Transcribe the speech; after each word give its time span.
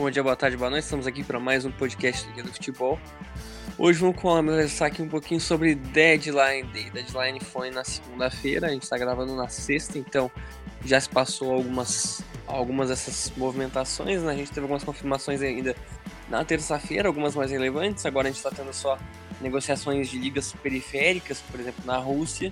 Bom 0.00 0.10
dia, 0.10 0.22
boa 0.22 0.34
tarde, 0.34 0.56
boa 0.56 0.70
noite. 0.70 0.84
Estamos 0.84 1.06
aqui 1.06 1.22
para 1.22 1.38
mais 1.38 1.66
um 1.66 1.70
podcast 1.70 2.26
do 2.26 2.32
Guia 2.32 2.42
do 2.42 2.50
Futebol. 2.50 2.98
Hoje 3.76 3.98
vamos 3.98 4.18
conversar 4.18 4.86
aqui 4.86 5.02
um 5.02 5.08
pouquinho 5.10 5.38
sobre 5.38 5.74
Deadline 5.74 6.62
Day. 6.72 6.88
Deadline 6.88 7.38
foi 7.38 7.70
na 7.70 7.84
segunda-feira, 7.84 8.68
a 8.68 8.70
gente 8.70 8.84
está 8.84 8.96
gravando 8.96 9.36
na 9.36 9.50
sexta, 9.50 9.98
então 9.98 10.30
já 10.86 10.98
se 10.98 11.06
passou 11.06 11.52
algumas, 11.52 12.22
algumas 12.46 12.88
dessas 12.88 13.30
movimentações, 13.36 14.22
né? 14.22 14.32
A 14.32 14.36
gente 14.36 14.48
teve 14.48 14.62
algumas 14.62 14.82
confirmações 14.82 15.42
ainda 15.42 15.76
na 16.30 16.42
terça-feira, 16.46 17.06
algumas 17.06 17.36
mais 17.36 17.50
relevantes. 17.50 18.06
Agora 18.06 18.28
a 18.28 18.30
gente 18.30 18.38
está 18.38 18.50
tendo 18.50 18.72
só 18.72 18.98
negociações 19.38 20.08
de 20.08 20.18
ligas 20.18 20.54
periféricas, 20.62 21.42
por 21.42 21.60
exemplo, 21.60 21.84
na 21.84 21.98
Rússia, 21.98 22.50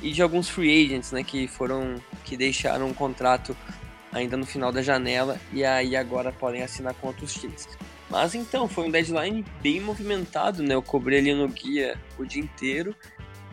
e 0.00 0.12
de 0.12 0.22
alguns 0.22 0.48
free 0.48 0.86
agents, 0.86 1.12
né, 1.12 1.22
que 1.22 1.46
foram 1.46 1.96
que 2.24 2.38
deixaram 2.38 2.86
um 2.86 2.94
contrato 2.94 3.54
ainda 4.16 4.36
no 4.36 4.46
final 4.46 4.72
da 4.72 4.82
janela 4.82 5.38
e 5.52 5.64
aí 5.64 5.94
agora 5.94 6.32
podem 6.32 6.62
assinar 6.62 6.94
com 6.94 7.08
outros 7.08 7.34
times. 7.34 7.68
Mas 8.08 8.34
então, 8.34 8.68
foi 8.68 8.86
um 8.86 8.90
deadline 8.90 9.44
bem 9.60 9.80
movimentado, 9.80 10.62
né? 10.62 10.74
Eu 10.74 10.82
cobri 10.82 11.16
ali 11.16 11.34
no 11.34 11.48
guia 11.48 11.98
o 12.18 12.24
dia 12.24 12.42
inteiro, 12.42 12.94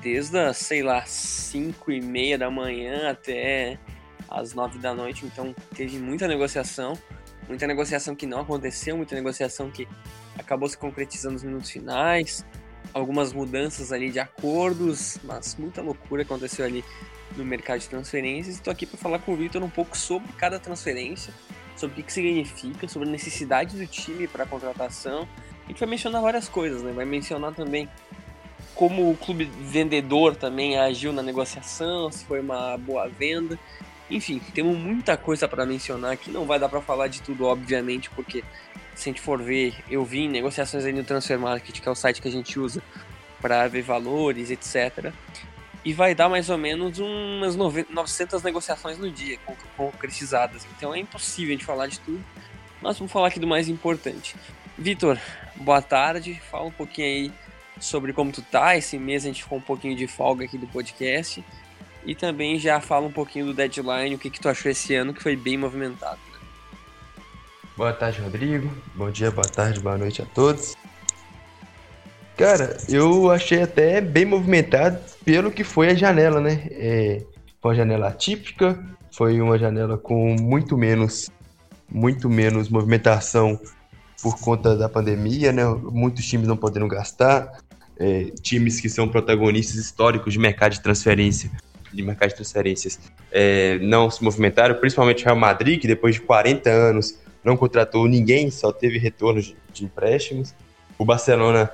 desde 0.02 0.38
as, 0.38 0.58
sei 0.58 0.84
lá, 0.84 1.04
5 1.06 1.92
e 1.92 2.02
meia 2.02 2.38
da 2.38 2.50
manhã 2.50 3.10
até 3.10 3.80
as 4.30 4.54
9 4.54 4.80
da 4.80 4.94
noite, 4.94 5.26
então 5.26 5.56
teve 5.76 5.98
muita 5.98 6.28
negociação, 6.28 6.94
muita 7.48 7.68
negociação 7.68 8.16
que 8.16 8.26
não 8.26 8.42
aconteceu, 8.42 8.96
muita 8.96 9.16
negociação 9.16 9.70
que 9.70 9.88
acabou 10.38 10.68
se 10.68 10.78
concretizando 10.78 11.34
nos 11.34 11.44
minutos 11.44 11.70
finais, 11.70 12.46
algumas 12.94 13.34
mudanças 13.34 13.92
ali 13.92 14.10
de 14.12 14.20
acordos, 14.20 15.20
mas 15.24 15.56
muita 15.56 15.82
loucura 15.82 16.24
aconteceu 16.24 16.66
ali 16.66 16.84
no 17.38 17.46
mercado 17.46 17.80
de 17.80 17.90
transferências. 17.90 18.56
Estou 18.56 18.72
aqui 18.72 18.86
para 18.86 18.98
falar 18.98 19.20
com 19.20 19.34
o 19.34 19.36
Victor 19.36 19.62
um 19.64 19.70
pouco 19.70 19.98
sobre 19.98 20.32
cada 20.34 20.60
transferência, 20.60 21.34
sobre 21.76 21.94
o 21.94 21.96
que, 21.98 22.04
que 22.04 22.14
significa, 22.14 22.88
sobre 22.88 23.08
a 23.08 23.12
necessidade 23.12 23.78
do 23.78 23.88
time 23.88 24.28
para 24.28 24.44
a 24.44 24.48
contratação. 24.48 25.28
A 25.66 25.68
gente 25.68 25.80
vai 25.80 25.90
mencionar 25.90 26.22
várias 26.22 26.48
coisas, 26.48 26.82
né? 26.84 26.92
Vai 26.92 27.06
mencionar 27.06 27.54
também 27.54 27.90
como 28.76 29.10
o 29.10 29.16
clube 29.16 29.46
vendedor 29.46 30.36
também 30.36 30.78
agiu 30.78 31.14
na 31.14 31.22
negociação, 31.22 32.12
se 32.12 32.26
foi 32.26 32.40
uma 32.40 32.78
boa 32.78 33.08
venda. 33.08 33.58
Enfim, 34.10 34.42
temos 34.54 34.78
muita 34.78 35.16
coisa 35.16 35.48
para 35.48 35.66
mencionar 35.66 36.12
aqui. 36.12 36.30
Não 36.30 36.46
vai 36.46 36.60
dar 36.60 36.70
para 36.70 36.82
falar 36.82 37.08
de 37.08 37.22
tudo, 37.22 37.46
obviamente, 37.46 38.10
porque 38.10 38.44
se 38.94 39.10
a 39.10 39.12
gente 39.12 39.22
for 39.22 39.42
ver, 39.42 39.76
eu 39.90 40.04
vi 40.04 40.28
negociações 40.28 40.86
aí 40.86 40.94
no 40.94 41.04
Transfer 41.04 41.40
Market, 41.40 41.80
que 41.80 41.88
é 41.88 41.92
o 41.92 41.96
site 41.96 42.22
que 42.22 42.28
a 42.28 42.32
gente 42.32 42.60
usa 42.60 42.82
para 43.42 43.68
ver 43.68 43.82
valores, 43.82 44.52
etc 44.52 45.14
e 45.86 45.94
vai 45.94 46.16
dar 46.16 46.30
mais 46.30 46.50
ou 46.50 46.58
menos 46.58 47.00
umas 47.00 47.56
900 47.56 48.42
negociações 48.42 48.98
no 48.98 49.12
dia 49.12 49.38
concretizadas. 49.76 50.66
Então 50.76 50.94
é 50.94 51.00
impossível 51.00 51.52
gente 51.52 51.66
falar 51.66 51.88
de 51.88 52.00
tudo, 52.00 52.24
mas 52.82 52.98
vamos 52.98 53.12
falar 53.12 53.28
aqui 53.28 53.40
do 53.40 53.48
mais 53.48 53.68
importante. 53.68 54.36
Vitor, 54.78 55.20
boa 55.56 55.82
tarde. 55.82 56.42
Fala 56.50 56.66
um 56.66 56.72
pouquinho 56.72 57.08
aí 57.08 57.32
sobre 57.80 58.14
como 58.14 58.32
tu 58.32 58.42
tá. 58.42 58.76
Esse 58.76 58.98
mês 58.98 59.24
a 59.24 59.28
gente 59.28 59.44
ficou 59.44 59.58
um 59.58 59.62
pouquinho 59.62 59.96
de 59.96 60.08
folga 60.08 60.46
aqui 60.46 60.58
do 60.58 60.68
podcast. 60.68 61.44
E 62.06 62.14
também 62.14 62.60
já 62.60 62.82
fala 62.82 63.08
um 63.08 63.12
pouquinho 63.12 63.46
do 63.46 63.54
deadline, 63.54 64.16
o 64.16 64.20
que, 64.20 64.30
que 64.30 64.40
tu 64.40 64.50
achou 64.50 64.70
esse 64.70 64.94
ano, 64.94 65.14
que 65.14 65.24
foi 65.24 65.38
bem 65.38 65.58
movimentado. 65.58 66.20
Né? 66.32 66.40
Boa 67.78 67.94
tarde, 67.94 68.20
Rodrigo. 68.20 68.76
Bom 68.94 69.10
dia, 69.10 69.32
boa 69.32 69.48
tarde, 69.48 69.80
boa 69.80 69.98
noite 69.98 70.22
a 70.22 70.26
todos. 70.26 70.76
Cara, 72.38 72.78
eu 72.90 73.30
achei 73.30 73.62
até 73.62 74.02
bem 74.02 74.26
movimentado 74.26 74.98
pelo 75.24 75.52
que 75.52 75.64
foi 75.64 75.90
a 75.90 75.94
janela, 75.94 76.42
né? 76.42 76.68
É, 76.72 77.22
foi 77.62 77.72
uma 77.72 77.76
janela 77.76 78.08
atípica, 78.08 78.84
foi 79.12 79.40
uma 79.40 79.58
janela 79.58 79.98
com 79.98 80.36
muito 80.40 80.76
menos, 80.76 81.30
muito 81.90 82.30
menos 82.30 82.70
movimentação 82.70 83.60
por 84.22 84.40
conta 84.40 84.76
da 84.76 84.90
pandemia, 84.90 85.52
né? 85.52 85.64
Muitos 85.66 86.26
times 86.26 86.48
não 86.48 86.58
podendo 86.58 86.88
gastar, 86.88 87.60
é, 88.00 88.32
times 88.42 88.82
que 88.82 88.90
são 88.90 89.08
protagonistas 89.08 89.76
históricos 89.76 90.34
de 90.34 90.40
mercado 90.40 90.72
de 90.72 90.82
transferência, 90.82 91.52
de 91.94 92.02
mercado 92.02 92.30
de 92.30 92.36
transferências, 92.36 93.00
é, 93.32 93.78
não 93.80 94.10
se 94.10 94.24
movimentaram, 94.24 94.76
principalmente 94.76 95.22
o 95.22 95.26
Real 95.26 95.38
Madrid, 95.38 95.80
que 95.80 95.88
depois 95.88 96.16
de 96.16 96.22
40 96.22 96.70
anos 96.70 97.20
não 97.44 97.56
contratou 97.56 98.08
ninguém, 98.08 98.50
só 98.50 98.72
teve 98.72 98.98
retorno 98.98 99.42
de, 99.42 99.56
de 99.72 99.86
empréstimos. 99.86 100.56
O 100.98 101.06
Barcelona 101.06 101.70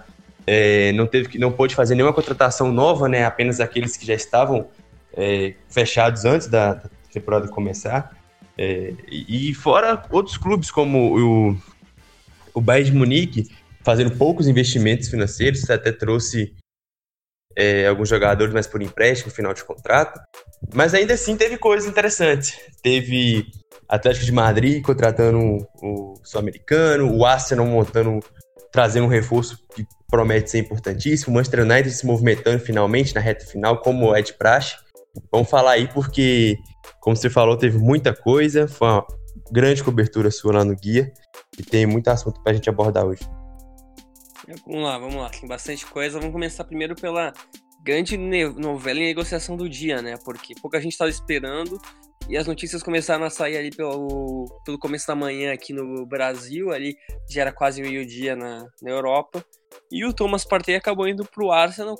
é, 0.46 0.92
não 0.94 1.06
teve 1.06 1.38
não 1.38 1.52
pôde 1.52 1.76
fazer 1.76 1.96
nenhuma 1.96 2.14
contratação 2.14 2.72
nova, 2.72 3.08
né? 3.08 3.26
Apenas 3.26 3.60
aqueles 3.60 3.96
que 3.98 4.06
já 4.06 4.14
estavam 4.14 4.68
é, 5.14 5.54
fechados 5.70 6.26
antes 6.26 6.48
da, 6.48 6.76
da, 6.76 6.90
temporada 7.12 7.48
começar. 7.48 8.16
É, 8.58 8.94
e, 9.10 9.54
fora 9.54 10.04
outros 10.12 10.38
clubes 10.38 10.70
como 10.70 11.18
o, 11.18 11.58
o 12.54 12.62
Bayern 12.62 12.92
de 12.92 12.98
Munique 12.98 13.50
fazendo 13.84 14.12
poucos 14.18 14.48
investimentos 14.48 15.08
financeiros, 15.08 15.70
até 15.70 15.92
trouxe 15.92 16.54
é, 17.56 17.88
alguns 17.88 18.10
jogadores 18.10 18.54
mais 18.54 18.68
por 18.68 18.82
empréstimo, 18.82 19.32
final 19.32 19.54
de 19.54 19.64
contrato. 19.64 20.20
Mas 20.74 20.94
ainda 20.94 21.14
assim 21.14 21.36
teve 21.36 21.58
coisas 21.58 21.90
interessantes. 21.90 22.58
Teve 22.82 23.48
Atlético 23.88 24.26
de 24.26 24.32
Madrid 24.32 24.84
contratando 24.84 25.40
o, 25.82 26.14
o 26.14 26.22
sul-americano, 26.24 27.12
o 27.12 27.26
Arsenal 27.26 27.66
montando 27.66 28.20
trazendo 28.72 29.06
um 29.06 29.10
reforço 29.10 29.60
que 29.76 29.86
promete 30.10 30.52
ser 30.52 30.60
importantíssimo. 30.60 31.32
O 31.32 31.36
Manchester 31.36 31.62
United 31.62 31.92
se 31.92 32.06
movimentando 32.06 32.60
finalmente 32.60 33.14
na 33.14 33.22
reta 33.22 33.46
final, 33.46 33.82
como 33.82 34.16
é 34.16 34.22
de 34.22 34.34
praxe. 34.34 34.76
Vamos 35.32 35.50
falar 35.50 35.72
aí 35.72 35.88
porque, 35.88 36.58
como 37.00 37.16
você 37.16 37.30
falou, 37.30 37.58
teve 37.58 37.78
muita 37.78 38.14
coisa. 38.14 38.68
Foi 38.68 38.88
uma 38.88 39.08
grande 39.52 39.84
cobertura 39.84 40.32
sua 40.32 40.54
lá 40.54 40.66
no 40.66 40.76
guia. 40.76 41.12
E 41.58 41.64
tem 41.64 41.86
muito 41.86 42.08
assunto 42.08 42.42
para 42.42 42.52
a 42.52 42.56
gente 42.56 42.70
abordar 42.70 43.06
hoje. 43.06 43.22
Vamos 44.66 44.84
lá, 44.84 44.98
vamos 44.98 45.16
lá. 45.16 45.30
Tem 45.30 45.48
bastante 45.48 45.86
coisa. 45.86 46.20
Vamos 46.20 46.34
começar 46.34 46.64
primeiro 46.64 46.96
pela 46.96 47.34
grande 47.84 48.18
novela 48.18 49.00
e 49.00 49.04
negociação 49.04 49.56
do 49.56 49.70
dia, 49.70 50.02
né? 50.02 50.18
Porque 50.24 50.54
pouca 50.62 50.82
gente 50.82 50.94
estava 50.94 51.10
esperando 51.10 51.80
e 52.30 52.38
as 52.38 52.46
notícias 52.46 52.84
começaram 52.84 53.26
a 53.26 53.30
sair 53.32 53.58
ali 53.58 53.72
pelo, 53.72 54.46
pelo 54.64 54.78
começo 54.78 55.08
da 55.08 55.16
manhã 55.16 55.52
aqui 55.52 55.74
no 55.74 56.06
Brasil, 56.06 56.72
ali 56.72 56.96
já 57.28 57.42
era 57.42 57.52
quase 57.52 57.82
meio-dia 57.82 58.36
na, 58.36 58.68
na 58.84 58.92
Europa. 58.92 59.44
E 59.92 60.06
o 60.06 60.14
Thomas 60.14 60.46
Partey 60.46 60.76
acabou 60.76 61.08
indo 61.08 61.26
para 61.26 61.44
o 61.44 61.52
Arsenal, 61.52 61.98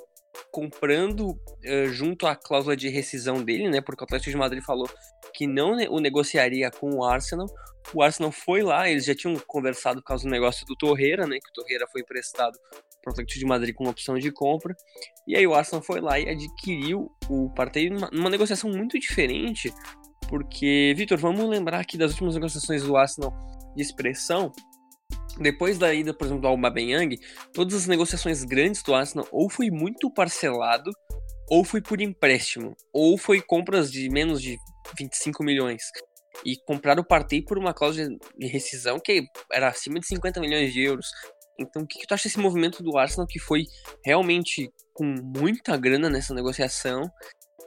comprando 0.52 1.30
uh, 1.30 1.86
junto 1.88 2.28
à 2.28 2.36
cláusula 2.36 2.76
de 2.76 2.88
rescisão 2.88 3.42
dele, 3.42 3.68
né? 3.68 3.80
Porque 3.80 4.04
o 4.04 4.06
Atlético 4.06 4.30
de 4.30 4.36
Madrid 4.36 4.62
falou 4.62 4.88
que 5.34 5.48
não 5.48 5.72
o 5.90 5.98
negociaria 5.98 6.70
com 6.70 6.90
o 6.94 7.04
Arsenal. 7.04 7.46
O 7.92 8.00
Arsenal 8.00 8.30
foi 8.30 8.62
lá, 8.62 8.88
eles 8.88 9.06
já 9.06 9.14
tinham 9.16 9.34
conversado 9.48 10.00
por 10.00 10.06
causa 10.06 10.22
do 10.22 10.30
negócio 10.30 10.64
do 10.64 10.76
Torreira, 10.76 11.26
né? 11.26 11.38
Que 11.40 11.50
o 11.50 11.52
Torreira 11.52 11.88
foi 11.90 12.02
emprestado 12.02 12.56
para 13.02 13.10
o 13.10 13.12
Atlético 13.12 13.40
de 13.40 13.46
Madrid 13.46 13.74
com 13.74 13.88
opção 13.88 14.16
de 14.16 14.30
compra. 14.30 14.76
E 15.26 15.36
aí 15.36 15.44
o 15.44 15.54
Arsenal 15.54 15.82
foi 15.82 16.00
lá 16.00 16.20
e 16.20 16.28
adquiriu 16.28 17.10
o 17.28 17.52
Partey 17.52 17.90
numa, 17.90 18.08
numa 18.12 18.30
negociação 18.30 18.70
muito 18.70 18.96
diferente 18.96 19.72
porque, 20.30 20.94
Vitor, 20.96 21.18
vamos 21.18 21.44
lembrar 21.50 21.80
aqui 21.80 21.98
das 21.98 22.12
últimas 22.12 22.36
negociações 22.36 22.84
do 22.84 22.96
Arsenal 22.96 23.34
de 23.74 23.82
expressão. 23.82 24.52
Depois 25.38 25.76
da 25.76 25.92
ida, 25.92 26.14
por 26.14 26.24
exemplo, 26.24 26.42
do 26.42 26.48
Aubameyang, 26.48 27.18
todas 27.52 27.74
as 27.74 27.86
negociações 27.88 28.44
grandes 28.44 28.80
do 28.82 28.94
Arsenal 28.94 29.26
ou 29.32 29.50
foi 29.50 29.70
muito 29.70 30.08
parcelado, 30.08 30.92
ou 31.50 31.64
foi 31.64 31.82
por 31.82 32.00
empréstimo, 32.00 32.76
ou 32.92 33.18
foi 33.18 33.42
compras 33.42 33.90
de 33.90 34.08
menos 34.08 34.40
de 34.40 34.56
25 34.96 35.42
milhões. 35.42 35.82
E 36.46 36.56
compraram 36.64 37.02
o 37.02 37.06
Partey 37.06 37.42
por 37.42 37.58
uma 37.58 37.74
cláusula 37.74 38.08
de 38.38 38.46
rescisão 38.46 39.00
que 39.00 39.24
era 39.52 39.68
acima 39.68 39.98
de 39.98 40.06
50 40.06 40.40
milhões 40.40 40.72
de 40.72 40.80
euros. 40.80 41.08
Então, 41.58 41.82
o 41.82 41.86
que, 41.86 41.98
que 41.98 42.06
tu 42.06 42.14
acha 42.14 42.28
desse 42.28 42.38
movimento 42.38 42.84
do 42.84 42.96
Arsenal 42.96 43.26
que 43.26 43.40
foi 43.40 43.64
realmente 44.04 44.70
com 44.94 45.04
muita 45.04 45.76
grana 45.76 46.08
nessa 46.08 46.32
negociação 46.32 47.10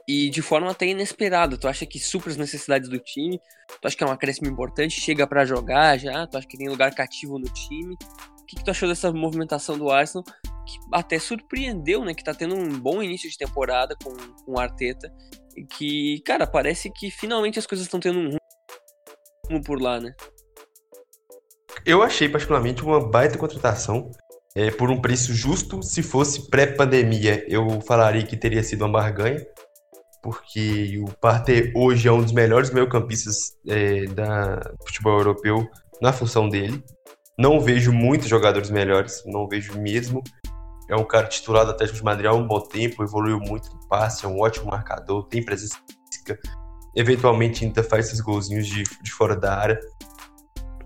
e 0.06 0.28
de 0.28 0.42
forma 0.42 0.70
até 0.70 0.86
inesperada. 0.86 1.56
Tu 1.56 1.66
acha 1.66 1.86
que 1.86 1.98
supra 1.98 2.30
as 2.30 2.36
necessidades 2.36 2.88
do 2.88 2.98
time? 2.98 3.40
Tu 3.80 3.86
acha 3.86 3.96
que 3.96 4.04
é 4.04 4.06
um 4.06 4.12
acréscimo 4.12 4.48
importante? 4.48 5.00
Chega 5.00 5.26
para 5.26 5.44
jogar 5.44 5.98
já? 5.98 6.26
Tu 6.26 6.36
acha 6.36 6.46
que 6.46 6.58
tem 6.58 6.68
lugar 6.68 6.94
cativo 6.94 7.38
no 7.38 7.46
time? 7.46 7.94
O 8.40 8.46
que, 8.46 8.56
que 8.56 8.64
tu 8.64 8.70
achou 8.70 8.88
dessa 8.88 9.10
movimentação 9.10 9.78
do 9.78 9.90
Arsenal? 9.90 10.24
Que 10.66 10.78
até 10.92 11.18
surpreendeu, 11.18 12.04
né? 12.04 12.14
Que 12.14 12.22
tá 12.22 12.34
tendo 12.34 12.54
um 12.54 12.78
bom 12.78 13.02
início 13.02 13.30
de 13.30 13.38
temporada 13.38 13.96
com, 14.02 14.14
com 14.44 14.52
o 14.52 14.58
Arteta. 14.58 15.12
E 15.56 15.64
que, 15.64 16.20
cara, 16.20 16.46
parece 16.46 16.90
que 16.90 17.10
finalmente 17.10 17.58
as 17.58 17.66
coisas 17.66 17.86
estão 17.86 18.00
tendo 18.00 18.18
um 18.18 18.36
rumo 19.48 19.64
por 19.64 19.80
lá, 19.80 20.00
né? 20.00 20.14
Eu 21.86 22.02
achei 22.02 22.28
particularmente 22.28 22.82
uma 22.82 23.00
baita 23.00 23.38
contratação. 23.38 24.10
É, 24.56 24.70
por 24.70 24.88
um 24.88 25.00
preço 25.00 25.34
justo, 25.34 25.82
se 25.82 26.00
fosse 26.00 26.48
pré-pandemia, 26.48 27.44
eu 27.48 27.80
falaria 27.80 28.22
que 28.22 28.36
teria 28.36 28.62
sido 28.62 28.82
uma 28.82 28.92
barganha 28.92 29.44
porque 30.24 30.98
o 31.06 31.12
Partey 31.20 31.70
hoje 31.76 32.08
é 32.08 32.12
um 32.12 32.22
dos 32.22 32.32
melhores 32.32 32.70
meio-campistas 32.70 33.58
é, 33.68 34.06
da 34.06 34.58
futebol 34.86 35.18
europeu 35.18 35.68
na 36.00 36.14
função 36.14 36.48
dele. 36.48 36.82
Não 37.38 37.60
vejo 37.60 37.92
muitos 37.92 38.26
jogadores 38.26 38.70
melhores, 38.70 39.22
não 39.26 39.46
vejo 39.46 39.78
mesmo. 39.78 40.22
É 40.88 40.96
um 40.96 41.04
cara 41.04 41.26
titular 41.26 41.66
do 41.66 41.72
Atlético 41.72 41.98
de 41.98 42.04
Madrid 42.04 42.26
há 42.26 42.32
um 42.32 42.46
bom 42.46 42.60
tempo, 42.60 43.02
evoluiu 43.02 43.38
muito 43.38 43.70
no 43.70 43.86
passe, 43.86 44.24
é 44.24 44.28
um 44.28 44.40
ótimo 44.40 44.70
marcador, 44.70 45.26
tem 45.28 45.44
presença 45.44 45.76
física. 46.10 46.38
Eventualmente 46.96 47.66
ainda 47.66 47.82
faz 47.82 48.06
esses 48.06 48.20
golzinhos 48.20 48.66
de, 48.66 48.82
de 48.82 49.12
fora 49.12 49.36
da 49.36 49.54
área. 49.54 49.78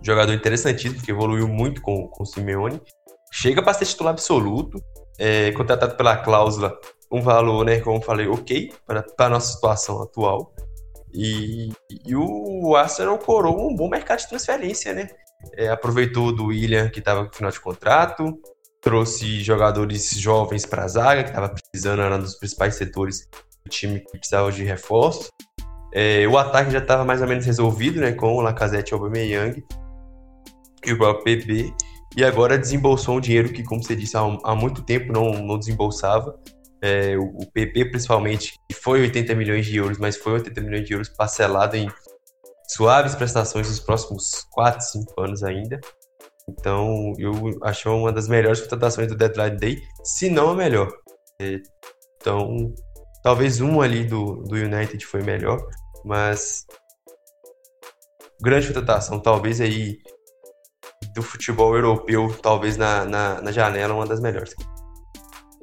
jogador 0.02 0.32
interessantíssimo, 0.32 1.00
que 1.00 1.12
evoluiu 1.12 1.46
muito 1.46 1.80
com, 1.80 2.08
com 2.08 2.24
o 2.24 2.26
Simeone. 2.26 2.80
Chega 3.32 3.62
para 3.62 3.74
ser 3.74 3.86
titular 3.86 4.14
absoluto, 4.14 4.82
é, 5.16 5.52
contratado 5.52 5.96
pela 5.96 6.16
cláusula, 6.16 6.76
um 7.10 7.22
valor, 7.22 7.64
né, 7.64 7.80
como 7.80 8.00
falei, 8.02 8.26
ok 8.26 8.72
para 8.86 9.04
a 9.18 9.28
nossa 9.28 9.52
situação 9.52 10.02
atual. 10.02 10.52
E, 11.12 11.70
e 12.04 12.14
o 12.14 12.76
Arsenal 12.76 13.18
coroou 13.18 13.70
um 13.70 13.74
bom 13.74 13.88
mercado 13.88 14.20
de 14.20 14.28
transferência, 14.28 14.92
né? 14.92 15.08
É, 15.54 15.68
aproveitou 15.68 16.34
do 16.34 16.46
William, 16.46 16.90
que 16.90 16.98
estava 16.98 17.22
no 17.22 17.32
final 17.32 17.50
de 17.50 17.60
contrato, 17.60 18.38
trouxe 18.80 19.40
jogadores 19.40 20.10
jovens 20.18 20.66
para 20.66 20.84
a 20.84 20.88
zaga, 20.88 21.22
que 21.22 21.30
estava 21.30 21.48
precisando, 21.48 22.02
era 22.02 22.16
um 22.16 22.20
dos 22.20 22.36
principais 22.36 22.74
setores 22.74 23.28
do 23.64 23.70
time 23.70 24.00
que 24.00 24.10
precisava 24.18 24.52
de 24.52 24.64
reforço. 24.64 25.28
É, 25.92 26.26
o 26.28 26.36
ataque 26.36 26.70
já 26.70 26.78
estava 26.78 27.04
mais 27.04 27.22
ou 27.22 27.28
menos 27.28 27.46
resolvido, 27.46 28.00
né, 28.00 28.12
com 28.12 28.34
o 28.34 28.40
Lacazette 28.40 28.92
e 28.92 28.94
o 28.94 28.98
Aubameyang 28.98 29.64
e 30.84 30.92
o 30.92 30.98
próprio 30.98 31.24
PP, 31.24 31.72
e 32.16 32.24
agora 32.24 32.58
desembolsou 32.58 33.16
um 33.16 33.20
dinheiro 33.20 33.52
que, 33.52 33.62
como 33.62 33.82
você 33.82 33.94
disse, 33.94 34.16
há, 34.16 34.20
há 34.44 34.54
muito 34.54 34.82
tempo 34.82 35.12
não, 35.12 35.30
não 35.30 35.58
desembolsava. 35.58 36.38
É, 36.80 37.16
o, 37.16 37.24
o 37.24 37.52
PP, 37.52 37.86
principalmente, 37.86 38.54
que 38.68 38.74
foi 38.74 39.00
80 39.00 39.34
milhões 39.34 39.66
de 39.66 39.76
euros, 39.76 39.98
mas 39.98 40.16
foi 40.16 40.34
80 40.34 40.60
milhões 40.60 40.86
de 40.86 40.92
euros 40.92 41.08
parcelado 41.08 41.76
em 41.76 41.88
suaves 42.68 43.14
prestações 43.14 43.68
nos 43.68 43.80
próximos 43.80 44.46
4, 44.52 44.80
5 44.80 45.20
anos 45.20 45.42
ainda. 45.42 45.80
Então, 46.48 47.12
eu 47.18 47.32
acho 47.62 47.90
uma 47.90 48.12
das 48.12 48.28
melhores 48.28 48.60
contratações 48.60 49.08
do 49.08 49.16
Deadline 49.16 49.56
Day, 49.56 49.82
se 50.02 50.30
não 50.30 50.50
a 50.50 50.54
melhor. 50.54 50.90
É, 51.40 51.60
então, 52.20 52.74
talvez 53.22 53.60
um 53.60 53.80
ali 53.80 54.04
do, 54.04 54.42
do 54.44 54.54
United 54.54 55.04
foi 55.04 55.22
melhor, 55.22 55.60
mas 56.04 56.66
grande 58.40 58.68
contratação, 58.68 59.20
talvez 59.20 59.60
aí 59.60 59.98
do 61.14 61.22
futebol 61.22 61.74
europeu, 61.74 62.34
talvez 62.42 62.76
na, 62.76 63.04
na, 63.04 63.42
na 63.42 63.52
janela, 63.52 63.94
uma 63.94 64.06
das 64.06 64.20
melhores. 64.20 64.54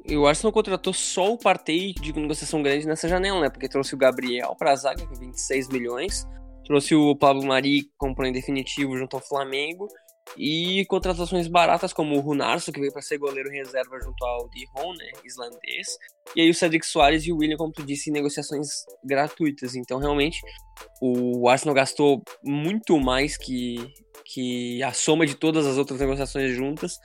E 0.08 0.16
o 0.16 0.26
Arsenal 0.26 0.52
contratou 0.52 0.92
só 0.92 1.32
o 1.32 1.38
Partey 1.38 1.92
de 1.92 2.12
negociação 2.12 2.62
grande 2.62 2.86
nessa 2.86 3.08
janela, 3.08 3.40
né? 3.40 3.50
Porque 3.50 3.68
trouxe 3.68 3.94
o 3.94 3.98
Gabriel 3.98 4.54
para 4.56 4.72
a 4.72 4.76
zaga, 4.76 5.04
com 5.06 5.14
26 5.14 5.68
milhões, 5.68 6.24
trouxe 6.64 6.94
o 6.94 7.16
Pablo 7.16 7.44
Mari 7.44 7.90
comprando 7.98 8.30
em 8.30 8.32
definitivo 8.32 8.96
junto 8.96 9.16
ao 9.16 9.22
Flamengo, 9.22 9.88
e 10.36 10.84
contratações 10.86 11.46
baratas 11.46 11.92
como 11.92 12.16
o 12.16 12.20
Runarso, 12.20 12.72
que 12.72 12.80
veio 12.80 12.92
para 12.92 13.02
ser 13.02 13.18
goleiro 13.18 13.50
reserva 13.50 13.98
junto 14.00 14.24
ao 14.24 14.48
Dijon, 14.48 14.92
né, 14.94 15.12
islandês. 15.24 15.86
E 16.34 16.40
aí 16.40 16.50
o 16.50 16.54
Cedric 16.54 16.84
Soares 16.84 17.24
e 17.24 17.32
o 17.32 17.38
William, 17.38 17.56
como 17.56 17.72
tu 17.72 17.82
disse, 17.82 18.10
em 18.10 18.12
negociações 18.12 18.68
gratuitas. 19.04 19.76
Então, 19.76 19.98
realmente, 19.98 20.40
o 21.00 21.48
Arsenal 21.48 21.74
gastou 21.74 22.22
muito 22.42 22.98
mais 22.98 23.36
que, 23.36 23.76
que 24.24 24.82
a 24.82 24.92
soma 24.92 25.26
de 25.26 25.36
todas 25.36 25.66
as 25.66 25.78
outras 25.78 26.00
negociações 26.00 26.54
juntas 26.54 26.98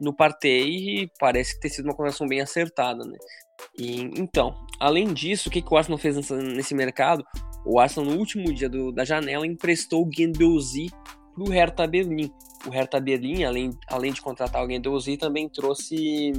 no 0.00 0.14
Partey 0.14 1.02
e 1.02 1.12
parece 1.18 1.58
ter 1.60 1.68
sido 1.68 1.86
uma 1.86 1.94
contratação 1.94 2.26
bem 2.26 2.40
acertada, 2.40 3.04
né? 3.04 3.18
E, 3.76 4.02
então, 4.20 4.54
além 4.78 5.12
disso, 5.12 5.48
o 5.48 5.52
que, 5.52 5.62
que 5.62 5.72
o 5.72 5.76
Arsenal 5.76 5.98
fez 5.98 6.16
nessa, 6.16 6.36
nesse 6.36 6.74
mercado? 6.74 7.24
O 7.66 7.78
Arsenal, 7.78 8.10
no 8.10 8.18
último 8.18 8.52
dia 8.52 8.68
do, 8.68 8.92
da 8.92 9.04
janela, 9.04 9.46
emprestou 9.46 10.02
o 10.02 10.08
Guendouzi 10.08 10.86
para 11.34 11.44
o 11.44 11.50
Hertha 11.50 11.86
Berlim. 11.86 12.30
O 12.66 12.70
Hertha 12.70 13.00
Berlim, 13.00 13.44
além, 13.44 13.70
além 13.88 14.12
de 14.12 14.20
contratar 14.20 14.60
alguém 14.60 14.80
do 14.80 14.92
Uzi, 14.92 15.16
também 15.16 15.48
trouxe 15.48 16.32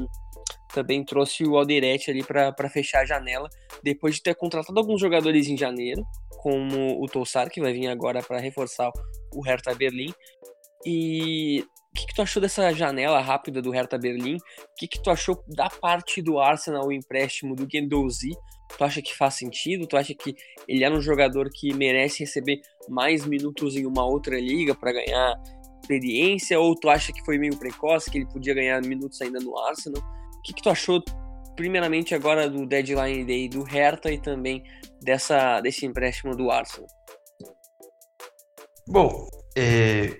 também 0.73 1.03
trouxe 1.03 1.43
o 1.43 1.57
Alderete 1.57 2.11
ali 2.11 2.23
para 2.23 2.69
fechar 2.69 3.01
a 3.01 3.05
janela, 3.05 3.49
depois 3.83 4.15
de 4.15 4.21
ter 4.21 4.35
contratado 4.35 4.79
alguns 4.79 5.01
jogadores 5.01 5.47
em 5.47 5.57
janeiro, 5.57 6.05
como 6.41 7.03
o 7.03 7.07
Tossar, 7.07 7.49
que 7.49 7.59
vai 7.59 7.73
vir 7.73 7.87
agora 7.87 8.21
para 8.21 8.39
reforçar 8.39 8.91
o 9.33 9.41
Hertha 9.41 9.73
Berlim. 9.73 10.13
E 10.85 11.63
o 11.63 11.78
que, 11.95 12.05
que, 12.07 12.13
tu 12.13 12.21
achou 12.21 12.41
dessa 12.41 12.71
janela 12.73 13.19
rápida 13.19 13.61
do 13.61 13.71
Hertha 13.71 13.97
Berlim? 13.97 14.35
O 14.35 14.75
que, 14.77 14.87
que 14.87 15.01
tu 15.01 15.09
achou 15.09 15.43
da 15.47 15.69
parte 15.69 16.21
do 16.21 16.39
Arsenal, 16.39 16.87
o 16.87 16.91
empréstimo 16.91 17.55
do 17.55 17.65
Guendouzi? 17.65 18.29
Tu 18.77 18.83
acha 18.83 19.01
que 19.01 19.15
faz 19.15 19.35
sentido? 19.35 19.87
Tu 19.87 19.97
acha 19.97 20.13
que 20.13 20.35
ele 20.67 20.83
é 20.83 20.89
um 20.89 21.01
jogador 21.01 21.49
que 21.51 21.73
merece 21.73 22.19
receber 22.19 22.61
mais 22.87 23.25
minutos 23.25 23.75
em 23.75 23.85
uma 23.85 24.05
outra 24.05 24.39
liga 24.39 24.75
para 24.75 24.93
ganhar 24.93 25.35
experiência? 25.81 26.59
Ou 26.59 26.75
tu 26.75 26.89
acha 26.89 27.11
que 27.11 27.23
foi 27.25 27.37
meio 27.37 27.57
precoce, 27.57 28.11
que 28.11 28.19
ele 28.19 28.27
podia 28.27 28.53
ganhar 28.53 28.81
minutos 28.81 29.19
ainda 29.21 29.39
no 29.39 29.57
Arsenal? 29.57 30.01
O 30.01 30.41
que, 30.43 30.53
que 30.53 30.61
tu 30.61 30.69
achou, 30.69 31.03
primeiramente, 31.55 32.13
agora 32.13 32.47
do 32.47 32.65
deadline 32.65 33.25
day 33.25 33.49
do 33.49 33.63
Hertha 33.63 34.11
e 34.11 34.21
também 34.21 34.63
dessa, 35.01 35.59
desse 35.61 35.85
empréstimo 35.85 36.35
do 36.35 36.51
Arsenal? 36.51 36.87
Bom, 38.87 39.27
é, 39.57 40.15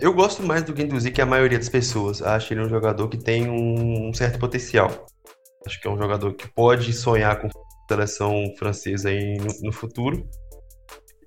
eu 0.00 0.12
gosto 0.12 0.42
mais 0.42 0.62
do 0.62 0.72
Guendouzi 0.72 1.10
que 1.10 1.20
a 1.20 1.26
maioria 1.26 1.58
das 1.58 1.68
pessoas. 1.68 2.22
Acho 2.22 2.52
ele 2.52 2.62
um 2.62 2.68
jogador 2.68 3.08
que 3.08 3.18
tem 3.18 3.48
um 3.48 4.12
certo 4.14 4.38
potencial. 4.38 5.06
Acho 5.66 5.80
que 5.80 5.86
é 5.86 5.90
um 5.90 5.98
jogador 5.98 6.32
que 6.34 6.48
pode 6.48 6.92
sonhar 6.92 7.40
com 7.40 7.48
seleção 7.88 8.54
francesa 8.58 9.10
aí 9.10 9.36
no, 9.38 9.48
no 9.62 9.72
futuro. 9.72 10.28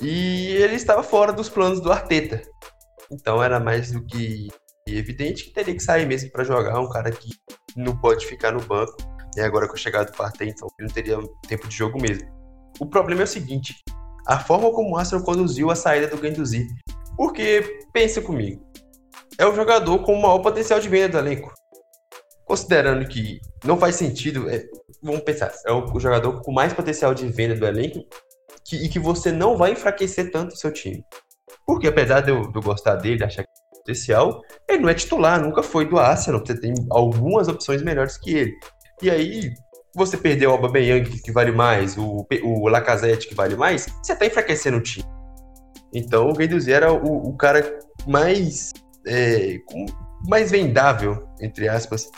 E 0.01 0.47
ele 0.55 0.75
estava 0.75 1.03
fora 1.03 1.31
dos 1.31 1.49
planos 1.49 1.79
do 1.79 1.91
Arteta. 1.91 2.41
Então 3.11 3.43
era 3.43 3.59
mais 3.59 3.91
do 3.91 4.03
que 4.05 4.47
evidente 4.87 5.45
que 5.45 5.53
teria 5.53 5.75
que 5.75 5.83
sair 5.83 6.07
mesmo 6.07 6.31
para 6.31 6.43
jogar. 6.43 6.79
Um 6.79 6.89
cara 6.89 7.11
que 7.11 7.29
não 7.75 7.95
pode 7.97 8.25
ficar 8.25 8.51
no 8.51 8.61
banco. 8.61 8.95
E 9.37 9.41
agora 9.41 9.67
com 9.67 9.75
a 9.75 9.77
chegada 9.77 10.11
do 10.11 10.17
Partey, 10.17 10.49
então 10.49 10.67
ele 10.77 10.87
não 10.87 10.93
teria 10.93 11.17
tempo 11.47 11.67
de 11.67 11.75
jogo 11.75 12.01
mesmo. 12.01 12.27
O 12.79 12.85
problema 12.85 13.21
é 13.21 13.23
o 13.23 13.27
seguinte: 13.27 13.75
a 14.27 14.39
forma 14.39 14.71
como 14.71 14.91
o 14.91 14.97
Arsenal 14.97 15.23
conduziu 15.23 15.71
a 15.71 15.75
saída 15.75 16.07
do 16.07 16.17
Guendouzi. 16.17 16.67
Porque, 17.15 17.79
pensa 17.93 18.21
comigo, 18.21 18.65
é 19.37 19.45
o 19.45 19.55
jogador 19.55 19.99
com 19.99 20.13
o 20.13 20.21
maior 20.21 20.39
potencial 20.39 20.79
de 20.79 20.89
venda 20.89 21.09
do 21.09 21.17
elenco 21.19 21.53
considerando 22.51 23.07
que 23.07 23.39
não 23.63 23.77
faz 23.77 23.95
sentido, 23.95 24.49
é, 24.49 24.61
vamos 25.01 25.21
pensar, 25.21 25.53
é 25.65 25.71
o 25.71 25.99
jogador 26.01 26.41
com 26.41 26.51
mais 26.51 26.73
potencial 26.73 27.13
de 27.13 27.25
venda 27.27 27.55
do 27.55 27.65
elenco 27.65 28.05
que, 28.65 28.75
e 28.75 28.89
que 28.89 28.99
você 28.99 29.31
não 29.31 29.55
vai 29.55 29.71
enfraquecer 29.71 30.31
tanto 30.31 30.51
o 30.51 30.57
seu 30.57 30.69
time. 30.69 31.01
Porque 31.65 31.87
apesar 31.87 32.19
de 32.19 32.29
eu, 32.29 32.51
de 32.51 32.57
eu 32.57 32.61
gostar 32.61 32.95
dele, 32.95 33.23
achar 33.23 33.43
que 33.43 33.49
é 33.49 33.77
potencial, 33.77 34.41
ele 34.67 34.79
não 34.79 34.89
é 34.89 34.93
titular, 34.93 35.41
nunca 35.41 35.63
foi 35.63 35.87
do 35.87 35.97
Arsenal, 35.97 36.45
você 36.45 36.59
tem 36.59 36.73
algumas 36.89 37.47
opções 37.47 37.81
melhores 37.81 38.17
que 38.17 38.35
ele. 38.35 38.53
E 39.01 39.09
aí, 39.09 39.53
você 39.95 40.17
perdeu 40.17 40.49
o 40.49 40.53
Aubameyang, 40.53 41.09
que 41.21 41.31
vale 41.31 41.53
mais, 41.53 41.97
o, 41.97 42.27
o 42.43 42.67
Lacazette, 42.67 43.29
que 43.29 43.35
vale 43.35 43.55
mais, 43.55 43.85
você 44.03 44.13
tá 44.13 44.25
enfraquecendo 44.25 44.75
o 44.75 44.81
time. 44.81 45.05
Então, 45.93 46.29
o 46.29 46.33
Guendouzi 46.33 46.71
era 46.71 46.91
o, 46.91 47.29
o 47.29 47.37
cara 47.37 47.79
mais, 48.07 48.71
é, 49.07 49.57
mais 50.27 50.51
vendável, 50.51 51.27
entre 51.41 51.67
aspas, 51.67 52.09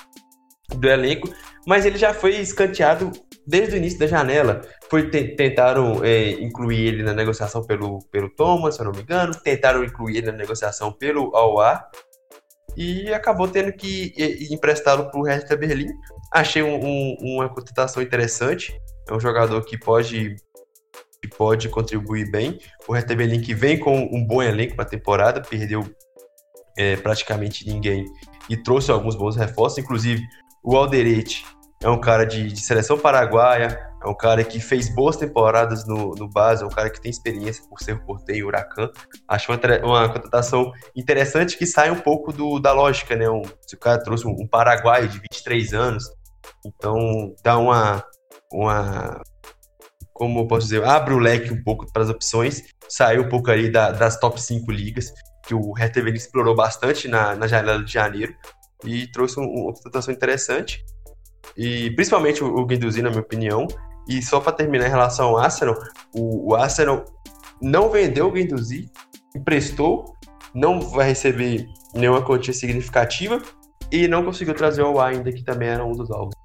do 0.76 0.88
elenco, 0.88 1.30
mas 1.68 1.86
ele 1.86 1.98
já 1.98 2.14
foi 2.14 2.36
escanteado 2.36 3.12
desde 3.46 3.76
o 3.76 3.78
início 3.78 4.00
da 4.00 4.08
janela. 4.08 4.62
Foi 4.90 5.10
tentaram 5.10 6.04
é, 6.04 6.32
incluir 6.32 6.88
ele 6.88 7.04
na 7.04 7.14
negociação 7.14 7.64
pelo, 7.64 8.00
pelo 8.12 8.30
Thomas, 8.30 8.76
se 8.76 8.82
eu 8.82 8.86
não 8.86 8.92
me 8.92 9.02
engano, 9.02 9.34
tentaram 9.44 9.84
incluir 9.84 10.18
ele 10.18 10.32
na 10.32 10.38
negociação 10.38 10.92
pelo 10.92 11.36
Aouar 11.36 11.90
e 12.76 13.14
acabou 13.14 13.48
tendo 13.48 13.72
que 13.72 14.14
emprestá-lo 14.52 15.10
para 15.10 15.20
o 15.20 15.24
Hertha 15.24 15.56
Berlim. 15.56 15.90
Achei 16.32 16.64
um, 16.64 16.84
um, 16.84 17.16
uma 17.22 17.50
contratação 17.50 18.02
interessante. 18.02 18.74
É 19.08 19.14
um 19.14 19.20
jogador 19.20 19.64
que 19.64 19.78
pode 19.78 20.36
pode 21.28 21.70
contribuir 21.70 22.30
bem. 22.30 22.60
O 22.88 22.94
Berlim 22.94 23.42
que 23.42 23.54
vem 23.54 23.80
com 23.80 23.98
um 24.12 24.26
bom 24.26 24.42
elenco 24.42 24.76
para 24.76 24.86
a 24.86 24.90
temporada, 24.90 25.42
perdeu 25.42 25.84
é, 26.78 26.96
praticamente 26.96 27.68
ninguém 27.68 28.06
e 28.50 28.58
trouxe 28.58 28.92
alguns 28.92 29.16
bons 29.16 29.36
reforços, 29.36 29.78
inclusive 29.78 30.22
o 30.64 30.76
Alderete 30.76 31.46
é 31.84 31.90
um 31.90 32.00
cara 32.00 32.26
de, 32.26 32.48
de, 32.48 32.62
seleção 32.62 32.98
paraguaia, 32.98 33.78
é 34.02 34.08
um 34.08 34.16
cara 34.16 34.44
que 34.44 34.60
fez 34.60 34.88
boas 34.96 35.18
temporadas 35.18 35.86
no, 35.86 36.16
no 36.16 36.30
base, 36.30 36.64
é 36.64 36.66
um 36.66 36.70
cara 36.70 36.90
que 36.90 37.02
tem 37.02 37.12
experiência 37.12 37.64
por 37.70 37.80
ser 37.80 38.02
porteio 38.06 38.48
Huracan. 38.48 38.90
Acho 39.28 39.52
uma, 39.52 39.60
uma 39.84 40.10
contratação 40.10 40.72
interessante 40.96 41.58
que 41.58 41.66
sai 41.66 41.92
um 41.92 42.00
pouco 42.00 42.32
do, 42.32 42.58
da 42.58 42.72
lógica, 42.72 43.18
né? 43.18 43.30
Um, 43.30 43.42
o 43.42 43.78
cara 43.78 44.02
trouxe 44.02 44.26
um, 44.26 44.32
um 44.32 44.48
paraguaio 44.48 45.10
de 45.10 45.20
23 45.20 45.74
anos, 45.74 46.06
então 46.66 47.36
dá 47.44 47.58
uma, 47.58 48.02
uma 48.52 49.22
como 50.14 50.42
eu 50.42 50.48
posso 50.48 50.68
dizer, 50.68 50.84
abre 50.84 51.14
o 51.14 51.20
leque 51.20 51.52
um 51.52 51.64
pouco 51.64 51.92
para 51.92 52.04
as 52.04 52.10
opções, 52.10 52.64
saiu 52.88 53.24
um 53.24 53.30
pouco 53.30 53.50
ali 53.50 53.72
da, 53.72 53.92
das 53.92 54.20
top 54.20 54.42
5 54.42 54.72
ligas, 54.72 55.12
que 55.46 55.54
o 55.54 55.74
Hertha 55.74 56.00
explorou 56.10 56.56
bastante 56.56 57.08
na, 57.08 57.36
na 57.36 57.48
janela 57.48 57.84
de 57.84 57.92
janeiro, 57.92 58.34
e 58.86 59.08
trouxe 59.08 59.40
um, 59.40 59.44
uma 59.44 59.76
situação 59.76 60.14
interessante. 60.14 60.84
E 61.58 61.92
principalmente 61.92 62.44
o, 62.44 62.56
o 62.56 62.66
na 62.66 63.10
minha 63.10 63.22
opinião. 63.22 63.68
E 64.08 64.22
só 64.22 64.40
para 64.42 64.52
terminar 64.52 64.88
em 64.88 64.90
relação 64.90 65.30
ao 65.30 65.38
Arsenal, 65.38 65.76
o, 66.14 66.52
o 66.52 66.56
Arsenal 66.56 67.06
não 67.62 67.90
vendeu 67.90 68.28
o 68.28 68.32
Guendouzi, 68.32 68.92
emprestou, 69.34 70.14
não 70.54 70.82
vai 70.82 71.08
receber 71.08 71.66
nenhuma 71.96 72.22
quantia 72.22 72.54
significativa 72.54 73.42
e 73.90 74.08
não 74.08 74.26
conseguiu 74.26 74.54
trazer 74.54 74.82
o 74.82 75.00
ainda, 75.00 75.32
que 75.32 75.44
também 75.44 75.70
era 75.70 75.86
um 75.86 75.94
dos 75.94 76.12
alvos. 76.12 76.36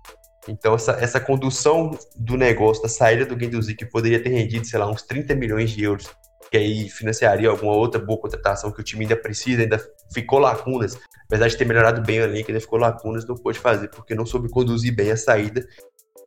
Então, 0.47 0.75
essa, 0.75 0.92
essa 0.92 1.21
condução 1.21 1.90
do 2.14 2.37
negócio, 2.37 2.83
da 2.83 2.88
saída 2.88 3.26
do 3.26 3.37
Guendouzi, 3.37 3.75
que 3.75 3.85
poderia 3.85 4.23
ter 4.23 4.30
rendido, 4.30 4.66
sei 4.66 4.78
lá, 4.78 4.88
uns 4.88 5.02
30 5.02 5.35
milhões 5.35 5.71
de 5.71 5.83
euros, 5.83 6.09
que 6.50 6.57
aí 6.57 6.88
financiaria 6.88 7.49
alguma 7.49 7.73
outra 7.73 8.00
boa 8.00 8.18
contratação 8.18 8.71
que 8.71 8.80
o 8.80 8.85
time 8.85 9.04
ainda 9.04 9.16
precisa, 9.16 9.62
ainda 9.62 9.78
ficou 10.12 10.38
lacunas. 10.38 10.99
Apesar 11.26 11.49
de 11.49 11.57
ter 11.57 11.66
melhorado 11.66 12.00
bem 12.02 12.21
o 12.21 12.25
elenco, 12.25 12.50
ainda 12.50 12.61
ficou 12.61 12.78
lacunas, 12.78 13.26
não 13.26 13.35
pôde 13.35 13.59
fazer, 13.59 13.88
porque 13.88 14.14
não 14.14 14.25
soube 14.25 14.49
conduzir 14.49 14.95
bem 14.95 15.11
a 15.11 15.16
saída 15.16 15.66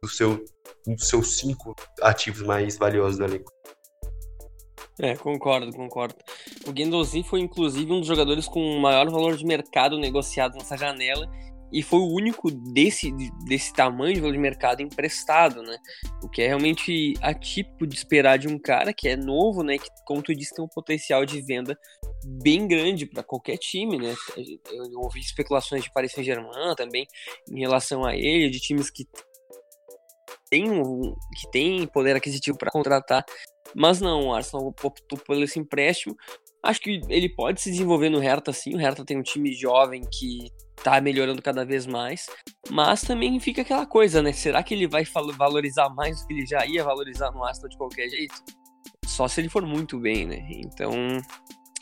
do 0.01 0.10
seu, 0.10 0.44
dos 0.86 1.08
seus 1.08 1.38
cinco 1.38 1.75
ativos 2.01 2.41
mais 2.41 2.77
valiosos 2.77 3.18
do 3.18 3.25
elenco. 3.25 3.51
É, 5.00 5.15
concordo, 5.15 5.72
concordo. 5.74 6.15
O 6.68 6.72
Guendouzi 6.72 7.24
foi 7.24 7.39
inclusive 7.39 7.91
um 7.91 8.00
dos 8.00 8.08
jogadores 8.08 8.48
com 8.48 8.80
maior 8.80 9.10
valor 9.10 9.36
de 9.36 9.46
mercado 9.46 9.98
negociado 9.98 10.53
nessa 10.53 10.77
janela 10.77 11.27
e 11.72 11.82
foi 11.82 12.00
o 12.00 12.13
único 12.13 12.51
desse, 12.51 13.12
desse 13.46 13.74
tamanho 13.74 14.13
de 14.13 14.20
valor 14.20 14.34
de 14.34 14.40
mercado 14.40 14.82
emprestado, 14.82 15.63
né? 15.63 15.78
O 16.22 16.30
que 16.30 16.42
é 16.42 16.48
realmente 16.48 17.13
atípico 17.22 17.88
de 17.88 17.96
esperar 17.96 18.38
de 18.38 18.48
um 18.48 18.60
cara 18.60 18.94
que 18.94 19.08
é 19.08 19.16
novo, 19.16 19.63
né? 19.63 19.78
Que, 19.78 19.88
como 20.06 20.22
tu 20.22 20.36
disse, 20.36 20.54
tem 20.54 20.66
um 20.66 20.68
potencial 20.68 21.25
de 21.25 21.42
venda 21.42 21.78
bem 22.44 22.68
grande 22.68 23.06
para 23.06 23.24
qualquer 23.24 23.58
time, 23.58 23.98
né? 23.98 24.13
Eu 24.72 25.00
ouvi 25.00 25.20
especulações 25.20 25.84
de 25.84 25.92
Paris 25.94 26.12
Saint-Germain 26.12 26.75
também 26.75 27.08
em 27.50 27.60
relação 27.60 28.06
a 28.06 28.16
ele, 28.16 28.50
de 28.50 28.60
times 28.60 28.90
que 28.90 29.06
tem, 30.50 30.70
um, 30.70 31.16
que 31.40 31.50
tem 31.51 31.88
poder 31.88 32.16
aquisitivo 32.16 32.58
para 32.58 32.70
contratar, 32.70 33.24
mas 33.74 34.01
não, 34.01 34.28
o 34.28 34.34
Arsenal 34.34 34.68
optou 34.68 35.18
por 35.18 35.42
esse 35.42 35.58
empréstimo. 35.58 36.16
Acho 36.62 36.82
que 36.82 37.01
ele 37.08 37.30
pode 37.34 37.62
se 37.62 37.72
desenvolver 37.72 38.10
no 38.10 38.20
Hertha 38.20 38.51
sim, 38.51 38.75
o 38.75 38.78
Hertha 38.78 39.06
tem 39.06 39.18
um 39.18 39.24
time 39.24 39.54
jovem 39.54 40.01
que 40.01 40.51
tá 40.84 41.00
melhorando 41.00 41.42
cada 41.42 41.66
vez 41.66 41.86
mais, 41.86 42.28
mas 42.70 43.02
também 43.02 43.40
fica 43.40 43.62
aquela 43.62 43.86
coisa, 43.86 44.22
né? 44.22 44.32
Será 44.34 44.64
que 44.64 44.74
ele 44.74 44.88
vai 44.88 45.04
valorizar 45.38 45.90
mais 45.90 46.22
do 46.22 46.28
que 46.28 46.34
ele 46.34 46.46
já 46.46 46.66
ia 46.66 46.84
valorizar 46.84 47.32
no 47.32 47.44
Aston 47.44 47.68
de 47.68 47.78
qualquer 47.78 48.10
jeito? 48.10 48.36
Só 49.06 49.28
se 49.28 49.42
ele 49.42 49.50
for 49.50 49.66
muito 49.66 50.00
bem, 50.00 50.26
né? 50.26 50.48
Então, 50.50 50.92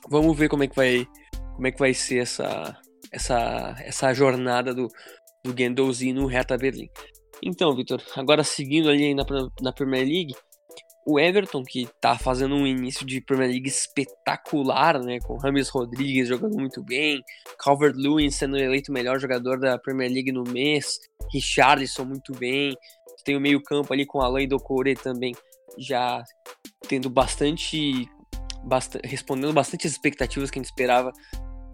vamos 0.10 0.38
ver 0.38 0.50
como 0.50 0.64
é 0.64 0.68
que 0.68 0.76
vai, 0.76 1.08
como 1.56 1.68
é 1.68 1.72
que 1.72 1.80
vai 1.80 1.94
ser 1.94 2.20
essa, 2.20 2.78
essa, 3.12 3.76
essa 3.80 4.14
jornada 4.14 4.74
do, 4.74 4.88
do 5.44 5.56
Gendouzi 5.58 6.14
no 6.14 6.28
Hertha 6.28 6.58
Berlim. 6.58 6.90
Então, 7.42 7.76
Vitor, 7.76 8.02
agora 8.16 8.44
seguindo 8.44 8.90
ali 8.90 9.14
na, 9.14 9.24
na 9.62 9.72
Premier 9.72 10.06
League, 10.06 10.36
o 11.06 11.20
Everton, 11.20 11.64
que 11.64 11.88
tá 12.02 12.18
fazendo 12.18 12.56
um 12.56 12.68
início 12.68 13.06
de 13.06 13.22
Premier 13.22 13.50
League 13.50 13.68
espetacular, 13.68 15.00
né? 15.00 15.20
Com 15.20 15.38
Rames 15.38 15.70
Rodrigues 15.70 16.28
jogando 16.28 16.58
muito 16.58 16.84
bem, 16.84 17.22
Calvert-Lewin 17.58 18.30
sendo 18.30 18.58
eleito 18.58 18.92
melhor 18.92 19.20
jogador 19.20 19.60
da 19.60 19.78
Premier 19.78 20.12
League 20.12 20.32
no 20.32 20.44
mês, 20.44 21.00
Richarlison 21.34 22.06
muito 22.06 22.34
bem, 22.34 22.76
tem 23.24 23.36
o 23.36 23.42
meio 23.42 23.62
campo 23.62 23.94
ali 23.94 24.06
com 24.06 24.22
Alain 24.22 24.48
Doucouré 24.48 24.94
também 24.96 25.34
já 25.78 26.24
tendo 26.88 27.10
bastante, 27.10 28.10
bastante 28.64 29.08
respondendo 29.08 29.54
bastante 29.54 29.88
as 29.88 29.94
expectativas 29.94 30.50
que 30.50 30.60
a 30.60 30.62
gente 30.62 30.72
esperava 30.72 31.12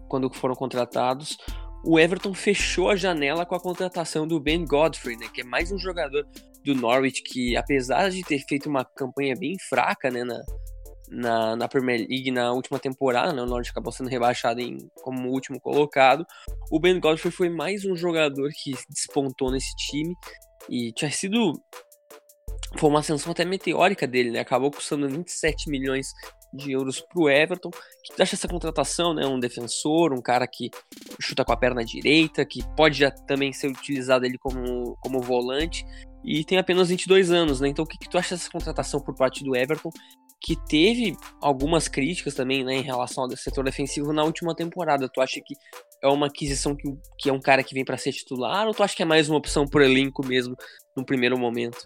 quando 0.08 0.32
foram 0.32 0.54
contratados 0.54 1.36
o 1.86 2.00
Everton 2.00 2.34
fechou 2.34 2.90
a 2.90 2.96
janela 2.96 3.46
com 3.46 3.54
a 3.54 3.60
contratação 3.60 4.26
do 4.26 4.40
Ben 4.40 4.64
Godfrey, 4.64 5.16
né, 5.16 5.28
que 5.32 5.42
é 5.42 5.44
mais 5.44 5.70
um 5.70 5.78
jogador 5.78 6.26
do 6.66 6.74
Norwich 6.74 7.22
que, 7.22 7.56
apesar 7.56 8.10
de 8.10 8.22
ter 8.22 8.40
feito 8.40 8.68
uma 8.68 8.84
campanha 8.84 9.34
bem 9.38 9.56
fraca 9.68 10.10
né, 10.10 10.24
na, 10.24 10.42
na, 11.08 11.56
na 11.56 11.68
Premier 11.68 12.00
League 12.00 12.30
na 12.32 12.52
última 12.52 12.78
temporada, 12.78 13.32
né, 13.32 13.40
o 13.40 13.46
Norwich 13.46 13.70
acabou 13.70 13.92
sendo 13.92 14.10
rebaixado 14.10 14.60
em, 14.60 14.76
como 14.96 15.30
último 15.30 15.60
colocado, 15.60 16.26
o 16.70 16.80
Ben 16.80 16.98
Godfrey 16.98 17.30
foi 17.30 17.48
mais 17.48 17.84
um 17.84 17.96
jogador 17.96 18.50
que 18.62 18.74
despontou 18.90 19.52
nesse 19.52 19.74
time 19.76 20.12
e 20.68 20.92
tinha 20.92 21.10
sido 21.10 21.52
foi 22.76 22.90
uma 22.90 22.98
ascensão 22.98 23.32
até 23.32 23.44
meteórica 23.44 24.06
dele, 24.06 24.30
né? 24.30 24.40
Acabou 24.40 24.70
custando 24.70 25.08
27 25.08 25.70
milhões 25.70 26.08
de 26.52 26.72
euros 26.72 27.00
para 27.00 27.22
o 27.22 27.30
Everton. 27.30 27.70
que 27.70 28.20
acha 28.20 28.34
essa 28.34 28.48
contratação, 28.48 29.14
né? 29.14 29.26
Um 29.26 29.38
defensor, 29.38 30.12
um 30.12 30.20
cara 30.20 30.46
que 30.46 30.70
chuta 31.20 31.44
com 31.44 31.52
a 31.52 31.56
perna 31.56 31.84
direita, 31.84 32.44
que 32.44 32.60
pode 32.76 32.98
já 32.98 33.10
também 33.10 33.52
ser 33.52 33.68
utilizado 33.68 34.26
ele 34.26 34.36
como, 34.38 34.96
como 35.00 35.20
volante 35.20 35.84
e 36.26 36.44
tem 36.44 36.58
apenas 36.58 36.88
22 36.88 37.30
anos, 37.30 37.60
né? 37.60 37.68
Então 37.68 37.84
o 37.84 37.88
que, 37.88 37.96
que 37.96 38.10
tu 38.10 38.18
acha 38.18 38.34
dessa 38.34 38.50
contratação 38.50 39.00
por 39.00 39.14
parte 39.14 39.44
do 39.44 39.54
Everton? 39.54 39.90
Que 40.40 40.56
teve 40.68 41.16
algumas 41.40 41.86
críticas 41.86 42.34
também 42.34 42.64
né, 42.64 42.74
em 42.74 42.82
relação 42.82 43.24
ao 43.24 43.36
setor 43.36 43.64
defensivo 43.64 44.12
na 44.12 44.24
última 44.24 44.54
temporada. 44.54 45.08
Tu 45.08 45.20
acha 45.20 45.40
que 45.44 45.54
é 46.02 46.08
uma 46.08 46.26
aquisição 46.26 46.74
que, 46.74 46.92
que 47.18 47.30
é 47.30 47.32
um 47.32 47.40
cara 47.40 47.62
que 47.62 47.74
vem 47.74 47.84
para 47.84 47.96
ser 47.96 48.12
titular 48.12 48.66
ou 48.66 48.74
tu 48.74 48.82
acha 48.82 48.94
que 48.94 49.02
é 49.02 49.06
mais 49.06 49.28
uma 49.28 49.38
opção 49.38 49.66
por 49.66 49.80
elenco 49.80 50.26
mesmo 50.26 50.56
no 50.96 51.06
primeiro 51.06 51.38
momento? 51.38 51.78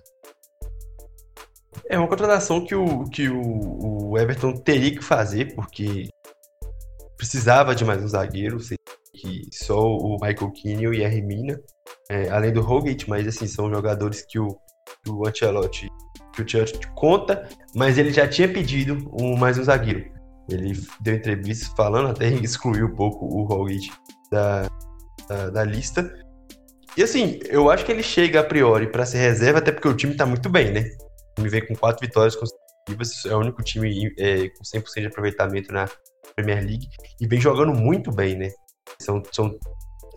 É 1.88 1.98
uma 1.98 2.08
contratação 2.08 2.64
que 2.64 2.74
o, 2.74 3.04
que 3.04 3.28
o, 3.28 4.10
o 4.10 4.18
Everton 4.18 4.52
teria 4.52 4.90
que 4.90 5.04
fazer, 5.04 5.54
porque 5.54 6.08
precisava 7.16 7.74
de 7.74 7.84
mais 7.84 8.02
um 8.02 8.08
zagueiro, 8.08 8.58
que 9.14 9.42
só 9.52 9.80
o 9.80 10.14
Michael 10.14 10.52
Keane 10.52 10.98
e 10.98 11.04
a 11.04 11.08
Remina, 11.08 11.60
é, 12.10 12.28
além 12.30 12.52
do 12.52 12.60
Rogic, 12.60 13.08
mas 13.08 13.26
assim, 13.26 13.46
são 13.46 13.70
jogadores 13.70 14.24
que 14.28 14.38
o, 14.38 14.48
o 15.08 15.26
Ancelotti 15.26 15.88
que 16.32 16.42
o 16.42 16.44
Ancelotti 16.44 16.86
conta, 16.94 17.48
mas 17.74 17.98
ele 17.98 18.12
já 18.12 18.28
tinha 18.28 18.48
pedido 18.48 19.10
um, 19.20 19.36
mais 19.36 19.58
um 19.58 19.64
zagueiro. 19.64 20.04
Ele 20.48 20.72
deu 21.00 21.14
entrevistas 21.14 21.68
falando, 21.76 22.08
até 22.08 22.28
excluiu 22.42 22.86
um 22.86 22.94
pouco 22.94 23.26
o 23.26 23.44
Rogic 23.44 23.92
da, 24.30 24.68
da, 25.28 25.50
da 25.50 25.64
lista. 25.64 26.12
E 26.96 27.02
assim, 27.02 27.38
eu 27.48 27.70
acho 27.70 27.84
que 27.84 27.92
ele 27.92 28.02
chega 28.02 28.40
a 28.40 28.44
priori 28.44 28.90
para 28.90 29.06
ser 29.06 29.18
reserva, 29.18 29.58
até 29.58 29.70
porque 29.70 29.88
o 29.88 29.96
time 29.96 30.14
tá 30.14 30.26
muito 30.26 30.48
bem, 30.48 30.72
né? 30.72 30.84
me 31.40 31.48
vem 31.48 31.66
com 31.66 31.74
quatro 31.74 32.06
vitórias 32.06 32.36
consecutivas, 32.36 33.24
é 33.26 33.34
o 33.34 33.40
único 33.40 33.62
time 33.62 34.12
é, 34.18 34.48
com 34.48 34.62
100% 34.64 35.00
de 35.00 35.06
aproveitamento 35.06 35.72
na 35.72 35.88
Premier 36.34 36.64
League 36.64 36.88
e 37.20 37.26
vem 37.26 37.40
jogando 37.40 37.72
muito 37.72 38.12
bem, 38.12 38.36
né? 38.36 38.50
São, 39.02 39.22
são 39.32 39.54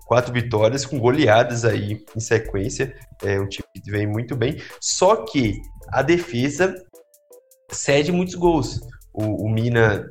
quatro 0.06 0.34
vitórias 0.34 0.86
com 0.86 1.00
goleadas 1.00 1.66
aí 1.66 2.04
em 2.16 2.20
sequência, 2.20 2.96
é 3.24 3.40
um 3.40 3.48
time 3.48 3.68
que 3.84 3.90
vem 3.90 4.06
muito 4.06 4.36
bem, 4.36 4.62
só 4.80 5.24
que 5.26 5.60
a 5.90 6.02
defesa 6.02 6.76
cede 7.72 8.12
muitos 8.12 8.36
gols. 8.36 8.80
O, 9.14 9.46
o 9.46 9.50
Mina 9.50 10.10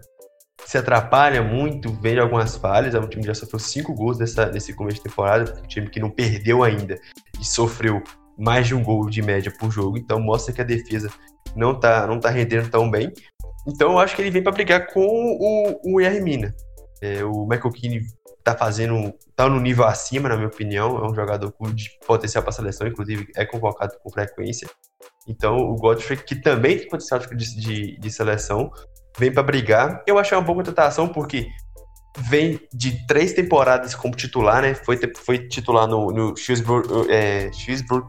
se 0.65 0.79
atrapalha 0.79 1.43
muito, 1.43 1.93
vem 2.01 2.19
algumas 2.19 2.57
falhas. 2.57 2.95
É 2.95 3.01
um 3.01 3.09
time 3.09 3.23
que 3.23 3.29
já 3.29 3.35
sofreu 3.35 3.59
cinco 3.59 3.95
gols 3.95 4.19
dessa, 4.19 4.47
nesse 4.47 4.75
começo 4.75 4.99
de 4.99 5.03
temporada, 5.03 5.61
um 5.63 5.67
time 5.67 5.89
que 5.89 6.01
não 6.01 6.11
perdeu 6.11 6.63
ainda 6.63 6.99
e 7.41 7.45
sofreu 7.45 8.03
mais 8.39 8.67
de 8.67 8.75
um 8.75 8.83
gol 8.83 9.09
de 9.09 9.21
média 9.23 9.53
por 9.59 9.71
jogo, 9.71 9.99
então 9.99 10.19
mostra 10.19 10.55
que 10.55 10.61
a 10.61 10.65
defesa 10.65 11.11
não 11.55 11.79
tá, 11.79 12.07
não 12.07 12.19
tá 12.19 12.31
rendendo 12.31 12.71
tão 12.71 12.91
bem. 12.91 13.13
Então 13.67 13.93
eu 13.93 13.99
acho 13.99 14.17
que 14.17 14.23
ele 14.23 14.31
vem 14.31 14.43
para 14.43 14.53
brigar 14.53 14.87
com 14.93 15.05
o, 15.05 15.81
o 15.85 16.01
Hermina. 16.01 16.55
É, 17.01 17.25
o 17.25 17.47
Michael 17.47 17.73
Keane 17.73 18.01
tá 18.43 18.57
fazendo, 18.57 19.13
tá 19.37 19.49
no 19.49 19.61
nível 19.61 19.85
acima, 19.85 20.29
na 20.29 20.37
minha 20.37 20.49
opinião, 20.49 20.99
é 20.99 21.11
um 21.11 21.15
jogador 21.15 21.55
de 21.73 21.91
potencial 22.07 22.43
para 22.43 22.53
seleção, 22.53 22.87
inclusive 22.87 23.29
é 23.37 23.45
convocado 23.45 23.95
com 24.03 24.11
frequência. 24.11 24.69
Então 25.27 25.57
o 25.57 25.77
Godfrey, 25.77 26.19
que 26.19 26.37
também 26.37 26.79
tem 26.79 26.89
potencial 26.89 27.21
de, 27.21 27.37
de, 27.37 27.99
de 27.99 28.11
seleção, 28.11 28.71
vem 29.19 29.33
para 29.33 29.43
brigar. 29.43 30.03
Eu 30.07 30.19
achei 30.19 30.37
uma 30.37 30.45
boa 30.45 30.59
contratação 30.59 31.09
porque 31.09 31.49
vem 32.29 32.61
de 32.73 33.07
três 33.07 33.33
temporadas 33.33 33.95
como 33.95 34.15
titular, 34.15 34.63
né? 34.63 34.75
Foi, 34.75 34.99
foi 35.25 35.49
titular 35.49 35.87
no, 35.87 36.11
no 36.11 36.37
Shrewsbury, 36.37 37.11
é, 37.11 37.51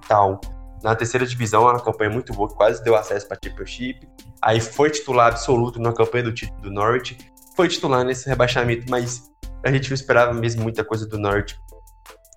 Town, 0.08 0.40
na 0.84 0.96
terceira 0.96 1.26
divisão, 1.26 1.64
uma 1.64 1.80
campanha 1.80 2.10
muito 2.10 2.34
boa, 2.34 2.50
quase 2.50 2.84
deu 2.84 2.96
acesso 2.96 3.28
para 3.28 3.38
Championship. 3.44 4.06
Aí 4.42 4.60
foi 4.60 4.90
titular 4.90 5.28
absoluto 5.28 5.80
na 5.80 5.94
campanha 5.94 6.26
do 6.26 6.34
título 6.34 6.62
do 6.62 6.72
Norwich. 6.72 7.18
Foi 7.56 7.70
titular 7.70 8.04
nesse 8.04 8.28
rebaixamento, 8.28 8.86
mas 8.90 9.32
a 9.64 9.72
gente 9.72 9.90
não 9.90 9.96
esperava 9.96 10.34
mesmo 10.34 10.64
muita 10.64 10.84
coisa 10.84 11.08
do 11.08 11.18
Norwich 11.18 11.56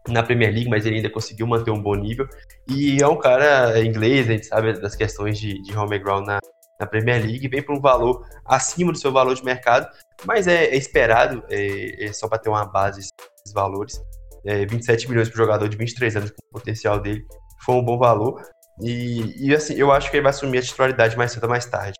na 0.08 0.22
Premier 0.22 0.52
League, 0.52 0.68
mas 0.68 0.86
ele 0.86 0.96
ainda 0.96 1.10
conseguiu 1.10 1.46
manter 1.46 1.70
um 1.70 1.82
bom 1.82 1.94
nível. 1.94 2.28
E 2.68 3.02
é 3.02 3.08
um 3.08 3.18
cara 3.18 3.80
inglês, 3.82 4.28
a 4.28 4.32
gente 4.32 4.46
sabe 4.46 4.72
das 4.80 4.94
questões 4.94 5.38
de, 5.38 5.60
de 5.62 5.76
home 5.76 5.98
ground 5.98 6.26
na, 6.26 6.38
na 6.78 6.86
Premier 6.86 7.22
League, 7.22 7.48
vem 7.48 7.62
para 7.62 7.74
um 7.74 7.80
valor 7.80 8.24
acima 8.44 8.92
do 8.92 8.98
seu 8.98 9.12
valor 9.12 9.34
de 9.34 9.44
mercado, 9.44 9.88
mas 10.24 10.46
é, 10.46 10.66
é 10.66 10.76
esperado, 10.76 11.42
é, 11.48 12.06
é 12.06 12.12
só 12.12 12.28
para 12.28 12.38
ter 12.38 12.48
uma 12.48 12.64
base 12.64 13.00
esses 13.00 13.52
valores. 13.52 14.00
É, 14.44 14.64
27 14.64 15.08
milhões 15.08 15.28
para 15.28 15.34
o 15.34 15.44
jogador 15.44 15.68
de 15.68 15.76
23 15.76 16.16
anos, 16.16 16.30
com 16.30 16.36
o 16.50 16.60
potencial 16.60 17.00
dele, 17.00 17.24
foi 17.64 17.74
um 17.74 17.84
bom 17.84 17.98
valor. 17.98 18.40
E, 18.80 19.48
e 19.48 19.54
assim, 19.54 19.74
eu 19.74 19.90
acho 19.90 20.10
que 20.10 20.16
ele 20.16 20.22
vai 20.22 20.30
assumir 20.30 20.58
a 20.58 20.62
titularidade 20.62 21.16
mais 21.16 21.32
cedo 21.32 21.44
ou 21.44 21.50
mais 21.50 21.66
tarde. 21.66 21.98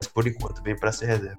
Mas 0.00 0.08
por 0.08 0.26
enquanto, 0.26 0.62
vem 0.62 0.76
para 0.76 0.90
ser 0.90 1.06
reserva. 1.06 1.38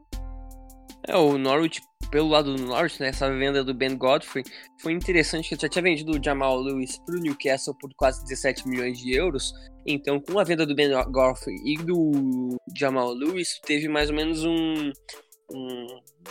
É, 1.07 1.17
o 1.17 1.37
Norwich, 1.37 1.81
pelo 2.09 2.29
lado 2.29 2.55
do 2.55 2.63
Norwich, 2.63 3.01
né, 3.01 3.09
essa 3.09 3.29
venda 3.29 3.63
do 3.63 3.73
Ben 3.73 3.97
Godfrey, 3.97 4.43
foi 4.81 4.93
interessante 4.93 5.49
que 5.49 5.55
ele 5.55 5.61
já 5.61 5.67
tinha 5.67 5.83
vendido 5.83 6.11
o 6.11 6.23
Jamal 6.23 6.57
Lewis 6.57 6.97
para 7.05 7.15
o 7.15 7.19
Newcastle 7.19 7.77
por 7.77 7.89
quase 7.95 8.23
17 8.23 8.67
milhões 8.67 8.97
de 8.97 9.13
euros. 9.13 9.51
Então, 9.85 10.19
com 10.19 10.39
a 10.39 10.43
venda 10.45 10.65
do 10.65 10.73
Ben 10.73 10.89
Godfrey 11.11 11.55
e 11.65 11.77
do 11.77 12.57
Jamal 12.77 13.13
Lewis, 13.13 13.59
teve 13.65 13.89
mais 13.89 14.09
ou 14.09 14.15
menos 14.15 14.45
um, 14.45 14.91
um 15.51 15.87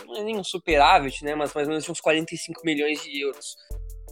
não 0.07 0.15
é 0.17 0.23
nem 0.23 0.39
um 0.39 0.43
superávit, 0.43 1.23
né, 1.23 1.35
mas 1.35 1.53
mais 1.53 1.67
ou 1.67 1.71
menos 1.71 1.87
uns 1.87 2.01
45 2.01 2.61
milhões 2.65 3.01
de 3.03 3.21
euros. 3.21 3.55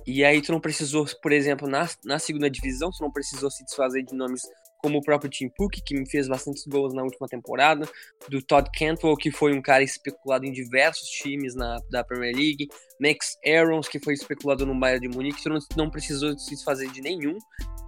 E 0.06 0.24
aí 0.24 0.42
tu 0.42 0.52
não 0.52 0.60
precisou, 0.60 1.06
por 1.22 1.32
exemplo, 1.32 1.68
na, 1.68 1.88
na 2.06 2.20
segunda 2.20 2.50
divisão, 2.50 2.90
tu 2.92 3.02
não 3.02 3.12
precisou 3.12 3.50
se 3.50 3.64
desfazer 3.66 4.04
de 4.04 4.16
nomes 4.16 4.42
como 4.82 4.98
o 4.98 5.02
próprio 5.02 5.30
Tim 5.30 5.50
Cook, 5.50 5.76
que 5.86 5.96
me 5.96 6.10
fez 6.10 6.28
bastantes 6.28 6.66
gols 6.66 6.94
na 6.94 7.04
última 7.04 7.28
temporada, 7.28 7.88
do 8.30 8.42
Todd 8.42 8.70
Cantwell, 8.78 9.16
que 9.16 9.32
foi 9.32 9.54
um 9.54 9.62
cara 9.62 9.84
especulado 9.84 10.46
em 10.46 10.52
diversos 10.52 11.08
times 11.08 11.56
na, 11.56 11.78
da 11.92 12.04
Premier 12.04 12.36
League, 12.36 12.68
Max 13.00 13.38
Aarons, 13.46 13.88
que 13.88 14.00
foi 14.00 14.14
especulado 14.14 14.66
no 14.66 14.78
Bayern 14.78 15.08
de 15.08 15.16
Munique, 15.16 15.44
que 15.44 15.50
não, 15.50 15.60
não 15.78 15.90
precisou 15.90 16.38
se 16.38 16.52
desfazer 16.52 16.90
de 16.92 17.02
nenhum, 17.02 17.38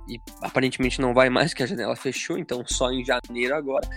e 0.08 0.18
aparentemente 0.42 1.02
não 1.02 1.14
vai 1.14 1.30
mais, 1.30 1.54
que 1.56 1.64
a 1.64 1.66
janela 1.66 1.96
fechou, 1.96 2.38
então 2.38 2.64
só 2.66 2.92
em 2.92 3.04
janeiro 3.04 3.56
agora. 3.56 3.88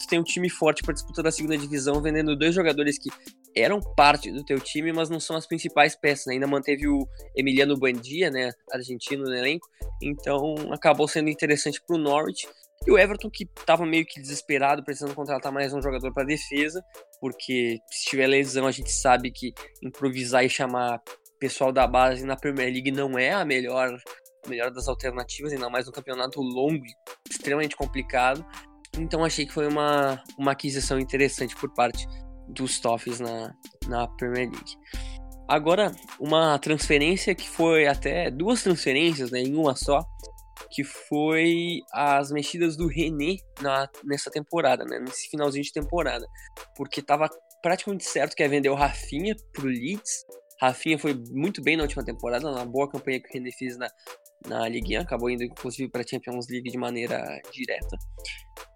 Tu 0.00 0.08
tem 0.08 0.18
um 0.18 0.24
time 0.24 0.50
forte 0.50 0.82
para 0.82 0.92
disputa 0.92 1.22
da 1.22 1.30
segunda 1.30 1.56
divisão, 1.56 2.02
vendendo 2.02 2.36
dois 2.36 2.54
jogadores 2.54 2.98
que 2.98 3.08
eram 3.56 3.80
parte 3.80 4.30
do 4.30 4.44
teu 4.44 4.58
time, 4.58 4.92
mas 4.92 5.08
não 5.08 5.20
são 5.20 5.36
as 5.36 5.46
principais 5.46 5.94
peças. 5.96 6.26
Né? 6.26 6.34
Ainda 6.34 6.46
manteve 6.46 6.88
o 6.88 7.06
Emiliano 7.36 7.76
Buendia, 7.76 8.30
né, 8.30 8.52
argentino 8.72 9.24
no 9.24 9.34
elenco, 9.34 9.68
então 10.02 10.54
acabou 10.72 11.08
sendo 11.08 11.30
interessante 11.30 11.80
para 11.86 11.96
o 11.96 11.98
Norwich. 11.98 12.46
E 12.86 12.90
o 12.90 12.98
Everton, 12.98 13.30
que 13.30 13.44
estava 13.44 13.86
meio 13.86 14.04
que 14.04 14.20
desesperado, 14.20 14.84
precisando 14.84 15.14
contratar 15.14 15.50
mais 15.50 15.72
um 15.72 15.80
jogador 15.80 16.12
para 16.12 16.24
defesa, 16.24 16.84
porque 17.18 17.78
se 17.90 18.10
tiver 18.10 18.26
lesão, 18.26 18.66
a 18.66 18.72
gente 18.72 18.90
sabe 18.92 19.30
que 19.30 19.54
improvisar 19.82 20.44
e 20.44 20.50
chamar 20.50 21.00
pessoal 21.38 21.72
da 21.72 21.86
base 21.86 22.24
na 22.24 22.36
Premier 22.36 22.72
League 22.72 22.90
não 22.90 23.18
é 23.18 23.32
a 23.32 23.44
melhor, 23.44 23.96
a 24.44 24.48
melhor 24.48 24.70
das 24.70 24.88
alternativas, 24.88 25.52
ainda 25.52 25.70
mais 25.70 25.88
um 25.88 25.92
campeonato 25.92 26.40
longo 26.40 26.84
e 26.84 27.30
extremamente 27.30 27.76
complicado. 27.76 28.44
Então 28.98 29.24
achei 29.24 29.44
que 29.44 29.52
foi 29.52 29.66
uma, 29.66 30.22
uma 30.38 30.52
aquisição 30.52 30.98
interessante 30.98 31.56
por 31.56 31.72
parte 31.74 32.06
dos 32.48 32.80
Toffees 32.80 33.20
na, 33.20 33.54
na 33.86 34.06
Premier 34.06 34.50
League. 34.50 34.76
Agora, 35.48 35.92
uma 36.18 36.58
transferência 36.58 37.34
que 37.34 37.48
foi 37.48 37.86
até 37.86 38.30
duas 38.30 38.62
transferências 38.62 39.30
né, 39.30 39.40
em 39.40 39.54
uma 39.54 39.76
só, 39.76 40.00
que 40.70 40.82
foi 40.82 41.80
as 41.92 42.30
mexidas 42.30 42.76
do 42.76 42.86
René 42.86 43.36
na, 43.60 43.88
nessa 44.04 44.30
temporada, 44.30 44.84
né, 44.84 44.98
nesse 44.98 45.28
finalzinho 45.28 45.64
de 45.64 45.72
temporada. 45.72 46.26
Porque 46.76 47.00
estava 47.00 47.28
praticamente 47.62 48.04
certo 48.04 48.34
que 48.34 48.42
ia 48.42 48.48
vender 48.48 48.70
o 48.70 48.74
Rafinha 48.74 49.36
pro 49.52 49.66
Leeds. 49.66 50.24
Rafinha 50.60 50.98
foi 50.98 51.14
muito 51.30 51.62
bem 51.62 51.76
na 51.76 51.82
última 51.82 52.04
temporada, 52.04 52.50
na 52.50 52.64
boa 52.64 52.90
campanha 52.90 53.20
que 53.20 53.28
o 53.28 53.32
René 53.32 53.50
fez 53.52 53.76
na, 53.76 53.88
na 54.46 54.68
Ligue 54.68 54.98
1, 54.98 55.02
acabou 55.02 55.28
indo 55.28 55.44
inclusive 55.44 55.90
para 55.90 56.02
a 56.02 56.06
Champions 56.06 56.46
League 56.48 56.70
de 56.70 56.78
maneira 56.78 57.22
direta. 57.52 57.96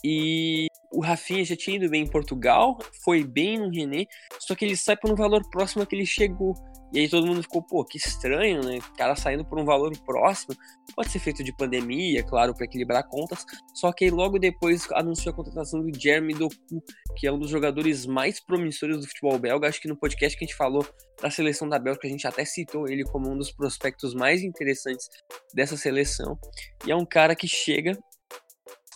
E 0.05 0.68
o 0.92 1.00
Rafinha 1.00 1.45
já 1.45 1.57
tinha 1.57 1.76
ido 1.76 1.90
bem 1.90 2.02
em 2.02 2.11
Portugal, 2.11 2.78
foi 3.04 3.25
bem 3.25 3.59
no 3.59 3.71
René, 3.71 4.07
só 4.38 4.54
que 4.54 4.64
ele 4.64 4.76
sai 4.76 4.97
por 4.97 5.11
um 5.11 5.14
valor 5.14 5.42
próximo 5.50 5.83
a 5.83 5.87
que 5.87 5.95
ele 5.95 6.07
chegou. 6.07 6.54
E 6.90 7.00
aí 7.00 7.09
todo 7.09 7.26
mundo 7.26 7.42
ficou, 7.42 7.62
pô, 7.62 7.85
que 7.85 7.99
estranho, 7.99 8.64
né? 8.64 8.78
O 8.78 8.97
cara 8.97 9.14
saindo 9.14 9.45
por 9.45 9.61
um 9.61 9.64
valor 9.64 9.92
próximo. 10.07 10.57
Pode 10.97 11.11
ser 11.11 11.18
feito 11.18 11.45
de 11.45 11.54
pandemia, 11.54 12.23
claro, 12.23 12.54
para 12.54 12.64
equilibrar 12.64 13.07
contas. 13.07 13.45
Só 13.75 13.92
que 13.92 14.07
aí 14.07 14.11
logo 14.11 14.38
depois 14.38 14.90
anunciou 14.92 15.35
a 15.35 15.37
contratação 15.37 15.83
do 15.83 16.00
Jeremy 16.00 16.33
Doku, 16.33 16.83
que 17.18 17.26
é 17.26 17.33
um 17.33 17.38
dos 17.38 17.50
jogadores 17.50 18.07
mais 18.07 18.40
promissores 18.40 18.97
do 18.97 19.07
futebol 19.07 19.38
belga. 19.38 19.68
Acho 19.68 19.83
que 19.83 19.88
no 19.88 19.97
podcast 19.97 20.38
que 20.38 20.45
a 20.45 20.49
gente 20.49 20.57
falou 20.57 20.87
da 21.21 21.30
seleção 21.30 21.68
da 21.68 21.78
Bélgica, 21.78 22.07
a 22.07 22.11
gente 22.11 22.26
até 22.26 22.45
citou 22.47 22.88
ele 22.88 23.04
como 23.04 23.30
um 23.30 23.37
dos 23.37 23.52
prospectos 23.52 24.14
mais 24.14 24.42
interessantes 24.42 25.07
dessa 25.52 25.76
seleção. 25.76 26.38
E 26.87 26.90
é 26.90 26.97
um 26.97 27.04
cara 27.04 27.37
que 27.37 27.47
chega 27.47 27.99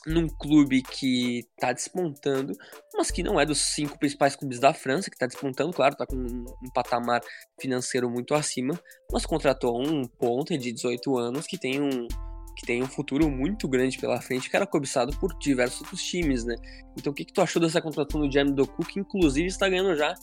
num 0.07 0.27
clube 0.29 0.83
que 0.83 1.41
está 1.41 1.73
despontando, 1.73 2.53
mas 2.95 3.11
que 3.11 3.23
não 3.23 3.41
é 3.41 3.47
dos 3.47 3.61
cinco 3.61 3.99
principais 3.99 4.35
clubes 4.35 4.59
da 4.59 4.75
França, 4.75 5.11
que 5.11 5.17
está 5.17 5.27
despontando, 5.27 5.73
claro, 5.73 5.93
está 5.93 6.07
com 6.07 6.17
um, 6.17 6.71
patamar 6.75 7.21
financeiro 7.61 8.11
muito 8.11 8.35
acima, 8.35 8.79
mas 9.13 9.25
contratou 9.25 9.81
um 9.81 10.07
ponta 10.07 10.57
de 10.59 10.73
18 10.73 11.17
anos 11.17 11.47
que 11.47 11.59
tem 11.59 11.81
um 11.81 12.07
que 12.55 12.67
tem 12.67 12.83
um 12.83 12.87
futuro 12.87 13.31
muito 13.31 13.67
grande 13.67 13.99
pela 13.99 14.21
frente, 14.21 14.51
que 14.51 14.55
era 14.55 14.67
cobiçado 14.67 15.17
por 15.19 15.37
diversos 15.39 15.81
outros 15.81 16.03
times, 16.03 16.45
né? 16.45 16.55
Então 16.99 17.11
o 17.11 17.15
que, 17.15 17.25
que 17.25 17.33
tu 17.33 17.41
achou 17.41 17.61
dessa 17.61 17.81
contratação 17.81 18.21
do 18.21 18.31
Jeremy 18.31 18.55
Doku, 18.55 18.85
que 18.85 19.01
inclusive 19.01 19.47
está 19.47 19.69
ganhando 19.69 19.97
já 19.97 20.15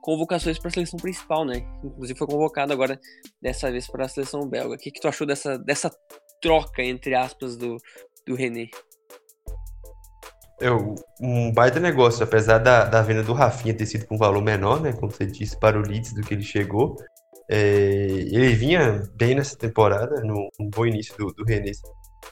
convocações 0.00 0.58
para 0.58 0.68
a 0.68 0.72
seleção 0.72 0.98
principal, 0.98 1.44
né? 1.44 1.58
Inclusive 1.84 2.18
foi 2.18 2.26
convocado 2.26 2.72
agora, 2.72 2.98
dessa 3.40 3.70
vez, 3.70 3.86
para 3.86 4.06
a 4.06 4.08
seleção 4.08 4.48
belga. 4.48 4.74
O 4.74 4.78
que, 4.78 4.90
que 4.90 5.00
tu 5.00 5.08
achou 5.08 5.26
dessa, 5.26 5.58
dessa 5.58 5.90
troca, 6.40 6.82
entre 6.82 7.14
aspas, 7.14 7.56
do, 7.56 7.76
do 8.26 8.34
René? 8.34 8.68
É 10.60 10.70
um 11.20 11.52
baita 11.52 11.80
negócio, 11.80 12.22
apesar 12.22 12.58
da, 12.58 12.84
da 12.84 13.02
venda 13.02 13.22
do 13.22 13.32
Rafinha 13.32 13.74
ter 13.74 13.86
sido 13.86 14.06
com 14.06 14.14
um 14.14 14.18
valor 14.18 14.42
menor, 14.42 14.80
né? 14.80 14.92
Como 14.92 15.10
você 15.10 15.26
disse, 15.26 15.58
para 15.58 15.78
o 15.78 15.82
Leeds 15.82 16.14
do 16.14 16.22
que 16.22 16.34
ele 16.34 16.42
chegou. 16.42 16.96
É, 17.48 17.56
ele 17.56 18.54
vinha 18.54 19.02
bem 19.14 19.34
nessa 19.34 19.56
temporada, 19.56 20.20
no, 20.22 20.48
no 20.58 20.70
bom 20.70 20.86
início 20.86 21.14
do, 21.18 21.26
do 21.34 21.44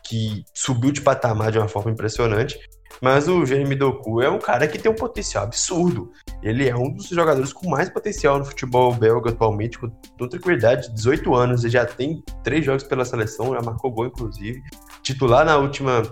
que 0.03 0.45
subiu 0.55 0.91
de 0.91 1.03
patamar 1.03 1.53
de 1.53 1.59
uma 1.59 1.69
forma 1.69 1.91
impressionante. 1.91 2.59
Mas 3.01 3.27
o 3.27 3.45
Jeremy 3.45 3.75
Doku 3.75 4.21
é 4.21 4.31
um 4.31 4.39
cara 4.39 4.69
que 4.69 4.79
tem 4.79 4.91
um 4.91 4.95
potencial 4.95 5.45
absurdo. 5.45 6.13
Ele 6.43 6.69
é 6.69 6.77
um 6.77 6.93
dos 6.93 7.09
jogadores 7.09 7.53
com 7.53 7.69
mais 7.69 7.89
potencial 7.89 8.39
no 8.39 8.45
futebol 8.45 8.95
belga 8.95 9.31
atualmente, 9.31 9.79
com 9.79 9.89
toda 10.17 10.31
tranquilidade, 10.31 10.93
18 10.95 11.35
anos, 11.35 11.65
ele 11.65 11.73
já 11.73 11.85
tem 11.85 12.23
três 12.45 12.65
jogos 12.65 12.85
pela 12.85 13.05
seleção, 13.05 13.55
já 13.55 13.63
marcou 13.63 13.91
gol, 13.91 14.07
inclusive. 14.07 14.61
Titular 15.03 15.45
na 15.45 15.57
última 15.57 16.03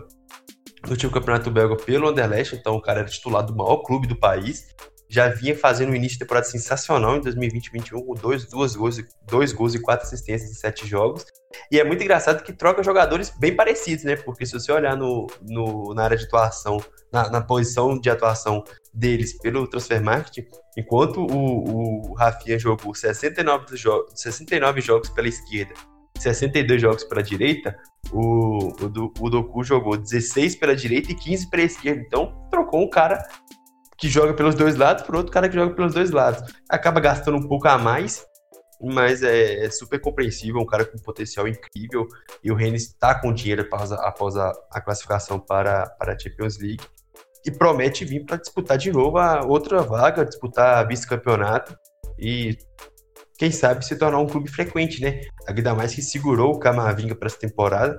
no 0.84 0.90
último 0.90 1.12
campeonato 1.12 1.50
belga 1.50 1.76
pelo 1.76 2.08
Anderlecht, 2.08 2.56
então 2.56 2.74
o 2.74 2.80
cara 2.80 3.00
era 3.00 3.08
titular 3.08 3.44
do 3.44 3.54
maior 3.54 3.78
clube 3.78 4.06
do 4.06 4.16
país. 4.16 4.68
Já 5.08 5.28
vinha 5.28 5.58
fazendo 5.58 5.90
um 5.90 5.94
início 5.94 6.14
de 6.14 6.20
temporada 6.20 6.46
sensacional 6.46 7.16
em 7.16 7.20
2020-2021, 7.20 8.06
com 8.06 8.14
dois, 8.14 8.46
duas 8.46 8.76
gols, 8.76 9.02
dois 9.26 9.52
gols 9.52 9.74
e 9.74 9.80
quatro 9.80 10.06
assistências 10.06 10.50
em 10.50 10.54
sete 10.54 10.86
jogos. 10.86 11.26
E 11.70 11.80
é 11.80 11.84
muito 11.84 12.02
engraçado 12.02 12.44
que 12.44 12.52
troca 12.52 12.82
jogadores 12.82 13.30
bem 13.36 13.56
parecidos, 13.56 14.04
né? 14.04 14.14
Porque 14.14 14.46
se 14.46 14.52
você 14.52 14.70
olhar 14.70 14.96
no, 14.96 15.26
no 15.42 15.92
na 15.94 16.04
área 16.04 16.16
de 16.16 16.26
atuação, 16.26 16.78
na, 17.12 17.28
na 17.28 17.40
posição 17.40 17.98
de 17.98 18.08
atuação 18.08 18.62
deles 18.94 19.36
pelo 19.38 19.66
Transfer 19.66 20.00
Market, 20.00 20.46
enquanto 20.78 21.20
o, 21.20 22.10
o 22.10 22.14
Rafinha 22.14 22.56
jogou 22.56 22.94
69, 22.94 23.76
jo 23.76 24.06
69 24.14 24.80
jogos 24.80 25.10
pela 25.10 25.26
esquerda 25.26 25.74
62 26.22 26.80
jogos 26.80 27.04
pela 27.04 27.22
direita, 27.22 27.76
o, 28.12 28.68
o, 28.68 29.12
o 29.20 29.30
Doku 29.30 29.62
jogou 29.64 29.96
16 29.96 30.56
pela 30.56 30.74
direita 30.74 31.12
e 31.12 31.14
15 31.14 31.50
pela 31.50 31.62
esquerda. 31.62 32.02
Então, 32.06 32.48
trocou 32.50 32.82
um 32.82 32.90
cara 32.90 33.26
que 34.00 34.08
joga 34.08 34.32
pelos 34.32 34.54
dois 34.54 34.76
lados 34.76 35.02
por 35.04 35.14
outro 35.14 35.30
cara 35.30 35.48
que 35.48 35.54
joga 35.54 35.74
pelos 35.74 35.94
dois 35.94 36.10
lados. 36.10 36.42
Acaba 36.68 37.00
gastando 37.00 37.36
um 37.36 37.46
pouco 37.46 37.68
a 37.68 37.76
mais, 37.76 38.24
mas 38.80 39.22
é, 39.22 39.66
é 39.66 39.70
super 39.70 40.00
compreensível, 40.00 40.60
um 40.60 40.66
cara 40.66 40.86
com 40.86 40.98
potencial 40.98 41.46
incrível. 41.46 42.08
E 42.42 42.50
o 42.50 42.54
Rennes 42.54 42.84
está 42.84 43.14
com 43.20 43.32
dinheiro 43.32 43.62
após, 43.62 43.92
a, 43.92 43.96
após 44.08 44.36
a, 44.36 44.52
a, 44.72 44.80
classificação 44.80 45.38
para, 45.38 45.86
para 45.98 46.14
a 46.14 46.18
Champions 46.18 46.58
League. 46.58 46.84
E 47.44 47.50
promete 47.50 48.04
vir 48.04 48.24
para 48.24 48.38
disputar 48.38 48.78
de 48.78 48.90
novo 48.90 49.18
a 49.18 49.44
outra 49.44 49.82
vaga, 49.82 50.24
disputar 50.24 50.86
vice-campeonato. 50.88 51.76
E 52.18 52.56
quem 53.40 53.50
sabe 53.50 53.82
se 53.86 53.96
tornar 53.96 54.18
um 54.18 54.26
clube 54.26 54.50
frequente, 54.50 55.00
né? 55.00 55.22
Ainda 55.48 55.74
mais 55.74 55.94
que 55.94 56.02
segurou 56.02 56.52
o 56.52 56.58
Camavinga 56.58 57.14
para 57.14 57.26
essa 57.26 57.38
temporada. 57.38 57.98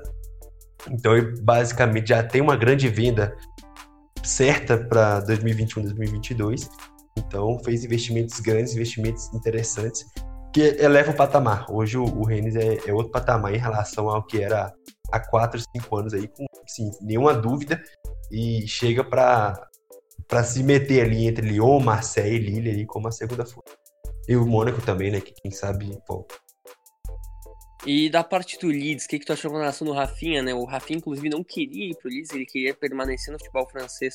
Então 0.87 1.17
ele 1.17 1.41
basicamente 1.41 2.09
já 2.09 2.21
tem 2.21 2.41
uma 2.41 2.55
grande 2.55 2.87
venda 2.87 3.35
certa 4.23 4.77
para 4.77 5.19
2021, 5.21 5.81
2022. 5.81 6.69
Então 7.17 7.57
fez 7.65 7.83
investimentos 7.83 8.39
grandes, 8.39 8.75
investimentos 8.75 9.33
interessantes 9.33 10.05
que 10.53 10.61
eleva 10.61 11.09
o 11.09 11.15
patamar. 11.15 11.65
Hoje 11.71 11.97
o, 11.97 12.03
o 12.03 12.23
Rennes 12.23 12.55
é, 12.55 12.77
é, 12.87 12.93
outro 12.93 13.11
patamar 13.11 13.51
em 13.51 13.57
relação 13.57 14.09
ao 14.09 14.23
que 14.23 14.43
era 14.43 14.71
há 15.11 15.19
4, 15.19 15.59
5 15.75 15.97
anos 15.97 16.13
aí, 16.13 16.27
com 16.27 16.45
sim, 16.67 16.91
nenhuma 17.01 17.33
dúvida. 17.33 17.81
E 18.31 18.67
chega 18.67 19.03
para 19.03 20.43
se 20.43 20.61
meter 20.61 21.01
ali 21.03 21.25
entre 21.25 21.47
Lyon, 21.47 21.79
Marseille 21.79 22.35
e 22.35 22.39
Lille 22.39 22.69
ali 22.69 22.85
como 22.85 23.07
a 23.07 23.11
segunda 23.11 23.43
força. 23.43 23.70
E 24.27 24.35
o 24.35 24.45
Mônaco 24.45 24.81
também, 24.81 25.11
né? 25.11 25.19
Que 25.19 25.33
quem 25.33 25.51
sabe 25.51 25.97
volta. 26.07 26.35
E 27.85 28.09
da 28.09 28.23
parte 28.23 28.59
do 28.59 28.67
Leeds, 28.67 29.05
o 29.05 29.07
que, 29.07 29.17
que 29.17 29.25
tu 29.25 29.33
achou 29.33 29.49
com 29.49 29.57
relação 29.57 29.87
do 29.87 29.93
Rafinha, 29.93 30.43
né? 30.43 30.53
O 30.53 30.65
Rafinha, 30.65 30.99
inclusive, 30.99 31.29
não 31.29 31.43
queria 31.43 31.89
ir 31.89 31.97
pro 31.97 32.09
Leeds, 32.09 32.31
ele 32.31 32.45
queria 32.45 32.75
permanecer 32.75 33.33
no 33.33 33.39
futebol 33.39 33.67
francês, 33.67 34.13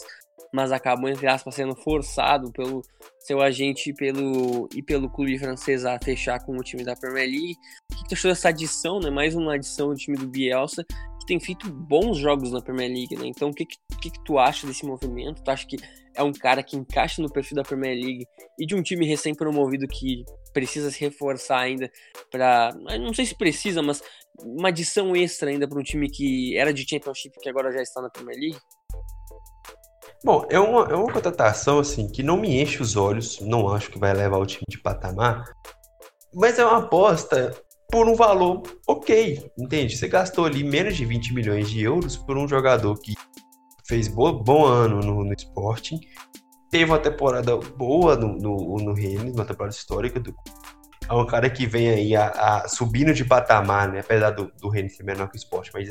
mas 0.53 0.71
acabou, 0.71 1.09
entre 1.09 1.27
aspas, 1.27 1.57
sendo 1.57 1.75
forçado 1.75 2.53
pelo 2.53 2.83
seu 3.19 3.43
agente 3.43 3.91
e 3.91 3.95
pelo, 3.95 4.69
e 4.73 4.81
pelo 4.83 5.11
clube 5.11 5.37
francês 5.37 5.85
a 5.85 5.99
fechar 5.99 6.39
com 6.45 6.57
o 6.57 6.63
time 6.63 6.85
da 6.85 6.95
Premier 6.95 7.29
League. 7.29 7.57
O 7.91 7.97
que, 7.97 8.03
que 8.03 8.09
tu 8.11 8.15
achou 8.15 8.31
dessa 8.31 8.51
adição, 8.51 9.01
né? 9.01 9.11
Mais 9.11 9.35
uma 9.35 9.55
adição 9.55 9.89
do 9.89 9.97
time 9.97 10.17
do 10.17 10.29
Bielsa, 10.29 10.85
que 11.19 11.27
tem 11.27 11.41
feito 11.41 11.69
bons 11.69 12.19
jogos 12.19 12.53
na 12.53 12.63
Premier 12.63 12.89
League, 12.89 13.17
né? 13.17 13.27
Então, 13.27 13.49
o 13.49 13.53
que, 13.53 13.67
que, 13.67 13.79
que, 14.01 14.11
que 14.11 14.25
tu 14.25 14.39
acha 14.39 14.65
desse 14.65 14.87
movimento? 14.87 15.43
Tu 15.43 15.51
acha 15.51 15.67
que 15.67 15.77
é 16.17 16.23
um 16.23 16.33
cara 16.33 16.63
que 16.63 16.77
encaixa 16.77 17.23
no 17.23 17.31
perfil 17.31 17.57
da 17.57 17.63
Premier 17.63 17.95
League 17.95 18.27
e 18.59 18.67
de 18.67 18.75
um 18.75 18.83
time 18.83 19.07
recém-promovido 19.07 19.87
que 19.87 20.25
precisa 20.53 20.91
se 20.91 21.01
reforçar 21.01 21.61
ainda 21.61 21.91
para, 22.31 22.73
não 22.99 23.13
sei 23.13 23.27
se 23.27 23.37
precisa, 23.37 23.83
mas 23.83 24.03
uma 24.43 24.69
adição 24.69 25.15
extra 25.15 25.51
ainda 25.51 25.69
para 25.69 25.79
um 25.79 25.83
time 25.83 26.11
que 26.11 26.57
era 26.57 26.73
de 26.73 26.89
Championship 26.89 27.39
que 27.41 27.49
agora 27.49 27.71
já 27.71 27.83
está 27.83 28.01
na 28.01 28.11
Premier 28.11 28.39
League? 28.39 28.59
Bom, 30.25 30.47
é 30.49 30.59
uma, 30.59 30.91
é 30.91 30.95
uma 30.95 31.13
contratação 31.13 31.79
assim 31.79 32.09
que 32.09 32.23
não 32.23 32.39
me 32.39 32.61
enche 32.61 32.83
os 32.83 32.97
olhos, 32.97 33.39
não 33.41 33.69
acho 33.69 33.91
que 33.91 33.99
vai 33.99 34.13
levar 34.15 34.39
o 34.39 34.47
time 34.47 34.65
de 34.69 34.79
patamar, 34.79 35.45
mas 36.35 36.59
é 36.59 36.65
uma 36.65 36.79
aposta 36.79 37.55
por 37.91 38.09
um 38.09 38.15
valor 38.15 38.63
ok, 38.89 39.51
entende? 39.57 39.97
Você 39.97 40.09
gastou 40.09 40.45
ali 40.45 40.65
menos 40.65 40.97
de 40.97 41.05
20 41.05 41.33
milhões 41.33 41.71
de 41.71 41.83
euros 41.83 42.17
por 42.17 42.37
um 42.37 42.49
jogador 42.49 42.99
que 43.01 43.15
fez 43.87 44.09
bo 44.09 44.33
bom 44.33 44.65
ano 44.65 45.01
no, 45.01 45.25
no 45.25 45.33
Sporting, 45.35 46.01
teve 46.71 46.85
uma 46.85 46.99
temporada 46.99 47.57
boa 47.57 48.17
no, 48.17 48.37
no, 48.37 48.77
no 48.77 48.93
Rennes, 48.93 49.35
uma 49.35 49.45
temporada 49.45 49.75
histórica 49.75 50.21
do 50.21 50.35
é 51.09 51.15
um 51.15 51.27
cara 51.27 51.49
que 51.49 51.67
vem 51.67 51.89
aí 51.89 52.17
a, 52.17 52.29
a 52.29 52.69
subindo 52.69 53.15
de 53.15 53.25
patamar, 53.25 53.89
né? 53.89 54.01
Apesar 54.01 54.31
do, 54.31 54.51
do 54.61 54.69
Rennes 54.69 54.97
ser 54.97 55.05
menor 55.05 55.29
que 55.29 55.37
o 55.37 55.39
Sport, 55.39 55.71
mas 55.73 55.89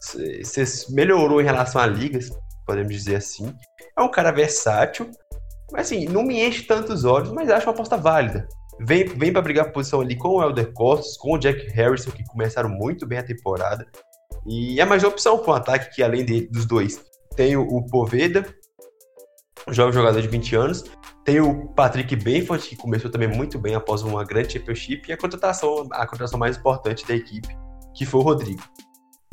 assim, 0.00 0.42
você 0.42 0.64
melhorou 0.90 1.40
em 1.40 1.44
relação 1.44 1.80
a 1.80 1.86
ligas, 1.86 2.30
podemos 2.66 2.92
dizer 2.94 3.16
assim. 3.16 3.54
É 3.96 4.00
um 4.00 4.10
cara 4.10 4.30
versátil, 4.30 5.10
mas 5.70 5.86
assim, 5.86 6.06
não 6.06 6.22
me 6.22 6.42
enche 6.42 6.62
tantos 6.62 7.04
olhos, 7.04 7.30
mas 7.30 7.50
acho 7.50 7.66
uma 7.66 7.72
aposta 7.72 7.96
válida. 7.96 8.48
Vem, 8.80 9.04
vem 9.04 9.32
para 9.32 9.42
brigar 9.42 9.66
por 9.66 9.74
posição 9.74 10.00
ali 10.00 10.16
com 10.16 10.28
o 10.28 10.42
Elder 10.42 10.72
Costas, 10.72 11.16
com 11.18 11.34
o 11.34 11.38
Jack 11.38 11.68
Harrison, 11.72 12.10
que 12.10 12.24
começaram 12.24 12.70
muito 12.70 13.06
bem 13.06 13.18
a 13.18 13.24
temporada. 13.24 13.86
E 14.46 14.80
é 14.80 14.84
mais 14.84 15.02
uma 15.02 15.10
opção 15.10 15.38
para 15.38 15.52
um 15.52 15.56
ataque 15.56 15.94
que, 15.94 16.02
além 16.02 16.24
de, 16.24 16.48
dos 16.48 16.64
dois, 16.64 17.04
tem 17.38 17.56
o, 17.56 17.82
Poveda, 17.82 18.44
jovem 19.68 19.92
jogador 19.92 20.20
de 20.20 20.26
20 20.26 20.56
anos. 20.56 20.84
Tem 21.24 21.40
o 21.40 21.68
Patrick 21.68 22.16
Benford, 22.16 22.66
que 22.66 22.74
começou 22.74 23.08
também 23.12 23.28
muito 23.28 23.60
bem 23.60 23.76
após 23.76 24.02
uma 24.02 24.24
grande 24.24 24.54
championship. 24.54 25.08
E 25.08 25.12
a 25.12 25.16
contratação, 25.16 25.86
a 25.92 26.04
contratação 26.04 26.36
mais 26.36 26.56
importante 26.56 27.06
da 27.06 27.14
equipe, 27.14 27.46
que 27.94 28.04
foi 28.04 28.20
o 28.20 28.24
Rodrigo. 28.24 28.60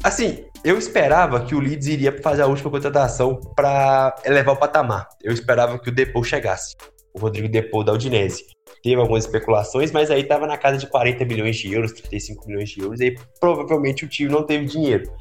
Assim, 0.03 0.45
eu 0.63 0.77
esperava 0.77 1.43
que 1.43 1.55
o 1.55 1.59
Leeds 1.59 1.87
iria 1.87 2.21
fazer 2.21 2.43
a 2.43 2.47
última 2.47 2.69
contratação 2.69 3.41
para 3.55 4.15
elevar 4.23 4.53
o 4.53 4.59
patamar. 4.59 5.09
Eu 5.23 5.33
esperava 5.33 5.79
que 5.79 5.89
o 5.89 5.91
Depou 5.91 6.23
chegasse. 6.23 6.75
O 7.11 7.19
Rodrigo 7.19 7.49
Depou 7.49 7.83
da 7.83 7.93
Udinese 7.93 8.45
teve 8.83 9.01
algumas 9.01 9.25
especulações, 9.25 9.91
mas 9.91 10.11
aí 10.11 10.21
estava 10.21 10.45
na 10.45 10.59
casa 10.59 10.77
de 10.77 10.85
40 10.85 11.25
milhões 11.25 11.55
de 11.55 11.73
euros, 11.73 11.91
35 11.93 12.45
milhões 12.45 12.69
de 12.69 12.81
euros, 12.81 12.99
e 12.99 13.05
aí 13.05 13.17
provavelmente 13.39 14.05
o 14.05 14.07
time 14.07 14.29
não 14.29 14.43
teve 14.43 14.65
dinheiro. 14.65 15.11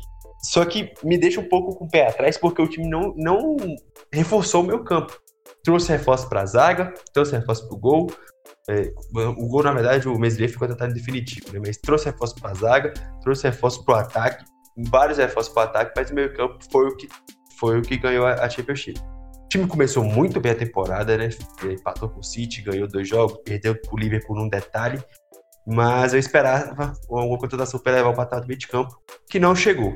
Só 0.44 0.64
que 0.64 0.92
me 1.02 1.16
deixa 1.16 1.40
um 1.40 1.48
pouco 1.48 1.74
com 1.74 1.87
o 1.87 1.90
pé 1.90 2.09
atrás, 2.09 2.37
porque 2.37 2.61
o 2.61 2.68
time 2.68 2.87
não, 2.87 3.14
não 3.16 3.57
reforçou 4.12 4.62
o 4.62 4.66
meu 4.66 4.85
campo. 4.85 5.18
Trouxe 5.62 5.88
reforço 5.90 6.28
para 6.28 6.42
a 6.42 6.46
zaga, 6.46 6.92
trouxe 7.14 7.33
reforço 7.33 7.66
para 7.66 7.76
o 7.76 7.80
gol. 7.80 8.11
É, 8.68 8.92
o 9.14 9.48
gol, 9.48 9.62
na 9.62 9.72
verdade, 9.72 10.07
o 10.07 10.18
Meslier 10.18 10.50
ficou 10.50 10.68
tratado 10.68 10.92
definitivo, 10.92 11.52
né? 11.52 11.61
mas 11.64 11.78
trouxe 11.78 12.07
reforço 12.07 12.35
para 12.35 12.50
a 12.50 12.54
zaga, 12.54 12.94
trouxe 13.22 13.44
reforço 13.44 13.85
para 13.85 13.94
o 13.94 13.98
ataque, 13.98 14.44
vários 14.90 15.18
reforços 15.18 15.52
para 15.52 15.62
o 15.62 15.64
ataque, 15.66 15.92
mas 15.96 16.11
o 16.11 16.14
meio 16.14 16.35
campo 16.35 16.59
foi 16.70 16.88
o 16.88 16.96
que, 16.96 17.09
foi 17.59 17.78
o 17.78 17.83
que 17.83 17.96
ganhou 17.96 18.26
a, 18.26 18.35
a 18.35 18.48
Championship. 18.48 18.98
O 18.98 19.48
time 19.48 19.66
começou 19.66 20.04
muito 20.04 20.40
bem 20.40 20.52
a 20.52 20.57
temporada, 20.57 21.16
né? 21.16 21.30
Empatou 21.64 22.09
com 22.09 22.20
o 22.20 22.24
City, 22.24 22.61
ganhou 22.61 22.88
dois 22.88 23.09
jogos, 23.09 23.38
perdeu 23.44 23.78
o 23.90 23.96
Liverpool 23.96 24.37
num 24.37 24.48
detalhe. 24.48 25.02
Mas 25.66 26.12
eu 26.12 26.18
esperava 26.18 26.92
uma 27.09 27.38
contratação 27.38 27.80
para 27.80 27.92
levar 27.92 28.11
o 28.11 28.14
patamar 28.14 28.42
do 28.42 28.48
meio 28.48 28.59
de 28.59 28.68
campo, 28.68 28.94
que 29.30 29.38
não 29.38 29.54
chegou. 29.54 29.94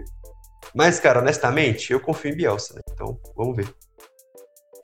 Mas, 0.74 1.00
cara, 1.00 1.20
honestamente, 1.20 1.92
eu 1.92 2.00
confio 2.00 2.30
em 2.30 2.36
Bielsa, 2.36 2.74
né? 2.74 2.80
Então, 2.92 3.18
vamos 3.36 3.56
ver. 3.56 3.74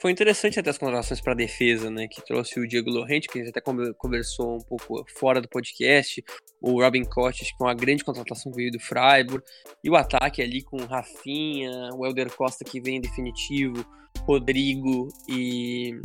Foi 0.00 0.10
interessante 0.10 0.60
até 0.60 0.68
as 0.68 0.76
contratações 0.76 1.20
para 1.20 1.32
defesa, 1.32 1.90
né? 1.90 2.06
Que 2.06 2.22
trouxe 2.22 2.60
o 2.60 2.68
Diego 2.68 2.90
Lorente, 2.90 3.26
que 3.26 3.38
a 3.38 3.42
gente 3.42 3.56
até 3.56 3.62
conversou 3.96 4.56
um 4.56 4.60
pouco 4.60 5.02
fora 5.18 5.40
do 5.40 5.48
podcast. 5.48 6.22
O 6.60 6.82
Robin 6.82 7.04
Koch, 7.04 7.38
que 7.38 7.50
é 7.58 7.64
uma 7.64 7.72
grande 7.72 8.04
contratação 8.04 8.52
que 8.52 8.58
veio 8.58 8.70
do 8.70 8.78
Freiburg. 8.78 9.42
E 9.82 9.88
o 9.88 9.96
ataque 9.96 10.42
ali 10.42 10.62
com 10.62 10.76
o 10.76 10.86
Rafinha, 10.86 11.88
o 11.94 12.04
Elder 12.04 12.30
Costa 12.36 12.64
que 12.66 12.82
vem 12.82 12.96
em 12.96 13.00
definitivo, 13.00 13.82
Rodrigo 14.26 15.08
e 15.26 15.98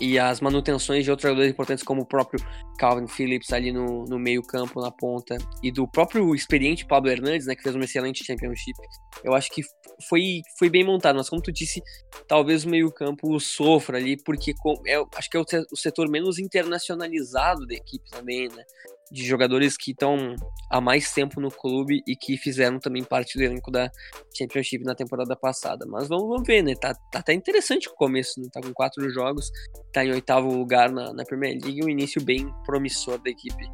e 0.00 0.18
as 0.18 0.40
manutenções 0.40 1.04
de 1.04 1.10
outros 1.10 1.28
jogadores 1.28 1.50
importantes, 1.50 1.84
como 1.84 2.02
o 2.02 2.06
próprio 2.06 2.44
Calvin 2.78 3.06
Phillips 3.06 3.52
ali 3.52 3.72
no, 3.72 4.04
no 4.04 4.18
meio-campo, 4.18 4.80
na 4.80 4.90
ponta, 4.90 5.36
e 5.62 5.70
do 5.70 5.86
próprio 5.88 6.34
experiente 6.34 6.86
Pablo 6.86 7.10
Hernandes, 7.10 7.46
né, 7.46 7.54
que 7.54 7.62
fez 7.62 7.74
uma 7.74 7.84
excelente 7.84 8.24
championship, 8.24 8.78
eu 9.24 9.34
acho 9.34 9.50
que 9.50 9.62
foi, 10.08 10.42
foi 10.58 10.70
bem 10.70 10.84
montado. 10.84 11.16
Mas, 11.16 11.28
como 11.28 11.42
tu 11.42 11.52
disse, 11.52 11.82
talvez 12.26 12.64
o 12.64 12.68
meio-campo 12.68 13.38
sofra 13.40 13.98
ali, 13.98 14.16
porque 14.22 14.52
é, 14.86 15.02
acho 15.16 15.30
que 15.30 15.36
é 15.36 15.40
o 15.40 15.76
setor 15.76 16.08
menos 16.08 16.38
internacionalizado 16.38 17.66
da 17.66 17.74
equipe 17.74 18.08
também, 18.10 18.48
né? 18.48 18.64
De 19.10 19.24
jogadores 19.24 19.76
que 19.76 19.92
estão 19.92 20.34
há 20.70 20.80
mais 20.80 21.12
tempo 21.12 21.40
no 21.40 21.50
clube 21.50 22.02
e 22.06 22.16
que 22.16 22.36
fizeram 22.36 22.78
também 22.78 23.02
parte 23.02 23.38
do 23.38 23.44
elenco 23.44 23.70
da 23.70 23.90
Championship 24.36 24.84
na 24.84 24.94
temporada 24.94 25.36
passada. 25.36 25.86
Mas 25.88 26.08
vamos, 26.08 26.28
vamos 26.28 26.46
ver, 26.46 26.62
né? 26.62 26.74
Tá, 26.74 26.94
tá 27.10 27.20
até 27.20 27.32
interessante 27.32 27.88
o 27.88 27.94
começo, 27.94 28.40
né? 28.40 28.48
Tá 28.52 28.60
com 28.60 28.72
quatro 28.72 29.08
jogos, 29.10 29.50
tá 29.92 30.04
em 30.04 30.12
oitavo 30.12 30.48
lugar 30.54 30.90
na, 30.90 31.12
na 31.12 31.24
Premier 31.24 31.58
League, 31.62 31.84
um 31.84 31.88
início 31.88 32.22
bem 32.22 32.48
promissor 32.64 33.18
da 33.22 33.30
equipe 33.30 33.66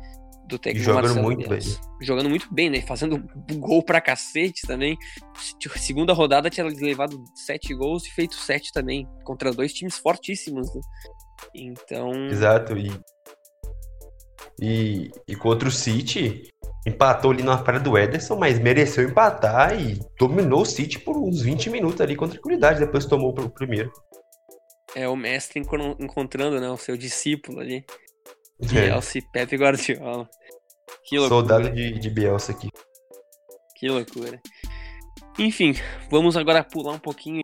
do 0.46 0.58
técnico 0.58 0.84
Jogando 0.84 1.04
Marcelo 1.04 1.24
muito 1.24 1.48
bem. 1.48 1.60
Jogando 2.02 2.30
muito 2.30 2.54
bem, 2.54 2.70
né? 2.70 2.80
Fazendo 2.82 3.22
gol 3.54 3.82
pra 3.82 4.00
cacete 4.00 4.66
também. 4.66 4.96
Segunda 5.76 6.12
rodada 6.12 6.50
tinha 6.50 6.66
levado 6.66 7.22
sete 7.34 7.74
gols 7.74 8.06
e 8.06 8.10
feito 8.10 8.34
sete 8.34 8.70
também, 8.72 9.08
contra 9.24 9.52
dois 9.52 9.72
times 9.72 9.96
fortíssimos, 9.96 10.72
né? 10.74 10.80
Então. 11.54 12.12
Exato, 12.26 12.76
e 12.76 12.92
e, 14.60 15.10
e 15.26 15.34
contra 15.34 15.68
o 15.68 15.72
City, 15.72 16.48
empatou 16.86 17.30
ali 17.30 17.42
na 17.42 17.58
falha 17.58 17.80
do 17.80 17.96
Ederson, 17.96 18.36
mas 18.36 18.58
mereceu 18.58 19.08
empatar 19.08 19.78
e 19.78 19.98
dominou 20.18 20.62
o 20.62 20.66
City 20.66 20.98
por 20.98 21.16
uns 21.16 21.42
20 21.42 21.70
minutos 21.70 22.00
ali 22.00 22.16
com 22.16 22.28
tranquilidade, 22.28 22.80
depois 22.80 23.06
tomou 23.06 23.30
o 23.30 23.50
primeiro. 23.50 23.90
É 24.94 25.08
o 25.08 25.16
mestre 25.16 25.60
encontrando 25.98 26.60
né, 26.60 26.70
o 26.70 26.76
seu 26.76 26.96
discípulo 26.96 27.60
ali. 27.60 27.84
Bielsa 28.60 29.18
é. 29.18 29.20
e 29.20 29.32
Pepe 29.32 29.56
Guardiola. 29.56 30.28
Que 31.04 31.18
loucura. 31.18 31.40
Soldado 31.40 31.70
de, 31.70 31.98
de 31.98 32.10
Bielsa 32.10 32.52
aqui. 32.52 32.68
Que 33.76 33.88
loucura. 33.88 34.40
Enfim, 35.38 35.74
vamos 36.10 36.36
agora 36.36 36.62
pular 36.62 36.92
um 36.92 36.98
pouquinho 36.98 37.42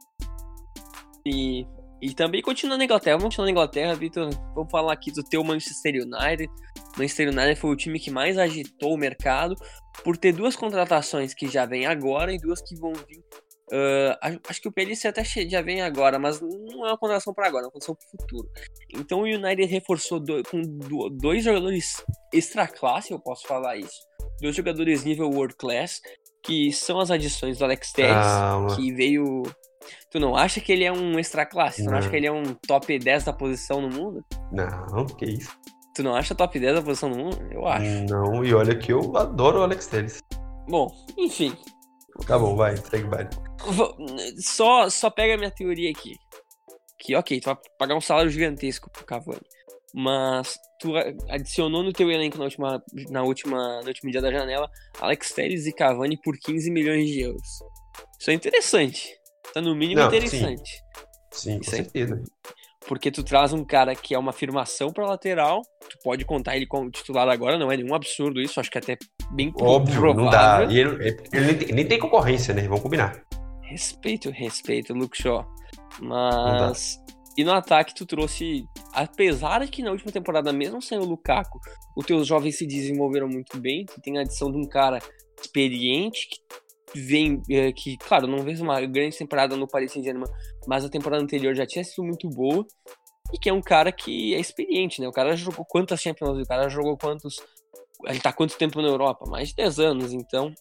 e, 1.26 1.66
e 2.00 2.14
também 2.14 2.42
continuar 2.42 2.76
na 2.76 2.84
Inglaterra. 2.84 3.16
Vamos 3.16 3.34
continuar 3.34 3.46
na 3.46 3.50
Inglaterra, 3.50 3.94
Vitor. 3.94 4.30
Vamos 4.54 4.70
falar 4.70 4.92
aqui 4.92 5.12
do 5.12 5.22
teu 5.22 5.44
Manchester 5.44 5.94
United. 5.94 6.50
Manchester 6.96 7.28
United 7.28 7.56
foi 7.56 7.70
o 7.70 7.76
time 7.76 8.00
que 8.00 8.10
mais 8.10 8.38
agitou 8.38 8.94
o 8.94 8.98
mercado 8.98 9.54
por 10.02 10.16
ter 10.16 10.32
duas 10.32 10.56
contratações 10.56 11.34
que 11.34 11.48
já 11.48 11.66
vêm 11.66 11.86
agora 11.86 12.32
e 12.32 12.38
duas 12.38 12.60
que 12.62 12.74
vão 12.76 12.92
vir. 12.92 13.22
Uh, 13.72 14.40
acho 14.48 14.60
que 14.60 14.68
o 14.68 14.72
Pellice 14.72 15.06
até 15.06 15.22
já 15.22 15.62
vem 15.62 15.80
agora, 15.80 16.18
mas 16.18 16.40
não 16.40 16.86
é 16.86 16.90
uma 16.90 16.98
contratação 16.98 17.32
para 17.32 17.46
agora, 17.46 17.64
é 17.64 17.66
uma 17.66 17.72
contratação 17.72 17.94
para 17.94 18.06
o 18.06 18.20
futuro. 18.20 18.48
Então 18.96 19.20
o 19.20 19.24
United 19.24 19.64
reforçou 19.66 20.18
do, 20.18 20.42
com 20.42 20.60
do, 20.60 21.08
dois 21.10 21.44
jogadores 21.44 22.04
extra 22.34 22.66
classe, 22.66 23.12
eu 23.12 23.20
posso 23.20 23.46
falar 23.46 23.76
isso. 23.76 24.00
Dois 24.40 24.56
jogadores 24.56 25.04
nível 25.04 25.30
world 25.30 25.54
class, 25.54 26.00
que 26.42 26.72
são 26.72 26.98
as 26.98 27.12
adições 27.12 27.58
do 27.58 27.64
Alex 27.64 27.92
Telles, 27.92 28.26
que 28.74 28.92
veio. 28.92 29.42
Tu 30.10 30.18
não 30.18 30.34
acha 30.34 30.60
que 30.60 30.72
ele 30.72 30.84
é 30.84 30.92
um 30.92 31.18
extra 31.18 31.46
classe? 31.46 31.82
Tu 31.82 31.84
não, 31.84 31.92
não 31.92 31.98
acha 31.98 32.10
que 32.10 32.16
ele 32.16 32.26
é 32.26 32.32
um 32.32 32.54
top 32.66 32.98
10 32.98 33.24
da 33.24 33.32
posição 33.32 33.80
no 33.80 33.88
mundo? 33.88 34.24
Não, 34.50 35.06
que 35.06 35.24
isso. 35.24 35.56
Tu 35.94 36.02
não 36.02 36.14
acha 36.14 36.34
top 36.34 36.58
10 36.58 36.74
da 36.74 36.82
posição 36.82 37.08
no 37.10 37.16
mundo? 37.16 37.38
Eu 37.50 37.66
acho. 37.66 38.04
Não, 38.08 38.44
e 38.44 38.52
olha 38.52 38.76
que 38.76 38.92
eu 38.92 39.16
adoro 39.16 39.60
o 39.60 39.62
Alex 39.62 39.86
Telles. 39.86 40.20
Bom, 40.68 40.88
enfim. 41.16 41.56
Tá 42.26 42.38
bom, 42.38 42.56
vai, 42.56 42.76
segue 42.76 43.08
vai. 43.08 43.28
Só, 44.38 44.90
só 44.90 45.10
pega 45.10 45.34
a 45.34 45.38
minha 45.38 45.50
teoria 45.50 45.90
aqui. 45.90 46.16
Que, 46.98 47.14
ok, 47.14 47.40
tu 47.40 47.46
vai 47.46 47.56
pagar 47.78 47.94
um 47.94 48.00
salário 48.00 48.30
gigantesco 48.30 48.90
pro 48.90 49.06
Cavani. 49.06 49.40
Mas 49.94 50.56
tu 50.80 50.92
adicionou 51.28 51.82
no 51.82 51.92
teu 51.92 52.10
elenco 52.10 52.38
na 52.38 52.44
última, 52.44 52.82
na 53.10 53.22
última, 53.22 53.80
no 53.80 53.88
último 53.88 54.10
dia 54.10 54.20
da 54.20 54.30
janela 54.30 54.68
Alex 55.00 55.32
Telles 55.32 55.66
e 55.66 55.72
Cavani 55.72 56.20
por 56.20 56.36
15 56.36 56.70
milhões 56.70 57.06
de 57.08 57.20
euros. 57.20 57.48
Isso 58.18 58.30
é 58.30 58.34
interessante. 58.34 59.19
Tá 59.52 59.60
no 59.60 59.74
mínimo 59.74 60.00
não, 60.00 60.08
interessante. 60.08 60.70
Sim, 61.32 61.52
sim 61.52 61.58
com 61.58 61.64
certeza. 61.64 62.22
Porque 62.86 63.10
tu 63.10 63.22
traz 63.22 63.52
um 63.52 63.64
cara 63.64 63.94
que 63.94 64.14
é 64.14 64.18
uma 64.18 64.30
afirmação 64.30 64.92
para 64.92 65.06
lateral, 65.06 65.62
tu 65.88 65.98
pode 66.02 66.24
contar 66.24 66.56
ele 66.56 66.66
como 66.66 66.90
titular 66.90 67.28
agora, 67.28 67.58
não 67.58 67.70
é 67.70 67.76
nenhum 67.76 67.94
absurdo 67.94 68.40
isso, 68.40 68.58
acho 68.58 68.70
que 68.70 68.78
é 68.78 68.80
até 68.80 68.98
bem 69.32 69.52
Óbvio, 69.60 70.00
provável. 70.00 70.24
não 70.24 70.30
dá. 70.30 70.64
E 70.64 70.78
ele, 70.78 71.18
ele 71.32 71.46
nem, 71.46 71.58
tem, 71.58 71.74
nem, 71.74 71.86
tem, 71.86 71.98
concorrência, 71.98 72.54
né? 72.54 72.62
Vamos 72.62 72.80
combinar. 72.80 73.22
Respeito, 73.62 74.30
respeito, 74.30 74.94
Luke 74.94 75.20
Shaw. 75.20 75.46
Mas. 76.00 76.98
E 77.36 77.44
no 77.44 77.52
ataque 77.52 77.94
tu 77.94 78.04
trouxe, 78.04 78.64
apesar 78.92 79.64
de 79.64 79.70
que 79.70 79.82
na 79.82 79.92
última 79.92 80.10
temporada, 80.10 80.52
mesmo 80.52 80.82
sem 80.82 80.98
o 80.98 81.04
Lukaku, 81.04 81.60
os 81.96 82.04
teus 82.04 82.26
jovens 82.26 82.58
se 82.58 82.66
desenvolveram 82.66 83.28
muito 83.28 83.58
bem, 83.58 83.84
tu 83.84 84.00
tem 84.00 84.18
a 84.18 84.22
adição 84.22 84.50
de 84.50 84.58
um 84.58 84.68
cara 84.68 84.98
experiente 85.40 86.28
que 86.28 86.38
vem 86.94 87.42
é, 87.50 87.72
que, 87.72 87.96
claro, 87.96 88.26
não 88.26 88.42
vejo 88.42 88.62
uma 88.62 88.80
grande 88.80 89.16
temporada 89.16 89.56
no 89.56 89.68
Paris 89.68 89.92
Saint-Germain, 89.92 90.30
mas 90.66 90.84
a 90.84 90.88
temporada 90.88 91.22
anterior 91.22 91.54
já 91.54 91.66
tinha 91.66 91.84
sido 91.84 92.04
muito 92.04 92.28
boa 92.28 92.66
e 93.32 93.38
que 93.38 93.48
é 93.48 93.52
um 93.52 93.62
cara 93.62 93.92
que 93.92 94.34
é 94.34 94.40
experiente, 94.40 95.00
né? 95.00 95.08
O 95.08 95.12
cara 95.12 95.36
jogou 95.36 95.64
quantas 95.64 96.00
Champions 96.00 96.30
League, 96.30 96.44
o 96.44 96.48
cara 96.48 96.68
jogou 96.68 96.96
quantos 96.96 97.36
ele 98.06 98.20
tá 98.20 98.32
quanto 98.32 98.56
tempo 98.56 98.80
na 98.80 98.88
Europa? 98.88 99.28
Mais 99.28 99.50
de 99.50 99.56
10 99.56 99.78
anos, 99.78 100.12
então 100.12 100.52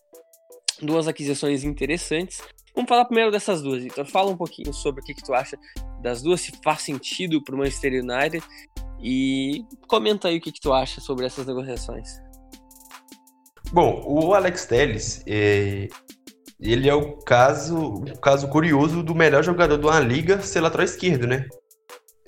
duas 0.82 1.08
aquisições 1.08 1.64
interessantes. 1.64 2.42
Vamos 2.76 2.88
falar 2.88 3.06
primeiro 3.06 3.32
dessas 3.32 3.62
duas, 3.62 3.84
Então 3.84 4.06
Fala 4.06 4.32
um 4.32 4.38
pouquinho 4.38 4.74
sobre 4.74 5.02
o 5.02 5.04
que, 5.04 5.14
que 5.14 5.24
tu 5.24 5.34
acha 5.34 5.58
das 6.02 6.22
duas, 6.22 6.42
se 6.42 6.52
faz 6.64 6.82
sentido 6.82 7.44
para 7.44 7.56
o 7.56 7.58
Manchester 7.58 8.04
United 8.04 8.44
e 9.02 9.66
comenta 9.88 10.28
aí 10.28 10.38
o 10.38 10.42
que, 10.42 10.52
que 10.52 10.62
tu 10.62 10.74
acha 10.74 11.02
sobre 11.02 11.26
essas 11.26 11.46
negociações. 11.46 12.22
Bom, 13.72 14.04
o 14.06 14.34
Alex 14.34 14.66
Telles, 14.66 15.24
é... 15.28 15.88
ele 16.60 16.90
é 16.90 16.94
o 16.94 17.18
caso, 17.18 17.78
um 17.78 18.16
caso 18.16 18.48
curioso 18.50 19.02
do 19.02 19.16
melhor 19.16 19.44
jogador 19.44 19.78
de 19.78 19.86
uma 19.86 20.00
liga 20.00 20.42
ser 20.42 20.60
lateral 20.60 20.86
esquerdo, 20.86 21.26
né? 21.26 21.46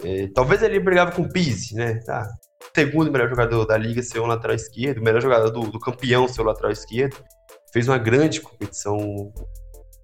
É... 0.03 0.27
Talvez 0.33 0.63
ele 0.63 0.79
brigava 0.79 1.11
com 1.11 1.23
o 1.23 1.29
Pizzi, 1.29 1.75
né? 1.75 1.99
Tá. 2.05 2.27
Segundo 2.73 3.11
melhor 3.11 3.29
jogador 3.29 3.65
da 3.65 3.77
liga 3.77 4.01
ser 4.01 4.19
um 4.19 4.25
lateral 4.25 4.55
esquerdo, 4.55 4.99
o 4.99 5.03
melhor 5.03 5.21
jogador 5.21 5.49
do, 5.49 5.69
do 5.69 5.79
campeão 5.79 6.27
ser 6.27 6.41
o 6.41 6.45
lateral 6.45 6.71
esquerdo. 6.71 7.17
Fez 7.73 7.87
uma 7.87 7.97
grande 7.97 8.41
competição, 8.41 8.97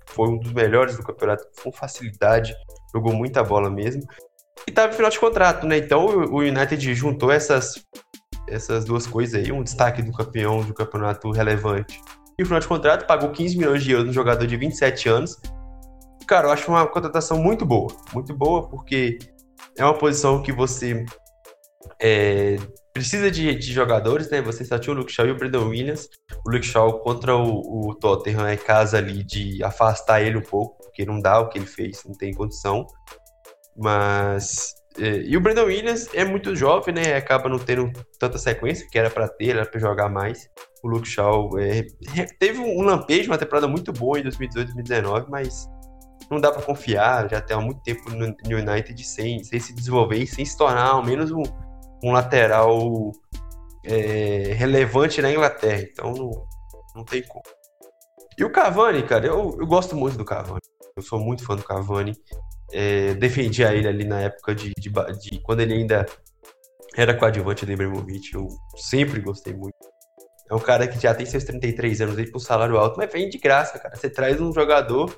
foi 0.08 0.30
um 0.30 0.38
dos 0.38 0.54
melhores 0.54 0.98
do 0.98 1.04
campeonato 1.04 1.46
com 1.64 1.72
facilidade, 1.72 2.56
jogou 2.94 3.14
muita 3.14 3.44
bola 3.44 3.70
mesmo. 3.70 4.04
E 4.68 4.72
tava 4.72 4.92
em 4.92 4.96
final 4.96 5.12
de 5.12 5.20
contrato, 5.20 5.66
né? 5.66 5.78
Então 5.78 6.06
o 6.06 6.40
United 6.40 6.94
juntou 6.94 7.32
essas 7.32 7.76
essas 8.50 8.86
duas 8.86 9.06
coisas 9.06 9.36
aí, 9.36 9.52
um 9.52 9.62
destaque 9.62 10.02
do 10.02 10.12
campeão 10.12 10.64
do 10.64 10.74
campeonato 10.74 11.30
relevante. 11.32 12.02
E 12.40 12.44
o 12.44 12.46
final 12.46 12.60
de 12.60 12.68
contrato 12.68 13.08
pagou 13.08 13.32
15 13.32 13.58
milhões 13.58 13.84
de 13.84 13.92
euros 13.92 14.08
no 14.08 14.14
jogador 14.14 14.46
de 14.46 14.56
27 14.56 15.10
anos. 15.10 15.38
Cara, 16.28 16.48
eu 16.48 16.52
acho 16.52 16.70
uma 16.70 16.86
contratação 16.86 17.38
muito 17.38 17.66
boa. 17.66 17.88
Muito 18.14 18.34
boa, 18.36 18.68
porque 18.68 19.18
é 19.78 19.84
uma 19.84 19.98
posição 19.98 20.44
que 20.44 20.52
você 20.52 21.04
é, 22.00 22.58
precisa 22.94 23.32
de, 23.32 23.56
de, 23.56 23.74
jogadores, 23.74 24.30
né? 24.30 24.42
Você 24.42 24.64
só 24.66 24.78
tinha 24.78 24.94
o 24.94 24.98
Luke 24.98 25.12
Shaw 25.12 25.26
e 25.26 25.32
o 25.32 25.36
Brandon 25.36 25.68
Williams. 25.68 26.10
O 26.46 26.52
Luke 26.52 26.66
Shaw 26.66 27.00
contra 27.00 27.36
o, 27.36 27.90
o 27.90 27.96
Tottenham 27.96 28.46
é 28.46 28.56
casa 28.56 28.98
ali 28.98 29.24
de 29.24 29.64
afastar 29.64 30.22
ele 30.22 30.38
um 30.38 30.42
pouco, 30.42 30.84
porque 30.84 31.06
não 31.06 31.20
dá 31.20 31.40
o 31.40 31.50
que 31.50 31.58
ele 31.58 31.66
fez, 31.66 32.04
não 32.06 32.14
tem 32.14 32.34
condição. 32.34 32.86
Mas 33.76 34.76
e 34.98 35.38
o 35.38 35.42
Brandon 35.42 35.66
Williams 35.66 36.10
é 36.14 36.26
muito 36.26 36.56
jovem, 36.56 36.94
né? 36.94 37.16
Acaba 37.16 37.48
não 37.48 37.60
tendo 37.60 37.92
tanta 38.20 38.38
sequência, 38.38 38.88
que 38.90 38.98
era 38.98 39.10
para 39.10 39.28
ter, 39.28 39.56
era 39.56 39.66
para 39.66 39.80
jogar 39.80 40.10
mais. 40.10 40.50
O 40.84 40.88
Luke 40.88 41.08
Shaw 41.08 41.58
é, 41.60 41.86
teve 42.40 42.60
um 42.60 42.82
lampejo, 42.82 43.30
uma 43.30 43.38
temporada 43.38 43.68
muito 43.68 43.94
boa 43.94 44.20
em 44.20 44.24
2018, 44.24 44.74
2019, 44.74 45.28
mas 45.30 45.68
não 46.32 46.40
dá 46.40 46.52
para 46.52 46.62
confiar. 46.64 47.30
Já 47.30 47.40
tem 47.40 47.56
há 47.56 47.62
muito 47.62 47.82
tempo 47.82 48.10
no, 48.10 48.26
United 48.26 49.04
sem, 49.04 49.44
sem 49.44 49.60
se 49.60 49.74
desenvolver 49.74 50.18
e 50.18 50.28
sem 50.28 50.44
se 50.44 50.58
tornar 50.58 50.88
ao 50.88 51.06
menos 51.06 51.32
um, 51.32 51.44
um 52.04 52.12
lateral 52.12 53.12
é, 53.86 54.54
relevante 54.54 55.22
na 55.22 55.32
Inglaterra. 55.32 55.82
Então 55.92 56.12
não, 56.14 56.32
não 56.96 57.04
tem 57.04 57.22
como. 57.22 57.44
E 58.38 58.44
o 58.44 58.52
Cavani, 58.52 59.04
cara, 59.04 59.28
eu, 59.28 59.56
eu 59.60 59.68
gosto 59.68 59.96
muito 59.96 60.18
do 60.18 60.26
Cavani. 60.26 60.62
Eu 60.96 61.04
sou 61.04 61.20
muito 61.20 61.46
fã 61.46 61.56
do 61.56 61.64
Cavani 61.64 62.14
é, 62.72 63.14
defendia 63.14 63.74
ele 63.74 63.88
ali 63.88 64.04
na 64.04 64.22
época 64.22 64.54
de, 64.54 64.72
de, 64.78 64.90
de, 64.90 65.40
quando 65.42 65.62
ele 65.62 65.74
ainda 65.74 66.06
era 66.96 67.14
coadjuvante 67.14 67.66
do 67.66 67.72
Ibrahimovic. 67.72 68.34
Eu 68.34 68.48
sempre 68.76 69.20
gostei 69.22 69.54
muito. 69.54 69.76
É 70.50 70.56
um 70.56 70.60
cara 70.60 70.88
que 70.88 71.00
já 71.00 71.14
tem 71.14 71.26
seus 71.26 71.44
33 71.44 72.02
anos 72.02 72.18
aí 72.18 72.32
um 72.34 72.40
salário 72.40 72.78
alto, 72.78 72.98
mas 72.98 73.12
vem 73.12 73.30
de 73.30 73.38
graça, 73.38 73.78
cara. 73.78 73.96
Você 73.96 74.10
traz 74.10 74.40
um 74.40 74.54
jogador 74.54 75.18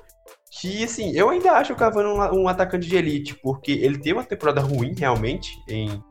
que, 0.50 0.82
assim, 0.82 1.12
eu 1.16 1.30
ainda 1.30 1.52
acho 1.52 1.72
o 1.72 1.76
Cavani 1.76 2.08
um, 2.08 2.42
um 2.42 2.48
atacante 2.48 2.88
de 2.88 2.96
elite, 2.96 3.34
porque 3.36 3.70
ele 3.72 3.98
teve 3.98 4.14
uma 4.14 4.24
temporada 4.24 4.60
ruim, 4.60 4.92
realmente, 4.96 5.56
em, 5.68 6.02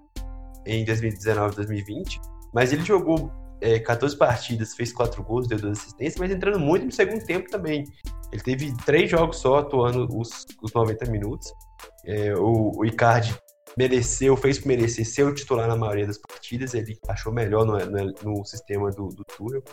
em 0.66 0.86
2019, 0.86 1.56
2020, 1.58 2.22
mas 2.54 2.72
ele 2.72 2.84
jogou 2.84 3.30
é, 3.62 3.80
14 3.80 4.16
partidas, 4.18 4.76
fez 4.76 4.92
4 4.92 5.24
gols, 5.24 5.48
deu 5.48 5.60
2 5.60 5.78
assistências, 5.78 6.18
mas 6.18 6.32
entrando 6.32 6.60
muito 6.60 6.86
no 6.86 6.92
segundo 6.92 7.26
tempo 7.26 7.50
também. 7.50 7.84
Ele 8.32 8.42
teve 8.42 8.76
três 8.86 9.10
jogos 9.10 9.38
só 9.38 9.60
atuando 9.60 10.08
os, 10.16 10.46
os 10.62 10.74
90 10.74 11.10
minutos. 11.10 11.52
É, 12.06 12.34
o, 12.36 12.72
o 12.78 12.86
Icardi 12.86 13.36
mereceu, 13.78 14.36
fez 14.38 14.64
merecer 14.64 15.06
ser 15.06 15.24
o 15.24 15.34
titular 15.34 15.68
na 15.68 15.76
maioria 15.76 16.08
das 16.08 16.18
partidas. 16.18 16.74
Ele 16.74 16.98
achou 17.08 17.34
melhor 17.34 17.66
no, 17.66 17.78
no, 17.86 18.14
no 18.24 18.46
sistema 18.46 18.92
do, 18.92 19.08
do 19.08 19.24
Tuchel. 19.24 19.64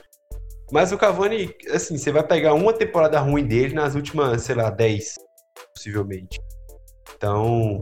Mas 0.73 0.91
o 0.91 0.99
Cavani, 0.99 1.55
assim, 1.71 1.97
você 1.97 2.11
vai 2.11 2.27
pegar 2.27 2.55
uma 2.55 2.73
temporada 2.73 3.21
ruim 3.21 3.47
dele 3.47 3.75
nas 3.75 3.95
últimas, 3.95 4.43
sei 4.43 4.57
lá, 4.57 4.69
10, 4.69 5.15
possivelmente. 5.75 6.41
Então, 7.15 7.81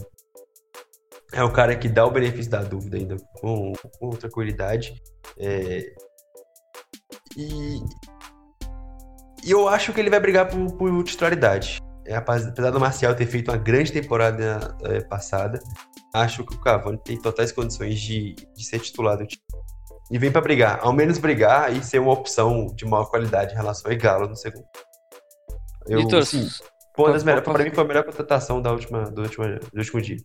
é 1.35 1.43
o 1.43 1.53
cara 1.53 1.75
que 1.75 1.89
dá 1.89 2.07
o 2.07 2.11
benefício 2.11 2.51
da 2.51 2.63
dúvida 2.63 2.97
ainda 2.97 3.17
com, 3.35 3.73
com 3.99 4.11
tranquilidade. 4.11 4.95
É... 5.39 5.93
E, 7.37 7.79
e 9.45 9.51
eu 9.51 9.69
acho 9.69 9.93
que 9.93 10.01
ele 10.01 10.11
vai 10.11 10.21
brigar 10.21 10.49
por, 10.49 10.73
por 10.77 11.03
titularidade. 11.03 11.79
É, 12.07 12.15
apesar 12.15 12.71
do 12.71 12.79
Marcial 12.79 13.15
ter 13.15 13.27
feito 13.27 13.51
uma 13.51 13.57
grande 13.57 13.91
temporada 13.91 14.77
é, 14.85 15.01
passada, 15.01 15.59
acho 16.15 16.45
que 16.45 16.55
o 16.55 16.61
Cavani 16.61 16.99
tem 16.99 17.21
totais 17.21 17.51
condições 17.51 17.99
de, 17.99 18.35
de 18.35 18.65
ser 18.65 18.79
titular 18.79 19.17
do 19.17 19.27
time. 19.27 19.43
E 20.11 20.19
vem 20.19 20.31
para 20.31 20.43
brigar, 20.43 20.81
ao 20.83 20.93
menos 20.93 21.19
brigar 21.19 21.75
e 21.75 21.83
ser 21.83 21.99
uma 21.99 22.13
opção 22.13 22.67
de 22.75 22.85
maior 22.85 23.07
qualidade 23.07 23.55
em 23.55 23.57
relação 23.57 23.91
ao 23.91 23.97
Galo 23.97 24.29
no 24.29 24.37
segundo. 24.37 24.67
Eu, 25.87 26.01
Vitor, 26.01 26.25
sim, 26.27 26.47
foi 26.95 27.13
das 27.13 27.25
melhores, 27.25 27.45
para 27.45 27.65
mim 27.65 27.71
foi 27.71 27.85
a 27.85 27.87
melhor 27.87 28.05
contratação 28.05 28.61
da 28.61 28.71
última, 28.71 29.11
do, 29.11 29.23
último, 29.23 29.47
do 29.73 29.79
último 29.79 30.01
dia. 30.01 30.19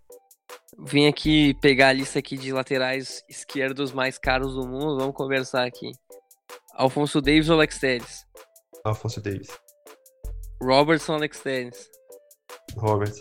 Vim 0.82 1.08
aqui 1.08 1.54
pegar 1.56 1.90
a 1.90 1.94
lista 1.94 2.20
aqui 2.20 2.38
de 2.38 2.54
laterais 2.54 3.24
esquerdos 3.30 3.92
mais 3.92 4.18
caros 4.18 4.54
do 4.54 4.66
mundo, 4.66 4.98
vamos 4.98 5.16
conversar 5.16 5.66
aqui. 5.66 5.92
Alfonso 6.74 7.22
Davis 7.22 7.50
ou 7.50 7.56
Alex 7.56 7.80
Telles? 7.80 8.26
Alfonso 8.86 9.22
Davis. 9.22 9.50
Robertson 10.62 11.16
Alex 11.16 11.40
Telles. 11.42 11.90
Robert. 12.78 13.14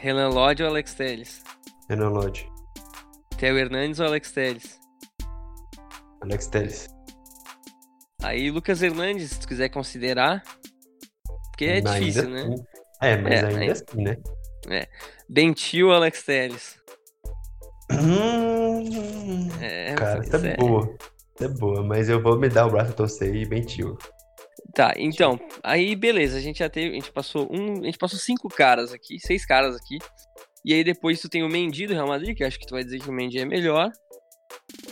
Renan 0.00 0.30
Lodge 0.30 0.62
ou 0.62 0.68
Alex 0.68 0.94
Telles? 0.94 1.42
Renan 1.88 2.10
Lodge. 2.10 2.48
Theo 3.38 3.56
Hernandes 3.56 4.00
ou 4.00 4.06
Alex 4.06 4.32
Telles? 4.32 4.80
Alex 6.22 6.46
Telles. 6.48 6.88
Aí 8.22 8.50
Lucas 8.50 8.82
Hernandes, 8.82 9.30
se 9.30 9.40
tu 9.40 9.46
quiser 9.46 9.68
considerar. 9.68 10.42
Porque 11.50 11.66
é 11.66 11.74
ainda 11.74 11.98
difícil, 11.98 12.30
né? 12.30 12.42
Assim. 12.42 12.64
É, 13.00 13.16
mas 13.16 13.32
é, 13.32 13.46
ainda 13.46 13.64
é, 13.64 13.70
assim, 13.70 14.02
né? 14.02 14.16
É. 14.70 14.88
Dentil 15.28 15.92
Alex 15.92 16.22
Telles? 16.22 16.78
Hum, 17.90 19.48
é, 19.60 19.94
cara, 19.94 20.22
tá 20.24 20.38
é 20.46 20.56
boa. 20.56 20.96
É 21.40 21.48
boa, 21.48 21.82
mas 21.82 22.08
eu 22.08 22.22
vou 22.22 22.38
me 22.38 22.48
dar 22.48 22.66
o 22.66 22.70
braço 22.70 22.92
a 22.92 22.94
torcer 22.94 23.34
e 23.34 23.44
Bentil. 23.44 23.98
Tá, 24.74 24.92
então, 24.96 25.38
aí 25.62 25.94
beleza, 25.94 26.36
a 26.36 26.40
gente 26.40 26.58
já 26.58 26.68
teve, 26.68 26.90
a 26.90 26.94
gente 26.94 27.12
passou 27.12 27.48
um, 27.50 27.80
a 27.80 27.84
gente 27.84 27.98
passou 27.98 28.18
cinco 28.18 28.48
caras 28.48 28.92
aqui, 28.92 29.18
seis 29.20 29.44
caras 29.44 29.76
aqui. 29.76 29.98
E 30.64 30.72
aí 30.72 30.82
depois 30.82 31.20
tu 31.20 31.28
tem 31.28 31.42
o 31.42 31.48
Mendy 31.48 31.86
do 31.86 31.92
Real 31.92 32.08
Madrid, 32.08 32.36
que 32.36 32.42
acho 32.42 32.58
que 32.58 32.66
tu 32.66 32.74
vai 32.74 32.82
dizer 32.82 33.00
que 33.00 33.08
o 33.08 33.12
Mendy 33.12 33.38
é 33.38 33.44
melhor. 33.44 33.90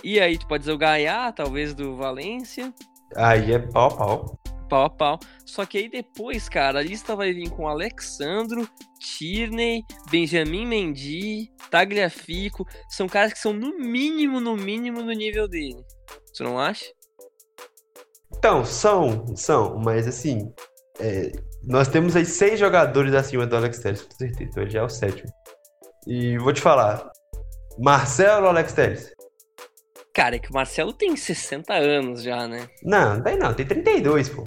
E 0.04 0.20
aí 0.20 0.36
tu 0.36 0.46
pode 0.46 0.62
dizer 0.62 0.72
o 0.72 0.78
Gaia, 0.78 1.32
talvez 1.32 1.74
do 1.74 1.96
Valência. 1.96 2.72
Aí 3.16 3.52
é 3.52 3.58
pau 3.58 3.96
pau. 3.96 4.41
Pau 4.72 4.84
a 4.84 4.88
pau. 4.88 5.20
Só 5.44 5.66
que 5.66 5.76
aí 5.76 5.90
depois, 5.90 6.48
cara, 6.48 6.78
a 6.78 6.82
lista 6.82 7.14
vai 7.14 7.34
vir 7.34 7.50
com 7.50 7.68
Alexandro, 7.68 8.66
Tierney, 8.98 9.82
Benjamin 10.10 10.64
Mendy, 10.64 11.52
Tagliafico. 11.70 12.66
São 12.88 13.06
caras 13.06 13.34
que 13.34 13.38
são 13.38 13.52
no 13.52 13.76
mínimo, 13.76 14.40
no 14.40 14.56
mínimo 14.56 15.02
no 15.02 15.12
nível 15.12 15.46
dele. 15.46 15.76
Você 16.32 16.42
não 16.42 16.58
acha? 16.58 16.86
Então, 18.34 18.64
são, 18.64 19.36
são, 19.36 19.78
mas 19.78 20.08
assim, 20.08 20.50
é, 20.98 21.30
nós 21.62 21.88
temos 21.88 22.16
aí 22.16 22.24
seis 22.24 22.58
jogadores 22.58 23.12
acima 23.12 23.46
do 23.46 23.54
Alex 23.54 23.78
Telles, 23.78 24.00
com 24.00 24.16
certeza, 24.16 24.42
então 24.42 24.62
ele 24.62 24.70
já 24.70 24.80
é 24.80 24.84
o 24.84 24.88
sétimo. 24.88 25.30
E 26.06 26.38
vou 26.38 26.52
te 26.54 26.62
falar, 26.62 27.12
Marcelo 27.78 28.46
Alex 28.46 28.72
Telles? 28.72 29.12
Cara, 30.14 30.36
é 30.36 30.38
que 30.38 30.50
o 30.50 30.54
Marcelo 30.54 30.92
tem 30.92 31.16
60 31.16 31.72
anos 31.72 32.22
já, 32.22 32.46
né? 32.46 32.68
Não, 32.82 33.16
não 33.16 33.22
tem 33.22 33.38
não, 33.38 33.54
tem 33.54 33.66
32, 33.66 34.28
pô. 34.28 34.44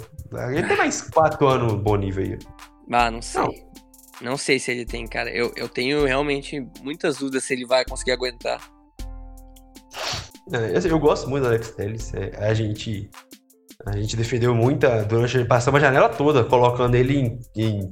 Ele 0.50 0.66
tem 0.66 0.76
mais 0.76 1.02
4 1.02 1.46
anos 1.46 1.74
bom 1.74 1.96
nível 1.96 2.24
aí. 2.24 2.38
Ah, 2.92 3.10
não 3.10 3.20
sei. 3.20 3.42
Não. 3.42 3.52
não 4.20 4.36
sei 4.36 4.60
se 4.60 4.70
ele 4.70 4.86
tem, 4.86 5.06
cara. 5.06 5.28
Eu, 5.30 5.52
eu 5.56 5.68
tenho 5.68 6.04
realmente 6.04 6.64
muitas 6.82 7.18
dúvidas 7.18 7.44
se 7.44 7.52
ele 7.52 7.66
vai 7.66 7.84
conseguir 7.84 8.12
aguentar. 8.12 8.60
É, 10.52 10.76
eu, 10.76 10.90
eu 10.90 10.98
gosto 11.00 11.28
muito 11.28 11.42
do 11.42 11.48
Alex 11.48 11.70
Telles. 11.72 12.14
É, 12.14 12.30
a 12.36 12.54
gente 12.54 13.10
a 13.84 13.96
gente 13.96 14.16
defendeu 14.16 14.54
muita 14.54 15.04
durante 15.04 15.44
passamos 15.44 15.82
a 15.82 15.86
janela 15.86 16.08
toda, 16.08 16.44
colocando 16.44 16.94
ele 16.94 17.18
em, 17.18 17.40
em, 17.56 17.90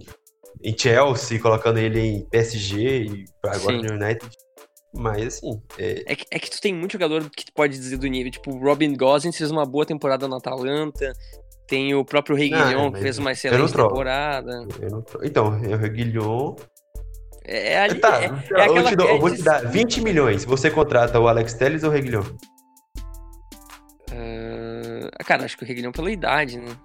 em 0.63 0.79
Chelsea, 0.79 1.41
colocando 1.41 1.79
ele 1.79 2.01
em 2.01 2.25
PSG 2.31 3.05
e 3.05 3.25
agora 3.43 3.79
Sim. 3.79 3.83
no 3.83 3.95
United. 3.95 4.31
Mas 4.97 5.27
assim. 5.27 5.61
É... 5.79 6.13
É, 6.13 6.17
que, 6.17 6.27
é 6.31 6.39
que 6.39 6.51
tu 6.51 6.61
tem 6.61 6.73
muito 6.73 6.93
jogador 6.93 7.29
que 7.31 7.45
tu 7.47 7.53
pode 7.53 7.73
dizer 7.73 7.97
do 7.97 8.07
nível. 8.07 8.31
Tipo, 8.31 8.55
o 8.55 8.59
Robin 8.59 8.95
Gosens 8.97 9.37
fez 9.37 9.51
uma 9.51 9.67
boa 9.67 9.85
temporada 9.85 10.29
no 10.29 10.37
Atalanta. 10.37 11.13
Tem 11.67 11.95
o 11.95 12.05
próprio 12.05 12.37
Reguilhon, 12.37 12.89
ah, 12.89 12.93
que 12.93 13.01
fez 13.01 13.19
uma 13.19 13.33
excelente 13.33 13.73
temporada. 13.73 14.67
Então, 15.23 15.49
o 15.49 15.77
Reguilhon. 15.77 16.55
É, 17.47 17.73
é, 17.73 17.81
ali, 17.81 18.01
tá, 18.01 18.23
é, 18.23 18.27
é 18.27 18.69
eu, 18.69 18.85
te 18.85 18.97
dou, 18.97 19.09
eu 19.09 19.21
vou 19.21 19.35
te 19.35 19.43
dar 19.43 19.71
20 19.71 20.01
milhões. 20.01 20.45
Você 20.45 20.71
contrata 20.71 21.19
o 21.19 21.29
Alex 21.29 21.55
Telles 21.55 21.83
ou 21.83 21.91
o 21.91 21.93
Reguilhon? 21.93 22.25
Ah, 24.13 25.25
cara, 25.25 25.45
acho 25.45 25.57
que 25.57 25.65
o 25.65 25.67
Reguilhão 25.67 25.93
pela 25.93 26.11
idade, 26.11 26.59
né? 26.59 26.77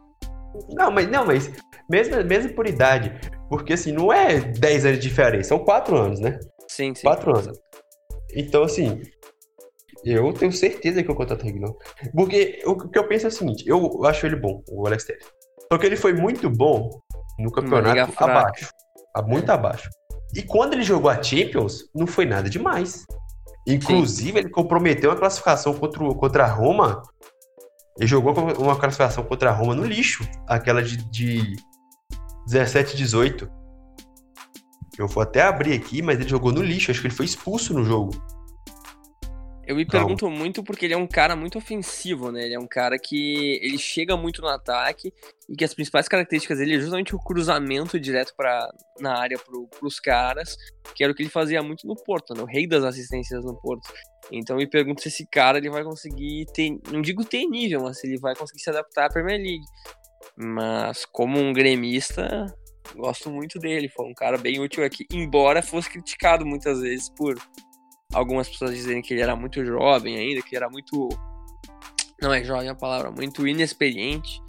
Não, 0.69 0.89
mas 0.91 1.09
não, 1.09 1.25
mas 1.25 1.51
mesmo, 1.89 2.23
mesmo 2.23 2.53
por 2.53 2.67
idade, 2.67 3.13
porque 3.49 3.73
assim, 3.73 3.91
não 3.91 4.11
é 4.11 4.39
10 4.39 4.85
anos 4.85 4.99
de 4.99 5.07
diferença, 5.07 5.49
são 5.49 5.59
4 5.59 5.95
anos, 5.95 6.19
né? 6.19 6.39
Sim, 6.67 6.93
sim. 6.95 7.03
4 7.03 7.37
anos. 7.37 7.59
Então, 8.33 8.63
assim, 8.63 9.01
Eu 10.03 10.31
tenho 10.33 10.51
certeza 10.51 11.03
que 11.03 11.09
eu 11.09 11.15
contrato 11.15 11.41
o 11.41 11.45
Reguilão. 11.45 11.77
Porque 12.15 12.61
o 12.65 12.75
que 12.75 12.97
eu 12.97 13.07
penso 13.07 13.25
é 13.25 13.29
o 13.29 13.31
seguinte, 13.31 13.67
eu 13.67 14.05
acho 14.05 14.25
ele 14.25 14.35
bom, 14.35 14.63
o 14.69 14.87
Alex 14.87 15.03
Telles. 15.03 15.25
Só 15.71 15.77
que 15.77 15.85
ele 15.85 15.95
foi 15.95 16.13
muito 16.13 16.49
bom 16.49 16.89
no 17.37 17.51
campeonato 17.51 18.11
abaixo. 18.17 18.69
Muito 19.27 19.49
abaixo. 19.49 19.89
E 20.33 20.41
quando 20.41 20.73
ele 20.73 20.83
jogou 20.83 21.09
a 21.09 21.21
Champions, 21.21 21.83
não 21.93 22.07
foi 22.07 22.25
nada 22.25 22.49
demais. 22.49 23.05
Inclusive, 23.67 24.31
Sim. 24.31 24.37
ele 24.37 24.49
comprometeu 24.49 25.11
a 25.11 25.15
classificação 25.15 25.73
contra, 25.73 26.03
contra 26.13 26.43
a 26.45 26.47
Roma. 26.47 27.03
Ele 27.97 28.07
jogou 28.07 28.33
uma 28.57 28.77
classificação 28.77 29.23
contra 29.23 29.49
a 29.49 29.53
Roma 29.53 29.75
no 29.75 29.83
lixo. 29.83 30.27
Aquela 30.47 30.81
de, 30.81 30.97
de 31.09 31.55
17 32.47 32.95
18. 32.95 33.49
Eu 34.99 35.07
vou 35.07 35.23
até 35.23 35.41
abrir 35.41 35.73
aqui, 35.73 36.01
mas 36.01 36.19
ele 36.19 36.27
jogou 36.27 36.51
no 36.51 36.61
lixo. 36.61 36.91
Acho 36.91 36.99
que 36.99 37.07
ele 37.07 37.15
foi 37.15 37.25
expulso 37.25 37.73
no 37.73 37.85
jogo. 37.85 38.11
Eu 39.65 39.75
me 39.75 39.85
pergunto 39.85 40.29
muito 40.29 40.63
porque 40.63 40.85
ele 40.85 40.95
é 40.95 40.97
um 40.97 41.07
cara 41.07 41.35
muito 41.35 41.57
ofensivo, 41.57 42.31
né? 42.31 42.43
Ele 42.43 42.55
é 42.55 42.59
um 42.59 42.67
cara 42.67 42.97
que 42.97 43.59
ele 43.61 43.77
chega 43.77 44.17
muito 44.17 44.41
no 44.41 44.47
ataque 44.47 45.13
e 45.47 45.55
que 45.55 45.63
as 45.63 45.73
principais 45.75 46.07
características 46.07 46.57
dele 46.57 46.75
é 46.75 46.79
justamente 46.79 47.15
o 47.15 47.19
cruzamento 47.19 47.99
direto 47.99 48.33
para 48.35 48.67
na 48.99 49.15
área 49.17 49.37
pro, 49.37 49.67
pros 49.79 49.99
caras, 49.99 50.57
que 50.95 51.03
era 51.03 51.13
o 51.13 51.15
que 51.15 51.21
ele 51.21 51.29
fazia 51.29 51.61
muito 51.61 51.87
no 51.87 51.95
Porto, 51.95 52.33
né? 52.33 52.41
O 52.41 52.45
rei 52.45 52.67
das 52.67 52.83
assistências 52.83 53.45
no 53.45 53.55
Porto. 53.61 53.87
Então 54.31 54.55
eu 54.55 54.61
me 54.61 54.67
pergunto 54.67 55.01
se 55.01 55.07
esse 55.07 55.25
cara 55.27 55.59
ele 55.59 55.69
vai 55.69 55.83
conseguir 55.83 56.45
ter, 56.51 56.77
não 56.91 57.01
digo 57.01 57.23
ter 57.23 57.45
nível, 57.45 57.83
mas 57.83 57.99
se 57.99 58.07
ele 58.07 58.17
vai 58.17 58.35
conseguir 58.35 58.61
se 58.61 58.71
adaptar 58.71 59.05
à 59.05 59.09
Premier 59.09 59.39
League. 59.39 59.65
Mas 60.35 61.05
como 61.05 61.39
um 61.39 61.53
gremista, 61.53 62.47
gosto 62.95 63.29
muito 63.29 63.59
dele, 63.59 63.89
foi 63.89 64.07
um 64.07 64.13
cara 64.13 64.37
bem 64.37 64.59
útil 64.59 64.83
aqui, 64.83 65.05
embora 65.11 65.61
fosse 65.61 65.89
criticado 65.89 66.45
muitas 66.45 66.81
vezes 66.81 67.09
por 67.09 67.37
algumas 68.13 68.49
pessoas 68.49 68.71
dizem 68.71 69.01
que 69.01 69.13
ele 69.13 69.21
era 69.21 69.35
muito 69.35 69.63
jovem 69.65 70.17
ainda, 70.17 70.41
que 70.41 70.55
era 70.55 70.69
muito. 70.69 71.09
Não 72.21 72.33
é 72.33 72.43
jovem 72.43 72.69
a 72.69 72.75
palavra, 72.75 73.11
muito 73.11 73.47
inexperiente, 73.47 74.41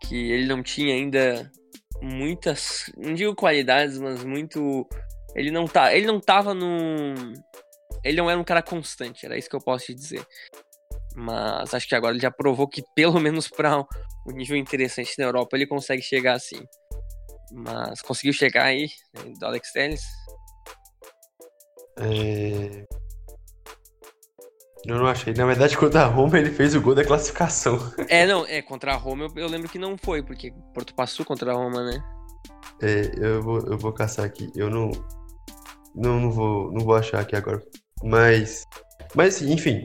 que 0.00 0.32
ele 0.32 0.46
não 0.46 0.62
tinha 0.62 0.94
ainda 0.94 1.50
muitas, 2.02 2.92
não 2.96 3.14
digo 3.14 3.34
qualidades, 3.34 3.98
mas 3.98 4.24
muito 4.24 4.86
ele 5.34 5.50
não 5.50 5.66
tá, 5.66 5.94
ele 5.94 6.06
não 6.06 6.20
tava 6.20 6.52
no 6.52 7.14
ele 8.02 8.16
não 8.16 8.30
era 8.30 8.40
um 8.40 8.44
cara 8.44 8.62
constante, 8.62 9.26
era 9.26 9.36
isso 9.36 9.48
que 9.48 9.56
eu 9.56 9.60
posso 9.60 9.86
te 9.86 9.94
dizer. 9.94 10.26
Mas 11.14 11.74
acho 11.74 11.88
que 11.88 11.94
agora 11.94 12.14
ele 12.14 12.22
já 12.22 12.30
provou 12.30 12.68
que 12.68 12.82
pelo 12.94 13.18
menos 13.20 13.48
para 13.48 13.78
um 13.78 14.32
nível 14.32 14.56
interessante 14.56 15.18
na 15.18 15.24
Europa 15.24 15.56
ele 15.56 15.66
consegue 15.66 16.02
chegar 16.02 16.34
assim. 16.34 16.60
Mas 17.52 18.00
conseguiu 18.00 18.32
chegar 18.32 18.64
aí 18.64 18.88
né, 19.14 19.32
do 19.38 19.46
Alex 19.46 19.72
Telles, 19.72 20.02
é... 22.00 22.84
Eu 24.86 24.96
não 24.96 25.06
achei. 25.06 25.34
Na 25.34 25.44
verdade, 25.44 25.76
contra 25.76 26.02
a 26.02 26.06
Roma 26.06 26.38
ele 26.38 26.50
fez 26.50 26.74
o 26.74 26.80
gol 26.80 26.94
da 26.94 27.04
classificação. 27.04 27.78
É, 28.08 28.26
não, 28.26 28.46
é, 28.46 28.62
contra 28.62 28.94
a 28.94 28.96
Roma 28.96 29.24
eu, 29.24 29.42
eu 29.42 29.48
lembro 29.48 29.68
que 29.68 29.78
não 29.78 29.96
foi, 29.98 30.22
porque 30.22 30.52
Porto 30.72 30.94
passou 30.94 31.24
contra 31.24 31.52
a 31.52 31.54
Roma, 31.54 31.84
né? 31.84 32.02
É, 32.80 33.10
eu 33.18 33.42
vou, 33.42 33.58
eu 33.60 33.76
vou 33.76 33.92
caçar 33.92 34.24
aqui. 34.24 34.50
Eu 34.56 34.70
não. 34.70 34.90
Não, 35.94 36.18
não 36.18 36.30
vou, 36.30 36.72
não 36.72 36.84
vou 36.84 36.94
achar 36.94 37.20
aqui 37.20 37.36
agora. 37.36 37.60
Mas. 38.02 38.64
Mas, 39.14 39.42
enfim. 39.42 39.82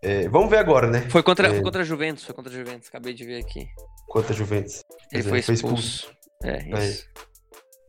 É, 0.00 0.26
vamos 0.28 0.48
ver 0.48 0.58
agora, 0.58 0.86
né? 0.86 1.00
Foi 1.10 1.22
contra, 1.22 1.48
é... 1.48 1.50
foi 1.50 1.62
contra 1.62 1.82
a 1.82 1.84
Juventus, 1.84 2.24
foi 2.24 2.34
contra 2.34 2.52
a 2.52 2.56
Juventus, 2.56 2.88
acabei 2.88 3.12
de 3.12 3.24
ver 3.24 3.40
aqui. 3.40 3.66
Contra 4.08 4.32
a 4.32 4.36
Juventus. 4.36 4.82
Ele 5.12 5.22
foi, 5.22 5.42
foi 5.42 5.54
expulso. 5.54 6.13
É, 6.44 6.84
isso. 6.84 7.06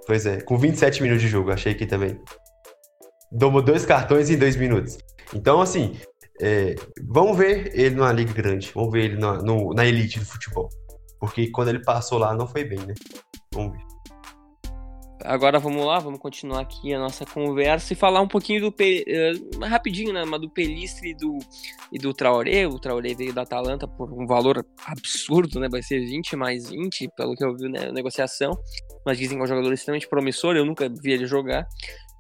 Pois 0.07 0.25
é, 0.25 0.41
com 0.41 0.57
27 0.57 1.01
minutos 1.01 1.23
de 1.23 1.29
jogo, 1.29 1.51
achei 1.51 1.71
aqui 1.71 1.85
também 1.85 2.19
tomou 3.37 3.61
dois 3.61 3.85
cartões 3.85 4.29
em 4.29 4.37
dois 4.37 4.55
minutos. 4.55 4.97
Então, 5.33 5.61
assim, 5.61 5.97
é, 6.39 6.75
vamos 7.07 7.37
ver 7.37 7.71
ele 7.77 7.95
numa 7.95 8.11
liga 8.11 8.33
grande, 8.33 8.71
vamos 8.73 8.91
ver 8.91 9.05
ele 9.05 9.17
na, 9.17 9.41
no, 9.41 9.73
na 9.73 9.85
elite 9.85 10.19
do 10.19 10.25
futebol. 10.25 10.69
Porque 11.19 11.49
quando 11.51 11.69
ele 11.69 11.83
passou 11.83 12.17
lá 12.17 12.35
não 12.35 12.47
foi 12.47 12.63
bem, 12.63 12.79
né? 12.79 12.93
Vamos 13.53 13.73
ver. 13.73 13.94
Agora 15.25 15.59
vamos 15.59 15.85
lá, 15.85 15.99
vamos 15.99 16.19
continuar 16.19 16.61
aqui 16.61 16.93
a 16.93 16.99
nossa 16.99 17.25
conversa 17.25 17.93
e 17.93 17.95
falar 17.95 18.21
um 18.21 18.27
pouquinho 18.27 18.61
do 18.61 18.67
uh, 18.67 19.65
rapidinho, 19.65 20.13
né, 20.13 20.23
mas 20.25 20.39
do 20.39 20.49
Pelistre 20.49 21.09
e 21.09 21.15
do, 21.15 21.39
e 21.91 21.97
do 21.97 22.13
Traoré. 22.13 22.67
O 22.67 22.79
Traoré 22.79 23.13
veio 23.13 23.33
da 23.33 23.41
Atalanta 23.41 23.87
por 23.87 24.11
um 24.13 24.25
valor 24.25 24.65
absurdo, 24.85 25.59
né? 25.59 25.67
Vai 25.69 25.81
ser 25.81 25.99
20 25.99 26.35
mais 26.35 26.69
20, 26.69 27.09
pelo 27.15 27.35
que 27.35 27.43
eu 27.43 27.55
vi 27.55 27.69
na 27.69 27.91
negociação. 27.91 28.51
Mas 29.05 29.17
dizem 29.17 29.37
que 29.37 29.41
é 29.41 29.45
um 29.45 29.47
jogador 29.47 29.73
extremamente 29.73 30.07
promissor, 30.07 30.55
eu 30.55 30.65
nunca 30.65 30.87
vi 30.89 31.11
ele 31.11 31.25
jogar. 31.25 31.67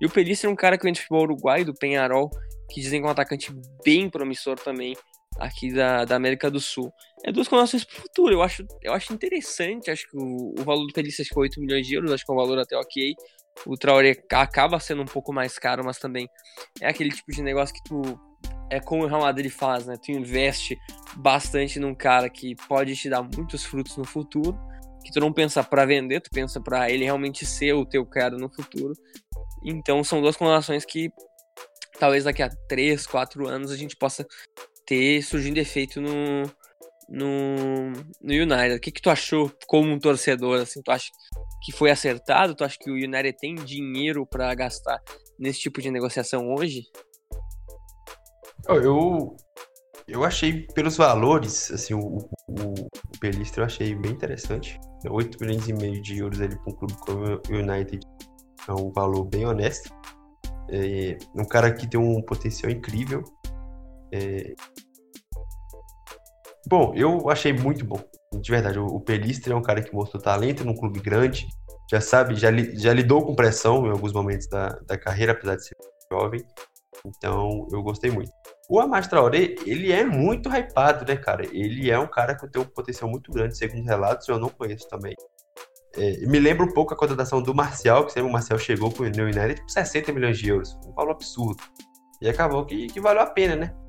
E 0.01 0.05
o 0.05 0.09
Pelício 0.09 0.47
é 0.47 0.49
um 0.49 0.55
cara 0.55 0.77
que 0.77 0.83
vem 0.83 0.93
de 0.93 0.99
futebol 0.99 1.23
uruguai, 1.23 1.63
do 1.63 1.73
Penharol, 1.73 2.29
que 2.69 2.81
dizem 2.81 2.99
que 2.99 3.05
é 3.05 3.09
um 3.09 3.11
atacante 3.11 3.53
bem 3.83 4.09
promissor 4.09 4.55
também 4.59 4.95
aqui 5.39 5.73
da, 5.73 6.05
da 6.05 6.15
América 6.15 6.49
do 6.49 6.59
Sul. 6.59 6.91
É 7.27 7.31
duas 7.31 7.47
condições 7.47 7.83
para 7.83 7.97
o 7.97 8.01
futuro, 8.03 8.33
eu 8.33 8.43
acho, 8.43 8.63
eu 8.83 8.93
acho 8.93 9.11
interessante, 9.11 9.89
acho 9.89 10.07
que 10.07 10.15
o, 10.15 10.53
o 10.59 10.63
valor 10.63 10.85
do 10.85 10.93
Pelício 10.93 11.23
é 11.23 11.39
8 11.39 11.59
milhões 11.59 11.87
de 11.87 11.95
euros, 11.95 12.11
acho 12.11 12.23
que 12.23 12.31
é 12.31 12.35
um 12.35 12.37
valor 12.37 12.59
até 12.59 12.77
ok. 12.77 13.15
O 13.65 13.75
Traoré 13.75 14.15
acaba 14.31 14.79
sendo 14.79 15.01
um 15.01 15.05
pouco 15.05 15.33
mais 15.33 15.57
caro, 15.57 15.83
mas 15.83 15.97
também 15.97 16.29
é 16.79 16.87
aquele 16.87 17.09
tipo 17.09 17.31
de 17.31 17.41
negócio 17.41 17.73
que 17.73 17.83
tu 17.83 18.19
é 18.69 18.79
como 18.79 19.03
o 19.03 19.07
Real 19.07 19.21
Madrid 19.21 19.51
faz, 19.51 19.87
né? 19.87 19.95
Tu 20.03 20.11
investe 20.11 20.77
bastante 21.15 21.79
num 21.79 21.95
cara 21.95 22.29
que 22.29 22.55
pode 22.67 22.95
te 22.95 23.09
dar 23.09 23.23
muitos 23.23 23.65
frutos 23.65 23.97
no 23.97 24.05
futuro, 24.05 24.55
que 25.03 25.11
tu 25.11 25.19
não 25.19 25.33
pensa 25.33 25.63
para 25.63 25.83
vender, 25.83 26.21
tu 26.21 26.29
pensa 26.31 26.61
para 26.61 26.91
ele 26.91 27.05
realmente 27.05 27.43
ser 27.43 27.73
o 27.73 27.87
teu 27.87 28.05
cara 28.05 28.37
no 28.37 28.53
futuro. 28.53 28.93
Então 29.63 30.03
são 30.03 30.21
duas 30.21 30.37
combinações 30.37 30.85
que 30.85 31.09
talvez 31.99 32.25
daqui 32.25 32.43
a 32.43 32.49
3, 32.67 33.07
4 33.07 33.47
anos 33.47 33.71
a 33.71 33.77
gente 33.77 33.95
possa 33.95 34.27
ter 34.85 35.23
surgindo 35.23 35.57
efeito 35.57 35.99
no, 35.99 36.43
no, 37.09 37.91
no 38.21 38.33
United. 38.33 38.75
O 38.75 38.79
que, 38.79 38.91
que 38.91 39.01
tu 39.01 39.09
achou 39.09 39.51
como 39.67 39.91
um 39.91 39.99
torcedor? 39.99 40.61
Assim, 40.61 40.81
tu 40.81 40.91
acha 40.91 41.09
que 41.63 41.71
foi 41.71 41.91
acertado? 41.91 42.55
Tu 42.55 42.63
acha 42.63 42.77
que 42.79 42.89
o 42.89 42.95
United 42.95 43.37
tem 43.37 43.55
dinheiro 43.55 44.25
para 44.25 44.53
gastar 44.55 45.01
nesse 45.39 45.59
tipo 45.59 45.81
de 45.81 45.91
negociação 45.91 46.53
hoje? 46.53 46.83
Eu, 48.67 49.35
eu 50.07 50.23
achei 50.23 50.65
pelos 50.73 50.97
valores, 50.97 51.71
assim, 51.71 51.93
o, 51.93 51.99
o, 51.99 52.73
o 52.73 52.89
eu 53.57 53.63
achei 53.63 53.95
bem 53.95 54.11
interessante. 54.11 54.79
8 55.07 55.37
milhões 55.39 55.67
e 55.67 55.73
meio 55.73 56.01
de 56.01 56.17
euros 56.19 56.41
ali 56.41 56.55
para 56.57 56.73
um 56.73 56.75
clube 56.75 56.93
como 56.99 57.25
o 57.25 57.53
United 57.53 57.99
é 58.67 58.71
um 58.71 58.91
valor 58.91 59.25
bem 59.25 59.45
honesto. 59.45 59.89
É 60.69 61.17
um 61.35 61.45
cara 61.45 61.71
que 61.73 61.87
tem 61.87 61.99
um 61.99 62.21
potencial 62.21 62.71
incrível. 62.71 63.23
É... 64.11 64.55
Bom, 66.67 66.93
eu 66.95 67.29
achei 67.29 67.53
muito 67.53 67.85
bom. 67.85 67.99
De 68.33 68.51
verdade, 68.51 68.79
o 68.79 68.99
Pelistre 68.99 69.53
é 69.53 69.55
um 69.55 69.61
cara 69.61 69.81
que 69.81 69.93
mostrou 69.93 70.21
talento 70.21 70.65
num 70.65 70.75
clube 70.75 70.99
grande. 70.99 71.47
Já 71.91 72.01
sabe, 72.01 72.35
já, 72.35 72.49
já 72.73 72.91
lidou 72.91 73.23
com 73.23 73.35
pressão 73.35 73.85
em 73.85 73.91
alguns 73.91 74.11
momentos 74.11 74.47
da, 74.47 74.69
da 74.87 74.97
carreira, 74.97 75.33
apesar 75.33 75.55
de 75.55 75.67
ser 75.67 75.75
jovem. 76.11 76.43
Então, 77.05 77.67
eu 77.71 77.83
gostei 77.83 78.09
muito. 78.09 78.31
O 78.67 78.79
Amad 78.79 79.07
Traoré, 79.07 79.55
ele 79.65 79.91
é 79.91 80.03
muito 80.03 80.49
hypado, 80.49 81.05
né, 81.05 81.15
cara? 81.15 81.45
Ele 81.45 81.91
é 81.91 81.99
um 81.99 82.07
cara 82.07 82.35
que 82.35 82.49
tem 82.49 82.59
um 82.59 82.65
potencial 82.65 83.09
muito 83.09 83.31
grande, 83.31 83.55
segundo 83.55 83.85
relatos, 83.85 84.27
eu 84.27 84.39
não 84.39 84.49
conheço 84.49 84.87
também. 84.89 85.13
É, 85.95 86.25
me 86.25 86.39
lembra 86.39 86.65
um 86.65 86.73
pouco 86.73 86.93
a 86.93 86.97
contratação 86.97 87.41
do 87.43 87.53
Marcial, 87.53 88.05
que 88.05 88.11
sempre 88.11 88.29
o 88.29 88.33
Marcial 88.33 88.57
chegou 88.57 88.91
com 88.91 89.03
o 89.03 89.07
New 89.07 89.25
United 89.25 89.61
por 89.61 89.69
60 89.69 90.11
milhões 90.11 90.39
de 90.39 90.49
euros. 90.49 90.75
Um 90.85 90.93
valor 90.93 91.11
absurdo. 91.11 91.63
E 92.19 92.27
acabou 92.27 92.65
que, 92.65 92.87
que 92.87 92.99
valeu 92.99 93.21
a 93.21 93.27
pena, 93.27 93.55
né? 93.55 93.84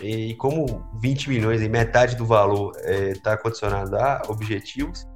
E 0.00 0.34
como 0.34 0.88
20 1.00 1.28
milhões, 1.28 1.60
e 1.60 1.68
metade 1.68 2.16
do 2.16 2.24
valor 2.24 2.72
está 2.86 3.32
é, 3.32 3.36
condicionado 3.36 3.96
a 3.96 4.22
objetivos, 4.28 5.06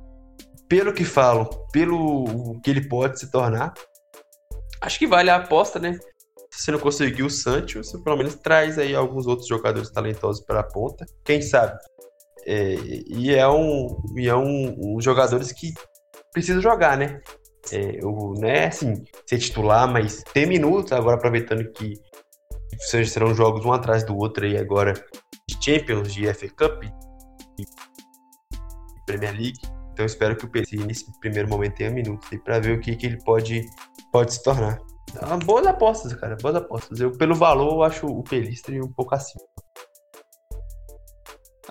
pelo 0.69 0.93
que 0.93 1.05
falam, 1.05 1.49
pelo 1.73 2.61
que 2.63 2.71
ele 2.71 2.89
pode 2.89 3.19
se 3.19 3.31
tornar, 3.31 3.73
acho 4.81 4.99
que 4.99 5.07
vale 5.07 5.31
a 5.31 5.37
aposta, 5.37 5.79
né? 5.79 5.99
Se 6.51 6.71
não 6.71 6.79
conseguir 6.79 7.23
o 7.23 7.31
Santos, 7.31 7.75
você 7.75 7.99
pelo 7.99 8.17
menos 8.17 8.35
traz 8.37 8.79
aí 8.79 8.95
alguns 8.95 9.27
outros 9.27 9.49
jogadores 9.49 9.91
talentosos 9.91 10.45
para 10.45 10.61
a 10.61 10.65
ponta. 10.65 11.05
Quem 11.25 11.43
sabe? 11.43 11.79
É, 12.47 12.75
e 13.07 13.35
é 13.35 13.49
um, 13.49 13.97
e 14.17 14.29
é 14.29 14.37
um, 14.37 14.97
um 14.97 15.01
jogadores 15.01 15.51
que 15.51 15.73
precisa 16.33 16.61
jogar, 16.61 16.97
né? 16.97 17.21
É, 17.73 17.99
o, 18.05 18.35
não 18.35 18.49
é 18.49 18.67
assim, 18.67 19.03
ser 19.27 19.39
titular, 19.39 19.91
mas 19.91 20.23
ter 20.33 20.47
minutos, 20.47 20.93
agora 20.93 21.17
aproveitando 21.17 21.71
que 21.73 21.95
serão 22.81 23.35
jogos 23.35 23.65
um 23.65 23.73
atrás 23.73 24.05
do 24.05 24.17
outro 24.17 24.45
aí 24.45 24.57
agora 24.57 24.95
de 25.49 25.57
Champions, 25.63 26.13
de 26.13 26.33
FA 26.33 26.49
Cup 26.49 26.85
e 26.85 27.65
Premier 29.07 29.33
League. 29.33 29.61
Então 29.93 30.05
espero 30.05 30.37
que 30.37 30.45
o 30.45 30.49
PC 30.49 30.77
nesse 30.77 31.07
primeiro 31.21 31.49
momento 31.49 31.77
tenha 31.77 31.91
minutos 31.91 32.29
aí 32.33 32.39
para 32.39 32.59
ver 32.59 32.77
o 32.77 32.81
que, 32.81 32.97
que 32.97 33.07
ele 33.07 33.23
pode, 33.23 33.65
pode 34.11 34.35
se 34.35 34.43
tornar. 34.43 34.81
Boas 35.45 35.67
apostas, 35.67 36.13
cara, 36.15 36.37
boas 36.43 36.57
apostas. 36.57 36.99
Eu, 36.99 37.13
pelo 37.13 37.35
valor, 37.35 37.75
eu 37.75 37.83
acho 37.85 38.07
o 38.07 38.25
Pelistre 38.25 38.81
um 38.81 38.91
pouco 38.91 39.15
acima. 39.15 39.45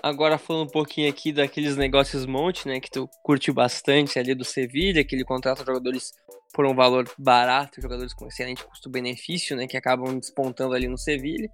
Agora 0.04 0.36
falando 0.36 0.68
um 0.68 0.70
pouquinho 0.70 1.08
aqui 1.08 1.32
daqueles 1.32 1.78
negócios 1.78 2.26
monte, 2.26 2.68
né, 2.68 2.78
que 2.78 2.90
tu 2.90 3.08
curte 3.22 3.50
bastante 3.50 4.18
ali 4.18 4.34
do 4.34 4.44
Sevilha, 4.44 5.02
que 5.02 5.14
ele 5.16 5.24
contrata 5.24 5.64
jogadores 5.64 6.12
por 6.52 6.66
um 6.66 6.74
valor 6.74 7.10
barato, 7.16 7.80
jogadores 7.80 8.12
com 8.12 8.26
excelente 8.26 8.62
custo-benefício, 8.66 9.56
né, 9.56 9.66
que 9.66 9.78
acabam 9.78 10.18
despontando 10.18 10.74
ali 10.74 10.88
no 10.88 10.98
Sevilha. 10.98 11.50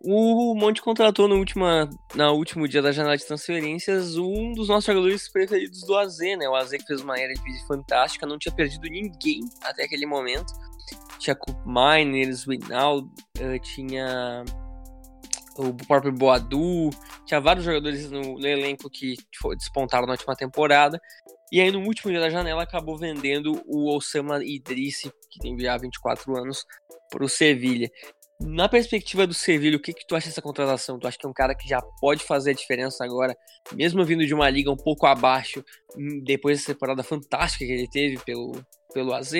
O 0.00 0.54
Monte 0.54 0.80
contratou 0.80 1.26
no, 1.26 1.34
última, 1.34 1.90
no 2.14 2.32
último 2.34 2.68
dia 2.68 2.80
da 2.80 2.92
janela 2.92 3.16
de 3.16 3.26
transferências 3.26 4.16
um 4.16 4.52
dos 4.52 4.68
nossos 4.68 4.84
jogadores 4.84 5.28
preferidos 5.28 5.80
do 5.80 5.96
AZ, 5.96 6.18
né? 6.38 6.48
O 6.48 6.54
AZ 6.54 6.70
que 6.70 6.86
fez 6.86 7.00
uma 7.00 7.18
era 7.18 7.34
de 7.34 7.66
fantástica, 7.66 8.24
não 8.24 8.38
tinha 8.38 8.54
perdido 8.54 8.88
ninguém 8.88 9.40
até 9.64 9.82
aquele 9.82 10.06
momento. 10.06 10.52
Tinha 11.18 11.34
Coop 11.34 11.58
Miners, 11.66 12.46
Winaldo, 12.46 13.10
uh, 13.40 13.58
tinha 13.60 14.44
o 15.58 15.74
próprio 15.74 16.12
Boadu, 16.12 16.90
tinha 17.26 17.40
vários 17.40 17.64
jogadores 17.64 18.10
no, 18.10 18.38
no 18.38 18.46
elenco 18.46 18.88
que 18.88 19.14
despontaram 19.56 20.06
na 20.06 20.12
última 20.12 20.36
temporada. 20.36 21.00
E 21.50 21.60
aí, 21.60 21.70
no 21.70 21.80
último 21.80 22.10
dia 22.10 22.20
da 22.20 22.30
janela, 22.30 22.62
acabou 22.62 22.96
vendendo 22.96 23.62
o 23.66 23.94
Osama 23.94 24.44
Idrissi, 24.44 25.10
que 25.30 25.40
tem 25.40 25.58
já 25.58 25.76
24 25.76 26.36
anos, 26.36 26.64
para 27.10 27.24
o 27.24 27.28
Sevilha. 27.28 27.90
Na 28.40 28.68
perspectiva 28.68 29.26
do 29.26 29.34
Sevilha, 29.34 29.76
o 29.76 29.80
que, 29.80 29.92
que 29.92 30.06
tu 30.06 30.14
acha 30.14 30.28
dessa 30.28 30.42
contratação? 30.42 30.98
Tu 30.98 31.08
acha 31.08 31.18
que 31.18 31.26
é 31.26 31.28
um 31.28 31.32
cara 31.32 31.54
que 31.54 31.68
já 31.68 31.80
pode 32.00 32.22
fazer 32.22 32.50
a 32.50 32.54
diferença 32.54 33.04
agora, 33.04 33.34
mesmo 33.74 34.04
vindo 34.04 34.24
de 34.24 34.34
uma 34.34 34.48
liga 34.48 34.70
um 34.70 34.76
pouco 34.76 35.06
abaixo, 35.06 35.64
hum, 35.96 36.22
depois 36.22 36.58
dessa 36.58 36.72
temporada 36.72 37.02
fantástica 37.02 37.64
que 37.64 37.72
ele 37.72 37.88
teve 37.88 38.18
pelo, 38.24 38.52
pelo 38.92 39.12
AZ? 39.12 39.32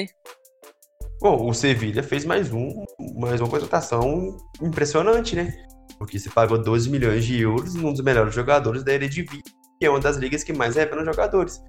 Bom, 1.20 1.48
o 1.48 1.52
Sevilha 1.52 2.02
fez 2.02 2.24
mais 2.24 2.52
um, 2.52 2.84
mais 3.20 3.40
uma 3.40 3.50
contratação 3.50 4.36
impressionante, 4.62 5.36
né? 5.36 5.67
Porque 5.98 6.18
se 6.18 6.30
pagou 6.30 6.58
12 6.58 6.88
milhões 6.90 7.24
de 7.24 7.40
euros 7.40 7.74
num 7.74 7.92
dos 7.92 8.02
melhores 8.02 8.34
jogadores 8.34 8.84
da 8.84 8.92
Eredivisie, 8.92 9.42
que 9.78 9.86
é 9.86 9.90
uma 9.90 10.00
das 10.00 10.16
ligas 10.16 10.44
que 10.44 10.52
mais 10.52 10.76
revelam 10.76 11.04
jogadores. 11.04 11.60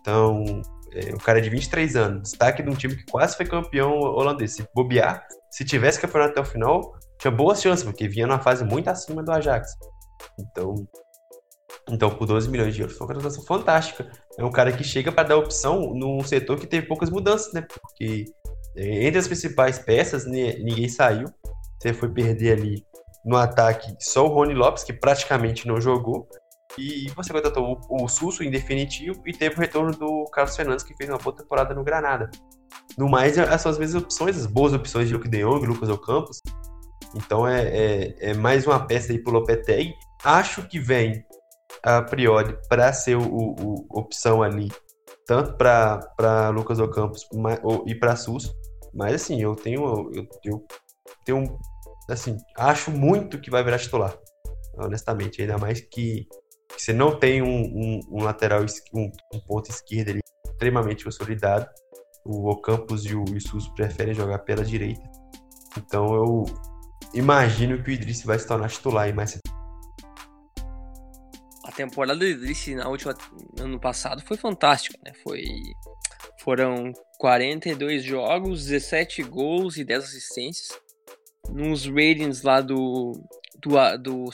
Então, 0.00 0.62
é, 0.92 1.14
o 1.14 1.18
cara 1.18 1.38
é 1.38 1.42
de 1.42 1.50
23 1.50 1.96
anos, 1.96 2.22
destaque 2.22 2.62
de 2.62 2.68
um 2.70 2.74
time 2.74 2.96
que 2.96 3.04
quase 3.04 3.36
foi 3.36 3.46
campeão 3.46 3.92
holandês. 3.98 4.54
Se 4.54 4.66
bobear, 4.74 5.26
se 5.50 5.64
tivesse 5.64 6.00
campeonato 6.00 6.32
até 6.32 6.40
o 6.40 6.44
final, 6.44 6.94
tinha 7.18 7.30
boas 7.30 7.62
chances, 7.62 7.84
porque 7.84 8.08
vinha 8.08 8.26
numa 8.26 8.40
fase 8.40 8.64
muito 8.64 8.88
acima 8.88 9.22
do 9.22 9.32
Ajax. 9.32 9.70
Então, 10.38 10.74
então 11.88 12.10
por 12.10 12.26
12 12.26 12.50
milhões 12.50 12.74
de 12.74 12.82
euros, 12.82 12.96
foi 12.96 13.06
uma 13.06 13.14
contratação 13.14 13.44
fantástica. 13.44 14.10
É 14.38 14.44
um 14.44 14.50
cara 14.50 14.72
que 14.72 14.84
chega 14.84 15.10
para 15.10 15.28
dar 15.28 15.36
opção 15.36 15.94
num 15.94 16.22
setor 16.24 16.58
que 16.58 16.66
teve 16.66 16.86
poucas 16.86 17.10
mudanças, 17.10 17.52
né? 17.52 17.62
Porque 17.62 18.24
é, 18.76 19.06
entre 19.06 19.18
as 19.18 19.26
principais 19.26 19.78
peças, 19.78 20.26
ninguém 20.26 20.88
saiu. 20.88 21.28
Você 21.80 21.92
foi 21.92 22.08
perder 22.08 22.58
ali 22.58 22.84
no 23.24 23.36
ataque 23.36 23.94
só 24.00 24.26
o 24.26 24.28
Rony 24.28 24.54
Lopes, 24.54 24.84
que 24.84 24.92
praticamente 24.92 25.66
não 25.66 25.80
jogou. 25.80 26.28
E 26.78 27.10
você 27.14 27.32
contratou 27.32 27.78
o, 27.88 28.04
o 28.04 28.08
Susso 28.08 28.42
em 28.42 28.50
definitivo 28.50 29.22
e 29.26 29.32
teve 29.32 29.56
o 29.56 29.60
retorno 29.60 29.92
do 29.92 30.24
Carlos 30.32 30.56
Fernandes, 30.56 30.84
que 30.84 30.96
fez 30.96 31.08
uma 31.08 31.18
boa 31.18 31.36
temporada 31.36 31.74
no 31.74 31.84
Granada. 31.84 32.30
No 32.96 33.08
mais, 33.08 33.36
essas 33.36 33.60
são 33.60 33.72
as 33.72 33.78
mesmas 33.78 34.02
opções, 34.02 34.38
as 34.38 34.46
boas 34.46 34.72
opções 34.72 35.08
de 35.08 35.14
Luke 35.14 35.28
de 35.28 35.42
Jong, 35.42 35.66
Lucas 35.66 35.88
Ocampos. 35.88 36.40
Então 37.14 37.46
é, 37.46 37.62
é, 37.62 38.30
é, 38.30 38.34
mais 38.34 38.66
uma 38.66 38.86
peça 38.86 39.12
aí 39.12 39.18
pro 39.18 39.32
Lopetegui. 39.32 39.94
Acho 40.24 40.66
que 40.66 40.78
vem, 40.78 41.24
a 41.82 42.00
priori, 42.00 42.56
para 42.68 42.92
ser 42.92 43.16
o, 43.16 43.22
o, 43.22 43.86
opção 43.90 44.42
ali, 44.42 44.70
tanto 45.26 45.54
para 45.56 46.50
Lucas 46.54 46.78
Ocampos 46.78 47.28
e 47.86 47.94
para 47.94 48.16
Susso. 48.16 48.54
Mas 48.94 49.14
assim, 49.14 49.42
eu 49.42 49.54
tenho, 49.54 50.10
eu, 50.14 50.26
eu 50.44 50.66
tenho 51.24 51.58
assim, 52.12 52.36
acho 52.56 52.90
muito 52.90 53.40
que 53.40 53.50
vai 53.50 53.62
virar 53.62 53.78
titular. 53.78 54.16
Honestamente, 54.74 55.40
ainda 55.40 55.58
mais 55.58 55.80
que, 55.80 56.26
que 56.68 56.78
você 56.78 56.92
não 56.92 57.18
tem 57.18 57.42
um, 57.42 57.62
um, 57.62 58.00
um 58.10 58.22
lateral, 58.22 58.64
um, 58.94 59.10
um, 59.34 59.40
ponto 59.40 59.70
esquerdo 59.70 60.10
ali 60.10 60.20
extremamente 60.46 61.04
consolidado. 61.04 61.68
O 62.24 62.48
Ocampos 62.50 63.04
e 63.04 63.14
o 63.14 63.24
Isus 63.34 63.68
preferem 63.70 64.14
jogar 64.14 64.40
pela 64.40 64.64
direita. 64.64 65.02
Então 65.76 66.14
eu 66.14 66.44
imagino 67.12 67.82
que 67.82 67.90
o 67.90 67.92
Idris 67.92 68.22
vai 68.22 68.38
se 68.38 68.46
tornar 68.46 68.70
titular 68.70 69.04
aí 69.04 69.12
mais 69.12 69.38
a 71.64 71.70
temporada 71.70 72.18
do 72.18 72.26
Idris 72.26 72.66
na 72.68 72.88
última 72.88 73.14
ano 73.58 73.80
passado 73.80 74.22
foi 74.26 74.36
fantástica, 74.36 74.98
né? 75.02 75.12
Foi 75.22 75.42
foram 76.40 76.92
42 77.18 78.02
jogos, 78.02 78.66
17 78.66 79.22
gols 79.22 79.76
e 79.76 79.84
10 79.84 80.04
assistências 80.04 80.68
nos 81.50 81.86
ratings 81.86 82.42
lá 82.42 82.60
do, 82.60 83.12
do, 83.60 83.98
do 83.98 84.30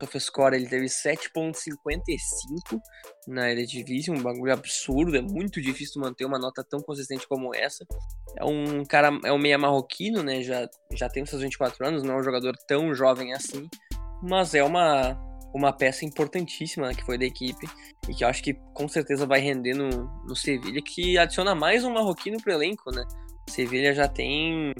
SofaScore 0.00 0.54
ele 0.56 0.68
teve 0.68 0.86
7.55 0.86 2.80
na 3.26 3.50
Eredivisie, 3.50 4.12
um 4.12 4.22
bagulho 4.22 4.52
absurdo, 4.52 5.16
é 5.16 5.20
muito 5.20 5.60
difícil 5.60 6.00
manter 6.00 6.24
uma 6.24 6.38
nota 6.38 6.64
tão 6.64 6.80
consistente 6.80 7.26
como 7.26 7.54
essa. 7.54 7.84
É 8.36 8.44
um 8.44 8.84
cara, 8.84 9.18
é 9.24 9.32
um 9.32 9.38
meia 9.38 9.58
marroquino, 9.58 10.22
né, 10.22 10.42
já, 10.42 10.68
já 10.92 11.08
tem 11.08 11.26
seus 11.26 11.42
24 11.42 11.86
anos, 11.86 12.02
não 12.02 12.14
é 12.14 12.18
um 12.18 12.22
jogador 12.22 12.54
tão 12.66 12.94
jovem 12.94 13.34
assim, 13.34 13.68
mas 14.22 14.54
é 14.54 14.62
uma, 14.62 15.18
uma 15.54 15.72
peça 15.72 16.04
importantíssima 16.04 16.94
que 16.94 17.04
foi 17.04 17.18
da 17.18 17.24
equipe 17.24 17.66
e 18.08 18.14
que 18.14 18.24
eu 18.24 18.28
acho 18.28 18.42
que 18.42 18.54
com 18.74 18.88
certeza 18.88 19.26
vai 19.26 19.40
render 19.40 19.74
no, 19.74 19.88
no 20.24 20.36
Sevilha, 20.36 20.80
que 20.80 21.18
adiciona 21.18 21.54
mais 21.54 21.84
um 21.84 21.92
marroquino 21.92 22.40
pro 22.40 22.52
elenco, 22.52 22.90
né. 22.92 23.04
Sevilha 23.50 23.94
já 23.94 24.06
tem 24.06 24.72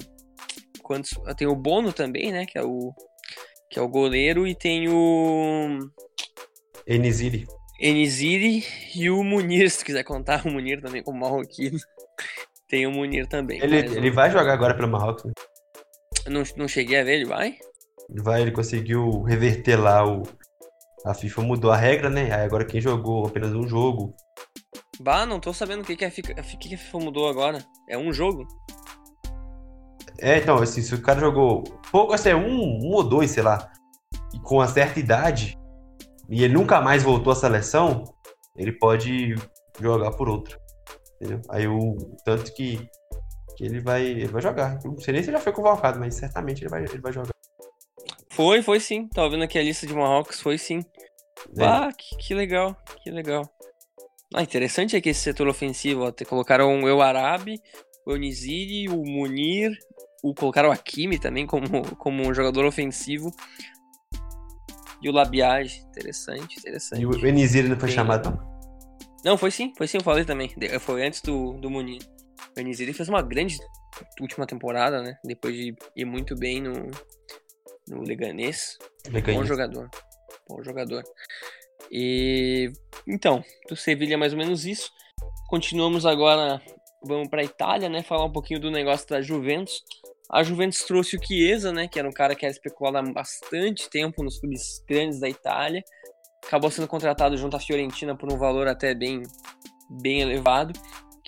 quantos. 0.89 1.11
Tem 1.37 1.47
o 1.47 1.55
Bono 1.55 1.93
também, 1.93 2.31
né? 2.31 2.47
Que 2.47 2.57
é 2.57 2.63
o. 2.63 2.91
Que 3.69 3.77
é 3.77 3.81
o 3.81 3.87
goleiro, 3.87 4.47
e 4.47 4.55
tem 4.55 4.89
o. 4.89 5.77
Eniziri. 6.87 7.45
Eniziri 7.79 8.65
e 8.95 9.09
o 9.11 9.23
Munir, 9.23 9.69
se 9.69 9.85
quiser 9.85 10.03
contar 10.03 10.45
o 10.45 10.51
Munir 10.51 10.81
também 10.81 11.03
como 11.03 11.19
marroquino. 11.19 11.77
tem 12.67 12.87
o 12.87 12.91
Munir 12.91 13.27
também. 13.27 13.61
Ele, 13.61 13.77
ele 13.77 14.09
vai 14.09 14.31
jogar 14.31 14.51
agora 14.51 14.73
pelo 14.73 14.87
Marrocos, 14.87 15.25
né? 15.25 15.33
Não, 16.27 16.43
não 16.57 16.67
cheguei 16.67 16.99
a 16.99 17.03
ver, 17.03 17.17
ele 17.17 17.25
vai? 17.25 17.57
Ele 18.09 18.21
vai, 18.21 18.41
ele 18.41 18.51
conseguiu 18.51 19.21
reverter 19.21 19.79
lá 19.79 20.03
o. 20.05 20.23
A 21.05 21.13
FIFA 21.13 21.43
mudou 21.43 21.71
a 21.71 21.77
regra, 21.77 22.09
né? 22.09 22.23
Aí 22.33 22.41
agora 22.41 22.65
quem 22.65 22.81
jogou 22.81 23.27
apenas 23.27 23.53
um 23.53 23.67
jogo. 23.67 24.13
Bah, 24.99 25.25
não 25.25 25.39
tô 25.39 25.53
sabendo 25.53 25.81
o 25.81 25.85
que, 25.85 25.95
que, 25.95 26.03
a, 26.03 26.11
FIFA, 26.11 26.33
que, 26.33 26.69
que 26.69 26.75
a 26.75 26.77
FIFA 26.77 26.99
mudou 26.99 27.29
agora. 27.29 27.63
É 27.87 27.97
um 27.97 28.11
jogo? 28.11 28.45
É, 30.21 30.37
então, 30.37 30.57
assim, 30.57 30.81
se 30.81 30.93
o 30.93 31.01
cara 31.01 31.19
jogou 31.19 31.63
pouco, 31.91 32.13
assim, 32.13 32.33
um, 32.33 32.79
um 32.83 32.91
ou 32.93 33.03
dois, 33.03 33.31
sei 33.31 33.43
lá, 33.43 33.71
e 34.33 34.39
com 34.39 34.55
uma 34.55 34.67
certa 34.67 34.99
idade, 34.99 35.57
e 36.29 36.43
ele 36.43 36.53
nunca 36.53 36.81
mais 36.81 37.03
voltou 37.03 37.33
à 37.33 37.35
seleção, 37.35 38.03
ele 38.55 38.71
pode 38.71 39.35
jogar 39.79 40.11
por 40.11 40.29
outro. 40.29 40.59
Entendeu? 41.15 41.41
Aí 41.49 41.67
o 41.67 41.95
tanto 42.23 42.53
que, 42.53 42.77
que 43.57 43.65
ele 43.65 43.79
vai 43.79 44.05
ele 44.05 44.27
vai 44.27 44.41
jogar. 44.41 44.79
Não 44.83 44.97
sei 44.99 45.13
nem 45.13 45.23
se 45.23 45.29
ele 45.29 45.37
já 45.37 45.43
foi 45.43 45.51
convocado, 45.51 45.99
mas 45.99 46.15
certamente 46.15 46.61
ele 46.61 46.69
vai, 46.69 46.83
ele 46.83 47.01
vai 47.01 47.11
jogar. 47.11 47.33
Foi, 48.29 48.61
foi 48.61 48.79
sim. 48.79 49.07
Tava 49.07 49.29
vendo 49.29 49.43
aqui 49.43 49.57
a 49.59 49.63
lista 49.63 49.85
de 49.85 49.93
Marrocos, 49.93 50.39
foi 50.39 50.57
sim. 50.57 50.83
É. 51.57 51.65
Ah, 51.65 51.89
que, 51.97 52.15
que 52.17 52.33
legal, 52.33 52.75
que 53.03 53.11
legal. 53.11 53.49
Ah, 54.33 54.43
interessante 54.43 54.95
é 54.95 55.01
que 55.01 55.09
esse 55.09 55.21
setor 55.21 55.47
ofensivo, 55.47 56.05
ó, 56.05 56.13
colocaram 56.25 56.81
o 56.81 56.87
El 56.87 57.01
Arabi, 57.01 57.59
o 58.05 58.13
Oniziri, 58.13 58.87
o 58.87 59.03
Munir, 59.03 59.71
o, 60.23 60.33
colocaram 60.33 60.69
o 60.69 60.71
Akimi 60.71 61.19
também 61.19 61.45
como, 61.45 61.95
como 61.97 62.27
um 62.27 62.33
jogador 62.33 62.65
ofensivo. 62.65 63.31
E 65.01 65.09
o 65.09 65.13
Labiage, 65.13 65.81
interessante, 65.89 66.59
interessante. 66.59 67.01
E 67.01 67.05
o 67.05 67.25
Enizir 67.25 67.69
não 67.69 67.79
foi 67.79 67.87
Tem... 67.87 67.95
chamado, 67.95 68.31
não? 68.31 68.49
Não, 69.23 69.37
foi 69.37 69.51
sim, 69.51 69.73
foi 69.77 69.87
sim, 69.87 69.97
eu 69.97 70.03
falei 70.03 70.23
também. 70.23 70.49
Foi 70.79 71.05
antes 71.05 71.21
do, 71.21 71.53
do 71.53 71.69
Munir. 71.69 72.01
O 72.55 72.59
Enizir 72.59 72.93
fez 72.93 73.09
uma 73.09 73.21
grande 73.21 73.57
última 74.21 74.45
temporada, 74.45 75.01
né? 75.01 75.17
Depois 75.23 75.53
de 75.53 75.75
ir 75.95 76.05
muito 76.05 76.35
bem 76.35 76.61
no, 76.61 76.89
no 77.87 78.01
Leganês. 78.03 78.77
Leganês. 79.09 79.37
Bom 79.37 79.45
jogador. 79.45 79.89
Bom 80.47 80.63
jogador. 80.63 81.03
E 81.91 82.71
então, 83.07 83.43
do 83.67 83.75
Sevilha 83.75 84.13
é 84.13 84.17
mais 84.17 84.33
ou 84.33 84.39
menos 84.39 84.65
isso. 84.65 84.91
Continuamos 85.47 86.05
agora, 86.05 86.61
vamos 87.03 87.27
para 87.27 87.41
a 87.41 87.45
Itália, 87.45 87.89
né? 87.89 88.03
Falar 88.03 88.25
um 88.25 88.31
pouquinho 88.31 88.59
do 88.59 88.71
negócio 88.71 89.07
da 89.07 89.21
Juventus. 89.21 89.83
A 90.31 90.43
Juventus 90.43 90.83
trouxe 90.83 91.15
o 91.15 91.19
Chiesa, 91.19 91.71
né, 91.71 91.87
que 91.87 91.97
era 91.97 92.07
um 92.07 92.13
cara 92.13 92.35
que 92.35 92.45
era 92.45 92.53
especulado 92.53 92.97
há 92.97 93.13
bastante 93.13 93.89
tempo 93.89 94.23
nos 94.23 94.39
clubes 94.39 94.83
grandes 94.87 95.19
da 95.19 95.27
Itália. 95.27 95.83
Acabou 96.45 96.69
sendo 96.69 96.87
contratado 96.87 97.35
junto 97.35 97.57
à 97.57 97.59
Fiorentina 97.59 98.15
por 98.15 98.31
um 98.31 98.37
valor 98.37 98.67
até 98.67 98.93
bem, 98.93 99.23
bem 100.01 100.21
elevado, 100.21 100.73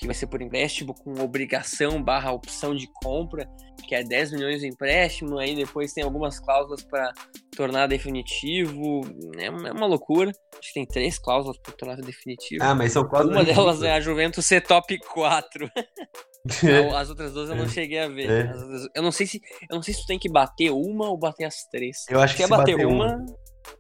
que 0.02 0.08
vai 0.08 0.16
ser 0.16 0.26
por 0.26 0.42
empréstimo 0.42 0.96
com 0.96 1.14
obrigação 1.22 2.02
barra 2.02 2.32
opção 2.32 2.76
de 2.76 2.88
compra, 3.04 3.48
que 3.88 3.94
é 3.94 4.04
10 4.04 4.32
milhões 4.32 4.62
de 4.62 4.68
empréstimo, 4.68 5.38
aí 5.38 5.56
depois 5.56 5.94
tem 5.94 6.04
algumas 6.04 6.40
cláusulas 6.40 6.84
para 6.84 7.14
tornar 7.56 7.86
definitivo, 7.86 9.02
é 9.38 9.52
uma 9.52 9.86
loucura. 9.86 10.32
Acho 10.58 10.70
que 10.70 10.74
tem 10.74 10.88
três 10.88 11.20
cláusulas 11.20 11.58
para 11.60 11.74
tornar 11.74 11.98
definitivo. 11.98 12.64
Ah, 12.64 12.74
mas 12.74 12.94
são 12.94 13.08
cláusulas. 13.08 13.38
Uma 13.38 13.46
delas 13.46 13.84
é 13.84 13.92
a 13.92 14.02
Juventus 14.02 14.44
ser 14.44 14.62
top 14.62 14.98
4. 14.98 15.70
As 16.98 17.10
outras 17.10 17.34
duas 17.34 17.52
eu 17.52 17.56
não 17.56 17.66
é. 17.66 17.70
cheguei 17.70 18.00
a 18.00 18.08
ver. 18.08 18.28
É. 18.28 18.54
Eu 18.96 19.04
não 19.04 19.12
sei 19.12 19.28
se 19.28 19.40
eu 19.70 19.76
não 19.76 19.84
sei 19.84 19.94
se 19.94 20.02
tu 20.02 20.08
tem 20.08 20.18
que 20.18 20.32
bater 20.32 20.72
uma 20.72 21.08
ou 21.08 21.16
bater 21.16 21.46
as 21.46 21.64
três. 21.72 21.98
Eu 22.10 22.20
acho 22.20 22.34
se 22.34 22.38
que 22.38 22.44
se 22.44 22.50
bater, 22.50 22.76
bater 22.76 22.88
uma, 22.88 23.18
uma, 23.18 23.26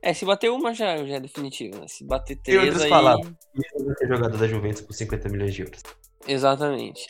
É, 0.01 0.13
se 0.13 0.25
bater 0.25 0.49
uma 0.49 0.73
já, 0.73 0.97
já 1.05 1.15
é 1.15 1.19
definitivo, 1.19 1.79
né? 1.79 1.87
Se 1.87 2.05
bater 2.05 2.35
três 2.37 2.81
aí. 2.81 2.89
Palavras, 2.89 3.33
ser 3.97 4.07
jogador 4.07 4.37
da 4.37 4.47
Juventus 4.47 4.81
por 4.81 4.93
50 4.93 5.29
milhões 5.29 5.53
de 5.53 5.61
euros. 5.61 5.81
Exatamente. 6.27 7.07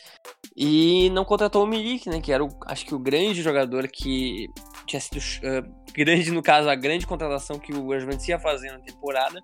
E 0.56 1.10
não 1.12 1.26
contratou 1.26 1.64
o 1.64 1.68
Milik, 1.68 2.10
né? 2.10 2.22
Que 2.22 2.32
era, 2.32 2.44
o, 2.44 2.50
acho 2.68 2.86
que, 2.86 2.96
o 2.96 3.00
grande 3.00 3.42
jogador 3.42 3.88
que 3.88 4.48
tinha 4.88 5.00
sido 5.00 5.18
uh, 5.18 5.84
grande, 5.94 6.32
no 6.32 6.42
caso, 6.42 6.70
a 6.70 6.76
grande 6.76 7.08
contratação 7.08 7.60
que 7.60 7.74
o 7.74 8.00
Juventus 8.00 8.28
ia 8.28 8.40
fazer 8.40 8.72
na 8.72 8.80
temporada, 8.80 9.40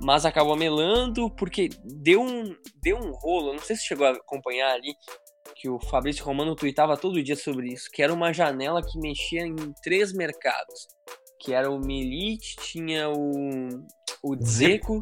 mas 0.00 0.24
acabou 0.24 0.56
melando 0.56 1.30
porque 1.30 1.68
deu 1.84 2.22
um, 2.22 2.54
deu 2.82 2.96
um 2.96 3.12
rolo, 3.12 3.52
não 3.52 3.60
sei 3.60 3.76
se 3.76 3.84
chegou 3.84 4.06
a 4.06 4.10
acompanhar 4.10 4.72
ali, 4.72 4.94
que 5.56 5.68
o 5.68 5.78
Fabrício 5.78 6.24
Romano 6.24 6.56
tweetava 6.56 6.96
todo 6.96 7.22
dia 7.22 7.36
sobre 7.36 7.72
isso, 7.72 7.88
que 7.92 8.02
era 8.02 8.12
uma 8.12 8.32
janela 8.32 8.82
que 8.82 8.98
mexia 8.98 9.46
em 9.46 9.54
três 9.82 10.12
mercados, 10.12 10.88
que 11.44 11.52
era 11.52 11.70
o 11.70 11.78
Milit, 11.78 12.56
tinha 12.56 13.10
o, 13.10 13.68
o 14.22 14.34
Dzeko, 14.34 14.98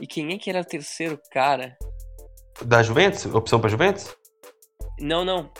e 0.00 0.06
quem 0.06 0.32
é 0.32 0.38
que 0.38 0.48
era 0.48 0.60
o 0.60 0.64
terceiro 0.64 1.20
cara? 1.32 1.76
Da 2.64 2.80
Juventus? 2.80 3.26
Opção 3.26 3.60
para 3.60 3.68
Juventus? 3.68 4.16
Não, 5.00 5.24
não. 5.24 5.50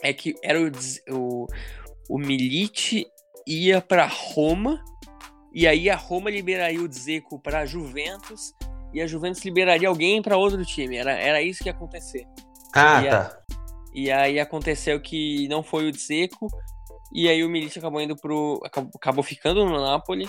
É 0.00 0.12
que 0.12 0.36
era 0.44 0.60
o, 0.60 0.70
o, 1.10 1.46
o 2.08 2.20
ia 3.46 3.80
para 3.80 4.06
Roma, 4.06 4.82
e 5.52 5.66
aí 5.66 5.90
a 5.90 5.96
Roma 5.96 6.30
liberaria 6.30 6.80
o 6.80 6.88
Dzeko 6.88 7.40
para 7.40 7.66
Juventus, 7.66 8.54
e 8.94 9.00
a 9.00 9.06
Juventus 9.08 9.44
liberaria 9.44 9.88
alguém 9.88 10.22
para 10.22 10.36
outro 10.36 10.64
time. 10.64 10.96
Era, 10.96 11.12
era 11.12 11.42
isso 11.42 11.62
que 11.64 11.68
ia 11.68 11.72
acontecer. 11.72 12.24
Ah, 12.72 13.02
e 13.02 13.08
tá. 13.08 13.22
A, 13.22 13.40
e 13.92 14.10
aí 14.10 14.38
aconteceu 14.38 15.00
que 15.00 15.48
não 15.48 15.64
foi 15.64 15.88
o 15.88 15.92
Dzeko, 15.92 16.46
e 17.12 17.28
aí 17.28 17.44
o 17.44 17.48
Milit 17.48 17.78
acabou 17.78 18.00
indo 18.00 18.16
pro. 18.16 18.60
acabou, 18.64 18.90
acabou 18.94 19.24
ficando 19.24 19.64
no 19.64 19.80
Napoli, 19.80 20.28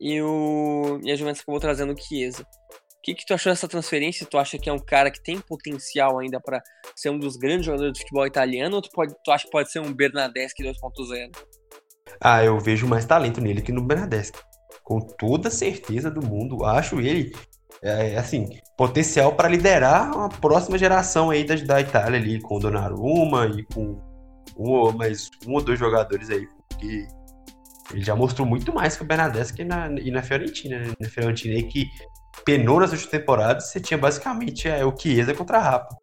e, 0.00 0.20
o, 0.22 0.98
e 1.02 1.12
a 1.12 1.16
Juventus 1.16 1.42
acabou 1.42 1.60
trazendo 1.60 1.92
o 1.92 1.96
Chiesa. 1.96 2.42
O 2.42 3.02
que, 3.02 3.14
que 3.14 3.24
tu 3.24 3.32
achou 3.32 3.50
dessa 3.50 3.66
transferência? 3.66 4.26
Tu 4.26 4.36
acha 4.36 4.58
que 4.58 4.68
é 4.68 4.72
um 4.72 4.78
cara 4.78 5.10
que 5.10 5.22
tem 5.22 5.40
potencial 5.40 6.18
ainda 6.18 6.38
para 6.38 6.62
ser 6.94 7.10
um 7.10 7.18
dos 7.18 7.36
grandes 7.36 7.64
jogadores 7.64 7.94
de 7.94 8.00
futebol 8.00 8.26
italiano 8.26 8.76
ou 8.76 8.82
tu, 8.82 8.90
pode, 8.90 9.14
tu 9.24 9.30
acha 9.30 9.44
que 9.44 9.50
pode 9.50 9.72
ser 9.72 9.80
um 9.80 9.92
Bernadeschi 9.92 10.62
2.0? 10.62 11.30
Ah, 12.20 12.44
eu 12.44 12.58
vejo 12.58 12.86
mais 12.86 13.06
talento 13.06 13.40
nele 13.40 13.62
que 13.62 13.72
no 13.72 13.82
Bernadeschi. 13.82 14.32
Com 14.82 15.00
toda 15.00 15.50
certeza 15.50 16.10
do 16.10 16.24
mundo, 16.24 16.64
acho 16.64 17.00
ele 17.00 17.32
é, 17.82 18.16
assim, 18.16 18.58
potencial 18.76 19.34
para 19.34 19.48
liderar 19.48 20.14
uma 20.14 20.28
próxima 20.28 20.76
geração 20.76 21.30
aí 21.30 21.44
da, 21.44 21.54
da 21.54 21.80
Itália 21.80 22.20
ali, 22.20 22.40
com 22.40 22.58
Donnarumma 22.58 23.46
e 23.46 23.62
com 23.64 23.98
um, 24.60 24.92
mais 24.92 25.30
um 25.46 25.54
ou 25.54 25.62
dois 25.62 25.78
jogadores 25.78 26.30
aí, 26.30 26.46
porque 26.68 27.06
ele 27.92 28.02
já 28.02 28.14
mostrou 28.14 28.46
muito 28.46 28.72
mais 28.72 28.96
que 28.96 29.02
o 29.02 29.06
Bernadeschi 29.06 29.64
na, 29.64 29.88
e 29.92 30.10
na 30.10 30.22
Fiorentina, 30.22 30.78
né? 30.78 30.92
Na 31.00 31.08
Fiorentina 31.08 31.54
aí 31.54 31.62
que 31.64 31.88
penou 32.44 32.78
nas 32.80 32.92
últimas 32.92 33.10
temporadas, 33.10 33.70
você 33.70 33.80
tinha 33.80 33.98
basicamente 33.98 34.68
é, 34.68 34.84
o 34.84 34.96
Chiesa 34.96 35.34
contra 35.34 35.58
a 35.58 35.62
Rapa. 35.62 35.96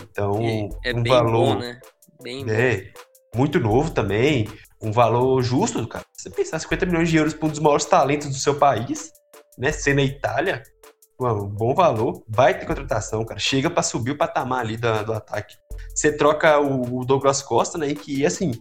Então, 0.00 0.38
é, 0.84 0.94
um 0.94 1.02
bem 1.02 1.12
valor, 1.12 1.54
bom, 1.54 1.58
né? 1.58 1.80
Bem 2.22 2.44
é, 2.48 2.76
bom. 2.76 3.38
muito 3.38 3.58
novo 3.58 3.90
também, 3.90 4.48
um 4.80 4.92
valor 4.92 5.42
justo, 5.42 5.86
cara. 5.86 6.04
Você 6.16 6.30
pensar 6.30 6.58
50 6.58 6.86
milhões 6.86 7.10
de 7.10 7.16
euros 7.16 7.34
para 7.34 7.46
um 7.46 7.50
dos 7.50 7.58
maiores 7.58 7.84
talentos 7.84 8.28
do 8.28 8.34
seu 8.34 8.54
país, 8.54 9.12
né? 9.58 9.72
Sendo 9.72 10.00
a 10.00 10.04
Itália, 10.04 10.62
um 11.30 11.48
bom 11.48 11.74
valor, 11.74 12.22
vai 12.28 12.58
ter 12.58 12.66
contratação, 12.66 13.24
cara. 13.24 13.38
Chega 13.38 13.70
para 13.70 13.82
subir 13.82 14.12
o 14.12 14.18
patamar 14.18 14.60
ali 14.60 14.76
do, 14.76 15.04
do 15.04 15.12
ataque. 15.12 15.56
Você 15.94 16.16
troca 16.16 16.58
o, 16.58 17.00
o 17.00 17.04
Douglas 17.04 17.42
Costa, 17.42 17.78
né? 17.78 17.94
Que 17.94 18.24
assim, 18.24 18.52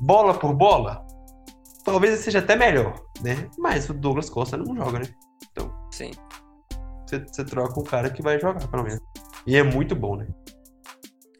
bola 0.00 0.34
por 0.34 0.54
bola, 0.54 1.06
talvez 1.84 2.18
seja 2.20 2.38
até 2.38 2.56
melhor, 2.56 2.94
né? 3.22 3.48
Mas 3.58 3.88
o 3.88 3.94
Douglas 3.94 4.30
Costa 4.30 4.56
não 4.56 4.74
joga, 4.74 5.00
né? 5.00 5.06
Então, 5.50 5.70
sim 5.92 6.10
você, 7.18 7.44
troca 7.44 7.80
um 7.80 7.84
cara 7.84 8.10
que 8.10 8.22
vai 8.22 8.38
jogar, 8.38 8.66
pelo 8.68 8.84
menos. 8.84 9.00
E 9.46 9.56
é 9.56 9.62
muito 9.62 9.96
bom, 9.96 10.16
né? 10.16 10.28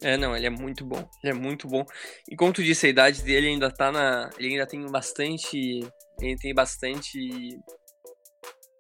É, 0.03 0.17
não, 0.17 0.35
ele 0.35 0.47
é 0.47 0.51
muito 0.51 0.85
bom. 0.85 1.09
Ele 1.23 1.33
é 1.33 1.35
muito 1.35 1.69
bom. 1.69 1.85
E 2.29 2.35
como 2.35 2.53
tu 2.53 2.63
disse, 2.63 2.87
a 2.87 2.91
idade 2.91 3.23
dele 3.23 3.49
ainda 3.49 3.71
tá 3.71 3.93
na. 3.93 4.31
Ele 4.39 4.53
ainda 4.53 4.67
tem 4.67 4.85
bastante. 4.87 5.81
Ele 6.21 6.37
tem 6.37 6.55
bastante 6.55 7.59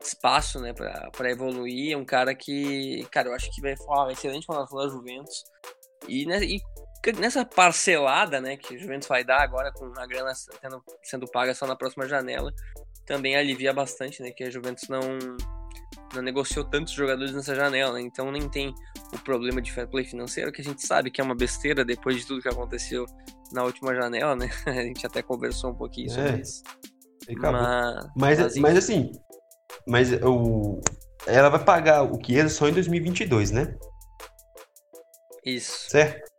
espaço, 0.00 0.60
né, 0.60 0.72
pra 0.72 1.30
evoluir. 1.30 1.92
É 1.92 1.96
um 1.96 2.04
cara 2.04 2.34
que, 2.34 3.06
cara, 3.10 3.28
eu 3.28 3.34
acho 3.34 3.50
que 3.52 3.60
vai 3.60 3.76
falar 3.76 4.12
excelente 4.12 4.46
contratação 4.46 4.78
da 4.78 4.88
Juventus. 4.88 5.44
E, 6.08 6.24
né, 6.26 6.42
e 6.42 6.60
nessa 7.18 7.44
parcelada, 7.44 8.40
né, 8.40 8.56
que 8.56 8.74
a 8.74 8.78
Juventus 8.78 9.08
vai 9.08 9.24
dar 9.24 9.42
agora 9.42 9.72
com 9.72 9.92
a 9.96 10.06
grana 10.06 10.32
tendo, 10.60 10.82
sendo 11.02 11.26
paga 11.30 11.54
só 11.54 11.66
na 11.66 11.76
próxima 11.76 12.06
janela, 12.06 12.52
também 13.06 13.36
alivia 13.36 13.72
bastante, 13.72 14.22
né, 14.22 14.30
que 14.30 14.44
a 14.44 14.50
Juventus 14.50 14.88
não 14.88 15.00
não 16.14 16.22
negociou 16.22 16.64
tantos 16.64 16.92
jogadores 16.92 17.32
nessa 17.32 17.54
janela, 17.54 17.94
né? 17.94 18.00
então 18.00 18.30
nem 18.32 18.48
tem 18.48 18.74
o 19.12 19.18
problema 19.20 19.62
de 19.62 19.72
fair 19.72 19.88
play 19.88 20.04
financeiro, 20.04 20.50
que 20.50 20.60
a 20.60 20.64
gente 20.64 20.84
sabe 20.84 21.10
que 21.10 21.20
é 21.20 21.24
uma 21.24 21.34
besteira 21.34 21.84
depois 21.84 22.16
de 22.16 22.26
tudo 22.26 22.42
que 22.42 22.48
aconteceu 22.48 23.06
na 23.52 23.62
última 23.64 23.94
janela, 23.94 24.36
né? 24.36 24.48
A 24.66 24.82
gente 24.82 25.04
até 25.06 25.22
conversou 25.22 25.70
um 25.70 25.74
pouquinho 25.74 26.10
é. 26.10 26.14
sobre 26.14 26.42
isso. 26.42 26.62
Mas, 27.36 28.10
mas, 28.16 28.56
mas, 28.56 28.76
assim, 28.76 29.12
mas 29.86 30.12
o, 30.22 30.80
ela 31.26 31.48
vai 31.48 31.62
pagar 31.62 32.02
o 32.02 32.18
Chiesa 32.24 32.48
só 32.48 32.68
em 32.68 32.72
2022, 32.72 33.50
né? 33.50 33.74
Isso. 35.44 35.90
Certo? 35.90 36.30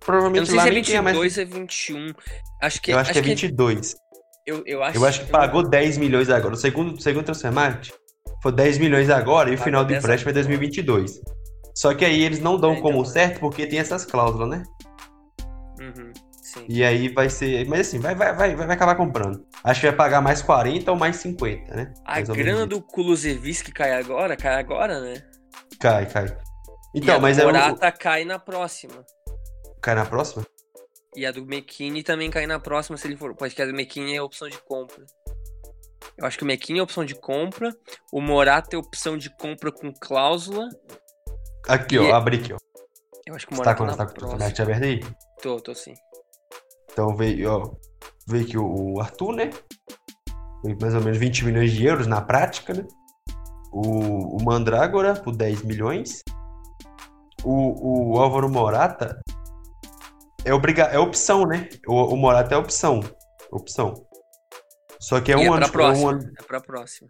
Provavelmente 0.00 0.38
eu 0.38 0.42
não 0.42 0.46
sei 0.46 0.56
lá 0.56 0.62
se 0.62 0.68
é 0.68 1.02
22 1.02 1.16
mais... 1.16 1.38
é 1.38 1.44
21. 1.44 2.12
Acho 2.60 2.82
que, 2.82 2.92
eu 2.92 2.98
acho, 2.98 3.10
acho 3.10 3.12
que 3.12 3.18
é 3.18 3.22
22. 3.22 3.94
Que... 3.94 4.00
Eu, 4.44 4.62
eu 4.66 4.82
acho, 4.82 4.98
eu 4.98 5.04
acho 5.04 5.24
que 5.24 5.30
pagou 5.30 5.68
10 5.68 5.98
milhões 5.98 6.28
agora. 6.28 6.54
O 6.54 6.56
segundo, 6.56 7.00
segundo 7.00 7.24
transfermarket 7.24 7.92
foi 8.42 8.52
10 8.52 8.78
milhões 8.78 9.08
agora 9.08 9.50
e 9.50 9.54
o 9.54 9.58
final 9.58 9.84
do 9.84 9.94
empréstimo 9.94 10.30
é 10.30 10.34
2022. 10.34 11.20
Só 11.74 11.94
que 11.94 12.04
aí 12.04 12.22
eles 12.22 12.40
não 12.40 12.58
dão 12.58 12.72
é, 12.72 12.78
então, 12.78 12.90
como 12.90 13.04
certo 13.04 13.40
porque 13.40 13.66
tem 13.66 13.78
essas 13.78 14.04
cláusulas, 14.04 14.48
né? 14.48 14.62
Uhum, 15.80 16.12
sim. 16.42 16.66
E 16.68 16.84
aí 16.84 17.08
vai 17.08 17.30
ser. 17.30 17.66
Mas 17.68 17.88
assim, 17.88 17.98
vai, 17.98 18.14
vai, 18.14 18.34
vai, 18.34 18.54
vai 18.54 18.70
acabar 18.70 18.96
comprando. 18.96 19.46
Acho 19.64 19.80
que 19.80 19.86
vai 19.86 19.96
pagar 19.96 20.20
mais 20.20 20.42
40 20.42 20.90
ou 20.90 20.96
mais 20.96 21.16
50, 21.16 21.74
né? 21.74 21.94
A 22.04 22.20
grana 22.20 22.66
do 22.66 22.82
Kulusevski 22.82 23.72
cai 23.72 23.92
agora? 23.92 24.36
Cai 24.36 24.54
agora, 24.54 25.00
né? 25.00 25.22
Cai, 25.78 26.06
cai. 26.06 26.36
Então, 26.94 27.14
e 27.14 27.18
a 27.18 27.20
mas 27.20 27.36
do 27.36 27.44
Morata 27.44 27.86
é 27.86 27.92
cai 27.92 28.24
na 28.24 28.38
próxima. 28.38 29.04
Cai 29.80 29.94
na 29.94 30.04
próxima? 30.04 30.44
E 31.14 31.24
a 31.24 31.30
do 31.30 31.40
McKinney 31.40 32.02
também 32.02 32.30
cai 32.30 32.46
na 32.46 32.58
próxima 32.58 32.96
se 32.96 33.06
ele 33.06 33.16
for. 33.16 33.34
Pode 33.34 33.54
que 33.54 33.62
a 33.62 33.66
do 33.66 33.72
McKinney 33.72 34.16
é 34.16 34.22
opção 34.22 34.48
de 34.48 34.58
compra. 34.58 35.04
Eu 36.16 36.26
acho 36.26 36.38
que 36.38 36.44
o 36.44 36.46
Mequinha 36.46 36.80
é 36.80 36.82
opção 36.82 37.04
de 37.04 37.14
compra, 37.14 37.74
o 38.12 38.20
Morata 38.20 38.76
é 38.76 38.78
opção 38.78 39.16
de 39.16 39.34
compra 39.36 39.72
com 39.72 39.92
cláusula. 39.92 40.68
Aqui, 41.66 41.98
ó, 41.98 42.14
abri 42.14 42.38
aqui, 42.38 42.52
ó. 42.52 42.58
Eu 43.26 43.34
acho 43.34 43.46
que 43.46 43.54
o 43.54 43.56
Morata 43.56 43.84
tá, 43.84 43.96
tá, 43.96 44.06
tá 44.06 44.20
com 44.20 44.26
a 44.32 44.34
aberta 44.34 44.84
aí? 44.84 45.00
Tô, 45.40 45.60
tô 45.60 45.74
sim. 45.74 45.94
Então 46.90 47.16
veio, 47.16 47.50
ó, 47.50 47.74
veio 48.26 48.44
aqui 48.44 48.58
o 48.58 49.00
Arthur, 49.00 49.34
né? 49.34 49.50
mais 50.80 50.94
ou 50.94 51.00
menos 51.00 51.18
20 51.18 51.44
milhões 51.44 51.72
de 51.72 51.84
euros 51.84 52.06
na 52.06 52.20
prática, 52.20 52.72
né? 52.72 52.86
O, 53.72 54.36
o 54.36 54.44
Mandrágora 54.44 55.14
por 55.14 55.34
10 55.34 55.62
milhões. 55.62 56.22
O, 57.44 58.12
o 58.12 58.18
Álvaro 58.18 58.48
Morata 58.48 59.20
é, 60.44 60.54
obriga 60.54 60.84
é 60.84 60.98
opção, 60.98 61.46
né? 61.46 61.68
O, 61.86 62.14
o 62.14 62.16
Morata 62.16 62.54
é 62.54 62.58
opção. 62.58 63.00
Opção. 63.50 63.94
Só 65.00 65.20
que 65.20 65.32
é 65.32 65.36
um 65.36 65.40
é 65.40 65.48
ano. 65.48 65.58
Pra 65.58 65.68
próxima, 65.68 66.02
é, 66.02 66.14
um 66.14 66.16
ano... 66.16 66.32
é 66.38 66.42
pra 66.42 66.60
próxima. 66.60 67.08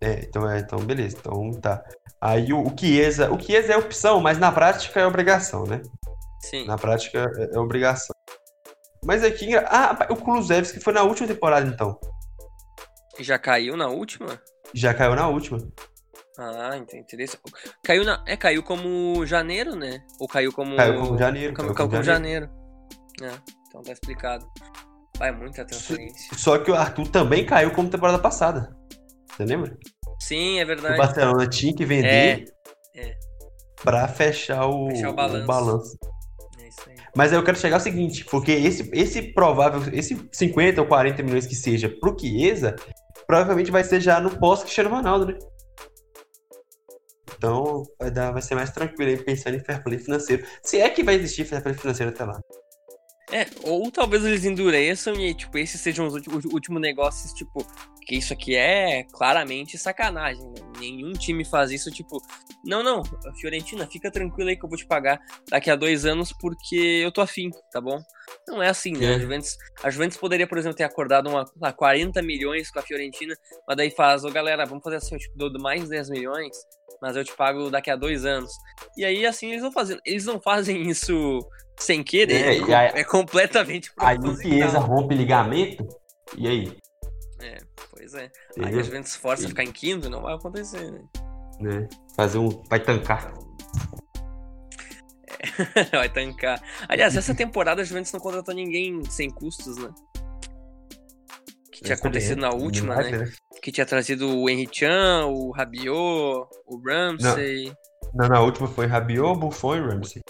É, 0.00 0.20
então, 0.20 0.48
é, 0.48 0.60
então 0.60 0.78
beleza. 0.78 1.16
Então 1.18 1.50
tá. 1.60 1.82
Aí 2.20 2.52
o, 2.52 2.62
o 2.62 2.78
Chiesa. 2.78 3.32
O 3.32 3.40
Chiesa 3.40 3.72
é 3.72 3.76
opção, 3.76 4.20
mas 4.20 4.38
na 4.38 4.52
prática 4.52 5.00
é 5.00 5.06
obrigação, 5.06 5.64
né? 5.64 5.82
Sim. 6.40 6.66
Na 6.66 6.76
prática 6.76 7.30
é, 7.36 7.56
é 7.56 7.58
obrigação. 7.58 8.14
Mas 9.08 9.24
aqui. 9.24 9.56
Ah, 9.56 10.06
o 10.10 10.16
Kulusevski 10.16 10.80
foi 10.80 10.92
na 10.92 11.02
última 11.02 11.26
temporada, 11.26 11.66
então. 11.66 11.98
Já 13.18 13.38
caiu 13.38 13.74
na 13.74 13.88
última? 13.88 14.38
Já 14.74 14.92
caiu 14.92 15.14
na 15.14 15.26
última. 15.26 15.66
Ah, 16.38 16.76
entendi. 16.76 17.26
Caiu 17.82 18.04
na. 18.04 18.22
É, 18.26 18.36
caiu 18.36 18.62
como 18.62 19.24
janeiro, 19.24 19.74
né? 19.74 20.04
Ou 20.20 20.28
caiu 20.28 20.52
como. 20.52 20.76
Caiu 20.76 21.00
como 21.00 21.18
janeiro. 21.18 21.54
Caiu, 21.54 21.74
caiu 21.74 21.88
como, 21.88 22.02
janeiro. 22.02 22.50
janeiro. 23.22 23.34
É, 23.34 23.52
então 23.68 23.80
tá 23.80 23.92
explicado. 23.92 24.46
Vai 25.18 25.32
muita 25.32 25.64
transferência. 25.64 26.36
Só 26.36 26.58
que 26.58 26.70
o 26.70 26.74
Arthur 26.74 27.08
também 27.08 27.46
caiu 27.46 27.70
como 27.70 27.88
temporada 27.88 28.18
passada. 28.18 28.76
Você 29.30 29.46
lembra? 29.46 29.74
Sim, 30.20 30.60
é 30.60 30.66
verdade. 30.66 30.94
O 30.94 30.98
Barcelona 30.98 31.46
tinha 31.48 31.74
que 31.74 31.86
vender 31.86 32.44
é, 32.94 33.00
é. 33.00 33.18
pra 33.82 34.06
fechar 34.06 34.66
o, 34.66 34.90
fechar 34.90 35.08
o 35.08 35.14
balanço. 35.14 35.44
O 35.44 35.46
balanço. 35.46 36.17
Mas 37.16 37.32
eu 37.32 37.42
quero 37.42 37.58
chegar 37.58 37.76
ao 37.76 37.80
seguinte, 37.80 38.24
porque 38.24 38.52
esse, 38.52 38.88
esse 38.92 39.22
provável, 39.32 39.82
esse 39.92 40.28
50 40.32 40.80
ou 40.80 40.86
40 40.86 41.22
milhões 41.22 41.46
que 41.46 41.54
seja 41.54 41.88
pro 41.88 42.16
Chiesa, 42.18 42.76
provavelmente 43.26 43.70
vai 43.70 43.84
ser 43.84 44.00
já 44.00 44.20
no 44.20 44.30
pós-Cristiano 44.38 44.90
Ronaldo, 44.90 45.26
né? 45.26 45.38
Então 47.36 47.84
vai, 47.98 48.10
dar, 48.10 48.32
vai 48.32 48.42
ser 48.42 48.54
mais 48.54 48.70
tranquilo 48.70 49.10
aí 49.10 49.16
pensando 49.16 49.56
em 49.56 49.60
fair 49.60 49.82
play 49.82 49.98
financeiro. 49.98 50.44
Se 50.62 50.80
é 50.80 50.88
que 50.88 51.04
vai 51.04 51.14
existir 51.14 51.44
fair 51.44 51.62
play 51.62 51.74
financeiro 51.74 52.10
até 52.12 52.24
lá. 52.24 52.40
É, 53.30 53.46
ou 53.62 53.90
talvez 53.92 54.24
eles 54.24 54.44
endureçam 54.44 55.14
e, 55.14 55.34
tipo, 55.34 55.56
esses 55.58 55.80
sejam 55.80 56.06
os 56.06 56.44
últimos 56.46 56.80
negócios, 56.80 57.32
tipo, 57.34 57.64
Porque 58.08 58.16
isso 58.16 58.32
aqui 58.32 58.56
é 58.56 59.04
claramente 59.12 59.76
sacanagem, 59.76 60.42
né? 60.42 60.62
Nenhum 60.80 61.12
time 61.12 61.44
faz 61.44 61.70
isso, 61.70 61.90
tipo, 61.90 62.22
não, 62.64 62.82
não, 62.82 63.02
Fiorentina, 63.38 63.86
fica 63.86 64.10
tranquilo 64.10 64.48
aí 64.48 64.56
que 64.56 64.64
eu 64.64 64.68
vou 64.68 64.78
te 64.78 64.86
pagar 64.86 65.20
daqui 65.50 65.70
a 65.70 65.76
dois 65.76 66.06
anos 66.06 66.32
porque 66.32 67.02
eu 67.04 67.12
tô 67.12 67.20
afim, 67.20 67.50
tá 67.70 67.82
bom? 67.82 68.00
Não 68.48 68.62
é 68.62 68.70
assim, 68.70 68.92
né? 68.92 69.12
É. 69.12 69.14
A, 69.14 69.18
Juventus, 69.18 69.56
a 69.82 69.90
Juventus 69.90 70.16
poderia, 70.16 70.46
por 70.46 70.56
exemplo, 70.56 70.74
ter 70.74 70.84
acordado 70.84 71.28
uma, 71.28 71.44
uma 71.54 71.70
40 71.70 72.22
milhões 72.22 72.70
com 72.70 72.78
a 72.78 72.82
Fiorentina, 72.82 73.34
mas 73.66 73.76
daí 73.76 73.90
faz, 73.90 74.24
ô 74.24 74.30
galera, 74.30 74.64
vamos 74.64 74.82
fazer 74.82 74.96
assim, 74.96 75.14
eu 75.14 75.18
te 75.18 75.30
dou 75.36 75.52
mais 75.60 75.86
10 75.86 76.08
milhões, 76.08 76.56
mas 77.02 77.14
eu 77.14 77.22
te 77.22 77.36
pago 77.36 77.68
daqui 77.68 77.90
a 77.90 77.96
dois 77.96 78.24
anos. 78.24 78.50
E 78.96 79.04
aí, 79.04 79.26
assim, 79.26 79.50
eles 79.50 79.60
vão 79.60 79.70
fazendo. 79.70 80.00
Eles 80.02 80.24
não 80.24 80.40
fazem 80.40 80.80
isso 80.88 81.46
sem 81.76 82.02
querer, 82.02 82.70
é, 82.70 82.72
é, 82.72 83.00
é 83.00 83.04
completamente 83.04 83.90
o 83.90 84.34
Chiesa 84.34 84.78
rompe 84.78 85.14
ligamento, 85.14 85.86
e 86.38 86.48
aí? 86.48 86.87
É, 87.40 87.58
pois 87.90 88.14
é. 88.14 88.30
Entendeu? 88.50 88.68
Aí 88.68 88.78
a 88.80 88.82
Juventus 88.82 89.16
força 89.16 89.46
a 89.46 89.48
ficar 89.48 89.64
em 89.64 89.72
quinto, 89.72 90.10
não 90.10 90.22
vai 90.22 90.34
acontecer, 90.34 90.90
né? 90.90 91.00
né? 91.60 91.88
Fazer 92.16 92.38
um. 92.38 92.48
Vai 92.68 92.80
tancar. 92.80 93.32
É, 95.74 95.84
vai 95.96 96.08
tancar. 96.08 96.60
Aliás, 96.88 97.16
essa 97.16 97.34
temporada 97.34 97.82
a 97.82 97.84
Juventus 97.84 98.12
não 98.12 98.20
contratou 98.20 98.54
ninguém 98.54 99.04
sem 99.04 99.30
custos, 99.30 99.76
né? 99.76 99.92
Que 101.72 101.84
tinha 101.84 101.94
acontecido 101.94 102.40
na 102.40 102.50
última, 102.50 102.96
né? 102.96 103.18
né? 103.18 103.32
Que 103.62 103.70
tinha 103.70 103.86
trazido 103.86 104.36
o 104.36 104.50
Henry 104.50 104.68
Chan, 104.70 105.26
o 105.26 105.52
Rabiot, 105.52 106.48
o 106.66 106.82
Ramsey. 106.84 107.72
Não, 108.14 108.26
não 108.26 108.28
na 108.28 108.40
última 108.40 108.66
foi 108.66 108.86
Rabiot, 108.86 109.38
Buffon 109.38 109.76
e 109.76 109.80
Ramsey. 109.80 110.22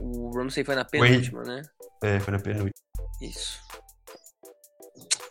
O 0.00 0.30
Ramsey 0.36 0.64
foi 0.64 0.76
na 0.76 0.84
penúltima, 0.84 1.42
né? 1.42 1.62
É, 2.02 2.20
foi 2.20 2.32
na 2.32 2.38
penúltima. 2.38 2.70
Isso. 3.20 3.60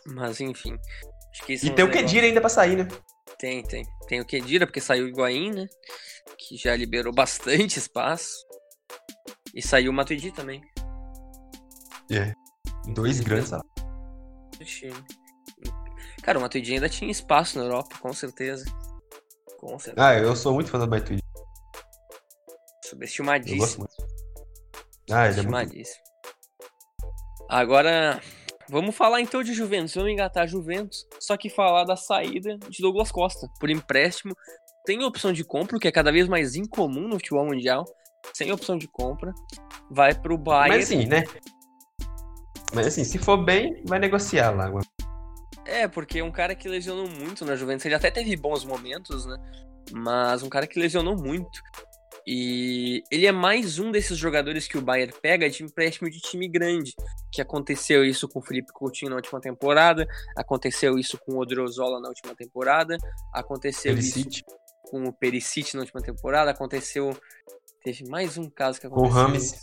Mas 0.06 0.40
enfim. 0.40 0.78
e 1.48 1.70
tem 1.70 1.84
o 1.84 1.90
Kedira 1.90 2.26
ainda 2.26 2.40
pra 2.40 2.48
sair, 2.48 2.76
né? 2.76 2.88
Tem, 3.38 3.62
tem. 3.62 3.84
Tem 4.06 4.20
o 4.20 4.26
Kedira, 4.26 4.66
porque 4.66 4.80
saiu 4.80 5.04
o 5.04 5.08
Higuaín, 5.08 5.52
né? 5.52 5.66
Que 6.38 6.56
já 6.56 6.76
liberou 6.76 7.12
bastante 7.12 7.78
espaço. 7.78 8.34
E 9.54 9.62
saiu 9.62 9.90
o 9.90 9.94
Matuidi 9.94 10.32
também. 10.32 10.60
É. 12.10 12.32
Dois 12.92 13.20
grandes 13.20 13.52
Cara, 16.22 16.38
o 16.38 16.42
Matuidi 16.42 16.74
ainda 16.74 16.88
tinha 16.88 17.10
espaço 17.10 17.58
na 17.58 17.64
Europa, 17.64 17.96
com 17.98 18.12
certeza. 18.12 18.64
Com 19.58 19.78
certeza. 19.78 20.06
Ah, 20.06 20.14
eu 20.14 20.36
sou 20.36 20.52
muito 20.52 20.70
fã 20.70 20.78
do 20.78 20.88
Matuidi. 20.88 21.22
Subestimadíssimo. 22.84 23.88
Ah, 25.10 25.28
ele 25.28 25.40
é 25.40 25.42
muito... 25.42 25.74
Agora, 27.48 28.20
Vamos 28.70 28.94
falar 28.94 29.20
então 29.20 29.42
de 29.42 29.52
Juventus. 29.52 29.94
Vamos 29.94 30.12
engatar 30.12 30.46
Juventus, 30.46 31.04
só 31.18 31.36
que 31.36 31.50
falar 31.50 31.84
da 31.84 31.96
saída 31.96 32.56
de 32.56 32.80
Douglas 32.80 33.10
Costa 33.10 33.48
por 33.58 33.68
empréstimo. 33.68 34.32
Tem 34.84 35.02
opção 35.02 35.32
de 35.32 35.44
compra, 35.44 35.78
que 35.78 35.88
é 35.88 35.92
cada 35.92 36.12
vez 36.12 36.28
mais 36.28 36.54
incomum 36.54 37.08
no 37.08 37.14
futebol 37.14 37.44
mundial. 37.44 37.84
Sem 38.32 38.52
opção 38.52 38.78
de 38.78 38.86
compra, 38.86 39.32
vai 39.90 40.14
pro 40.14 40.38
Bayern. 40.38 40.76
Mas 40.76 40.84
assim, 40.84 41.06
né? 41.06 41.24
Mas 42.72 42.86
assim, 42.86 43.02
se 43.02 43.18
for 43.18 43.36
bem, 43.38 43.82
vai 43.86 43.98
negociar 43.98 44.50
lá. 44.50 44.70
É, 45.64 45.88
porque 45.88 46.20
é 46.20 46.24
um 46.24 46.30
cara 46.30 46.54
que 46.54 46.68
lesionou 46.68 47.08
muito 47.08 47.44
na 47.44 47.56
Juventus. 47.56 47.84
Ele 47.84 47.94
até 47.94 48.10
teve 48.10 48.36
bons 48.36 48.64
momentos, 48.64 49.26
né? 49.26 49.36
Mas 49.92 50.42
um 50.42 50.48
cara 50.48 50.66
que 50.66 50.78
lesionou 50.78 51.16
muito. 51.16 51.60
E 52.26 53.02
ele 53.10 53.26
é 53.26 53.32
mais 53.32 53.78
um 53.78 53.90
desses 53.90 54.16
jogadores 54.16 54.68
que 54.68 54.78
o 54.78 54.82
Bayern 54.82 55.12
pega 55.20 55.48
de 55.48 55.62
empréstimo 55.62 56.10
de 56.10 56.20
time 56.20 56.48
grande. 56.48 56.94
Que 57.32 57.40
aconteceu 57.40 58.04
isso 58.04 58.28
com 58.28 58.40
o 58.40 58.42
Felipe 58.42 58.72
Coutinho 58.72 59.10
na 59.10 59.16
última 59.16 59.40
temporada, 59.40 60.06
aconteceu 60.36 60.98
isso 60.98 61.18
com 61.18 61.32
o 61.32 61.38
Odriozola 61.38 62.00
na 62.00 62.08
última 62.08 62.34
temporada, 62.34 62.96
aconteceu 63.32 63.94
Perisic. 63.94 64.28
isso 64.28 64.42
com 64.90 65.04
o 65.04 65.12
Perisic 65.12 65.74
na 65.74 65.80
última 65.80 66.00
temporada, 66.00 66.50
aconteceu... 66.50 67.16
Teve 67.82 68.06
mais 68.10 68.36
um 68.36 68.50
caso 68.50 68.78
que 68.78 68.86
aconteceu. 68.86 69.10
O 69.10 69.22
Rames. 69.22 69.54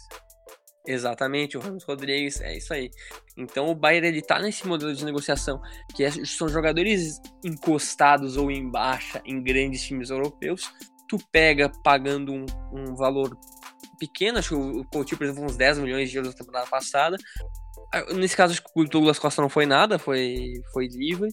Exatamente, 0.88 1.58
o 1.58 1.60
Ramos 1.60 1.84
Rodrigues, 1.84 2.40
é 2.40 2.58
isso 2.58 2.74
aí. 2.74 2.90
Então 3.38 3.68
o 3.68 3.76
Bayern 3.76 4.08
ele 4.08 4.22
tá 4.22 4.40
nesse 4.40 4.66
modelo 4.66 4.94
de 4.96 5.04
negociação 5.04 5.62
que 5.94 6.04
é, 6.04 6.10
são 6.26 6.48
jogadores 6.48 7.20
encostados 7.44 8.38
ou 8.38 8.50
em 8.50 8.72
baixa 8.72 9.22
em 9.26 9.44
grandes 9.44 9.84
times 9.84 10.10
europeus 10.10 10.72
tu 11.08 11.18
pega 11.32 11.72
pagando 11.84 12.34
um, 12.34 12.46
um 12.72 12.96
valor 12.96 13.38
pequeno, 14.00 14.40
acho 14.40 14.50
que 14.50 14.56
o 14.56 14.86
Coutinho, 14.86 15.18
por 15.18 15.26
exemplo, 15.26 15.44
uns 15.44 15.58
10 15.58 15.80
milhões 15.80 16.10
de 16.10 16.18
euros 16.18 16.34
na 16.34 16.38
temporada 16.38 16.68
passada. 16.68 17.18
Ah, 17.94 18.14
nesse 18.14 18.36
caso, 18.36 18.54
acho 18.54 18.64
que 18.64 18.70
o 18.76 18.84
Douglas 18.84 19.20
Costa 19.20 19.42
não 19.42 19.50
foi 19.50 19.66
nada, 19.66 19.98
foi, 19.98 20.54
foi 20.74 20.88
livre. 20.88 21.30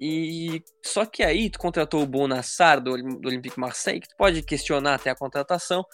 E 0.00 0.62
só 0.84 1.06
que 1.06 1.22
aí 1.22 1.48
tu 1.48 1.58
contratou 1.58 2.02
o 2.02 2.06
Bonassar 2.06 2.80
do, 2.80 2.96
do 2.96 3.28
Olympique 3.28 3.58
Marseille, 3.58 4.00
que 4.00 4.08
tu 4.08 4.16
pode 4.16 4.42
questionar 4.42 4.94
até 4.94 5.10
a 5.10 5.16
contratação, 5.16 5.84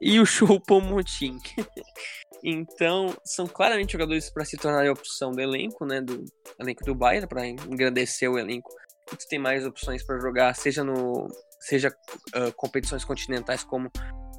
e 0.00 0.18
o 0.20 0.26
Choupo-Moting. 0.26 1.38
então, 2.42 3.14
são 3.24 3.46
claramente 3.46 3.92
jogadores 3.92 4.30
para 4.30 4.44
se 4.44 4.56
tornar 4.56 4.86
a 4.86 4.92
opção 4.92 5.30
do 5.30 5.40
elenco, 5.40 5.86
né, 5.86 6.00
do 6.00 6.24
elenco 6.58 6.84
do 6.84 6.94
Bayern, 6.94 7.26
para 7.28 7.46
engrandecer 7.46 8.30
o 8.30 8.38
elenco. 8.38 8.70
E 9.12 9.16
tu 9.16 9.26
tem 9.28 9.38
mais 9.38 9.64
opções 9.64 10.04
para 10.04 10.18
jogar, 10.20 10.54
seja 10.54 10.82
no 10.82 11.28
seja 11.66 11.88
uh, 11.88 12.52
competições 12.56 13.04
continentais 13.04 13.64
como 13.64 13.90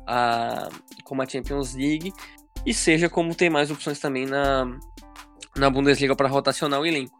a, 0.07 0.69
como 1.03 1.21
a 1.21 1.27
Champions 1.27 1.73
League, 1.73 2.13
e 2.65 2.73
seja 2.73 3.09
como 3.09 3.35
tem 3.35 3.49
mais 3.49 3.71
opções 3.71 3.99
também 3.99 4.25
na, 4.25 4.65
na 5.55 5.69
Bundesliga 5.69 6.15
para 6.15 6.29
rotacionar 6.29 6.79
o 6.79 6.85
elenco. 6.85 7.15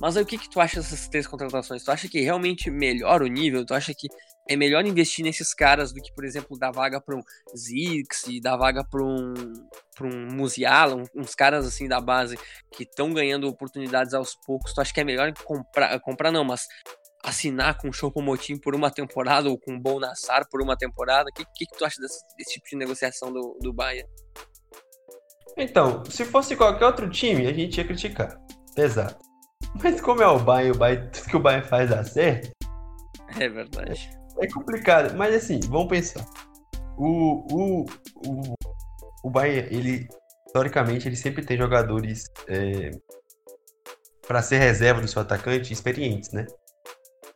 Mas 0.00 0.16
aí 0.16 0.22
o 0.24 0.26
que, 0.26 0.38
que 0.38 0.50
tu 0.50 0.60
acha 0.60 0.80
dessas 0.80 1.06
três 1.08 1.26
contratações? 1.28 1.84
Tu 1.84 1.90
acha 1.90 2.08
que 2.08 2.20
realmente 2.20 2.70
melhora 2.70 3.24
o 3.24 3.28
nível? 3.28 3.64
Tu 3.64 3.72
acha 3.72 3.94
que 3.94 4.08
é 4.48 4.56
melhor 4.56 4.84
investir 4.84 5.24
nesses 5.24 5.54
caras 5.54 5.92
do 5.92 6.00
que, 6.00 6.12
por 6.12 6.24
exemplo, 6.24 6.58
dar 6.58 6.72
vaga 6.72 7.00
para 7.00 7.16
um 7.16 7.22
Zix 7.56 8.26
e 8.26 8.40
dar 8.40 8.56
vaga 8.56 8.84
para 8.84 9.00
um, 9.00 9.32
pra 9.94 10.08
um 10.08 10.34
Musiala, 10.34 11.04
uns 11.14 11.34
caras 11.36 11.64
assim 11.64 11.86
da 11.86 12.00
base 12.00 12.36
que 12.72 12.82
estão 12.82 13.12
ganhando 13.12 13.46
oportunidades 13.46 14.12
aos 14.12 14.34
poucos? 14.34 14.74
Tu 14.74 14.80
acha 14.80 14.92
que 14.92 15.00
é 15.00 15.04
melhor 15.04 15.32
comprar, 15.44 16.00
comprar 16.00 16.32
não, 16.32 16.42
mas 16.42 16.66
assinar 17.22 17.78
com 17.78 17.88
o 17.88 17.92
Choupo-Moting 17.92 18.58
por 18.58 18.74
uma 18.74 18.90
temporada 18.90 19.48
ou 19.48 19.58
com 19.58 19.74
o 19.74 19.80
Bol 19.80 20.00
Nassar 20.00 20.46
por 20.50 20.60
uma 20.60 20.76
temporada? 20.76 21.30
O 21.30 21.32
que, 21.32 21.44
que, 21.54 21.66
que, 21.66 21.78
tu 21.78 21.84
acha 21.84 22.00
desse, 22.00 22.20
desse, 22.36 22.54
tipo 22.54 22.66
de 22.68 22.76
negociação 22.76 23.32
do, 23.32 23.56
do 23.60 23.72
Bayern? 23.72 24.08
Então, 25.56 26.04
se 26.06 26.24
fosse 26.24 26.56
qualquer 26.56 26.86
outro 26.86 27.08
time, 27.08 27.46
a 27.46 27.52
gente 27.52 27.78
ia 27.78 27.84
criticar. 27.86 28.36
Exato. 28.76 29.22
Mas 29.82 30.00
como 30.00 30.22
é 30.22 30.26
o 30.26 30.38
Bayern, 30.38 30.76
o 30.76 30.78
Bayern 30.78 31.10
tudo 31.10 31.28
que 31.28 31.36
o 31.36 31.40
Bayern 31.40 31.68
faz 31.68 31.90
dá 31.90 32.02
certo. 32.02 32.50
É 33.38 33.48
verdade. 33.48 34.10
É, 34.38 34.44
é 34.44 34.48
complicado, 34.48 35.16
mas 35.16 35.34
assim, 35.34 35.60
vamos 35.68 35.88
pensar. 35.88 36.26
O, 36.98 37.46
o, 37.50 37.86
o, 38.26 38.54
o 39.24 39.30
Bayern, 39.30 39.74
ele, 39.74 40.08
historicamente, 40.46 41.08
ele 41.08 41.16
sempre 41.16 41.44
tem 41.44 41.56
jogadores 41.56 42.24
é, 42.48 42.90
para 44.26 44.42
ser 44.42 44.58
reserva 44.58 45.00
do 45.00 45.08
seu 45.08 45.22
atacante 45.22 45.72
experientes, 45.72 46.32
né? 46.32 46.46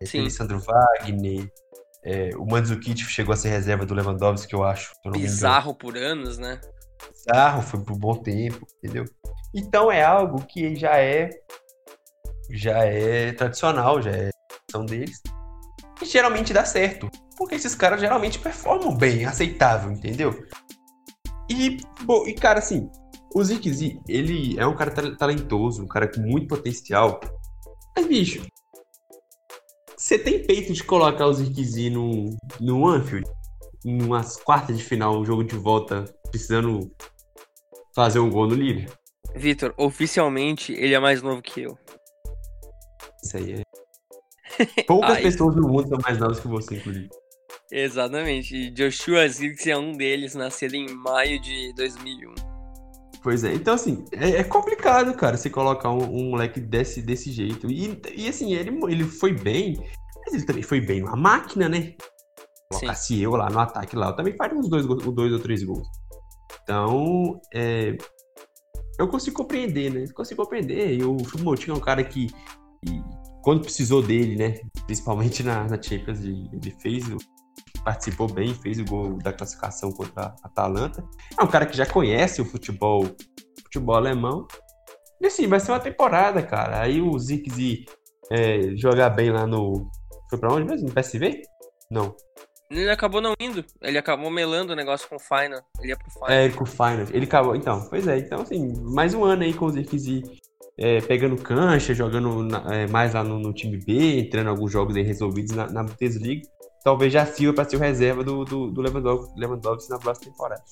Sim. 0.02 0.20
Alessandro 0.20 0.60
Wagner, 0.60 1.50
é, 2.04 2.30
o 2.36 2.44
Mandzukic 2.44 3.02
chegou 3.04 3.32
a 3.32 3.36
ser 3.36 3.48
reserva 3.48 3.84
do 3.86 3.94
Lewandowski, 3.94 4.48
que 4.48 4.54
eu 4.54 4.64
acho. 4.64 4.92
Bizarro 5.10 5.74
por 5.74 5.96
anos, 5.96 6.38
né? 6.38 6.60
Bizarro, 7.10 7.62
foi 7.62 7.82
por 7.82 7.92
um 7.94 7.98
bom 7.98 8.14
tempo, 8.16 8.66
entendeu? 8.78 9.04
Então 9.54 9.90
é 9.90 10.04
algo 10.04 10.44
que 10.46 10.76
já 10.76 10.98
é 10.98 11.30
já 12.50 12.84
é 12.84 13.32
tradicional, 13.32 14.00
já 14.00 14.10
é 14.10 14.30
são 14.70 14.84
deles. 14.84 15.20
E 16.00 16.04
geralmente 16.04 16.52
dá 16.52 16.64
certo. 16.64 17.10
Porque 17.36 17.54
esses 17.54 17.74
caras 17.74 18.00
geralmente 18.00 18.38
performam 18.38 18.94
bem, 18.96 19.24
aceitável, 19.24 19.90
entendeu? 19.90 20.46
E, 21.50 21.78
bom, 22.02 22.26
e 22.26 22.34
cara, 22.34 22.58
assim, 22.58 22.90
o 23.34 23.42
Zirkzee, 23.42 24.00
ele 24.08 24.58
é 24.58 24.66
um 24.66 24.74
cara 24.74 24.90
talentoso, 25.16 25.82
um 25.82 25.88
cara 25.88 26.08
com 26.08 26.20
muito 26.20 26.48
potencial. 26.48 27.20
Mas, 27.96 28.06
bicho, 28.06 28.46
você 29.96 30.18
tem 30.18 30.44
peito 30.44 30.72
de 30.72 30.84
colocar 30.84 31.26
o 31.26 31.32
Zirkzee 31.32 31.90
no, 31.90 32.36
no 32.60 32.86
Anfield? 32.86 33.26
Numas 33.84 34.36
quartas 34.36 34.76
de 34.76 34.84
final, 34.84 35.18
um 35.18 35.24
jogo 35.24 35.44
de 35.44 35.56
volta, 35.56 36.04
precisando 36.30 36.90
fazer 37.94 38.18
um 38.18 38.30
gol 38.30 38.46
no 38.48 38.54
Lille? 38.54 38.88
Vitor, 39.34 39.72
oficialmente 39.76 40.72
ele 40.72 40.94
é 40.94 40.98
mais 40.98 41.22
novo 41.22 41.40
que 41.40 41.62
eu. 41.62 41.78
Isso 43.22 43.36
aí 43.36 43.54
é. 43.54 44.82
Poucas 44.86 45.20
pessoas 45.20 45.56
no 45.56 45.68
mundo 45.68 45.88
são 45.88 45.98
mais 46.02 46.18
novas 46.18 46.40
que 46.40 46.48
você, 46.48 46.76
inclusive. 46.76 47.08
Exatamente. 47.70 48.70
Joshua 48.70 49.28
Zirkzee 49.28 49.72
é 49.72 49.78
um 49.78 49.92
deles, 49.92 50.34
nascido 50.34 50.74
em 50.74 50.88
maio 50.88 51.40
de 51.40 51.72
2001. 51.74 52.55
Pois 53.26 53.42
é, 53.42 53.52
então 53.54 53.74
assim, 53.74 54.04
é, 54.12 54.36
é 54.36 54.44
complicado, 54.44 55.12
cara, 55.12 55.36
você 55.36 55.50
colocar 55.50 55.90
um, 55.90 56.04
um, 56.04 56.30
moleque 56.30 56.60
desse, 56.60 57.02
desse 57.02 57.32
jeito. 57.32 57.68
E, 57.68 58.00
e 58.14 58.28
assim, 58.28 58.54
ele, 58.54 58.70
ele 58.88 59.02
foi 59.02 59.32
bem, 59.32 59.76
mas 60.24 60.32
ele 60.32 60.44
também 60.44 60.62
foi 60.62 60.80
bem 60.80 61.00
numa 61.00 61.16
máquina, 61.16 61.68
né? 61.68 61.96
Colocasse 62.70 63.20
eu 63.20 63.32
lá 63.32 63.50
no 63.50 63.58
ataque 63.58 63.96
lá, 63.96 64.10
eu 64.10 64.14
também 64.14 64.36
faria 64.36 64.56
uns 64.56 64.68
dois, 64.68 64.86
dois 64.86 65.32
ou 65.32 65.40
três 65.40 65.64
gols. 65.64 65.88
Então, 66.62 67.40
é, 67.52 67.96
eu 68.96 69.08
consigo 69.08 69.38
compreender, 69.38 69.92
né? 69.92 70.06
Consigo 70.14 70.44
compreender. 70.44 70.94
E 70.94 71.02
o 71.02 71.18
Chumotinho 71.24 71.74
é 71.74 71.78
um 71.78 71.82
cara 71.82 72.04
que, 72.04 72.28
que 72.28 73.02
quando 73.42 73.62
precisou 73.62 74.04
dele, 74.04 74.36
né? 74.36 74.60
Principalmente 74.86 75.42
na, 75.42 75.64
na 75.64 75.82
Champions, 75.82 76.20
ele, 76.20 76.48
ele 76.52 76.70
fez, 76.80 77.08
participou 77.86 78.26
bem, 78.26 78.52
fez 78.52 78.80
o 78.80 78.84
gol 78.84 79.16
da 79.18 79.32
classificação 79.32 79.92
contra 79.92 80.22
a 80.22 80.34
Atalanta. 80.42 81.08
É 81.38 81.44
um 81.44 81.46
cara 81.46 81.64
que 81.64 81.76
já 81.76 81.86
conhece 81.86 82.42
o 82.42 82.44
futebol, 82.44 83.06
futebol 83.62 83.94
alemão. 83.94 84.44
E 85.20 85.26
assim, 85.28 85.46
vai 85.46 85.60
ser 85.60 85.70
uma 85.70 85.78
temporada, 85.78 86.42
cara. 86.42 86.82
Aí 86.82 87.00
o 87.00 87.16
Zirkzee 87.16 87.86
é, 88.28 88.74
jogar 88.74 89.10
bem 89.10 89.30
lá 89.30 89.46
no. 89.46 89.88
Foi 90.28 90.36
pra 90.36 90.52
onde 90.52 90.66
mesmo? 90.66 90.88
No 90.88 90.94
PSV? 90.94 91.42
Não. 91.88 92.16
Ele 92.68 92.90
acabou 92.90 93.20
não 93.20 93.34
indo. 93.38 93.64
Ele 93.80 93.98
acabou 93.98 94.32
melando 94.32 94.72
o 94.72 94.76
negócio 94.76 95.08
com 95.08 95.14
o 95.14 95.20
Final. 95.20 95.62
Ele 95.78 95.90
ia 95.90 95.96
pro 95.96 96.10
Final. 96.10 96.28
É, 96.28 96.48
com 96.48 96.64
o 96.64 96.66
Final. 96.66 97.06
Ele 97.12 97.24
acabou. 97.24 97.54
Então, 97.54 97.86
pois 97.88 98.08
é. 98.08 98.18
Então, 98.18 98.42
assim, 98.42 98.74
mais 98.82 99.14
um 99.14 99.22
ano 99.22 99.44
aí 99.44 99.54
com 99.54 99.66
o 99.66 99.70
Zirkzee 99.70 100.24
é, 100.76 101.00
pegando 101.02 101.40
cancha, 101.40 101.94
jogando 101.94 102.42
na, 102.42 102.74
é, 102.74 102.86
mais 102.88 103.14
lá 103.14 103.22
no, 103.22 103.38
no, 103.38 103.52
time 103.52 103.78
B, 103.78 104.18
entrando 104.18 104.50
alguns 104.50 104.72
jogos 104.72 104.96
aí 104.96 105.04
resolvidos 105.04 105.54
na, 105.54 105.70
na 105.70 105.84
Bundesliga. 105.84 106.42
Talvez 106.86 107.12
já 107.12 107.26
sirva 107.26 107.52
para 107.52 107.68
ser 107.68 107.74
o 107.74 107.80
reserva 107.80 108.22
do, 108.22 108.44
do, 108.44 108.70
do 108.70 108.80
Lewandowski, 108.80 109.90
na 109.90 109.98
próxima 109.98 110.30
temporada. 110.30 110.62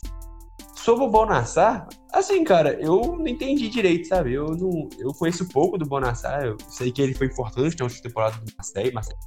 Sobre 0.77 1.07
o 1.07 1.09
Bonassar, 1.09 1.89
assim, 2.13 2.45
cara, 2.45 2.81
eu 2.81 3.17
não 3.19 3.27
entendi 3.27 3.69
direito, 3.69 4.07
sabe? 4.07 4.33
Eu 4.33 4.47
não, 4.51 4.89
eu 4.97 5.13
conheço 5.15 5.49
pouco 5.49 5.77
do 5.77 5.85
Bonassar, 5.85 6.45
eu 6.45 6.57
sei 6.69 6.93
que 6.93 7.03
ele 7.03 7.15
foi 7.15 7.27
importante 7.27 7.77
na 7.77 7.87
última 7.87 8.01
temporada 8.01 8.37
do 8.37 8.53
Marseille, 8.57 8.93
Marseille 8.93 9.19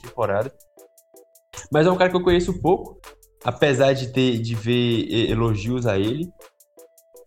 temporada. 0.00 0.50
Mas 1.70 1.86
é 1.86 1.90
um 1.90 1.96
cara 1.96 2.08
que 2.08 2.16
eu 2.16 2.22
conheço 2.22 2.58
pouco, 2.58 2.98
apesar 3.44 3.92
de 3.92 4.10
ter 4.10 4.38
de 4.38 4.54
ver 4.54 5.30
elogios 5.30 5.86
a 5.86 5.98
ele. 5.98 6.26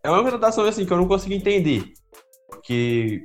É 0.03 0.09
uma 0.09 0.23
contratação 0.23 0.65
assim 0.65 0.87
que 0.87 0.91
eu 0.91 0.97
não 0.97 1.07
consigo 1.07 1.35
entender, 1.35 1.83
porque 2.49 3.23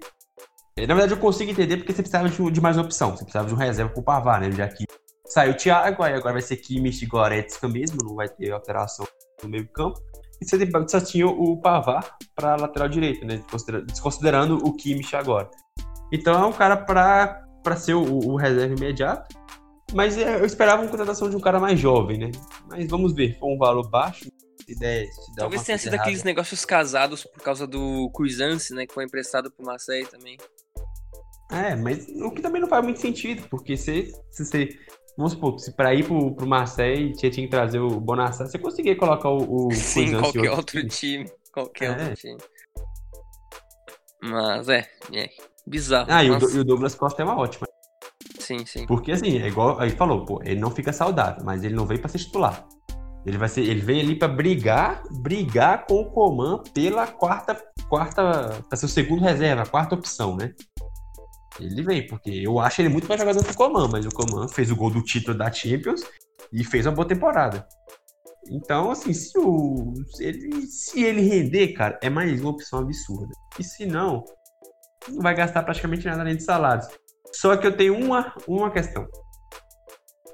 na 0.77 0.95
verdade 0.95 1.15
eu 1.15 1.19
consigo 1.19 1.51
entender 1.51 1.79
porque 1.79 1.95
você 1.95 2.03
precisava 2.03 2.29
de, 2.29 2.51
de 2.51 2.61
mais 2.61 2.77
opção, 2.77 3.13
você 3.13 3.25
precisava 3.25 3.49
de 3.49 3.55
um 3.55 3.57
reserva 3.57 3.91
pro 3.91 4.03
Pavar, 4.03 4.39
né? 4.39 4.53
Já 4.53 4.69
que 4.69 4.85
saiu 5.29 5.53
o 5.53 5.57
Thiago, 5.57 6.03
aí 6.03 6.15
agora 6.15 6.35
vai 6.35 6.43
ser 6.43 6.57
Kimmich 6.57 7.05
e 7.05 7.07
Goretzka 7.07 7.69
mesmo, 7.69 7.99
não 8.03 8.15
vai 8.15 8.29
ter 8.29 8.51
alteração 8.51 9.07
no 9.43 9.49
meio 9.49 9.69
campo. 9.69 10.01
E 10.41 10.49
você 10.49 10.71
só 10.89 11.01
tinha 11.01 11.27
o 11.27 11.61
Pavar 11.61 12.17
para 12.35 12.57
lateral 12.57 12.89
direito, 12.89 13.27
né? 13.27 13.43
Desconsiderando 13.87 14.57
o 14.57 14.73
Kimmich 14.77 15.15
agora. 15.17 15.51
Então 16.13 16.33
é 16.33 16.47
um 16.47 16.53
cara 16.53 16.77
para 16.77 17.77
ser 17.77 17.95
o, 17.95 18.03
o, 18.03 18.37
reserva 18.37 18.75
imediato. 18.75 19.37
Mas 19.93 20.17
é, 20.17 20.37
eu 20.37 20.45
esperava 20.45 20.83
uma 20.83 20.91
contratação 20.91 21.29
de 21.29 21.37
um 21.37 21.41
cara 21.41 21.59
mais 21.59 21.79
jovem, 21.81 22.19
né? 22.19 22.31
Mas 22.69 22.89
vamos 22.89 23.15
ver, 23.15 23.39
foi 23.39 23.49
um 23.49 23.59
valor 23.59 23.89
baixo. 23.89 24.31
Se 24.65 24.79
der, 24.79 25.07
se 25.07 25.35
der 25.35 25.41
Talvez 25.41 25.65
tenha 25.65 25.79
sido 25.79 25.95
errada. 25.95 26.03
aqueles 26.03 26.23
negócios 26.23 26.65
casados 26.65 27.25
por 27.25 27.43
causa 27.43 27.67
do 27.67 28.11
Cuisance, 28.13 28.73
né? 28.75 28.87
Que 28.87 28.95
foi 28.95 29.05
emprestado 29.05 29.51
pro 29.51 29.65
Marseille 29.65 30.07
também. 30.07 30.37
É, 31.51 31.75
mas 31.75 32.07
o 32.23 32.31
que 32.31 32.43
também 32.43 32.61
não 32.61 32.69
faz 32.69 32.85
muito 32.85 33.01
sentido, 33.01 33.49
porque 33.49 33.77
se, 33.77 34.13
se 34.31 34.45
você 34.45 34.69
Vamos 35.19 35.33
supor, 35.33 35.59
se 35.59 35.73
para 35.73 35.93
ir 35.93 36.05
pro, 36.05 36.33
pro 36.33 36.47
Marseille 36.47 37.13
você 37.13 37.29
tinha 37.29 37.45
que 37.45 37.51
trazer 37.51 37.81
o 37.81 38.01
Bonassar, 38.01 38.47
você 38.47 38.57
conseguia 38.57 38.95
colocar 38.95 39.29
o. 39.29 39.67
o 39.67 39.75
Sim, 39.75 40.17
qualquer 40.17 40.51
outro 40.53 40.79
time. 40.87 40.89
time. 40.89 41.33
Qualquer 41.53 41.87
é. 41.87 42.03
outro 42.03 42.15
time. 42.15 42.39
Mas 44.23 44.69
é, 44.69 44.89
é 45.13 45.29
bizarro. 45.67 46.07
Ah, 46.09 46.23
e 46.23 46.31
o, 46.31 46.39
e 46.39 46.59
o, 46.61 46.65
Douglas 46.65 46.95
Costa 46.95 47.23
é 47.23 47.25
uma 47.25 47.37
ótima. 47.37 47.67
Sim, 48.39 48.65
sim. 48.65 48.87
Porque 48.87 49.11
assim, 49.11 49.43
é 49.43 49.49
igual. 49.49 49.81
Aí 49.81 49.91
falou, 49.91 50.25
pô, 50.25 50.41
ele 50.45 50.61
não 50.61 50.71
fica 50.71 50.93
saudável, 50.93 51.43
mas 51.45 51.65
ele 51.65 51.75
não 51.75 51.85
veio 51.85 52.01
para 52.01 52.11
ser 52.11 52.19
titular. 52.19 52.65
Ele 53.27 53.37
vai 53.37 53.49
ser, 53.49 53.63
ele 53.63 53.81
vem 53.81 54.01
ali 54.01 54.15
para 54.15 54.29
brigar, 54.29 55.03
brigar 55.21 55.85
com 55.85 55.97
o 55.97 56.11
Coman 56.13 56.63
pela 56.73 57.09
quarta, 57.09 57.61
quarta, 57.89 58.63
para 58.69 58.79
ser 58.79 58.87
o 58.87 58.89
segundo 58.89 59.21
reserva, 59.21 59.63
a 59.63 59.67
quarta 59.67 59.97
opção, 59.97 60.37
né? 60.37 60.55
Ele 61.61 61.83
vem, 61.83 62.07
porque 62.07 62.31
eu 62.31 62.59
acho 62.59 62.81
ele 62.81 62.89
muito 62.89 63.09
mais 63.09 63.21
jogador 63.21 63.45
que 63.45 63.51
o 63.51 63.57
Coman, 63.57 63.89
mas 63.89 64.07
o 64.07 64.11
Coman 64.11 64.49
fez 64.49 64.71
o 64.71 64.77
gol 64.77 64.91
do 64.91 65.03
título 65.03 65.37
da 65.37 65.51
Champions 65.51 66.03
e 66.53 66.65
fez 66.65 66.87
uma 66.87 66.95
boa 66.95 67.09
temporada. 67.09 67.67
Então, 68.51 68.91
assim, 68.91 69.13
se, 69.13 69.39
o, 69.39 69.93
se, 70.15 70.25
ele, 70.25 70.67
se 70.67 71.03
ele 71.03 71.21
render, 71.21 71.75
cara, 71.75 71.99
é 72.03 72.09
mais 72.09 72.41
uma 72.41 72.51
opção 72.51 72.79
absurda. 72.79 73.33
E 73.59 73.65
se 73.65 73.85
não, 73.85 74.25
não 75.09 75.23
vai 75.23 75.35
gastar 75.35 75.63
praticamente 75.63 76.07
nada 76.07 76.23
além 76.23 76.37
de 76.37 76.45
salários. 76.45 76.87
Só 77.35 77.57
que 77.57 77.67
eu 77.67 77.77
tenho 77.77 77.97
uma, 77.97 78.35
uma 78.47 78.71
questão. 78.71 79.07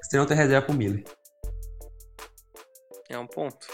Você 0.01 0.17
não 0.17 0.25
tem 0.25 0.37
reserva 0.37 0.65
pro 0.65 0.75
Miller. 0.75 1.03
É 3.09 3.17
um 3.17 3.27
ponto. 3.27 3.65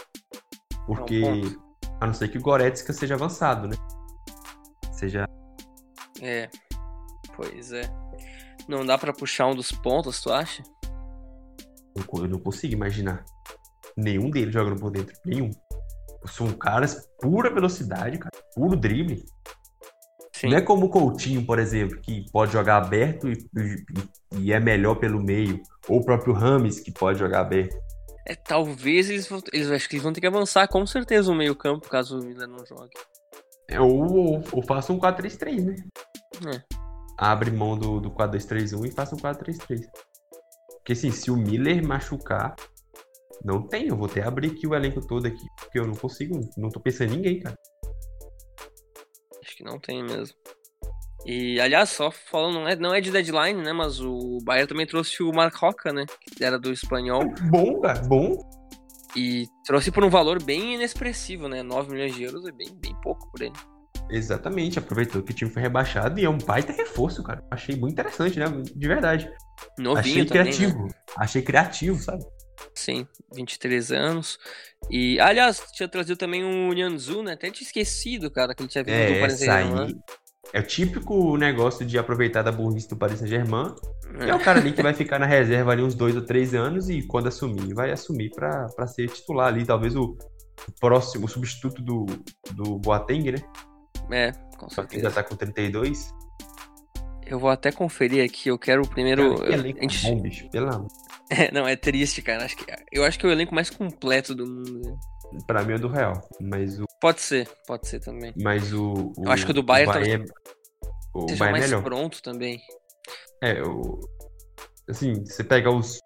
Porque, 0.86 1.22
é 1.24 1.30
um 1.30 1.40
ponto. 1.42 1.62
a 2.00 2.06
não 2.06 2.14
ser 2.14 2.28
que 2.28 2.38
o 2.38 2.42
Goretzka 2.42 2.92
seja 2.92 3.14
avançado, 3.14 3.68
né? 3.68 3.76
Seja. 4.92 5.24
É. 6.20 6.48
Pois 7.42 7.72
é. 7.72 7.82
Não 8.68 8.86
dá 8.86 8.96
para 8.96 9.12
puxar 9.12 9.48
um 9.48 9.54
dos 9.54 9.72
pontos, 9.72 10.20
tu 10.20 10.32
acha? 10.32 10.62
Eu 11.96 12.28
não 12.28 12.38
consigo 12.38 12.74
imaginar 12.74 13.24
nenhum 13.96 14.30
deles 14.30 14.54
jogando 14.54 14.78
por 14.80 14.90
dentro. 14.90 15.14
Nenhum. 15.26 15.50
São 16.26 16.52
caras 16.52 17.08
pura 17.20 17.52
velocidade, 17.52 18.18
cara. 18.18 18.30
Puro 18.54 18.76
drible. 18.76 19.24
Sim. 20.32 20.50
Não 20.50 20.56
é 20.56 20.60
como 20.60 20.86
o 20.86 20.88
Coutinho, 20.88 21.44
por 21.44 21.58
exemplo, 21.58 22.00
que 22.00 22.24
pode 22.30 22.52
jogar 22.52 22.76
aberto 22.76 23.28
e, 23.28 23.32
e, 23.56 23.84
e, 24.38 24.52
é 24.52 24.60
melhor 24.60 24.94
pelo 24.96 25.20
meio. 25.20 25.60
Ou 25.88 25.98
o 25.98 26.04
próprio 26.04 26.32
Rames, 26.32 26.80
que 26.80 26.92
pode 26.92 27.18
jogar 27.18 27.40
aberto. 27.40 27.76
É, 28.26 28.36
talvez 28.36 29.10
eles, 29.10 29.28
eles 29.52 29.70
acho 29.70 29.88
que 29.88 29.96
eles 29.96 30.04
vão 30.04 30.12
ter 30.12 30.20
que 30.20 30.26
avançar 30.26 30.68
com 30.68 30.86
certeza 30.86 31.30
no 31.30 31.36
meio 31.36 31.56
campo, 31.56 31.88
caso 31.88 32.20
o 32.20 32.24
Milan 32.24 32.46
não 32.46 32.64
jogue. 32.64 32.92
É, 33.68 33.80
ou, 33.80 34.16
ou, 34.16 34.44
ou 34.52 34.62
faça 34.62 34.92
um 34.92 34.98
4-3-3, 34.98 35.64
né? 35.64 35.76
É 36.46 36.82
abre 37.18 37.50
mão 37.50 37.76
do, 37.76 38.00
do 38.00 38.10
4-2-3-1 38.10 38.86
e 38.86 38.90
faça 38.90 39.14
um 39.14 39.18
4-3-3. 39.18 39.86
Porque 40.78 40.92
assim, 40.92 41.10
se 41.10 41.30
o 41.30 41.36
Miller 41.36 41.86
machucar, 41.86 42.56
não 43.44 43.62
tem. 43.62 43.88
Eu 43.88 43.96
vou 43.96 44.08
ter 44.08 44.22
que 44.22 44.28
abrir 44.28 44.50
aqui 44.50 44.66
o 44.66 44.74
elenco 44.74 45.04
todo 45.06 45.26
aqui. 45.26 45.46
Porque 45.60 45.78
eu 45.78 45.86
não 45.86 45.94
consigo, 45.94 46.40
não 46.56 46.68
tô 46.68 46.80
pensando 46.80 47.12
em 47.12 47.16
ninguém, 47.16 47.40
cara. 47.40 47.56
Acho 49.42 49.56
que 49.56 49.64
não 49.64 49.78
tem 49.78 50.02
mesmo. 50.02 50.36
E, 51.24 51.60
aliás, 51.60 51.90
só 51.90 52.10
falando, 52.10 52.54
não 52.54 52.68
é, 52.68 52.76
não 52.76 52.94
é 52.94 53.00
de 53.00 53.12
deadline, 53.12 53.62
né? 53.62 53.72
Mas 53.72 54.00
o 54.00 54.38
Bayern 54.42 54.68
também 54.68 54.86
trouxe 54.86 55.22
o 55.22 55.32
Mark 55.32 55.54
Roca, 55.54 55.92
né? 55.92 56.04
Que 56.36 56.44
era 56.44 56.58
do 56.58 56.72
espanhol. 56.72 57.22
Bom, 57.48 57.80
cara, 57.80 58.00
bom. 58.00 58.36
E 59.14 59.46
trouxe 59.64 59.92
por 59.92 60.04
um 60.04 60.10
valor 60.10 60.42
bem 60.42 60.74
inexpressivo, 60.74 61.48
né? 61.48 61.62
9 61.62 61.92
milhões 61.92 62.14
de 62.14 62.24
euros 62.24 62.46
é 62.46 62.50
bem, 62.50 62.74
bem 62.74 62.94
pouco 63.02 63.30
por 63.30 63.42
ele. 63.42 63.52
Exatamente, 64.12 64.78
aproveitou 64.78 65.22
que 65.22 65.32
o 65.32 65.34
time 65.34 65.50
foi 65.50 65.62
rebaixado 65.62 66.20
e 66.20 66.24
é 66.24 66.28
um 66.28 66.38
baita 66.38 66.72
reforço, 66.72 67.22
cara. 67.22 67.42
Achei 67.50 67.74
muito 67.74 67.92
interessante, 67.92 68.38
né? 68.38 68.46
De 68.74 68.86
verdade. 68.86 69.30
Novinho 69.78 69.98
Achei 69.98 70.24
também, 70.26 70.42
criativo. 70.44 70.84
Né? 70.84 70.90
Achei 71.16 71.42
criativo, 71.42 72.02
sabe? 72.02 72.24
Sim, 72.74 73.06
23 73.34 73.92
anos. 73.92 74.38
E, 74.90 75.18
aliás, 75.20 75.62
tinha 75.72 75.88
trazido 75.88 76.16
também 76.16 76.44
o 76.44 76.72
Nyanzu, 76.72 77.22
né? 77.22 77.32
Até 77.32 77.50
tinha 77.50 77.66
esquecido, 77.66 78.30
cara, 78.30 78.54
que 78.54 78.62
ele 78.62 78.68
tinha 78.68 78.84
vindo 78.84 78.94
é, 78.94 79.14
do 79.14 79.20
Paris 79.20 79.38
Saint-Germain. 79.38 80.00
É 80.52 80.60
o 80.60 80.66
típico 80.66 81.36
negócio 81.38 81.86
de 81.86 81.98
aproveitar 81.98 82.42
da 82.42 82.52
burrice 82.52 82.88
do 82.88 82.96
Paris 82.96 83.18
Saint-Germain. 83.18 83.74
É. 84.20 84.28
é 84.28 84.34
o 84.34 84.40
cara 84.40 84.60
ali 84.60 84.72
que 84.72 84.82
vai 84.82 84.92
ficar 84.94 85.18
na 85.18 85.26
reserva 85.26 85.72
ali 85.72 85.82
uns 85.82 85.94
dois 85.94 86.14
ou 86.14 86.22
três 86.22 86.54
anos 86.54 86.90
e 86.90 87.02
quando 87.02 87.28
assumir, 87.28 87.72
vai 87.72 87.90
assumir 87.90 88.30
para 88.30 88.86
ser 88.86 89.08
titular 89.08 89.48
ali. 89.48 89.64
Talvez 89.64 89.96
o, 89.96 90.16
o 90.68 90.72
próximo, 90.78 91.24
o 91.24 91.28
substituto 91.28 91.80
do, 91.80 92.04
do 92.52 92.78
Boateng, 92.78 93.32
né? 93.32 93.38
É, 94.10 94.32
com 94.56 94.68
certeza. 94.68 94.88
Quem 94.88 95.00
já 95.00 95.10
tá 95.10 95.22
com 95.22 95.36
32. 95.36 96.12
Eu 97.26 97.38
vou 97.38 97.50
até 97.50 97.72
conferir 97.72 98.24
aqui, 98.24 98.48
eu 98.48 98.58
quero 98.58 98.82
o 98.82 98.88
primeiro. 98.88 99.36
Cara, 99.36 99.48
que 99.48 99.54
elenco 99.54 99.78
a 99.78 99.82
gente... 99.82 100.10
bom, 100.10 100.20
bicho, 100.20 100.50
pelo 100.50 100.68
amor. 100.68 100.88
É, 101.30 101.50
não, 101.50 101.66
é 101.66 101.74
triste, 101.74 102.20
cara. 102.20 102.44
Acho 102.44 102.54
que, 102.58 102.66
eu 102.92 103.02
acho 103.04 103.18
que 103.18 103.24
é 103.24 103.28
o 103.30 103.32
elenco 103.32 103.54
mais 103.54 103.70
completo 103.70 104.34
do 104.34 104.46
mundo. 104.46 104.82
Né? 105.32 105.38
Pra 105.46 105.62
mim 105.62 105.72
é 105.72 105.78
do 105.78 105.88
Real, 105.88 106.20
mas 106.38 106.78
o. 106.78 106.84
Pode 107.00 107.22
ser, 107.22 107.48
pode 107.66 107.88
ser 107.88 108.00
também. 108.00 108.34
Mas 108.36 108.70
o. 108.74 109.12
o 109.16 109.24
eu 109.24 109.32
acho 109.32 109.46
que 109.46 109.50
o 109.50 109.54
do 109.54 109.62
Bayern, 109.62 109.90
o 109.90 109.94
Bayern 109.94 110.26
tá... 110.26 110.34
o 111.14 111.24
Bayern 111.24 111.44
é 111.44 111.50
mais 111.50 111.64
melhor. 111.64 111.82
pronto 111.82 112.22
também. 112.22 112.60
É, 113.42 113.62
o. 113.62 113.98
Assim, 114.86 115.24
você 115.24 115.42
pega 115.42 115.70
os, 115.70 116.00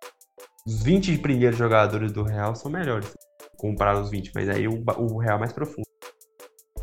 os 0.64 0.82
20 0.84 1.18
primeiros 1.18 1.58
jogadores 1.58 2.12
do 2.12 2.22
Real 2.22 2.54
são 2.54 2.70
melhores. 2.70 3.12
Comparar 3.56 4.00
os 4.00 4.10
20, 4.10 4.30
mas 4.32 4.48
aí 4.48 4.68
o, 4.68 4.84
o 4.98 5.18
Real 5.18 5.38
é 5.38 5.40
mais 5.40 5.52
profundo. 5.52 5.86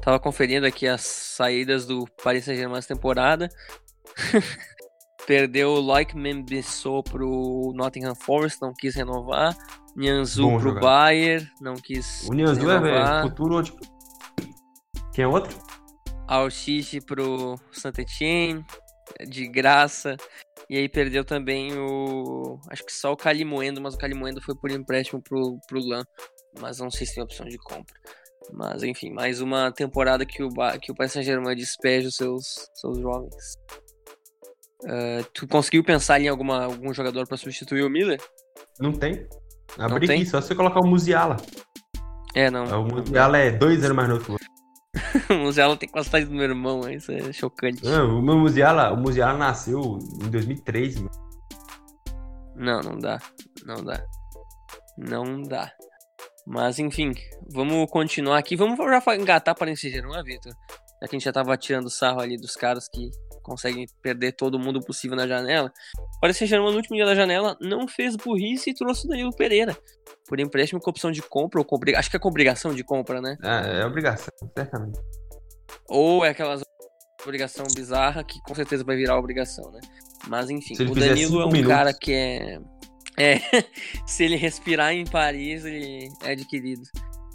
Tava 0.04 0.20
conferindo 0.20 0.68
aqui 0.68 0.86
as 0.86 1.02
saídas 1.02 1.86
do 1.86 2.06
Paris 2.22 2.44
Saint-Germain 2.44 2.78
essa 2.78 2.94
temporada. 2.94 3.48
Perdeu 5.26 5.70
o 5.70 5.80
Loic 5.80 6.14
Membisso 6.14 7.02
pro 7.04 7.72
Nottingham 7.74 8.14
Forest, 8.14 8.62
não 8.62 8.74
quis 8.74 8.96
renovar. 8.96 9.56
Nianzu 9.96 10.44
Bom 10.44 10.52
pro 10.56 10.60
jogador. 10.60 10.86
Bayern, 10.86 11.50
não 11.62 11.76
quis 11.76 12.28
O 12.28 12.34
Nianzu 12.34 12.70
é, 12.70 13.20
é 13.20 13.22
futuro 13.22 13.56
outro. 13.56 13.78
Quem 15.14 15.24
é 15.24 15.28
outro? 15.28 15.58
Alchiche 16.28 17.00
pro 17.00 17.56
Saint-Etienne, 17.72 18.66
de 19.26 19.48
graça. 19.48 20.18
E 20.70 20.76
aí 20.76 20.90
perdeu 20.90 21.24
também 21.24 21.78
o... 21.78 22.60
Acho 22.70 22.86
que 22.86 22.92
só 22.92 23.14
o 23.14 23.18
Calimoendo, 23.18 23.80
mas 23.80 23.94
o 23.94 23.98
Calimoendo 23.98 24.42
foi 24.42 24.56
por 24.56 24.70
empréstimo 24.70 25.22
pro, 25.22 25.58
pro 25.66 25.80
Lan. 25.80 26.04
Mas 26.60 26.80
não 26.80 26.92
sei 26.92 27.08
se 27.08 27.16
tem 27.16 27.24
opção 27.24 27.46
de 27.46 27.58
compra. 27.58 27.96
Mas 28.52 28.84
enfim, 28.84 29.10
mais 29.10 29.42
uma 29.42 29.72
temporada 29.72 30.26
que 30.26 30.44
o, 30.44 30.50
que 30.82 30.92
o 30.92 30.96
Paris 30.96 31.14
Saint-Germain 31.14 31.56
despeja 31.56 32.08
os 32.08 32.16
seus, 32.16 32.44
seus 32.76 33.00
jovens. 33.00 33.36
Uh, 34.84 35.24
tu 35.34 35.48
conseguiu 35.48 35.84
pensar 35.84 36.20
em 36.20 36.28
alguma, 36.28 36.66
algum 36.66 36.94
jogador 36.94 37.26
para 37.28 37.38
substituir 37.38 37.84
o 37.84 37.90
Miller? 37.90 38.22
Não 38.80 38.92
tem. 38.92 39.28
Abri 39.78 40.12
aqui, 40.12 40.26
só 40.26 40.42
você 40.42 40.54
colocar 40.54 40.82
o 40.82 40.88
Musiala. 40.88 41.38
É, 42.36 42.50
não. 42.50 42.66
O 42.82 42.86
Musiala 42.86 43.38
é 43.38 43.52
dois 43.52 43.84
anos 43.84 43.96
mais 43.96 44.10
novo 44.10 44.26
que 44.26 44.32
o 44.32 44.38
o 45.34 45.38
Musiala 45.38 45.78
tem 45.78 45.90
quase 45.90 46.10
idade 46.10 46.26
do 46.26 46.34
meu 46.34 46.44
irmão, 46.44 46.90
isso 46.90 47.12
é 47.12 47.32
chocante. 47.32 47.84
Não, 47.84 48.20
o 48.20 48.22
meu 48.22 48.38
Musiala, 48.38 48.92
o 48.92 48.98
Musiala 48.98 49.38
nasceu 49.38 50.00
em 50.22 50.30
2003, 50.30 50.98
mano. 50.98 51.12
Não, 52.56 52.82
não 52.82 52.98
dá. 52.98 53.20
Não 53.66 53.84
dá. 53.84 54.06
Não 54.98 55.42
dá. 55.42 55.72
Mas 56.46 56.80
enfim, 56.80 57.14
vamos 57.50 57.90
continuar 57.90 58.38
aqui. 58.38 58.56
Vamos 58.56 58.78
já 58.78 59.16
engatar 59.16 59.56
para 59.56 59.72
esse 59.72 59.90
Gerona, 59.90 60.24
Vitor. 60.24 60.54
Já 61.02 61.08
que 61.08 61.16
a 61.16 61.20
gente 61.20 61.26
já 61.26 61.32
tava 61.32 61.56
tirando 61.58 61.90
sarro 61.90 62.20
ali 62.20 62.38
dos 62.38 62.56
caras 62.56 62.88
que 62.88 63.10
conseguem 63.42 63.86
perder 64.02 64.32
todo 64.32 64.58
mundo 64.58 64.80
possível 64.80 65.16
na 65.16 65.28
janela. 65.28 65.72
Paris 66.22 66.38
Saint-Germain 66.38 66.72
no 66.72 66.78
último 66.78 66.96
dia 66.96 67.06
da 67.06 67.14
janela 67.14 67.58
não 67.60 67.88
fez 67.88 68.16
burrice 68.16 68.70
e 68.70 68.74
trouxe 68.74 69.06
o 69.06 69.10
Danilo 69.10 69.36
Pereira. 69.36 69.78
Por 70.28 70.40
empréstimo 70.40 70.80
com 70.80 70.90
opção 70.90 71.12
de 71.12 71.22
compra 71.22 71.60
ou 71.60 71.66
com 71.66 71.78
Acho 71.96 72.10
que 72.10 72.16
é 72.16 72.20
com 72.20 72.30
obrigação 72.30 72.74
de 72.74 72.84
compra, 72.84 73.22
né? 73.22 73.38
É, 73.44 73.82
é 73.82 73.86
obrigação, 73.86 74.34
certamente. 74.58 75.00
Ou 75.90 76.26
é 76.26 76.30
aquela 76.30 76.60
obrigação 77.22 77.66
bizarra 77.76 78.24
que 78.24 78.42
com 78.42 78.56
certeza 78.56 78.84
vai 78.84 78.96
virar 78.96 79.18
obrigação, 79.18 79.70
né? 79.72 79.82
Mas 80.28 80.50
enfim, 80.50 80.76
o 80.82 80.96
Danilo 80.96 81.42
é 81.42 81.46
um 81.46 81.52
minutos. 81.52 81.68
cara 81.68 81.94
que 81.94 82.14
é. 82.14 82.60
É, 83.18 83.38
se 84.08 84.24
ele 84.24 84.36
respirar 84.36 84.94
em 84.94 85.06
Paris, 85.06 85.66
ele 85.66 86.10
é 86.24 86.32
adquirido. 86.32 86.84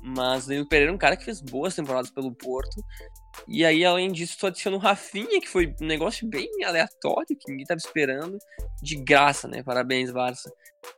Mas 0.03 0.45
o 0.45 0.49
Danilo 0.49 0.69
Pereira 0.69 0.93
é 0.93 0.95
um 0.95 0.99
cara 0.99 1.17
que 1.17 1.25
fez 1.25 1.41
boas 1.41 1.75
temporadas 1.75 2.11
pelo 2.11 2.33
Porto 2.33 2.83
e 3.47 3.65
aí, 3.65 3.85
além 3.85 4.11
disso, 4.11 4.37
tu 4.39 4.47
adiciona 4.47 4.77
o 4.77 4.81
Rafinha, 4.81 5.41
que 5.41 5.49
foi 5.49 5.75
um 5.81 5.87
negócio 5.87 6.27
bem 6.29 6.49
aleatório, 6.65 7.37
que 7.39 7.51
ninguém 7.51 7.67
tava 7.67 7.79
esperando, 7.79 8.39
de 8.83 8.97
graça, 8.97 9.47
né? 9.47 9.63
Parabéns, 9.63 10.11
Barça. 10.11 10.51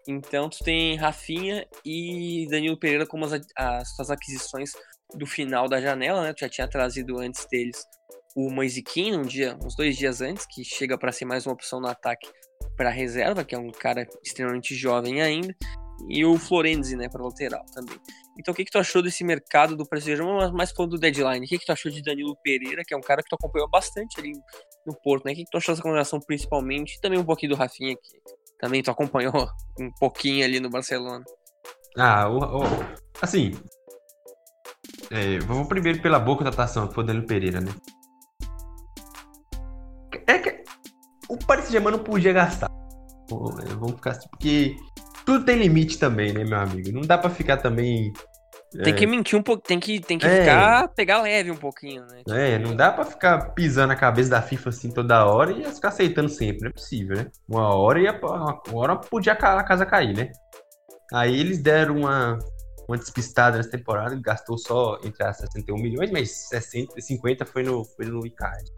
Então, 0.08 0.48
tu 0.48 0.58
tem 0.64 0.96
Rafinha 0.96 1.66
e 1.84 2.46
Danilo 2.48 2.78
Pereira 2.78 3.06
como 3.06 3.24
as, 3.24 3.32
as 3.56 3.94
suas 3.94 4.10
aquisições 4.10 4.70
do 5.14 5.26
final 5.26 5.68
da 5.68 5.80
janela, 5.80 6.22
né? 6.22 6.32
Tu 6.32 6.40
já 6.40 6.48
tinha 6.48 6.68
trazido 6.68 7.18
antes 7.18 7.46
deles 7.46 7.84
o 8.36 8.48
Moisiquinho, 8.48 9.18
um 9.20 9.22
dia, 9.22 9.58
uns 9.62 9.74
dois 9.74 9.96
dias 9.96 10.20
antes, 10.20 10.46
que 10.46 10.64
chega 10.64 10.96
para 10.96 11.10
ser 11.10 11.24
mais 11.24 11.46
uma 11.46 11.52
opção 11.52 11.80
no 11.80 11.88
ataque 11.88 12.28
para 12.80 12.88
reserva, 12.88 13.44
que 13.44 13.54
é 13.54 13.58
um 13.58 13.70
cara 13.70 14.08
extremamente 14.24 14.74
jovem 14.74 15.20
ainda 15.20 15.54
e 16.08 16.24
o 16.24 16.38
Florenzi, 16.38 16.96
né, 16.96 17.10
para 17.10 17.22
lateral 17.22 17.62
também. 17.74 17.94
Então, 18.38 18.52
o 18.52 18.56
que, 18.56 18.64
que 18.64 18.70
tu 18.70 18.78
achou 18.78 19.02
desse 19.02 19.22
mercado 19.22 19.76
do 19.76 19.86
Paris 19.86 20.04
Saint-Germain, 20.04 20.50
mais 20.52 20.70
falando 20.70 20.92
do 20.92 20.98
deadline? 20.98 21.44
O 21.44 21.46
que, 21.46 21.58
que 21.58 21.66
tu 21.66 21.72
achou 21.72 21.92
de 21.92 22.00
Danilo 22.00 22.34
Pereira, 22.42 22.82
que 22.82 22.94
é 22.94 22.96
um 22.96 23.02
cara 23.02 23.22
que 23.22 23.28
tu 23.28 23.34
acompanhou 23.34 23.68
bastante 23.68 24.18
ali 24.18 24.32
no 24.86 24.98
Porto, 25.04 25.26
né? 25.26 25.32
O 25.32 25.34
que, 25.34 25.44
que 25.44 25.50
tu 25.50 25.58
achou 25.58 25.74
dessa 25.74 25.82
combinação 25.82 26.18
principalmente? 26.26 26.96
E 26.96 27.00
também 27.02 27.18
um 27.18 27.24
pouquinho 27.24 27.52
do 27.52 27.58
Rafinha, 27.58 27.94
que 27.94 28.18
também 28.58 28.82
tu 28.82 28.90
acompanhou 28.90 29.34
um 29.78 29.90
pouquinho 30.00 30.42
ali 30.42 30.58
no 30.58 30.70
Barcelona. 30.70 31.22
Ah, 31.98 32.30
o, 32.30 32.38
o 32.38 32.62
assim. 33.20 33.52
É, 35.10 35.38
vamos 35.40 35.68
primeiro 35.68 36.00
pela 36.00 36.18
boa 36.18 36.38
contratação, 36.38 36.88
que 36.88 36.94
foi 36.94 37.04
o 37.04 37.06
Danilo 37.06 37.26
Pereira, 37.26 37.60
né? 37.60 37.72
Paris 41.50 41.64
Saint-Germain 41.64 41.90
não 41.90 42.04
podia 42.04 42.32
gastar. 42.32 42.70
Vamos 43.28 43.96
ficar 43.96 44.12
assim, 44.12 44.28
porque 44.28 44.76
tudo 45.26 45.44
tem 45.44 45.58
limite 45.58 45.98
também, 45.98 46.32
né, 46.32 46.44
meu 46.44 46.60
amigo? 46.60 46.92
Não 46.92 47.00
dá 47.00 47.18
para 47.18 47.28
ficar 47.28 47.56
também. 47.56 48.12
Tem 48.84 48.92
é... 48.92 48.96
que 48.96 49.04
mentir 49.04 49.36
um 49.36 49.42
pouco, 49.42 49.60
tem 49.60 49.80
que, 49.80 49.98
tem 49.98 50.16
que 50.16 50.26
é... 50.26 50.42
ficar, 50.42 50.88
pegar 50.94 51.22
leve 51.22 51.50
um 51.50 51.56
pouquinho, 51.56 52.02
né? 52.02 52.18
Tipo... 52.18 52.34
É, 52.34 52.56
não 52.56 52.76
dá 52.76 52.92
para 52.92 53.04
ficar 53.04 53.52
pisando 53.52 53.92
a 53.92 53.96
cabeça 53.96 54.30
da 54.30 54.40
FIFA 54.40 54.68
assim 54.68 54.90
toda 54.92 55.26
hora 55.26 55.50
e 55.50 55.64
ficar 55.64 55.88
aceitando 55.88 56.28
sempre, 56.28 56.60
não 56.60 56.68
é 56.68 56.72
possível, 56.72 57.16
né? 57.16 57.26
Uma 57.48 57.74
hora 57.74 58.00
ia, 58.00 58.20
uma 58.22 58.60
hora 58.72 58.94
podia 58.94 59.32
a 59.32 59.64
casa 59.64 59.84
cair, 59.84 60.16
né? 60.16 60.30
Aí 61.12 61.36
eles 61.36 61.58
deram 61.58 61.96
uma, 61.96 62.38
uma 62.88 62.96
despistada 62.96 63.56
nessa 63.56 63.70
temporada, 63.70 64.14
gastou 64.22 64.56
só 64.56 65.00
entre 65.02 65.24
as 65.24 65.38
61 65.38 65.74
milhões, 65.78 66.12
mas 66.12 66.30
60, 66.48 67.00
50 67.00 67.44
foi 67.44 67.64
no, 67.64 67.84
foi 67.84 68.06
no 68.06 68.24
Icardi. 68.24 68.70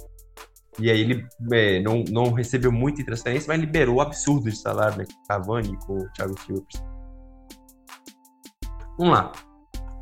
E 0.79 0.91
aí 0.91 1.01
ele 1.01 1.27
é, 1.53 1.81
não, 1.83 2.03
não 2.11 2.33
recebeu 2.33 2.73
muito 2.73 3.05
transferência, 3.05 3.49
mas 3.49 3.61
liberou 3.61 4.01
absurdo 4.01 4.51
de 4.51 4.57
salário, 4.57 4.99
né? 4.99 5.05
Com 5.05 5.27
Cavani, 5.29 5.77
com 5.87 5.99
o 5.99 6.09
Thiago 6.12 6.41
Silva. 6.41 6.64
Vamos 8.99 9.14
lá. 9.14 9.33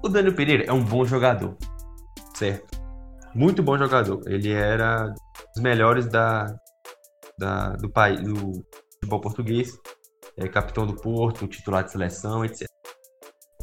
O 0.03 0.09
Daniel 0.09 0.35
Pereira 0.35 0.65
é 0.65 0.73
um 0.73 0.85
bom 0.85 1.05
jogador, 1.05 1.57
certo? 2.35 2.81
Muito 3.35 3.63
bom 3.63 3.77
jogador. 3.77 4.23
Ele 4.27 4.53
era 4.53 5.13
dos 5.55 5.63
melhores 5.63 6.07
da, 6.07 6.47
da, 7.39 7.71
do 7.77 7.91
país, 7.91 8.21
do 8.23 8.65
futebol 8.95 9.21
português. 9.21 9.77
É 10.37 10.49
capitão 10.49 10.87
do 10.87 10.97
Porto, 10.97 11.47
titular 11.47 11.85
de 11.85 11.93
seleção, 11.93 12.45
etc. 12.45 12.67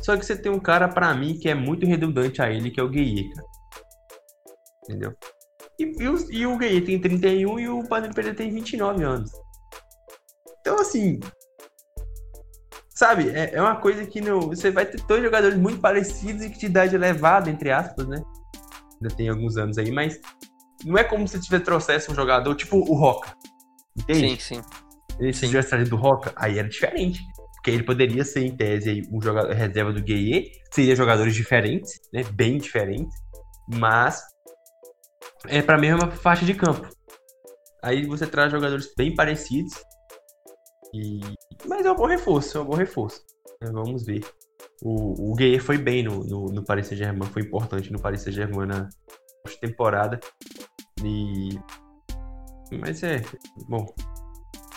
Só 0.02 0.16
que 0.16 0.26
você 0.26 0.38
tem 0.40 0.52
um 0.52 0.60
cara, 0.60 0.88
para 0.88 1.14
mim, 1.14 1.40
que 1.40 1.50
é 1.50 1.56
muito 1.56 1.86
redundante 1.86 2.42
a 2.42 2.52
ele, 2.52 2.70
que 2.70 2.80
é 2.80 2.84
o 2.84 2.90
Gueye. 2.90 3.30
Entendeu? 4.84 5.14
E, 5.80 6.04
e, 6.04 6.08
o, 6.08 6.32
e 6.32 6.48
o 6.48 6.58
Gay 6.58 6.82
tem 6.82 7.00
31 7.00 7.60
e 7.60 7.70
o 7.70 7.84
Padre 7.88 8.14
Pereira 8.14 8.36
tem 8.36 8.52
29 8.52 9.04
anos. 9.04 9.32
Então, 10.60 10.76
assim. 10.80 11.20
Sabe, 12.90 13.30
é, 13.30 13.54
é 13.54 13.62
uma 13.62 13.76
coisa 13.76 14.06
que 14.08 14.20
não, 14.20 14.40
você 14.40 14.72
vai 14.72 14.86
ter 14.86 15.00
dois 15.04 15.22
jogadores 15.22 15.58
muito 15.58 15.80
parecidos 15.80 16.44
e 16.44 16.50
que 16.50 16.58
de 16.58 16.66
idade 16.66 16.96
elevada, 16.96 17.50
entre 17.50 17.70
aspas, 17.70 18.08
né? 18.08 18.20
Ainda 18.96 19.16
tem 19.16 19.30
alguns 19.30 19.56
anos 19.56 19.78
aí, 19.78 19.92
mas 19.92 20.20
não 20.84 20.98
é 20.98 21.04
como 21.04 21.28
se 21.28 21.38
você 21.38 21.60
trouxesse 21.60 22.12
um 22.12 22.16
jogador 22.16 22.56
tipo 22.56 22.78
o 22.78 22.96
Roca. 22.96 23.36
Entende? 23.96 24.42
Sim, 24.42 24.56
sim. 24.56 24.62
Ele 25.20 25.32
se 25.32 25.48
tivesse 25.48 25.70
trazido 25.70 25.96
o 25.96 26.00
Roca, 26.00 26.34
aí 26.36 26.58
era 26.58 26.68
diferente. 26.68 27.22
Porque 27.56 27.72
ele 27.72 27.84
poderia 27.84 28.24
ser, 28.24 28.46
em 28.46 28.56
tese, 28.56 29.04
um 29.12 29.22
jogador 29.22 29.54
reserva 29.54 29.92
do 29.92 30.02
Gueye, 30.02 30.52
seria 30.72 30.96
jogadores 30.96 31.36
diferentes, 31.36 32.00
né? 32.14 32.24
Bem 32.34 32.58
diferentes. 32.58 33.16
Mas 33.76 34.22
é 35.48 35.62
para 35.62 35.76
a 35.76 35.80
mesma 35.80 36.12
faixa 36.12 36.46
de 36.46 36.54
campo. 36.54 36.88
Aí 37.84 38.06
você 38.06 38.26
traz 38.28 38.52
jogadores 38.52 38.94
bem 38.96 39.16
parecidos. 39.16 39.74
E... 40.94 41.20
Mas 41.68 41.86
é 41.86 41.92
um 41.92 41.96
bom 41.96 42.08
reforço, 42.08 42.58
é 42.58 42.62
um 42.62 42.66
bom 42.66 42.76
reforço. 42.76 43.22
É, 43.62 43.72
vamos 43.72 44.06
ver. 44.06 44.26
O, 44.84 45.32
o 45.32 45.36
Gueye 45.36 45.60
foi 45.60 45.78
bem 45.78 46.04
no, 46.04 46.24
no, 46.24 46.46
no 46.46 46.64
Paris 46.64 46.88
Saint-Germain, 46.88 47.30
foi 47.30 47.42
importante 47.42 47.92
no 47.92 48.00
Paris 48.00 48.22
Saint-Germain 48.22 48.68
na 48.68 48.90
temporada. 49.62 50.20
E... 51.04 51.60
Mas 52.80 53.04
é, 53.04 53.22
bom. 53.68 53.86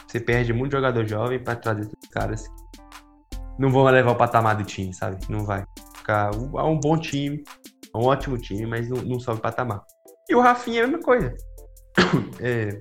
Você 0.07 0.21
perde 0.21 0.53
muito 0.53 0.73
jogador 0.73 1.07
jovem 1.07 1.43
para 1.43 1.57
trazer 1.57 1.83
esses 1.83 2.11
caras. 2.11 2.45
Não 3.59 3.71
vão 3.71 3.85
levar 3.85 4.13
o 4.13 4.17
patamar 4.17 4.57
do 4.57 4.65
time, 4.65 4.93
sabe? 4.93 5.19
Não 5.29 5.45
vai. 5.45 5.65
Ficar 5.97 6.35
um, 6.35 6.59
é 6.59 6.65
um 6.65 6.79
bom 6.79 6.99
time, 6.99 7.45
um 7.95 8.07
ótimo 8.07 8.39
time, 8.39 8.67
mas 8.67 8.89
não, 8.89 9.03
não 9.03 9.21
sobe 9.21 9.39
o 9.39 9.43
patamar. 9.43 9.85
E 10.31 10.35
o 10.35 10.41
Rafinha 10.41 10.83
é 10.83 10.85
a 10.85 10.87
mesma 10.87 11.03
coisa. 11.03 11.35
É... 12.41 12.79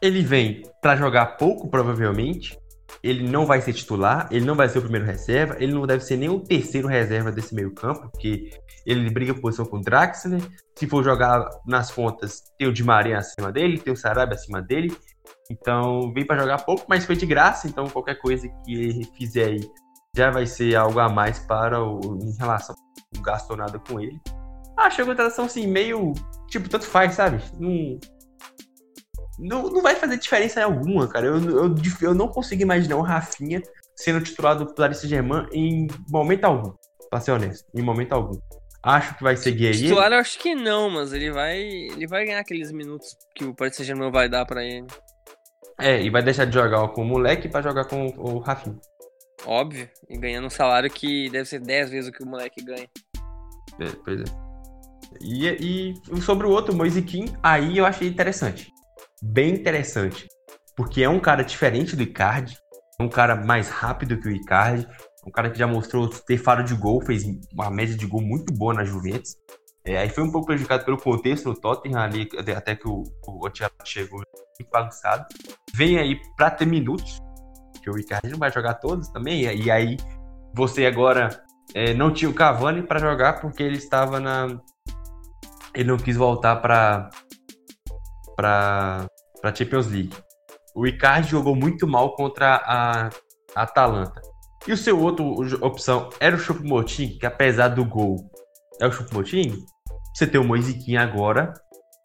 Ele 0.00 0.22
vem 0.22 0.62
para 0.82 0.94
jogar 0.94 1.38
pouco, 1.38 1.68
provavelmente. 1.68 2.56
Ele 3.02 3.28
não 3.28 3.44
vai 3.44 3.60
ser 3.60 3.72
titular, 3.72 4.28
ele 4.30 4.44
não 4.44 4.54
vai 4.54 4.68
ser 4.68 4.78
o 4.78 4.82
primeiro 4.82 5.06
reserva, 5.06 5.56
ele 5.58 5.72
não 5.72 5.86
deve 5.86 6.04
ser 6.04 6.16
nem 6.16 6.28
o 6.28 6.40
terceiro 6.40 6.86
reserva 6.86 7.32
desse 7.32 7.54
meio-campo, 7.54 8.08
porque 8.10 8.50
ele 8.86 9.10
briga 9.10 9.34
por 9.34 9.42
posição 9.42 9.64
com 9.64 9.78
o 9.78 9.82
Draxler. 9.82 10.40
Se 10.78 10.86
for 10.86 11.02
jogar 11.02 11.48
nas 11.66 11.90
contas, 11.90 12.42
tem 12.58 12.68
o 12.68 12.72
Di 12.72 12.84
Maria 12.84 13.18
acima 13.18 13.50
dele, 13.50 13.78
tem 13.78 13.92
o 13.92 13.96
Sarabia 13.96 14.34
acima 14.34 14.62
dele. 14.62 14.94
Então, 15.50 16.12
vem 16.12 16.26
para 16.26 16.40
jogar 16.40 16.64
pouco, 16.64 16.84
mas 16.88 17.04
foi 17.04 17.16
de 17.16 17.26
graça, 17.26 17.66
então 17.66 17.88
qualquer 17.88 18.20
coisa 18.20 18.48
que 18.64 18.72
ele 18.72 19.04
fizer 19.16 19.46
aí 19.46 19.70
já 20.16 20.30
vai 20.30 20.46
ser 20.46 20.76
algo 20.76 21.00
a 21.00 21.08
mais 21.08 21.38
para 21.40 21.82
o 21.82 22.18
em 22.22 22.36
relação 22.38 22.76
não 23.14 23.22
gastou 23.22 23.56
nada 23.56 23.78
com 23.78 24.00
ele. 24.00 24.20
Achei 24.76 25.04
a 25.04 25.06
contratação 25.06 25.44
assim, 25.44 25.66
meio. 25.66 26.12
Tipo, 26.48 26.68
tanto 26.68 26.86
faz, 26.86 27.14
sabe? 27.14 27.42
Não, 27.58 27.98
não, 29.38 29.62
não 29.70 29.82
vai 29.82 29.96
fazer 29.96 30.16
diferença 30.16 30.62
alguma, 30.62 31.08
cara. 31.08 31.26
Eu, 31.26 31.36
eu, 31.50 31.74
eu 32.02 32.14
não 32.14 32.28
consigo 32.28 32.62
imaginar 32.62 32.96
o 32.96 33.02
Rafinha 33.02 33.62
sendo 33.96 34.22
titular 34.22 34.56
do 34.56 34.72
Paris 34.74 34.98
Saint-Germain 34.98 35.46
em 35.52 35.86
momento 36.08 36.44
algum. 36.44 36.72
Pra 37.10 37.20
ser 37.20 37.32
honesto, 37.32 37.64
em 37.74 37.82
momento 37.82 38.12
algum. 38.12 38.38
Acho 38.82 39.16
que 39.16 39.22
vai 39.22 39.36
ser 39.36 39.52
gay. 39.52 39.72
Titular 39.72 40.12
eu 40.12 40.18
acho 40.18 40.38
que 40.38 40.54
não, 40.54 40.90
mas 40.90 41.12
ele 41.12 41.30
vai, 41.30 41.58
ele 41.58 42.06
vai 42.06 42.24
ganhar 42.26 42.40
aqueles 42.40 42.70
minutos 42.70 43.16
que 43.34 43.44
o 43.44 43.54
Paris 43.54 43.76
Saint-Germain 43.76 44.10
vai 44.10 44.28
dar 44.28 44.44
para 44.44 44.64
ele. 44.64 44.86
É, 45.80 46.00
e 46.00 46.10
vai 46.10 46.22
deixar 46.22 46.44
de 46.44 46.54
jogar 46.54 46.86
com 46.88 47.02
o 47.02 47.04
moleque 47.04 47.48
para 47.48 47.62
jogar 47.62 47.86
com 47.86 48.06
o 48.16 48.38
Rafinha. 48.38 48.78
Óbvio, 49.46 49.88
e 50.08 50.16
ganhando 50.16 50.46
um 50.46 50.50
salário 50.50 50.90
que 50.90 51.28
deve 51.30 51.46
ser 51.46 51.60
10 51.60 51.90
vezes 51.90 52.10
o 52.10 52.12
que 52.12 52.22
o 52.22 52.26
moleque 52.26 52.62
ganha. 52.62 52.88
É, 53.80 53.90
pois 54.04 54.20
é. 54.20 54.43
E, 55.20 55.94
e 56.10 56.20
sobre 56.20 56.46
o 56.46 56.50
outro, 56.50 56.74
Moise 56.74 57.02
Kim, 57.02 57.26
aí 57.42 57.78
eu 57.78 57.86
achei 57.86 58.08
interessante. 58.08 58.70
Bem 59.22 59.54
interessante. 59.54 60.26
Porque 60.76 61.02
é 61.02 61.08
um 61.08 61.20
cara 61.20 61.42
diferente 61.42 61.96
do 61.96 62.02
Icardi. 62.02 62.56
É 62.98 63.02
um 63.02 63.08
cara 63.08 63.36
mais 63.36 63.68
rápido 63.68 64.18
que 64.18 64.28
o 64.28 64.32
Icardi. 64.32 64.86
Um 65.26 65.30
cara 65.30 65.50
que 65.50 65.58
já 65.58 65.66
mostrou 65.66 66.08
ter 66.08 66.36
faro 66.36 66.62
de 66.62 66.74
gol, 66.74 67.00
fez 67.00 67.24
uma 67.52 67.70
média 67.70 67.96
de 67.96 68.06
gol 68.06 68.20
muito 68.20 68.52
boa 68.52 68.74
na 68.74 68.84
Juventus. 68.84 69.36
É, 69.86 69.98
aí 69.98 70.08
foi 70.08 70.24
um 70.24 70.30
pouco 70.30 70.46
prejudicado 70.46 70.84
pelo 70.84 70.98
contexto 70.98 71.48
no 71.48 71.54
Tottenham 71.54 72.00
ali, 72.00 72.28
até 72.56 72.74
que 72.74 72.88
o, 72.88 73.04
o 73.26 73.46
Ancelotti 73.46 73.74
chegou 73.84 74.18
muito 74.18 74.70
bagunçado. 74.70 75.26
Vem 75.74 75.98
aí 75.98 76.18
para 76.36 76.50
ter 76.50 76.66
minutos, 76.66 77.18
que 77.82 77.90
o 77.90 77.94
Ricardo 77.94 78.30
não 78.30 78.38
vai 78.38 78.50
jogar 78.50 78.74
todos 78.74 79.08
também, 79.08 79.42
e 79.42 79.70
aí 79.70 79.98
você 80.54 80.86
agora 80.86 81.28
é, 81.74 81.92
não 81.92 82.12
tinha 82.12 82.30
o 82.30 82.34
Cavani 82.34 82.82
para 82.82 82.98
jogar 82.98 83.40
porque 83.40 83.62
ele 83.62 83.76
estava 83.76 84.18
na. 84.18 84.58
Ele 85.74 85.88
não 85.88 85.96
quis 85.96 86.16
voltar 86.16 86.56
para 86.56 87.10
para 88.36 89.06
Champions 89.54 89.86
League. 89.86 90.16
O 90.74 90.86
Icardi 90.86 91.30
jogou 91.30 91.54
muito 91.54 91.86
mal 91.86 92.16
contra 92.16 92.56
a, 92.56 93.08
a 93.54 93.62
Atalanta. 93.62 94.20
E 94.66 94.72
o 94.72 94.76
seu 94.76 94.98
outro 94.98 95.24
opção 95.64 96.08
era 96.18 96.34
o 96.34 96.38
Choupo-Moting, 96.38 97.18
que 97.18 97.26
apesar 97.26 97.68
do 97.68 97.84
gol 97.84 98.16
é 98.80 98.86
o 98.86 98.90
Choupo-Moting, 98.90 99.64
você 100.14 100.26
ter 100.26 100.38
o 100.38 100.44
Moisiquinho 100.44 101.00
agora 101.00 101.52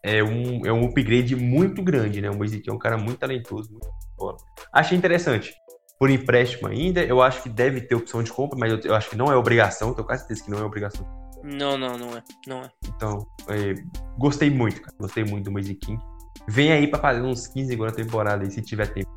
é 0.04 0.22
um, 0.22 0.66
é 0.66 0.72
um 0.72 0.84
upgrade 0.84 1.34
muito 1.36 1.82
grande, 1.82 2.20
né? 2.20 2.30
O 2.30 2.36
Moisiquinho 2.36 2.72
é 2.72 2.76
um 2.76 2.78
cara 2.78 2.96
muito 2.96 3.18
talentoso, 3.18 3.70
muito 3.70 3.88
bom. 4.16 4.36
Achei 4.72 4.96
interessante. 4.96 5.54
Por 5.98 6.10
empréstimo 6.10 6.68
ainda, 6.68 7.02
eu 7.02 7.20
acho 7.20 7.42
que 7.42 7.48
deve 7.48 7.82
ter 7.82 7.94
opção 7.94 8.22
de 8.22 8.32
compra, 8.32 8.58
mas 8.58 8.72
eu, 8.72 8.80
eu 8.80 8.94
acho 8.94 9.10
que 9.10 9.16
não 9.16 9.30
é 9.30 9.36
obrigação, 9.36 9.92
tenho 9.92 10.06
quase 10.06 10.22
certeza 10.22 10.44
que 10.44 10.50
não 10.50 10.58
é 10.58 10.64
obrigação. 10.64 11.06
Não, 11.42 11.78
não, 11.78 11.96
não 11.96 12.16
é. 12.16 12.22
Não 12.46 12.62
é. 12.62 12.70
Então, 12.94 13.26
é, 13.48 13.74
gostei 14.18 14.50
muito, 14.50 14.80
cara. 14.82 14.94
Gostei 14.98 15.24
muito 15.24 15.44
do 15.44 15.52
Moisiquinho. 15.52 16.00
Vem 16.48 16.72
aí 16.72 16.86
pra 16.86 16.98
fazer 16.98 17.22
uns 17.22 17.46
15 17.46 17.76
gols 17.76 17.92
na 17.92 17.96
temporada 17.96 18.44
aí, 18.44 18.50
se 18.50 18.62
tiver 18.62 18.86
tempo. 18.92 19.10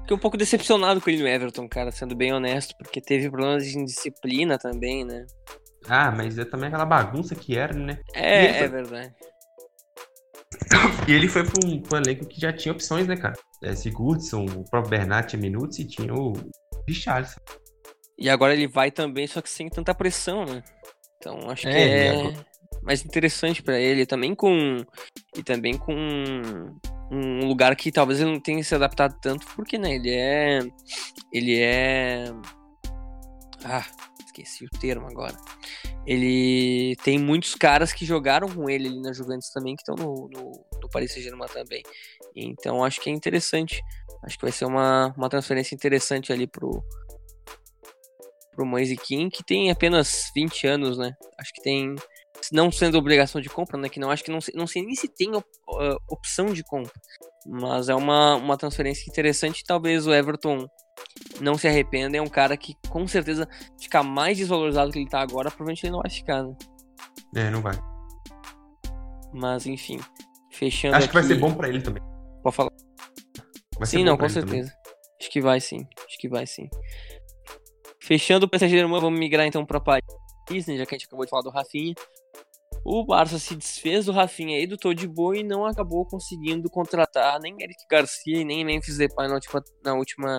Fiquei 0.00 0.16
um 0.16 0.20
pouco 0.20 0.36
decepcionado 0.36 1.00
com 1.00 1.08
ele 1.10 1.22
no 1.22 1.28
Everton, 1.28 1.68
cara, 1.68 1.92
sendo 1.92 2.16
bem 2.16 2.32
honesto, 2.32 2.74
porque 2.76 3.00
teve 3.00 3.30
problemas 3.30 3.64
de 3.64 3.78
indisciplina 3.78 4.58
também, 4.58 5.04
né? 5.04 5.24
Ah, 5.88 6.10
mas 6.10 6.36
é 6.38 6.44
também 6.44 6.68
aquela 6.68 6.84
bagunça 6.84 7.34
que 7.34 7.56
era, 7.56 7.72
né? 7.72 8.00
É, 8.14 8.64
é 8.64 8.68
verdade. 8.68 9.14
E 11.08 11.12
ele 11.12 11.28
foi 11.28 11.44
pra 11.44 11.66
um, 11.66 11.80
pra 11.80 11.98
um, 11.98 12.02
elenco 12.02 12.26
que 12.26 12.40
já 12.40 12.52
tinha 12.52 12.72
opções, 12.72 13.06
né, 13.06 13.16
cara? 13.16 13.34
É, 13.62 13.74
Sigurdsson, 13.74 14.44
o 14.44 14.68
próprio 14.70 14.90
Bernat 14.90 15.30
tinha 15.30 15.40
minutos 15.40 15.78
e 15.78 15.84
tinha 15.84 16.12
o 16.12 16.32
Richarlison. 16.86 17.40
E 18.18 18.28
agora 18.28 18.52
ele 18.52 18.66
vai 18.66 18.90
também, 18.90 19.26
só 19.26 19.40
que 19.40 19.48
sem 19.48 19.68
tanta 19.68 19.94
pressão, 19.94 20.44
né? 20.44 20.62
Então 21.20 21.50
acho 21.50 21.68
é, 21.68 21.72
que 21.72 21.78
é, 21.78 22.30
é 22.30 22.34
mais 22.82 23.04
interessante 23.04 23.62
para 23.62 23.78
ele. 23.78 24.06
Também 24.06 24.34
com 24.34 24.78
e 25.36 25.42
também 25.42 25.76
com 25.76 25.94
um 27.12 27.46
lugar 27.46 27.76
que 27.76 27.92
talvez 27.92 28.20
ele 28.20 28.32
não 28.32 28.40
tenha 28.40 28.64
se 28.64 28.74
adaptado 28.74 29.16
tanto 29.20 29.46
porque 29.54 29.76
né 29.76 29.96
ele 29.96 30.14
é 30.14 30.60
ele 31.32 31.60
é 31.60 32.32
ah 33.64 33.84
esqueci 34.24 34.64
o 34.64 34.70
termo 34.78 35.06
agora. 35.06 35.36
Ele 36.06 36.96
tem 37.04 37.18
muitos 37.18 37.54
caras 37.54 37.92
que 37.92 38.06
jogaram 38.06 38.48
com 38.48 38.70
ele 38.70 38.88
ali 38.88 39.00
na 39.00 39.12
Juventus 39.12 39.50
também 39.50 39.76
que 39.76 39.82
estão 39.82 39.94
no, 39.96 40.28
no, 40.28 40.64
no 40.80 40.88
Paris 40.90 41.12
Saint-Germain 41.12 41.48
também. 41.48 41.82
Então 42.34 42.82
acho 42.84 43.00
que 43.00 43.10
é 43.10 43.12
interessante. 43.12 43.82
Acho 44.24 44.36
que 44.36 44.44
vai 44.44 44.52
ser 44.52 44.64
uma, 44.64 45.12
uma 45.16 45.28
transferência 45.28 45.74
interessante 45.74 46.32
ali 46.32 46.46
pro 46.46 46.82
pro 48.60 48.66
Moise 48.66 48.96
King 48.96 49.30
que 49.30 49.42
tem 49.42 49.70
apenas 49.70 50.30
20 50.34 50.66
anos 50.66 50.98
né 50.98 51.16
acho 51.38 51.52
que 51.54 51.62
tem 51.62 51.94
não 52.52 52.70
sendo 52.70 52.96
obrigação 52.96 53.40
de 53.40 53.48
compra, 53.48 53.76
né? 53.76 53.88
Que 53.88 54.00
não 54.00 54.10
acho 54.10 54.24
que 54.24 54.30
não, 54.30 54.38
não 54.54 54.66
sei 54.66 54.82
nem 54.82 54.94
se 54.94 55.08
tem 55.08 55.34
op, 55.34 55.46
uh, 55.68 55.96
opção 56.08 56.46
de 56.46 56.62
compra. 56.64 56.92
Mas 57.46 57.88
é 57.88 57.94
uma, 57.94 58.36
uma 58.36 58.56
transferência 58.56 59.10
interessante. 59.10 59.64
Talvez 59.64 60.06
o 60.06 60.14
Everton 60.14 60.66
não 61.40 61.56
se 61.56 61.68
arrependa. 61.68 62.16
É 62.16 62.22
um 62.22 62.28
cara 62.28 62.56
que 62.56 62.74
com 62.88 63.06
certeza 63.06 63.48
fica 63.80 64.02
mais 64.02 64.38
desvalorizado 64.38 64.90
que 64.90 64.98
ele 64.98 65.08
tá 65.08 65.20
agora. 65.20 65.50
Provavelmente 65.50 65.84
ele 65.84 65.92
não 65.92 66.00
vai 66.00 66.10
ficar, 66.10 66.42
né? 66.42 66.54
É, 67.34 67.50
não 67.50 67.60
vai. 67.60 67.78
Mas 69.32 69.66
enfim. 69.66 70.00
Fechando. 70.50 70.96
Acho 70.96 71.04
aqui... 71.04 71.08
que 71.08 71.20
vai 71.20 71.24
ser 71.24 71.38
bom 71.38 71.52
para 71.52 71.68
ele 71.68 71.82
também. 71.82 72.02
Pode 72.42 72.56
falar. 72.56 72.72
Vai 73.78 73.86
sim, 73.86 74.04
não, 74.04 74.16
com 74.16 74.28
certeza. 74.28 74.70
Também. 74.70 74.80
Acho 75.20 75.30
que 75.30 75.40
vai 75.40 75.60
sim. 75.60 75.86
Acho 76.06 76.18
que 76.18 76.28
vai 76.28 76.46
sim. 76.46 76.68
Fechando 78.10 78.44
o 78.44 78.48
PSG 78.48 78.76
Germain, 78.76 79.00
vamos 79.00 79.20
migrar 79.20 79.46
então 79.46 79.64
para 79.64 79.78
Paris, 79.78 80.66
né, 80.66 80.76
já 80.76 80.84
que 80.84 80.96
a 80.96 80.98
gente 80.98 81.06
acabou 81.06 81.24
de 81.24 81.30
falar 81.30 81.44
do 81.44 81.50
Rafinha. 81.50 81.94
O 82.84 83.04
Barça 83.06 83.38
se 83.38 83.54
desfez 83.54 84.06
do 84.06 84.10
Rafinha 84.10 84.58
e 84.58 84.66
do 84.66 84.76
Todibo 84.76 85.32
e 85.32 85.44
não 85.44 85.64
acabou 85.64 86.04
conseguindo 86.04 86.68
contratar 86.68 87.38
nem 87.38 87.54
Eric 87.62 87.78
Garcia 87.88 88.40
e 88.40 88.44
nem 88.44 88.64
Memphis 88.64 88.96
Depay 88.96 89.28
na 89.28 89.34
última, 89.34 89.62
na 89.84 89.94
última, 89.94 90.38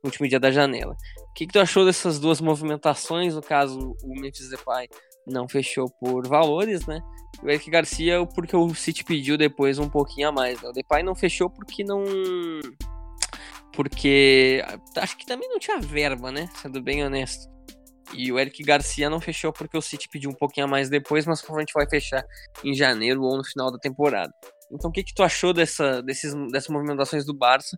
no 0.00 0.04
último 0.04 0.28
dia 0.28 0.38
da 0.38 0.52
janela. 0.52 0.94
O 1.28 1.32
que, 1.32 1.48
que 1.48 1.52
tu 1.52 1.58
achou 1.58 1.84
dessas 1.84 2.20
duas 2.20 2.40
movimentações? 2.40 3.34
No 3.34 3.42
caso, 3.42 3.96
o 4.04 4.20
Memphis 4.20 4.48
Depay 4.50 4.86
não 5.26 5.48
fechou 5.48 5.90
por 5.98 6.24
valores, 6.28 6.86
né? 6.86 7.00
O 7.42 7.50
Eric 7.50 7.68
Garcia, 7.68 8.24
porque 8.32 8.56
o 8.56 8.72
City 8.76 9.02
pediu 9.02 9.36
depois 9.36 9.80
um 9.80 9.88
pouquinho 9.88 10.28
a 10.28 10.32
mais. 10.32 10.62
Né? 10.62 10.68
O 10.68 10.72
Depay 10.72 11.02
não 11.02 11.16
fechou 11.16 11.50
porque 11.50 11.82
não. 11.82 12.04
Porque 13.72 14.64
acho 14.96 15.16
que 15.16 15.26
também 15.26 15.48
não 15.48 15.58
tinha 15.58 15.78
verba, 15.78 16.32
né? 16.32 16.48
Sendo 16.60 16.82
bem 16.82 17.04
honesto. 17.04 17.48
E 18.14 18.32
o 18.32 18.38
Eric 18.38 18.62
Garcia 18.62 19.10
não 19.10 19.20
fechou 19.20 19.52
porque 19.52 19.76
o 19.76 19.82
City 19.82 20.08
pediu 20.10 20.30
um 20.30 20.34
pouquinho 20.34 20.66
a 20.66 20.68
mais 20.68 20.88
depois, 20.88 21.26
mas 21.26 21.40
provavelmente 21.40 21.74
vai 21.74 21.88
fechar 21.88 22.24
em 22.64 22.72
janeiro 22.74 23.22
ou 23.22 23.36
no 23.36 23.44
final 23.44 23.70
da 23.70 23.78
temporada. 23.78 24.32
Então 24.72 24.90
o 24.90 24.92
que, 24.92 25.04
que 25.04 25.14
tu 25.14 25.22
achou 25.22 25.52
dessa, 25.52 26.02
desses, 26.02 26.34
dessas 26.50 26.68
movimentações 26.68 27.24
do 27.24 27.34
Barça? 27.34 27.76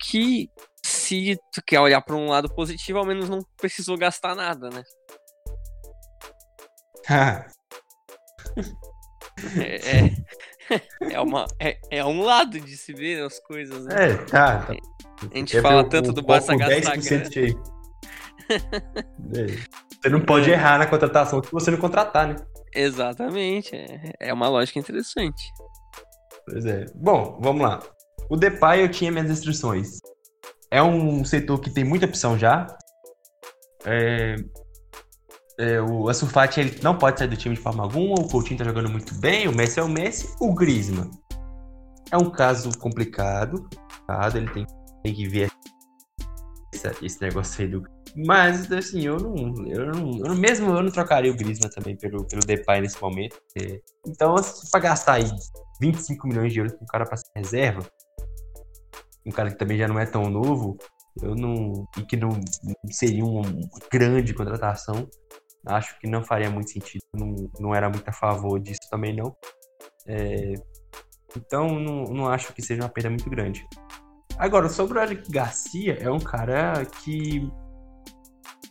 Que 0.00 0.48
se 0.84 1.36
tu 1.52 1.62
quer 1.66 1.80
olhar 1.80 2.00
para 2.02 2.14
um 2.14 2.28
lado 2.28 2.48
positivo, 2.54 2.98
ao 2.98 3.06
menos 3.06 3.28
não 3.28 3.40
precisou 3.56 3.96
gastar 3.96 4.34
nada, 4.34 4.70
né? 4.70 4.82
é, 9.58 10.06
é, 10.06 10.10
é, 11.10 11.20
uma, 11.20 11.46
é, 11.60 11.78
é 11.90 12.04
um 12.04 12.22
lado 12.22 12.58
de 12.60 12.76
se 12.76 12.92
ver 12.92 13.24
as 13.24 13.38
coisas, 13.40 13.84
né? 13.84 14.10
É, 14.10 14.16
tá. 14.16 14.58
tá. 14.58 14.74
A 15.32 15.36
gente 15.36 15.60
fala 15.60 15.88
tanto 15.88 16.12
do 16.12 16.22
Barça 16.22 16.56
gastar 16.56 16.96
grana. 16.96 17.30
você 20.02 20.08
não 20.08 20.20
pode 20.20 20.50
errar 20.50 20.78
na 20.78 20.86
contratação 20.86 21.42
se 21.42 21.50
você 21.50 21.70
não 21.70 21.78
contratar, 21.78 22.28
né? 22.28 22.36
Exatamente. 22.74 23.74
É, 23.74 24.12
é 24.20 24.32
uma 24.32 24.48
lógica 24.48 24.78
interessante. 24.78 25.42
Pois 26.46 26.66
é. 26.66 26.86
Bom, 26.94 27.38
vamos 27.40 27.62
lá. 27.62 27.80
O 28.28 28.36
Depay 28.36 28.82
eu 28.82 28.90
tinha 28.90 29.10
minhas 29.10 29.28
restrições. 29.28 29.98
É 30.70 30.82
um 30.82 31.24
setor 31.24 31.60
que 31.60 31.70
tem 31.70 31.84
muita 31.84 32.06
opção 32.06 32.38
já. 32.38 32.66
É, 33.84 34.36
é, 35.58 35.80
o 35.80 36.08
Ansu 36.08 36.28
ele 36.56 36.78
não 36.82 36.96
pode 36.96 37.18
sair 37.18 37.28
do 37.28 37.36
time 37.36 37.54
de 37.54 37.60
forma 37.60 37.82
alguma. 37.82 38.14
O 38.14 38.28
Coutinho 38.28 38.58
tá 38.58 38.64
jogando 38.64 38.88
muito 38.88 39.14
bem. 39.14 39.48
O 39.48 39.54
Messi 39.54 39.80
é 39.80 39.82
o 39.82 39.88
Messi. 39.88 40.28
O 40.40 40.54
Griezmann 40.54 41.10
é 42.10 42.16
um 42.16 42.30
caso 42.30 42.70
complicado. 42.78 43.68
Ele 44.34 44.50
tem, 44.50 44.66
tem 45.02 45.14
que 45.14 45.28
ver 45.28 45.50
esse, 46.72 47.04
esse 47.04 47.20
negócio 47.22 47.62
aí 47.62 47.70
do 47.70 47.82
mas, 48.16 48.70
assim, 48.70 49.02
eu 49.02 49.16
não, 49.16 49.34
eu 49.66 49.86
não, 49.86 50.18
eu 50.24 50.36
Mesmo 50.36 50.70
eu 50.70 50.82
não 50.82 50.90
trocaria 50.90 51.32
o 51.32 51.36
Griezmann 51.36 51.70
também 51.70 51.96
pelo, 51.96 52.24
pelo 52.24 52.42
Depay 52.46 52.80
nesse 52.80 53.00
momento. 53.02 53.40
É, 53.60 53.80
então, 54.06 54.36
se 54.38 54.70
pra 54.70 54.80
gastar 54.80 55.14
aí 55.14 55.28
25 55.80 56.28
milhões 56.28 56.52
de 56.52 56.60
euros 56.60 56.74
com 56.74 56.84
um 56.84 56.86
cara 56.86 57.04
pra 57.04 57.16
ser 57.16 57.26
reserva, 57.34 57.84
um 59.26 59.32
cara 59.32 59.50
que 59.50 59.58
também 59.58 59.76
já 59.76 59.88
não 59.88 59.98
é 59.98 60.06
tão 60.06 60.30
novo, 60.30 60.78
eu 61.20 61.34
não. 61.34 61.88
E 61.98 62.02
que 62.02 62.16
não, 62.16 62.30
seria 62.90 63.24
uma 63.24 63.42
grande 63.90 64.32
contratação, 64.32 65.08
acho 65.66 65.98
que 65.98 66.06
não 66.06 66.22
faria 66.22 66.50
muito 66.50 66.70
sentido. 66.70 67.02
Não, 67.14 67.50
não 67.58 67.74
era 67.74 67.88
muito 67.88 68.08
a 68.08 68.12
favor 68.12 68.58
disso 68.60 68.88
também, 68.90 69.14
não. 69.14 69.36
É, 70.06 70.54
então, 71.36 71.68
não, 71.78 72.04
não 72.04 72.28
acho 72.28 72.52
que 72.52 72.62
seja 72.62 72.82
uma 72.82 72.88
perda 72.88 73.10
muito 73.10 73.28
grande. 73.28 73.66
Agora, 74.38 74.68
sobre 74.68 74.98
o 74.98 75.02
Eric 75.02 75.30
Garcia, 75.30 75.96
é 76.00 76.10
um 76.10 76.18
cara 76.18 76.84
que 76.84 77.48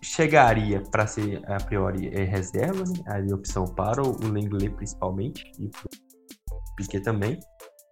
chegaria 0.02 0.82
para 0.92 1.08
ser 1.08 1.42
a 1.50 1.58
priori 1.58 2.10
é, 2.10 2.24
reserva, 2.24 2.84
né? 2.84 3.04
a 3.08 3.34
opção 3.34 3.66
para 3.66 4.02
o 4.02 4.28
Lenglet 4.28 4.70
principalmente 4.76 5.44
e 5.58 5.68
o 5.68 6.76
Piquet 6.76 7.02
também. 7.02 7.40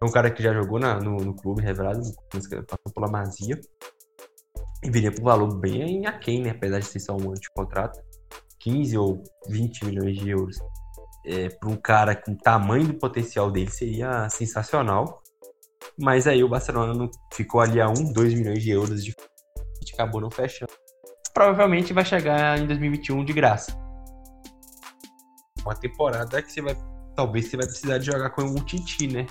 É 0.00 0.04
um 0.04 0.10
cara 0.10 0.30
que 0.30 0.42
já 0.42 0.52
jogou 0.52 0.78
na, 0.78 1.00
no, 1.00 1.16
no, 1.16 1.34
clube 1.34 1.62
revelado, 1.62 2.00
passou 2.30 2.92
pela 2.94 3.10
Mazia 3.10 3.58
e 4.84 4.90
viria 4.90 5.12
por 5.12 5.22
um 5.22 5.24
valor 5.24 5.58
bem 5.58 6.06
aquém, 6.06 6.42
né? 6.42 6.50
apesar 6.50 6.80
de 6.80 6.86
ser 6.86 7.00
só 7.00 7.14
um 7.14 7.22
ano 7.22 7.34
de 7.34 7.48
contrato, 7.54 7.98
15 8.62 8.98
ou 8.98 9.22
20 9.48 9.84
milhões 9.84 10.16
de 10.16 10.30
euros. 10.30 10.58
É, 11.24 11.48
para 11.48 11.68
um 11.68 11.76
cara 11.76 12.16
com 12.16 12.32
o 12.32 12.36
tamanho 12.36 12.88
do 12.88 12.94
potencial 12.94 13.50
dele 13.50 13.70
seria 13.70 14.28
sensacional. 14.28 15.22
Mas 15.98 16.26
aí 16.26 16.42
o 16.42 16.48
Barcelona 16.48 16.94
não 16.94 17.10
ficou 17.32 17.60
ali 17.60 17.80
a 17.80 17.88
1, 17.88 18.12
2 18.12 18.34
milhões 18.34 18.62
de 18.62 18.70
euros 18.70 19.04
de 19.04 19.14
acabou 19.94 20.20
não 20.20 20.30
fechando 20.30 20.72
provavelmente 21.32 21.92
vai 21.92 22.04
chegar 22.04 22.58
em 22.58 22.66
2021 22.66 23.24
de 23.24 23.32
graça. 23.32 23.76
Uma 25.64 25.74
temporada 25.74 26.42
que 26.42 26.52
você 26.52 26.60
vai. 26.60 26.76
Talvez 27.14 27.48
você 27.48 27.56
vai 27.56 27.66
precisar 27.66 27.98
de 27.98 28.06
jogar 28.06 28.30
com 28.30 28.42
um 28.42 28.54
Titi, 28.54 29.06
né? 29.06 29.26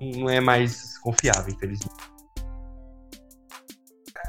Não 0.00 0.30
é 0.30 0.40
mais 0.40 0.98
confiável, 0.98 1.52
infelizmente. 1.54 1.94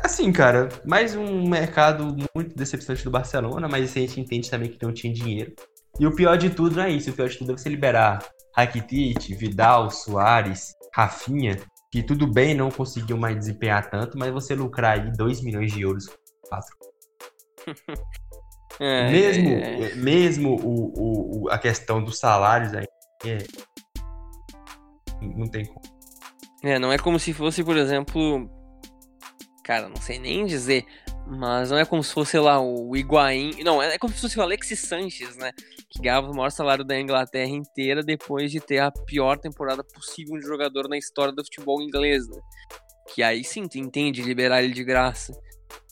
Assim, 0.03 0.31
cara, 0.31 0.67
mais 0.83 1.15
um 1.15 1.47
mercado 1.47 2.15
muito 2.35 2.55
decepcionante 2.55 3.03
do 3.03 3.11
Barcelona, 3.11 3.67
mas 3.67 3.95
a 3.95 3.99
gente 3.99 4.19
entende 4.19 4.49
também 4.49 4.69
que 4.69 4.83
não 4.83 4.91
tinha 4.91 5.13
dinheiro. 5.13 5.53
E 5.99 6.07
o 6.07 6.15
pior 6.15 6.37
de 6.37 6.49
tudo 6.49 6.77
não 6.77 6.83
é 6.83 6.89
isso. 6.89 7.11
O 7.11 7.13
pior 7.13 7.29
de 7.29 7.37
tudo 7.37 7.51
é 7.51 7.57
você 7.57 7.69
liberar 7.69 8.25
Rakitic, 8.55 9.35
Vidal, 9.37 9.91
Soares, 9.91 10.73
Rafinha, 10.93 11.59
que 11.91 12.01
tudo 12.01 12.25
bem 12.25 12.55
não 12.55 12.71
conseguiu 12.71 13.15
mais 13.15 13.37
desempenhar 13.37 13.89
tanto, 13.89 14.17
mas 14.17 14.31
você 14.31 14.55
lucrar 14.55 14.99
aí 14.99 15.11
2 15.11 15.41
milhões 15.41 15.71
de 15.71 15.81
euros 15.81 16.05
quatro. 16.41 16.75
É, 18.79 19.11
mesmo 19.11 19.49
é, 19.49 19.91
é. 19.91 19.95
mesmo 19.95 20.55
o, 20.55 21.43
o, 21.43 21.49
a 21.49 21.59
questão 21.59 22.01
dos 22.01 22.17
salários 22.17 22.73
aí, 22.73 22.87
é, 23.25 23.37
não 25.21 25.45
tem 25.45 25.65
como. 25.65 25.81
É, 26.63 26.79
não 26.79 26.91
é 26.91 26.97
como 26.97 27.19
se 27.19 27.33
fosse, 27.33 27.63
por 27.63 27.75
exemplo, 27.75 28.49
cara, 29.63 29.87
não 29.87 30.01
sei 30.01 30.19
nem 30.19 30.45
dizer, 30.45 30.85
mas 31.27 31.71
não 31.71 31.77
é 31.77 31.85
como 31.85 32.03
se 32.03 32.13
fosse 32.13 32.37
lá 32.37 32.59
o 32.59 32.95
Higuaín, 32.95 33.63
não, 33.63 33.81
é 33.81 33.97
como 33.97 34.13
se 34.13 34.21
fosse 34.21 34.37
o 34.37 34.41
Alexis 34.41 34.79
Sanches, 34.79 35.35
né, 35.37 35.51
que 35.89 36.01
ganhava 36.01 36.29
o 36.29 36.35
maior 36.35 36.51
salário 36.51 36.83
da 36.83 36.99
Inglaterra 36.99 37.51
inteira 37.51 38.03
depois 38.03 38.51
de 38.51 38.59
ter 38.59 38.79
a 38.79 38.91
pior 38.91 39.37
temporada 39.37 39.83
possível 39.83 40.37
de 40.37 40.45
jogador 40.45 40.87
na 40.87 40.97
história 40.97 41.33
do 41.33 41.43
futebol 41.43 41.81
inglês, 41.81 42.27
né? 42.27 42.39
Que 43.13 43.23
aí 43.23 43.43
sim, 43.43 43.67
tu 43.67 43.77
entende 43.77 44.21
liberar 44.21 44.63
ele 44.63 44.73
de 44.73 44.83
graça. 44.83 45.33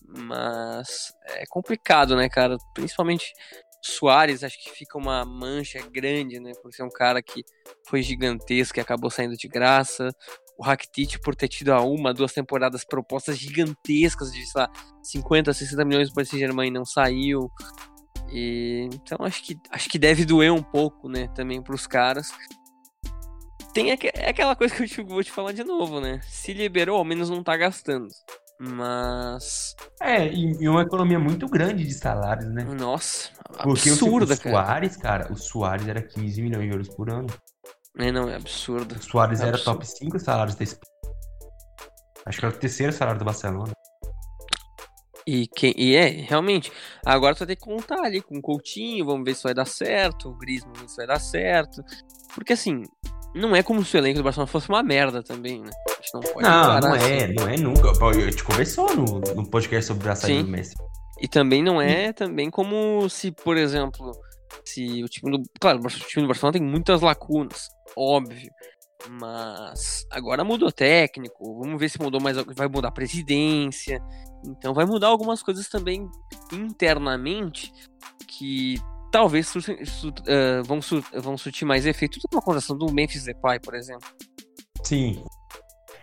Mas 0.08 1.14
é 1.26 1.44
complicado, 1.48 2.16
né, 2.16 2.30
cara? 2.30 2.58
Principalmente 2.74 3.34
Soares, 3.82 4.44
acho 4.44 4.62
que 4.62 4.72
fica 4.72 4.98
uma 4.98 5.24
mancha 5.26 5.80
grande, 5.90 6.40
né? 6.40 6.52
Por 6.62 6.74
ser 6.74 6.84
um 6.84 6.90
cara 6.90 7.22
que 7.22 7.44
foi 7.88 8.02
gigantesco 8.02 8.78
e 8.78 8.82
acabou 8.82 9.10
saindo 9.10 9.38
de 9.38 9.48
graça. 9.48 10.10
O 10.60 10.64
Rakitic 10.64 11.22
por 11.24 11.38
ter 11.38 11.48
tido 11.48 11.72
a 11.72 11.80
uma, 11.82 12.14
duas 12.14 12.34
temporadas 12.34 12.84
propostas 12.84 13.38
gigantescas 13.38 14.30
de, 14.34 14.46
sei 14.46 14.62
lá, 14.62 14.70
50, 15.02 15.54
60 15.54 15.86
milhões 15.86 16.12
para 16.12 16.24
esse 16.24 16.38
Germain 16.38 16.70
não 16.70 16.84
saiu. 16.84 17.50
E, 18.30 18.90
então 18.94 19.26
acho 19.26 19.42
que, 19.42 19.58
acho 19.72 19.90
que 19.90 19.98
deve 19.98 20.26
doer 20.26 20.52
um 20.52 20.62
pouco, 20.62 21.08
né, 21.08 21.30
também 21.30 21.64
para 21.64 21.74
os 21.74 21.88
caras. 21.88 22.34
Tem 23.74 23.94
aqu 23.94 24.08
é 24.14 24.30
aquela 24.30 24.54
coisa 24.54 24.76
que 24.76 24.84
eu 24.84 24.88
te, 24.88 25.02
vou 25.02 25.24
te 25.24 25.32
falar 25.32 25.54
de 25.54 25.64
novo, 25.64 26.02
né? 26.02 26.20
Se 26.28 26.52
liberou, 26.52 26.98
ao 26.98 27.06
menos 27.06 27.30
não 27.30 27.42
tá 27.42 27.56
gastando. 27.56 28.10
Mas. 28.60 29.76
É, 30.02 30.28
e, 30.28 30.68
uma 30.68 30.82
economia 30.82 31.20
muito 31.20 31.48
grande 31.48 31.86
de 31.86 31.94
salários, 31.94 32.52
né? 32.52 32.66
Nossa, 32.66 33.30
Porque 33.64 33.92
absurda, 33.92 34.34
o, 34.34 34.38
o 34.38 34.42
Soares, 34.42 34.98
cara. 34.98 35.24
cara, 35.24 35.34
o 35.34 35.38
Soares 35.38 35.88
era 35.88 36.02
15 36.02 36.42
milhões 36.42 36.66
de 36.66 36.72
euros 36.72 36.90
por 36.90 37.10
ano. 37.10 37.28
É, 37.98 38.12
não, 38.12 38.30
é 38.30 38.36
absurdo. 38.36 38.96
O 38.96 39.02
Soares 39.02 39.40
é 39.42 39.48
era 39.48 39.56
absurdo. 39.56 39.80
top 39.80 39.88
5 39.88 40.20
salários 40.20 40.56
da 40.56 40.64
Espanha. 40.64 40.94
Acho 42.26 42.40
que 42.40 42.46
era 42.46 42.56
o 42.56 42.58
terceiro 42.58 42.94
salário 42.94 43.20
do 43.20 43.26
Barcelona. 43.26 43.74
E, 45.26 45.48
quem, 45.48 45.74
e 45.78 45.96
é, 45.96 46.08
realmente, 46.08 46.72
agora 47.06 47.36
tu 47.36 47.40
vai 47.40 47.48
ter 47.50 47.56
que 47.56 47.62
contar 47.62 48.02
ali 48.04 48.22
com 48.22 48.38
o 48.38 48.42
Coutinho, 48.42 49.06
vamos 49.06 49.24
ver 49.24 49.36
se 49.36 49.44
vai 49.44 49.54
dar 49.54 49.66
certo, 49.66 50.30
o 50.30 50.34
Griezmann, 50.36 50.74
vamos 50.74 50.82
ver 50.82 50.90
se 50.90 50.98
vai 50.98 51.08
dar 51.08 51.20
certo. 51.20 51.84
Porque 52.34 52.54
assim, 52.54 52.84
não 53.36 53.56
é 53.56 53.62
como 53.62 53.84
se 53.86 53.96
o 53.96 54.00
elenco 54.00 54.20
do 54.20 54.24
Barcelona 54.24 54.48
fosse 54.48 54.70
uma 54.70 54.82
merda 54.82 55.22
também, 55.22 55.62
né? 55.62 55.70
A 55.88 56.02
gente 56.02 56.14
não 56.14 56.22
pode 56.22 56.42
Não, 56.42 56.80
não 56.80 56.96
é, 56.96 57.24
assim. 57.26 57.34
não 57.34 57.48
é 57.48 57.58
nunca. 57.58 57.92
A 57.92 58.14
gente 58.14 58.44
conversou 58.44 58.96
no, 58.96 59.20
no 59.20 59.50
podcast 59.50 59.88
sobre 59.88 60.10
a 60.10 60.16
saída 60.16 60.44
do 60.44 60.50
Messi. 60.50 60.76
E 61.22 61.28
também 61.28 61.62
não 61.62 61.82
é 61.82 62.14
também 62.14 62.50
como 62.50 63.08
se, 63.10 63.32
por 63.32 63.58
exemplo, 63.58 64.12
se 64.66 65.04
o 65.04 65.08
time 65.08 65.32
do. 65.32 65.44
Claro, 65.60 65.80
o 65.80 65.88
time 65.88 66.24
do 66.24 66.28
Barcelona 66.28 66.60
tem 66.60 66.62
muitas 66.62 67.02
lacunas, 67.02 67.70
óbvio. 67.96 68.50
Mas 69.10 70.06
agora 70.12 70.44
mudou 70.44 70.72
técnico, 70.72 71.58
vamos 71.62 71.80
ver 71.80 71.90
se 71.90 72.02
mudou 72.02 72.22
mais. 72.22 72.38
Vai 72.56 72.68
mudar 72.68 72.90
a 72.90 72.92
presidência. 72.92 74.02
Então 74.46 74.74
vai 74.74 74.86
mudar 74.86 75.08
algumas 75.08 75.42
coisas 75.42 75.68
também 75.68 76.08
internamente 76.52 77.72
que 78.28 78.76
talvez 79.12 79.48
su, 79.48 79.62
su, 79.62 80.10
uh, 80.10 80.64
vão, 80.66 80.82
su, 80.82 81.04
vão 81.14 81.38
surtir 81.38 81.66
mais 81.66 81.86
efeito 81.86 82.20
do 82.20 82.28
que 82.28 82.36
uma 82.36 82.42
contratação 82.42 82.78
do 82.78 82.92
Memphis 82.92 83.26
Depay, 83.26 83.60
por 83.60 83.76
exemplo. 83.76 84.08
Sim. 84.84 85.24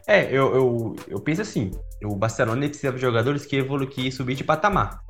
É, 0.06 0.24
eu, 0.26 0.54
eu, 0.54 0.96
eu 1.08 1.20
penso 1.20 1.42
assim, 1.42 1.70
o 2.04 2.14
Barcelona 2.14 2.68
precisa 2.68 2.92
de 2.92 3.00
jogadores 3.00 3.44
que 3.44 3.56
evoluem, 3.56 3.88
que 3.88 4.10
subir 4.12 4.36
de 4.36 4.44
patamar. 4.44 5.00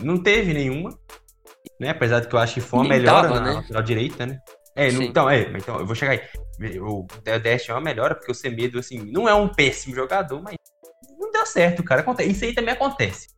Não 0.00 0.22
teve 0.22 0.52
nenhuma, 0.52 0.90
né? 1.80 1.90
Apesar 1.90 2.20
de 2.20 2.28
que 2.28 2.34
eu 2.34 2.38
acho 2.38 2.54
que 2.54 2.60
foi 2.60 2.80
uma 2.80 2.88
melhora 2.88 3.28
tava, 3.28 3.40
na 3.40 3.46
né? 3.46 3.52
lateral 3.52 3.82
direita, 3.82 4.26
né? 4.26 4.38
É, 4.76 4.92
não, 4.92 5.02
então, 5.02 5.28
é, 5.28 5.42
então, 5.56 5.78
eu 5.78 5.86
vou 5.86 5.94
chegar 5.94 6.12
aí. 6.12 6.20
O 6.80 7.06
Dest 7.42 7.68
é 7.68 7.72
uma 7.72 7.80
melhora, 7.80 8.14
porque 8.14 8.30
o 8.30 8.34
Semedo, 8.34 8.78
assim, 8.78 9.00
não 9.10 9.28
é 9.28 9.34
um 9.34 9.48
péssimo 9.48 9.94
jogador, 9.94 10.40
mas 10.40 10.54
não 11.18 11.30
deu 11.32 11.46
certo, 11.46 11.82
cara. 11.82 12.04
Isso 12.24 12.44
aí 12.44 12.54
também 12.54 12.74
acontece 12.74 13.28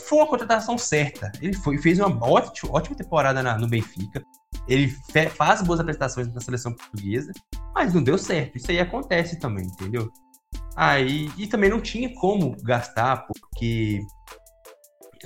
foi 0.00 0.18
uma 0.18 0.26
contratação 0.26 0.76
certa. 0.76 1.32
Ele 1.40 1.54
foi, 1.54 1.78
fez 1.78 1.98
uma 1.98 2.24
ótima, 2.24 2.72
ótima 2.72 2.96
temporada 2.96 3.42
na, 3.42 3.58
no 3.58 3.66
Benfica. 3.66 4.22
Ele 4.68 4.88
fe, 5.10 5.28
faz 5.28 5.62
boas 5.62 5.80
apresentações 5.80 6.32
na 6.32 6.40
seleção 6.40 6.72
portuguesa, 6.72 7.32
mas 7.74 7.94
não 7.94 8.02
deu 8.02 8.18
certo. 8.18 8.56
Isso 8.56 8.70
aí 8.70 8.78
acontece 8.78 9.38
também, 9.38 9.66
entendeu? 9.66 10.10
Aí, 10.76 11.30
e 11.38 11.46
também 11.46 11.70
não 11.70 11.80
tinha 11.80 12.12
como 12.14 12.56
gastar, 12.62 13.26
porque 13.26 14.00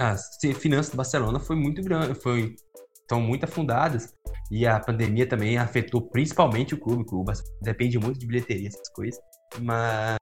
as 0.00 0.38
finanças 0.56 0.90
do 0.90 0.96
Barcelona 0.96 1.38
foi 1.38 1.56
muito 1.56 1.82
grande, 1.82 2.14
foi 2.14 2.54
estão 3.02 3.20
muito 3.20 3.44
afundadas 3.44 4.14
e 4.50 4.66
a 4.66 4.78
pandemia 4.78 5.28
também 5.28 5.58
afetou 5.58 6.00
principalmente 6.00 6.74
o 6.74 6.78
clube, 6.78 7.04
o 7.12 7.24
depende 7.60 7.98
muito 7.98 8.18
de 8.18 8.26
bilheteria 8.26 8.68
essas 8.68 8.88
coisas, 8.94 9.20
mas 9.60 10.16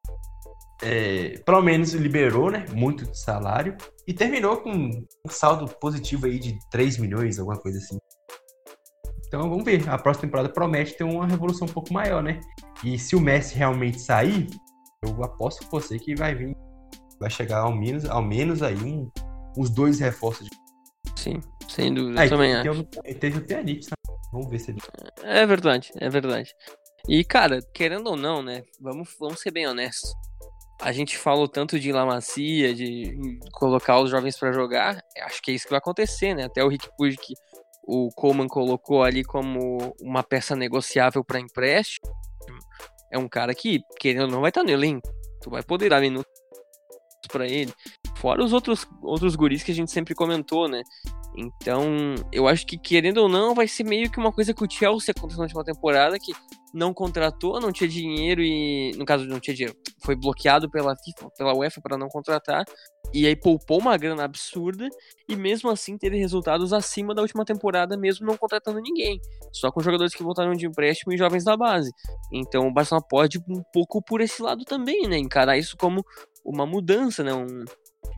é, 0.82 1.38
pelo 1.44 1.60
menos 1.60 1.92
liberou, 1.92 2.50
né, 2.50 2.64
muito 2.74 3.04
de 3.04 3.20
salário 3.20 3.76
e 4.06 4.14
terminou 4.14 4.56
com 4.56 4.70
um 4.70 5.06
saldo 5.28 5.68
positivo 5.76 6.26
aí 6.26 6.38
de 6.38 6.58
3 6.70 6.98
milhões, 6.98 7.38
alguma 7.38 7.58
coisa 7.58 7.78
assim. 7.78 7.98
Então 9.26 9.42
vamos 9.50 9.64
ver, 9.64 9.86
a 9.88 9.98
próxima 9.98 10.22
temporada 10.22 10.48
promete 10.48 10.96
ter 10.96 11.04
uma 11.04 11.26
revolução 11.26 11.68
um 11.68 11.72
pouco 11.72 11.92
maior, 11.92 12.22
né? 12.22 12.40
E 12.82 12.98
se 12.98 13.14
o 13.14 13.20
Messi 13.20 13.54
realmente 13.54 14.00
sair, 14.00 14.48
eu 15.04 15.22
aposto 15.22 15.66
com 15.66 15.78
você 15.78 15.98
que 15.98 16.14
vai 16.14 16.34
vir, 16.34 16.56
vai 17.20 17.28
chegar 17.28 17.58
ao 17.58 17.76
menos, 17.76 18.06
ao 18.06 18.22
menos 18.22 18.62
aí 18.62 18.76
um, 18.76 19.10
uns 19.56 19.70
dois 19.70 20.00
reforços. 20.00 20.48
De... 20.48 21.20
Sim, 21.20 21.40
sem 21.68 21.92
dúvida, 21.92 22.20
aí, 22.20 22.28
também 22.28 22.54
acho. 22.54 22.84
Teve 23.20 23.38
o 23.38 23.44
Pjanic, 23.44 23.86
né? 23.86 24.14
vamos 24.32 24.48
ver 24.48 24.58
se 24.58 24.70
ele... 24.70 24.80
É 25.22 25.46
verdade, 25.46 25.90
é 25.96 26.08
verdade. 26.08 26.54
E, 27.08 27.24
cara, 27.24 27.60
querendo 27.72 28.08
ou 28.08 28.16
não, 28.16 28.42
né? 28.42 28.62
Vamos, 28.80 29.14
vamos 29.18 29.40
ser 29.40 29.50
bem 29.50 29.66
honestos 29.66 30.12
a 30.80 30.92
gente 30.92 31.18
falou 31.18 31.48
tanto 31.48 31.78
de 31.78 31.92
La 31.92 32.06
Macia, 32.06 32.72
de 32.72 33.38
colocar 33.52 34.00
os 34.00 34.10
jovens 34.10 34.38
para 34.38 34.52
jogar, 34.52 35.02
acho 35.24 35.42
que 35.42 35.50
é 35.50 35.54
isso 35.54 35.64
que 35.64 35.70
vai 35.70 35.78
acontecer, 35.78 36.34
né? 36.34 36.44
Até 36.44 36.62
o 36.62 36.68
Rick 36.68 36.88
Puig 36.96 37.16
que 37.16 37.34
o 37.84 38.10
Coleman 38.14 38.46
colocou 38.46 39.02
ali 39.02 39.24
como 39.24 39.94
uma 40.00 40.22
peça 40.22 40.54
negociável 40.54 41.24
para 41.24 41.40
empréstimo, 41.40 42.08
é 43.10 43.18
um 43.18 43.28
cara 43.28 43.54
que, 43.54 43.80
querendo 43.98 44.24
ou 44.24 44.30
não, 44.30 44.40
vai 44.40 44.50
estar 44.50 44.62
no 44.62 44.70
elenco. 44.70 45.08
Tu 45.42 45.50
vai 45.50 45.62
poder 45.62 45.88
dar 45.88 46.00
minutos 46.00 46.30
para 47.32 47.46
ele. 47.46 47.72
Fora 48.18 48.44
os 48.44 48.52
outros, 48.52 48.86
outros 49.00 49.36
guris 49.36 49.62
que 49.62 49.70
a 49.70 49.74
gente 49.74 49.92
sempre 49.92 50.14
comentou, 50.14 50.68
né? 50.68 50.82
Então, 51.36 52.16
eu 52.32 52.48
acho 52.48 52.66
que, 52.66 52.76
querendo 52.76 53.18
ou 53.18 53.28
não, 53.28 53.54
vai 53.54 53.68
ser 53.68 53.84
meio 53.84 54.10
que 54.10 54.18
uma 54.18 54.32
coisa 54.32 54.52
que 54.52 54.64
o 54.64 54.68
Chelsea 54.68 55.14
aconteceu 55.16 55.38
na 55.38 55.44
última 55.44 55.62
temporada, 55.62 56.18
que 56.18 56.32
não 56.74 56.92
contratou, 56.92 57.60
não 57.60 57.70
tinha 57.70 57.88
dinheiro 57.88 58.42
e, 58.42 58.90
no 58.96 59.04
caso, 59.04 59.24
não 59.24 59.38
tinha 59.38 59.54
dinheiro, 59.54 59.76
foi 60.02 60.16
bloqueado 60.16 60.68
pela 60.68 60.96
FIFA, 60.96 61.30
pela 61.36 61.56
UEFA 61.56 61.80
para 61.80 61.96
não 61.96 62.08
contratar, 62.08 62.64
e 63.14 63.24
aí 63.24 63.36
poupou 63.36 63.78
uma 63.78 63.96
grana 63.96 64.24
absurda, 64.24 64.88
e 65.28 65.36
mesmo 65.36 65.70
assim 65.70 65.96
teve 65.96 66.18
resultados 66.18 66.72
acima 66.72 67.14
da 67.14 67.22
última 67.22 67.44
temporada, 67.44 67.96
mesmo 67.96 68.26
não 68.26 68.36
contratando 68.36 68.80
ninguém, 68.80 69.20
só 69.52 69.70
com 69.70 69.80
jogadores 69.80 70.14
que 70.14 70.22
voltaram 70.22 70.52
de 70.54 70.66
empréstimo 70.66 71.12
e 71.12 71.16
jovens 71.16 71.44
da 71.44 71.56
base. 71.56 71.90
Então 72.32 72.66
o 72.66 72.72
Barcelona 72.72 73.06
pode 73.08 73.38
um 73.48 73.62
pouco 73.72 74.02
por 74.02 74.20
esse 74.20 74.42
lado 74.42 74.64
também, 74.64 75.08
né? 75.08 75.16
Encarar 75.16 75.56
isso 75.56 75.76
como 75.76 76.04
uma 76.44 76.66
mudança, 76.66 77.22
né? 77.22 77.32
Um, 77.32 77.64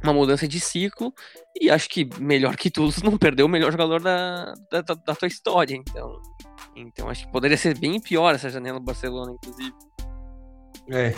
uma 0.02 0.12
mudança 0.12 0.48
de 0.48 0.58
ciclo 0.60 1.12
e 1.60 1.70
acho 1.70 1.88
que 1.88 2.08
melhor 2.18 2.56
que 2.56 2.70
tudo 2.70 2.94
não 3.04 3.18
perdeu 3.18 3.46
o 3.46 3.48
melhor 3.48 3.70
jogador 3.70 4.00
da, 4.00 4.54
da, 4.70 4.80
da, 4.80 5.14
tua 5.14 5.28
história 5.28 5.74
então. 5.74 6.20
Então 6.74 7.08
acho 7.08 7.26
que 7.26 7.32
poderia 7.32 7.56
ser 7.56 7.78
bem 7.78 8.00
pior 8.00 8.34
essa 8.34 8.48
janela 8.48 8.78
do 8.78 8.84
Barcelona 8.84 9.32
inclusive. 9.32 9.74
É, 10.90 11.10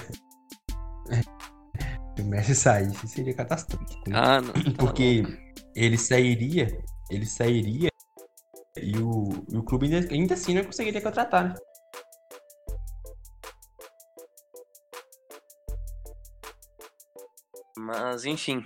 se 2.14 2.22
o 2.22 2.24
Messi 2.24 2.54
saísse 2.54 3.08
seria 3.08 3.34
catastrófico 3.34 4.10
né? 4.10 4.16
ah 4.18 4.40
não 4.40 4.52
tá 4.52 4.84
porque 4.84 5.24
ele 5.74 5.96
sairia 5.96 6.68
ele 7.10 7.24
sairia 7.24 7.88
e 8.76 8.98
o, 8.98 9.28
e 9.50 9.56
o 9.56 9.62
clube 9.62 9.86
ainda, 9.86 10.12
ainda 10.12 10.34
assim 10.34 10.54
não 10.54 10.64
conseguiria 10.64 11.00
contratar 11.00 11.48
né? 11.48 11.54
Mas, 17.92 18.24
enfim, 18.24 18.64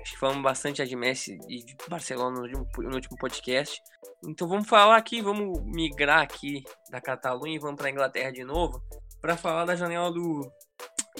acho 0.00 0.12
que 0.12 0.18
falamos 0.18 0.42
bastante 0.42 0.84
de 0.84 0.96
Messi 0.96 1.38
e 1.48 1.64
de 1.64 1.76
Barcelona 1.88 2.40
no 2.40 2.94
último 2.94 3.16
podcast. 3.18 3.80
Então 4.24 4.48
vamos 4.48 4.68
falar 4.68 4.96
aqui, 4.96 5.20
vamos 5.20 5.60
migrar 5.64 6.20
aqui 6.20 6.62
da 6.90 7.00
Catalunha 7.00 7.56
e 7.56 7.58
vamos 7.58 7.76
para 7.76 7.88
a 7.88 7.90
Inglaterra 7.90 8.30
de 8.30 8.44
novo 8.44 8.82
para 9.20 9.36
falar 9.36 9.64
da 9.64 9.74
janela 9.74 10.12
do, 10.12 10.48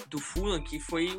do 0.07 0.19
Fulham, 0.19 0.63
que 0.63 0.79
foi 0.79 1.09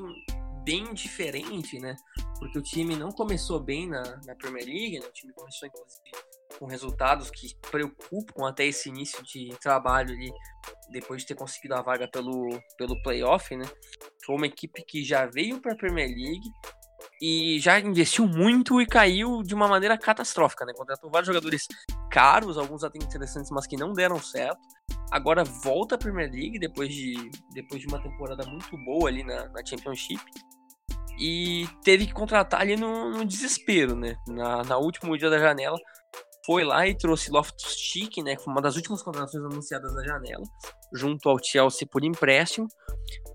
bem 0.65 0.95
diferente, 0.95 1.79
né? 1.79 1.95
porque 2.39 2.59
o 2.59 2.62
time 2.62 2.97
não 2.97 3.11
começou 3.11 3.61
bem 3.61 3.87
na, 3.87 4.03
na 4.25 4.35
Premier 4.35 4.65
League, 4.65 4.99
né? 4.99 5.07
o 5.07 5.12
time 5.12 5.33
começou 5.35 5.69
inclusive 5.69 6.30
com 6.59 6.66
resultados 6.66 7.31
que 7.31 7.55
preocupam 7.70 8.48
até 8.48 8.66
esse 8.66 8.89
início 8.89 9.22
de 9.22 9.51
trabalho 9.60 10.14
ali, 10.14 10.32
depois 10.90 11.22
de 11.22 11.28
ter 11.28 11.35
conseguido 11.35 11.74
a 11.74 11.82
vaga 11.82 12.09
pelo, 12.09 12.60
pelo 12.77 13.01
playoff, 13.02 13.55
né? 13.56 13.64
Foi 14.24 14.36
uma 14.36 14.47
equipe 14.47 14.82
que 14.86 15.05
já 15.05 15.27
veio 15.27 15.60
para 15.60 15.72
a 15.72 15.77
Premier 15.77 16.09
League 16.09 16.51
e 17.20 17.59
já 17.60 17.78
investiu 17.78 18.27
muito 18.27 18.81
e 18.81 18.86
caiu 18.86 19.43
de 19.43 19.55
uma 19.55 19.68
maneira 19.68 19.97
catastrófica, 19.98 20.64
né? 20.64 20.72
Contratou 20.74 21.10
vários 21.10 21.27
jogadores 21.27 21.66
caros, 22.10 22.59
alguns 22.59 22.82
até 22.82 22.98
interessantes, 22.98 23.51
mas 23.51 23.66
que 23.66 23.77
não 23.77 23.93
deram 23.93 24.20
certo. 24.20 24.60
Agora 25.10 25.44
volta 25.44 25.94
à 25.97 25.98
Premier 25.98 26.31
League 26.31 26.59
depois 26.59 26.89
de, 26.93 27.31
depois 27.52 27.81
de 27.81 27.86
uma 27.86 28.01
temporada 28.02 28.47
muito 28.47 28.77
boa 28.85 29.09
ali 29.09 29.22
na, 29.22 29.48
na 29.48 29.64
Championship 29.64 30.22
e 31.18 31.68
teve 31.85 32.06
que 32.06 32.14
contratar 32.14 32.62
ali 32.62 32.77
no, 32.77 33.10
no 33.10 33.24
desespero, 33.24 33.94
né? 33.94 34.16
Na, 34.27 34.64
na 34.64 34.78
último 34.78 35.16
dia 35.18 35.28
da 35.28 35.39
janela, 35.39 35.78
foi 36.45 36.65
lá 36.65 36.87
e 36.87 36.97
trouxe 36.97 37.31
Loftus 37.31 37.75
Cheek, 37.77 38.23
né? 38.23 38.37
Que 38.37 38.43
foi 38.43 38.53
uma 38.53 38.62
das 38.62 38.77
últimas 38.77 39.03
contratações 39.03 39.45
anunciadas 39.45 39.95
da 39.95 40.03
janela, 40.05 40.45
junto 40.93 41.29
ao 41.29 41.39
Chelsea 41.43 41.87
por 41.91 42.05
empréstimo. 42.05 42.67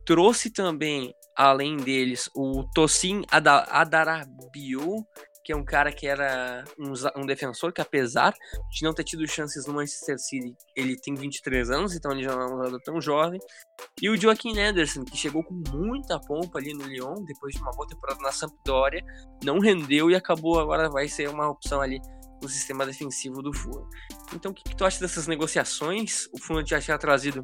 Trouxe 0.06 0.49
também, 0.49 1.14
além 1.36 1.77
deles, 1.77 2.30
o 2.36 2.64
Tosin 2.73 3.23
Adarabiu, 3.32 5.06
que 5.45 5.52
é 5.52 5.56
um 5.56 5.64
cara 5.64 5.91
que 5.91 6.07
era 6.07 6.64
um, 6.80 6.94
um, 7.22 7.26
defensor 7.26 7.72
que, 7.72 7.80
apesar 7.80 8.34
de 8.72 8.84
não 8.84 8.91
ter 8.91 9.03
tido 9.03 9.27
chances 9.27 9.68
no 9.68 9.76
Manchester 9.76 10.18
City, 10.18 10.56
ele 10.76 10.99
tem 10.99 11.14
23 11.14 11.69
anos, 11.69 11.95
então 11.95 12.11
ele 12.11 12.23
já 12.23 12.36
não 12.36 12.41
é 12.41 12.45
um 12.45 12.57
jogador 12.57 12.82
tão 12.82 12.99
jovem. 12.99 13.40
E 14.02 14.10
o 14.10 14.18
Joaquim 14.18 14.60
Anderson, 14.60 15.06
que 15.06 15.15
chegou 15.15 15.44
com 15.44 15.53
muita 15.72 16.19
pompa 16.19 16.57
ali 16.57 16.73
no 16.73 16.86
Lyon, 16.86 17.23
depois 17.26 17.53
de 17.53 17.61
uma 17.61 17.69
boa 17.72 17.88
temporada 17.88 18.19
na 18.22 18.32
Sampdoria, 18.32 19.06
não 19.44 19.60
rendeu 19.60 20.10
e 20.10 20.15
acabou 20.15 20.60
agora 20.60 20.90
vai 20.90 21.07
ser 21.07 21.30
uma 21.30 21.48
opção 21.48 21.80
ali 21.80 22.02
no 22.45 22.49
sistema 22.49 22.85
defensivo 22.85 23.41
do 23.41 23.51
Fulham. 23.51 23.89
Então, 24.34 24.51
o 24.51 24.53
que, 24.53 24.63
que 24.63 24.76
tu 24.76 24.85
acha 24.85 24.99
dessas 24.99 25.27
negociações? 25.27 26.27
O 26.31 26.39
Fulham 26.39 26.65
já 26.65 26.80
tinha 26.80 26.97
trazido, 26.97 27.43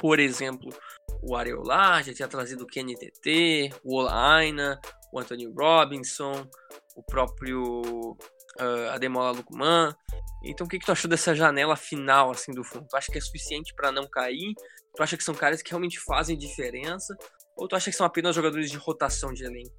por 0.00 0.18
exemplo, 0.18 0.72
o 1.22 1.36
Areola, 1.36 2.02
já 2.02 2.14
tinha 2.14 2.28
trazido 2.28 2.64
o 2.64 2.66
Kenny 2.66 2.94
TT, 2.94 3.70
o 3.84 3.96
Olaina, 3.98 4.80
o 5.12 5.20
Anthony 5.20 5.46
Robinson, 5.46 6.48
o 6.96 7.02
próprio 7.02 7.82
uh, 8.58 8.90
Ademola 8.92 9.32
Lukman. 9.32 9.94
Então, 10.42 10.66
o 10.66 10.70
que, 10.70 10.78
que 10.78 10.86
tu 10.86 10.92
achou 10.92 11.08
dessa 11.08 11.34
janela 11.34 11.76
final 11.76 12.30
assim 12.30 12.52
do 12.52 12.64
fundo? 12.64 12.86
Tu 12.88 12.96
acha 12.96 13.12
que 13.12 13.18
é 13.18 13.20
suficiente 13.20 13.74
para 13.74 13.92
não 13.92 14.08
cair? 14.08 14.54
Tu 14.96 15.02
acha 15.02 15.16
que 15.16 15.24
são 15.24 15.34
caras 15.34 15.60
que 15.60 15.70
realmente 15.70 16.00
fazem 16.00 16.38
diferença? 16.38 17.14
Ou 17.54 17.68
tu 17.68 17.76
acha 17.76 17.90
que 17.90 17.96
são 17.96 18.06
apenas 18.06 18.34
jogadores 18.34 18.70
de 18.70 18.78
rotação 18.78 19.34
de 19.34 19.44
elenco? 19.44 19.76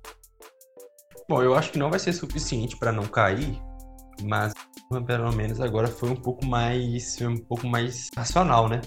Bom, 1.28 1.42
eu 1.42 1.56
acho 1.56 1.72
que 1.72 1.80
não 1.80 1.90
vai 1.90 1.98
ser 1.98 2.14
suficiente 2.14 2.78
para 2.78 2.92
não 2.92 3.08
cair, 3.08 3.60
mas 4.24 4.54
pelo 5.06 5.32
menos 5.32 5.62
agora 5.62 5.88
foi 5.88 6.10
um 6.10 6.16
pouco 6.16 6.46
mais 6.46 7.20
um 7.22 7.38
pouco 7.38 7.68
mais 7.68 8.10
racional, 8.16 8.68
né? 8.68 8.82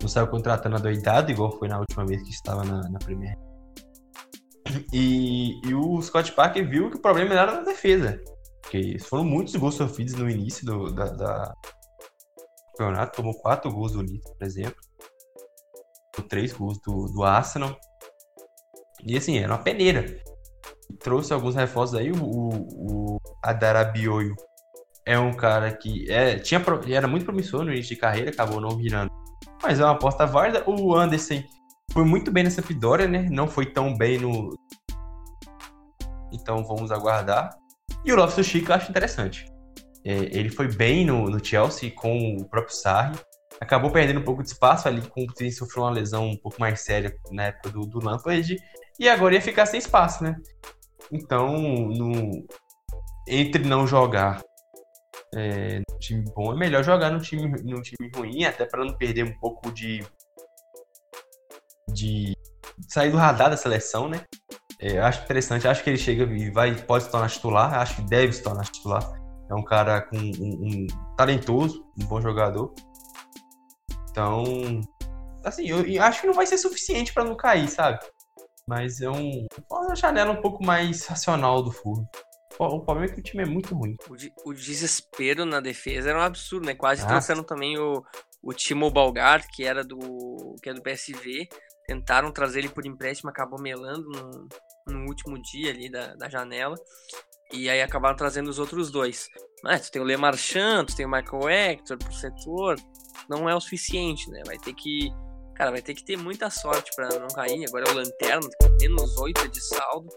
Não 0.00 0.08
saiu 0.08 0.28
contratando 0.28 0.76
a 0.76 0.78
doidado, 0.78 1.30
igual 1.30 1.52
foi 1.58 1.68
na 1.68 1.78
última 1.78 2.06
vez 2.06 2.22
que 2.22 2.30
estava 2.30 2.64
na, 2.64 2.88
na 2.88 2.98
e, 4.92 5.60
e 5.66 5.74
o 5.74 6.00
Scott 6.00 6.32
Parker 6.32 6.68
viu 6.68 6.90
que 6.90 6.96
o 6.96 7.02
problema 7.02 7.34
era 7.34 7.52
na 7.52 7.62
defesa. 7.62 8.20
Porque 8.62 8.98
foram 9.00 9.24
muitos 9.24 9.54
gols 9.56 9.74
sofridos 9.74 10.14
no 10.14 10.30
início 10.30 10.64
do 10.64 10.92
da, 10.92 11.04
da 11.06 11.54
campeonato. 12.76 13.16
Tomou 13.16 13.34
quatro 13.40 13.70
gols 13.72 13.92
do 13.92 14.00
Leeds, 14.00 14.30
por 14.32 14.46
exemplo. 14.46 14.80
Três 16.28 16.52
gols 16.52 16.78
do, 16.86 17.06
do 17.06 17.24
Arsenal. 17.24 17.76
E 19.04 19.16
assim, 19.16 19.38
era 19.38 19.52
uma 19.52 19.62
peneira. 19.62 20.04
Trouxe 21.00 21.32
alguns 21.32 21.54
reforços 21.54 21.96
aí. 21.96 22.12
O, 22.12 22.22
o, 22.22 23.16
o 23.16 23.20
Adarabioio 23.42 24.34
é 25.06 25.18
um 25.18 25.32
cara 25.32 25.72
que 25.72 26.10
é, 26.10 26.38
tinha, 26.38 26.62
era 26.88 27.08
muito 27.08 27.24
promissor 27.24 27.64
no 27.64 27.72
início 27.72 27.94
de 27.94 28.00
carreira, 28.00 28.30
acabou 28.30 28.60
não 28.60 28.76
virando. 28.76 29.10
Mas 29.62 29.80
é 29.80 29.84
uma 29.84 29.92
aposta 29.92 30.26
válida. 30.26 30.62
O 30.66 30.94
Anderson 30.94 31.42
foi 31.92 32.04
muito 32.04 32.30
bem 32.30 32.44
nessa 32.44 32.62
Pidória, 32.62 33.06
né? 33.06 33.26
Não 33.30 33.48
foi 33.48 33.66
tão 33.66 33.96
bem 33.96 34.18
no. 34.18 34.54
Então 36.32 36.64
vamos 36.64 36.90
aguardar. 36.90 37.50
E 38.04 38.12
o 38.12 38.16
Loftus 38.16 38.46
Cheek 38.46 38.68
eu 38.68 38.74
acho 38.74 38.90
interessante. 38.90 39.44
É, 40.04 40.12
ele 40.12 40.48
foi 40.48 40.68
bem 40.68 41.04
no, 41.04 41.28
no, 41.28 41.44
Chelsea 41.44 41.90
com 41.90 42.36
o 42.36 42.48
próprio 42.48 42.74
Sarri. 42.74 43.18
Acabou 43.60 43.90
perdendo 43.90 44.20
um 44.20 44.24
pouco 44.24 44.42
de 44.42 44.48
espaço 44.48 44.88
ali, 44.88 45.02
com 45.02 45.26
ele 45.38 45.52
sofreu 45.52 45.84
uma 45.84 45.90
lesão 45.90 46.28
um 46.28 46.36
pouco 46.36 46.58
mais 46.58 46.80
séria 46.80 47.14
na 47.30 47.44
época 47.44 47.70
do, 47.70 47.80
do 47.82 48.02
Lampard. 48.02 48.56
E 48.98 49.08
agora 49.08 49.34
ia 49.34 49.42
ficar 49.42 49.66
sem 49.66 49.78
espaço, 49.78 50.24
né? 50.24 50.36
Então, 51.12 51.58
no, 51.58 52.46
entre 53.28 53.62
não 53.64 53.86
jogar 53.86 54.40
é, 55.34 55.78
no 55.78 55.98
time 55.98 56.24
bom, 56.34 56.52
é 56.52 56.56
melhor 56.56 56.82
jogar 56.82 57.10
no 57.10 57.20
time, 57.20 57.48
no 57.62 57.82
time 57.82 58.10
ruim, 58.14 58.44
até 58.44 58.64
para 58.64 58.84
não 58.84 58.96
perder 58.96 59.24
um 59.24 59.38
pouco 59.38 59.70
de 59.72 60.04
de 61.92 62.36
sair 62.88 63.10
do 63.10 63.16
radar 63.16 63.50
da 63.50 63.56
seleção, 63.56 64.08
né? 64.08 64.24
É, 64.78 64.98
acho 64.98 65.22
interessante, 65.22 65.68
acho 65.68 65.84
que 65.84 65.90
ele 65.90 65.98
chega 65.98 66.24
e 66.24 66.50
vai, 66.50 66.74
pode 66.74 67.04
se 67.04 67.10
tornar 67.10 67.28
titular, 67.28 67.74
acho 67.74 67.96
que 67.96 68.02
deve 68.02 68.32
se 68.32 68.42
tornar 68.42 68.64
titular. 68.64 69.12
É 69.48 69.54
um 69.54 69.62
cara 69.62 70.02
com 70.02 70.16
um, 70.16 70.30
um 70.40 70.86
talentoso, 71.16 71.84
um 72.00 72.06
bom 72.06 72.20
jogador. 72.20 72.72
Então, 74.10 74.44
assim, 75.44 75.68
eu, 75.68 75.84
eu 75.84 76.02
acho 76.02 76.20
que 76.20 76.26
não 76.26 76.34
vai 76.34 76.46
ser 76.46 76.56
suficiente 76.56 77.12
para 77.12 77.24
não 77.24 77.36
cair, 77.36 77.68
sabe? 77.68 77.98
Mas 78.66 79.00
é 79.00 79.10
um, 79.10 79.46
uma 79.70 79.94
janela 79.94 80.32
um 80.32 80.40
pouco 80.40 80.64
mais 80.64 81.04
racional 81.06 81.62
do 81.62 81.72
Furro. 81.72 82.08
O 82.66 82.80
problema 82.80 83.10
é 83.10 83.14
que 83.14 83.20
o 83.20 83.22
time 83.22 83.42
é 83.42 83.46
muito 83.46 83.74
ruim. 83.74 83.96
O, 84.08 84.16
de, 84.16 84.30
o 84.44 84.52
desespero 84.52 85.46
na 85.46 85.60
defesa 85.60 86.10
era 86.10 86.18
um 86.18 86.22
absurdo, 86.22 86.66
né? 86.66 86.74
Quase 86.74 87.02
ah. 87.02 87.06
trouxeram 87.06 87.42
também 87.42 87.78
o, 87.78 88.04
o 88.42 88.52
Timo 88.52 88.90
Balgar, 88.90 89.46
que 89.50 89.64
era 89.64 89.82
do 89.82 90.54
que 90.62 90.68
é 90.68 90.74
do 90.74 90.82
PSV, 90.82 91.48
tentaram 91.86 92.30
trazer 92.30 92.58
ele 92.58 92.68
por 92.68 92.84
empréstimo, 92.84 93.30
acabou 93.30 93.58
melando 93.58 94.08
no, 94.10 94.48
no 94.92 95.08
último 95.08 95.40
dia 95.40 95.70
ali 95.70 95.90
da, 95.90 96.14
da 96.14 96.28
janela. 96.28 96.76
E 97.50 97.68
aí 97.70 97.80
acabaram 97.80 98.14
trazendo 98.14 98.50
os 98.50 98.58
outros 98.58 98.90
dois. 98.90 99.26
Mas 99.64 99.88
tu 99.88 99.92
tem 99.92 100.02
o 100.02 100.04
Lemar 100.04 100.36
tu 100.36 100.94
tem 100.94 101.06
o 101.06 101.10
Michael 101.10 101.48
Hector 101.48 101.96
pro 101.96 102.12
setor. 102.12 102.76
Não 103.28 103.48
é 103.48 103.54
o 103.54 103.60
suficiente, 103.60 104.30
né? 104.30 104.42
Vai 104.46 104.58
ter 104.58 104.74
que. 104.74 105.10
Cara, 105.56 105.70
vai 105.70 105.82
ter 105.82 105.94
que 105.94 106.04
ter 106.04 106.16
muita 106.16 106.50
sorte 106.50 106.90
para 106.94 107.08
não 107.18 107.28
cair. 107.28 107.64
Agora 107.66 107.88
é 107.88 107.92
o 107.92 107.94
Lanterna, 107.94 108.48
menos 108.78 109.16
8 109.18 109.48
de 109.48 109.60
saldo. 109.62 110.08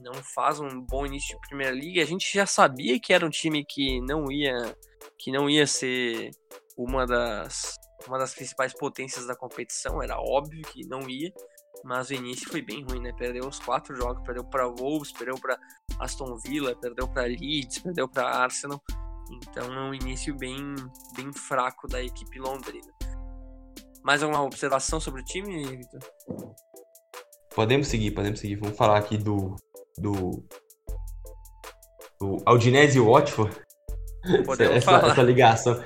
Não 0.00 0.14
faz 0.14 0.60
um 0.60 0.80
bom 0.80 1.06
início 1.06 1.34
de 1.34 1.48
Primeira 1.48 1.74
Liga. 1.74 2.02
A 2.02 2.06
gente 2.06 2.30
já 2.32 2.46
sabia 2.46 3.00
que 3.00 3.12
era 3.12 3.26
um 3.26 3.30
time 3.30 3.64
que 3.64 4.00
não 4.02 4.30
ia. 4.30 4.76
que 5.18 5.32
não 5.32 5.48
ia 5.48 5.66
ser 5.66 6.30
uma 6.76 7.06
das 7.06 7.78
uma 8.06 8.18
das 8.18 8.34
principais 8.34 8.72
potências 8.72 9.26
da 9.26 9.34
competição, 9.34 10.02
era 10.02 10.18
óbvio 10.18 10.62
que 10.62 10.86
não 10.86 11.08
ia, 11.08 11.32
mas 11.84 12.10
o 12.10 12.14
início 12.14 12.48
foi 12.48 12.62
bem 12.62 12.84
ruim, 12.84 13.00
né? 13.00 13.12
Perdeu 13.12 13.46
os 13.46 13.58
quatro 13.58 13.94
jogos, 13.94 14.22
perdeu 14.24 14.44
para 14.44 14.66
Wolves, 14.66 15.12
perdeu 15.12 15.36
para 15.38 15.58
Aston 15.98 16.36
Villa, 16.38 16.76
perdeu 16.76 17.08
para 17.08 17.22
Leeds, 17.22 17.78
perdeu 17.80 18.08
para 18.08 18.28
Arsenal. 18.28 18.80
Então 19.30 19.72
é 19.72 19.80
um 19.90 19.94
início 19.94 20.34
bem, 20.36 20.74
bem 21.14 21.32
fraco 21.32 21.86
da 21.86 22.02
equipe 22.02 22.38
londrina. 22.38 22.92
Mais 24.02 24.22
alguma 24.22 24.42
observação 24.42 25.00
sobre 25.00 25.20
o 25.20 25.24
time, 25.24 25.64
Victor? 25.76 26.00
Podemos 27.54 27.88
seguir, 27.88 28.12
podemos 28.12 28.40
seguir. 28.40 28.56
Vamos 28.56 28.76
falar 28.76 28.98
aqui 28.98 29.18
do 29.18 29.56
do, 30.00 30.44
do 32.20 32.42
Aldinese 32.44 33.00
Watford. 33.00 33.54
Podemos 34.44 34.76
essa, 34.76 34.90
falar. 34.90 35.12
essa 35.12 35.22
ligação. 35.22 35.84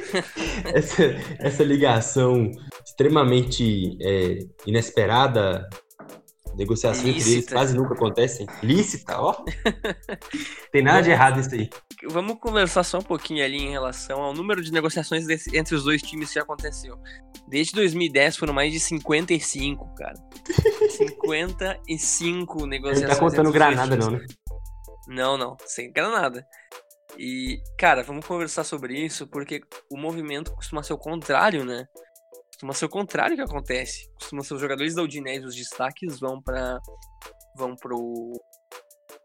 essa, 0.74 1.02
essa 1.38 1.64
ligação 1.64 2.50
extremamente 2.84 3.96
é, 4.00 4.38
inesperada, 4.66 5.68
negociações 6.56 7.16
entre 7.16 7.32
eles 7.32 7.48
quase 7.48 7.76
nunca 7.76 7.94
acontecem. 7.94 8.46
Lícita, 8.62 9.20
ó. 9.20 9.34
Tem 10.72 10.82
nada 10.82 11.02
de 11.02 11.10
errado 11.10 11.36
nisso 11.36 11.54
aí. 11.54 11.70
Vamos 12.08 12.38
conversar 12.38 12.82
só 12.82 12.98
um 12.98 13.02
pouquinho 13.02 13.44
ali 13.44 13.58
em 13.58 13.70
relação 13.70 14.22
ao 14.22 14.32
número 14.32 14.62
de 14.62 14.72
negociações 14.72 15.26
desse, 15.26 15.56
entre 15.56 15.74
os 15.74 15.84
dois 15.84 16.02
times 16.02 16.32
que 16.32 16.38
aconteceu. 16.38 16.98
Desde 17.48 17.72
2010 17.74 18.36
foram 18.36 18.54
mais 18.54 18.72
de 18.72 18.80
55, 18.80 19.94
cara. 19.94 20.14
55 20.90 22.66
negociações. 22.66 23.08
Não 23.08 23.14
tá 23.14 23.20
contando 23.20 23.52
granada, 23.52 23.96
não, 23.96 24.10
né? 24.10 24.26
Não, 25.08 25.38
não, 25.38 25.56
sem 25.66 25.92
granada. 25.92 26.46
E, 27.18 27.60
cara, 27.78 28.02
vamos 28.02 28.26
conversar 28.26 28.64
sobre 28.64 28.98
isso, 28.98 29.26
porque 29.26 29.62
o 29.90 29.96
movimento 29.96 30.52
costuma 30.52 30.82
ser 30.82 30.92
o 30.92 30.98
contrário, 30.98 31.64
né? 31.64 31.86
Costuma 32.56 32.72
ser 32.72 32.86
o 32.86 32.88
contrário 32.88 33.36
que 33.36 33.42
acontece. 33.42 34.10
Costuma 34.14 34.42
ser 34.42 34.54
os 34.54 34.60
jogadores 34.60 34.94
da 34.94 35.02
Udinese, 35.02 35.44
os 35.44 35.54
destaques 35.54 36.18
vão 36.18 36.40
para 36.40 36.80
vão 37.54 37.76
pro 37.76 38.32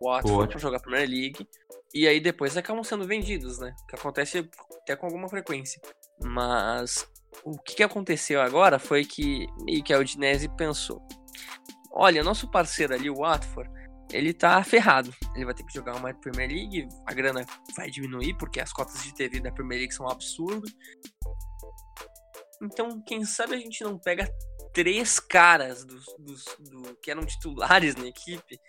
Watford 0.02 0.50
para 0.50 0.60
jogar 0.60 0.80
Premier 0.80 1.10
League 1.10 1.48
e 1.94 2.08
aí 2.08 2.20
depois 2.20 2.58
acabam 2.58 2.84
sendo 2.84 3.08
vendidos, 3.08 3.58
né? 3.60 3.74
Que 3.88 3.96
acontece 3.96 4.50
até 4.82 4.96
com 4.96 5.06
alguma 5.06 5.30
frequência. 5.30 5.82
Mas 6.22 7.08
o 7.44 7.58
que, 7.58 7.84
aconteceu 7.84 8.42
agora 8.42 8.78
foi 8.78 9.06
que 9.06 9.48
meio 9.64 9.84
que 9.84 9.94
a 9.94 10.00
Udinese 10.00 10.50
pensou: 10.58 11.02
olha, 11.92 12.24
nosso 12.24 12.50
parceiro 12.52 12.94
ali, 12.94 13.10
o 13.10 13.20
Watford, 13.20 13.70
ele 14.12 14.34
tá 14.34 14.62
ferrado. 14.64 15.14
Ele 15.36 15.46
vai 15.46 15.54
ter 15.54 15.64
que 15.64 15.74
jogar 15.74 15.96
uma 15.96 16.14
Premier 16.14 16.50
League, 16.50 16.88
a 17.06 17.14
grana 17.14 17.46
vai 17.78 17.90
diminuir, 17.90 18.36
porque 18.38 18.60
as 18.60 18.74
cotas 18.74 19.02
de 19.04 19.14
TV 19.14 19.40
da 19.40 19.52
Premier 19.52 19.80
League 19.80 19.94
são 19.94 20.06
um 20.06 20.10
absurdo. 20.10 20.68
Então, 22.62 23.02
quem 23.02 23.26
sabe 23.26 23.56
a 23.56 23.58
gente 23.58 23.84
não 23.84 23.98
pega 23.98 24.30
três 24.74 25.20
caras 25.20 25.84
dos, 25.84 26.06
dos 26.20 26.46
do, 26.60 26.96
que 27.02 27.12
eram 27.12 27.26
titulares 27.26 27.96
na 27.96 28.08
equipe, 28.08 28.60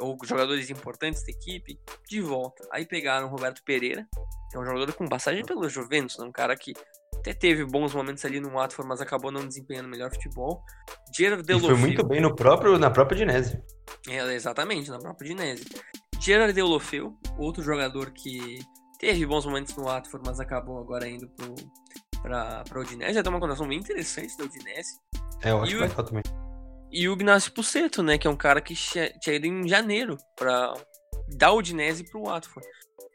ou 0.00 0.16
jogadores 0.24 0.70
importantes 0.70 1.24
da 1.24 1.30
equipe, 1.30 1.78
de 2.08 2.20
volta. 2.20 2.66
Aí 2.72 2.86
pegaram 2.86 3.26
o 3.26 3.30
Roberto 3.30 3.62
Pereira, 3.64 4.06
que 4.50 4.56
é 4.56 4.60
um 4.60 4.64
jogador 4.64 4.92
com 4.94 5.06
passagem 5.06 5.44
pelo 5.44 5.68
Juventus, 5.68 6.18
né? 6.18 6.24
um 6.24 6.32
cara 6.32 6.56
que 6.56 6.72
até 7.18 7.32
teve 7.32 7.64
bons 7.64 7.94
momentos 7.94 8.24
ali 8.24 8.40
no 8.40 8.50
Watford, 8.50 8.88
mas 8.88 9.00
acabou 9.00 9.30
não 9.30 9.46
desempenhando 9.46 9.88
melhor 9.88 10.10
futebol. 10.10 10.64
Gerard 11.14 11.44
Delofeu. 11.44 11.70
foi 11.70 11.78
muito 11.78 12.04
bem 12.04 12.20
no 12.20 12.34
próprio, 12.34 12.76
na 12.78 12.90
própria 12.90 13.18
Dinese. 13.18 13.62
É, 14.08 14.34
exatamente, 14.34 14.90
na 14.90 14.98
própria 14.98 15.28
Dinese. 15.28 15.64
Gerard 16.18 16.52
Delofeu, 16.52 17.16
outro 17.38 17.62
jogador 17.62 18.10
que 18.10 18.58
teve 18.98 19.24
bons 19.24 19.46
momentos 19.46 19.76
no 19.76 19.84
Watford, 19.84 20.26
mas 20.26 20.40
acabou 20.40 20.80
agora 20.80 21.08
indo 21.08 21.28
pro, 21.28 21.54
pra, 22.22 22.64
pra 22.64 22.80
Udinese. 22.80 23.14
Já 23.14 23.22
tem 23.22 23.32
uma 23.32 23.40
condição 23.40 23.68
bem 23.68 23.78
interessante 23.78 24.36
da 24.36 24.44
Udinese. 24.44 25.00
É, 25.42 25.50
eu 25.50 25.62
acho 25.62 25.72
que 25.72 25.78
vai 25.78 26.04
também. 26.04 26.22
E 26.90 27.08
o 27.08 27.14
Ignacio 27.14 27.52
Puceto, 27.52 28.02
né, 28.02 28.18
que 28.18 28.26
é 28.26 28.30
um 28.30 28.36
cara 28.36 28.60
que 28.60 28.74
tinha 28.74 29.36
ido 29.36 29.46
em 29.46 29.66
janeiro 29.66 30.16
pra 30.36 30.74
dar 31.36 31.52
o 31.52 31.58
Udinese 31.58 32.04
pro 32.04 32.24
Watford. 32.24 32.66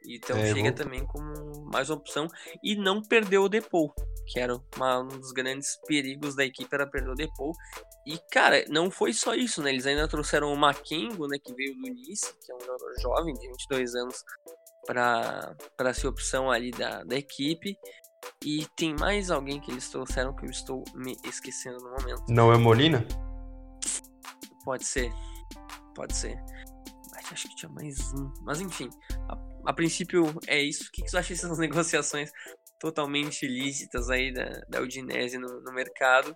Então 0.08 0.38
é, 0.38 0.54
chega 0.54 0.70
vou... 0.70 0.74
também 0.74 1.06
como 1.06 1.66
mais 1.72 1.90
uma 1.90 1.98
opção. 1.98 2.28
E 2.64 2.76
não 2.76 3.02
perdeu 3.02 3.44
o 3.44 3.50
Depou, 3.50 3.94
que 4.28 4.40
era 4.40 4.56
uma, 4.76 5.02
um 5.02 5.08
dos 5.08 5.32
grandes 5.32 5.78
perigos 5.86 6.36
da 6.36 6.46
equipe, 6.46 6.74
era 6.74 6.88
perder 6.88 7.12
o 7.12 7.16
Depou. 7.16 7.54
E, 8.06 8.18
cara, 8.32 8.66
não 8.70 8.90
foi 8.90 9.14
só 9.14 9.36
isso, 9.36 9.62
né? 9.62 9.70
Eles 9.70 9.86
ainda 9.86 10.08
trouxeram 10.08 10.52
o 10.52 10.58
Makengo, 10.58 11.28
né, 11.28 11.38
que 11.44 11.54
veio 11.54 11.76
do 11.76 11.82
Nice, 11.82 12.34
que 12.44 12.52
é 12.52 12.56
um 12.56 12.60
jogador 12.60 12.94
jovem, 13.02 13.34
de 13.34 13.48
22 13.48 13.96
anos, 13.96 14.24
para 14.86 15.94
ser 15.94 16.08
opção 16.08 16.50
ali 16.50 16.72
da, 16.72 17.04
da 17.04 17.16
equipe. 17.16 17.78
E 18.44 18.66
tem 18.76 18.96
mais 18.96 19.32
alguém 19.32 19.60
que 19.60 19.72
eles 19.72 19.90
trouxeram 19.90 20.36
que 20.36 20.46
eu 20.46 20.50
estou 20.50 20.84
me 20.96 21.18
esquecendo 21.24 21.78
no 21.80 21.92
momento. 21.92 22.24
Não 22.30 22.52
é 22.52 22.58
Molina? 22.58 23.06
Pode 24.64 24.86
ser. 24.86 25.12
Pode 25.96 26.16
ser. 26.16 26.38
Acho 27.32 27.50
que 27.50 27.56
tinha 27.56 27.72
mais 27.72 28.14
um. 28.14 28.32
Mas 28.44 28.62
enfim, 28.62 28.90
a, 29.30 29.38
a 29.66 29.74
princípio 29.74 30.34
é 30.48 30.62
isso. 30.62 30.84
O 30.84 30.92
que, 30.92 31.04
que 31.04 31.10
você 31.10 31.18
acha 31.18 31.34
dessas 31.34 31.58
negociações 31.60 32.32
totalmente 32.80 33.46
ilícitas 33.46 34.10
aí 34.10 34.34
da, 34.34 34.62
da 34.70 34.82
Udinese 34.82 35.38
no, 35.38 35.62
no 35.62 35.74
mercado? 35.74 36.36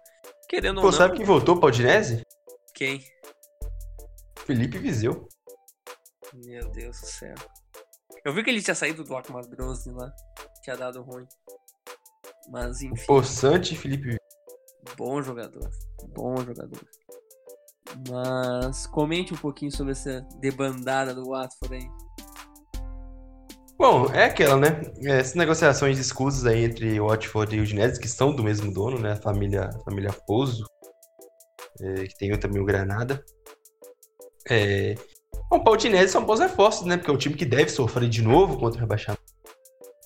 Querendo 0.50 0.82
Pô, 0.82 0.88
ou 0.88 0.92
não. 0.92 0.98
sabe 0.98 1.18
quem 1.18 1.26
voltou 1.26 1.60
pra 1.60 1.70
Udinese? 1.70 2.24
Quem? 2.74 3.02
Felipe 4.46 4.78
Viseu. 4.80 5.28
Meu 6.34 6.70
Deus 6.72 7.00
do 7.00 7.06
céu. 7.06 7.36
Eu 8.26 8.34
vi 8.34 8.44
que 8.44 8.50
ele 8.50 8.62
tinha 8.62 8.76
saído 8.76 9.04
do 9.04 9.16
Akmar 9.16 9.48
Grozny 9.48 9.94
lá. 9.94 10.12
Tinha 10.64 10.76
dado 10.76 11.02
ruim. 11.02 11.26
Mas 12.52 12.82
enfim. 12.82 13.06
Poçante 13.06 13.76
Felipe 13.76 14.18
Bom 14.98 15.22
jogador. 15.22 15.70
Bom 16.14 16.36
jogador. 16.38 16.82
Mas 18.10 18.86
comente 18.88 19.34
um 19.34 19.38
pouquinho 19.38 19.72
sobre 19.72 19.94
essa 19.94 20.22
debandada 20.40 21.14
do 21.14 21.30
Watford 21.30 21.76
aí. 21.76 21.90
Bom, 23.78 24.06
é 24.14 24.26
aquela, 24.26 24.58
né? 24.58 24.82
Essas 25.04 25.34
negociações 25.36 25.98
escusas 25.98 26.46
aí 26.46 26.66
entre 26.66 27.00
Watford 27.00 27.56
e 27.56 27.62
Udinese, 27.62 28.00
que 28.00 28.08
são 28.08 28.36
do 28.36 28.44
mesmo 28.44 28.72
dono, 28.72 29.00
né? 29.00 29.14
A 29.14 29.22
família, 29.22 29.70
a 29.70 29.80
família 29.80 30.14
Pouso, 30.28 30.66
é, 31.80 32.06
que 32.06 32.18
tem 32.18 32.38
também 32.40 32.62
o 32.62 32.66
Granada. 32.66 33.24
É... 34.50 34.96
Bom, 35.50 35.60
para 35.60 35.72
o 35.72 35.74
Udinese 35.74 36.12
são 36.12 36.26
bons 36.26 36.40
reforços, 36.40 36.86
né? 36.86 36.98
Porque 36.98 37.10
é 37.10 37.14
um 37.14 37.18
time 37.18 37.36
que 37.36 37.46
deve 37.46 37.70
sofrer 37.70 38.08
de 38.08 38.22
novo 38.22 38.58
contra 38.60 38.78
o 38.78 38.82
rebaixamento 38.82 39.31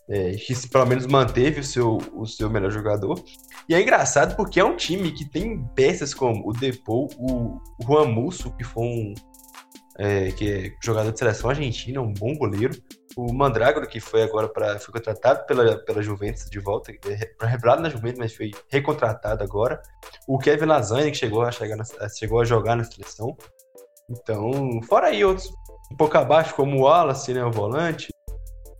é, 0.10 0.32
que 0.32 0.69
pelo 0.69 0.86
menos 0.86 1.07
manteve 1.07 1.61
o 1.61 1.64
seu, 1.64 1.98
o 2.14 2.26
seu 2.26 2.49
melhor 2.49 2.72
jogador. 2.72 3.23
E 3.68 3.73
é 3.73 3.82
engraçado 3.82 4.36
porque 4.36 4.60
é 4.60 4.64
um 4.64 4.76
time 4.76 5.11
que 5.11 5.26
tem 5.26 5.64
peças 5.76 6.14
como 6.14 6.48
o 6.48 6.53
Depou, 6.53 7.10
o, 7.18 7.60
Juan 7.84 8.06
Musso, 8.06 8.52
que 8.56 8.64
foi 8.64 8.84
um 8.84 9.14
é, 9.98 10.32
que 10.32 10.52
é 10.52 10.76
jogador 10.84 11.11
de 11.11 11.18
seleção 11.18 11.49
argentina, 11.49 12.02
um 12.02 12.14
bom 12.14 12.36
goleiro. 12.36 12.76
O 13.15 13.34
Mandrágora, 13.34 13.88
que 13.88 14.02
foi 14.02 14.23
agora 14.23 14.49
para 14.49 14.77
foi 14.77 14.94
contratado 14.94 15.45
pela, 15.45 15.77
pela 15.86 16.02
Juventus 16.02 16.49
de 16.49 16.60
volta, 16.60 16.91
é, 16.91 17.45
revelado 17.45 17.82
na 17.82 17.90
Juventus, 17.90 18.19
mas 18.19 18.36
foi 18.36 18.52
recontratado 18.69 19.41
agora. 19.41 19.82
O 20.27 20.38
Kevin 20.38 20.65
Lasagne, 20.65 21.11
que 21.11 21.18
chegou 21.18 21.41
a, 21.41 21.52
chegar 21.52 21.77
na, 21.77 21.86
chegou 22.10 22.41
a 22.41 22.45
jogar 22.45 22.76
na 22.76 22.84
seleção. 22.84 23.36
Então, 24.10 24.82
fora 24.84 25.07
aí 25.07 25.23
outros 25.23 25.49
um 25.91 25.95
pouco 25.95 26.18
abaixo, 26.18 26.56
como 26.56 26.77
o 26.77 26.82
Wallace, 26.82 27.34
né, 27.34 27.44
o 27.44 27.52
volante, 27.52 28.10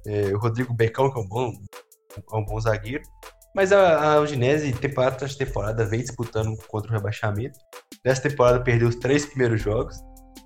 é, 0.08 0.34
o 0.34 0.40
Rodrigo 0.40 0.74
Becão, 0.74 1.12
que 1.12 1.20
é 1.20 1.22
um 1.22 1.28
bom, 1.28 1.52
é 2.18 2.36
um 2.36 2.46
bom 2.46 2.60
zagueiro. 2.60 3.04
Mas 3.56 3.72
a, 3.72 4.16
a 4.16 4.20
Udinese, 4.20 4.74
temporada 4.74 5.16
tras 5.16 5.36
temporada, 5.36 5.86
vem 5.86 6.02
disputando 6.02 6.56
contra 6.68 6.92
o 6.92 6.94
rebaixamento. 6.94 7.58
Nessa 8.04 8.24
temporada 8.24 8.62
perdeu 8.62 8.90
os 8.90 8.96
três 8.96 9.26
primeiros 9.26 9.62
jogos. 9.62 9.96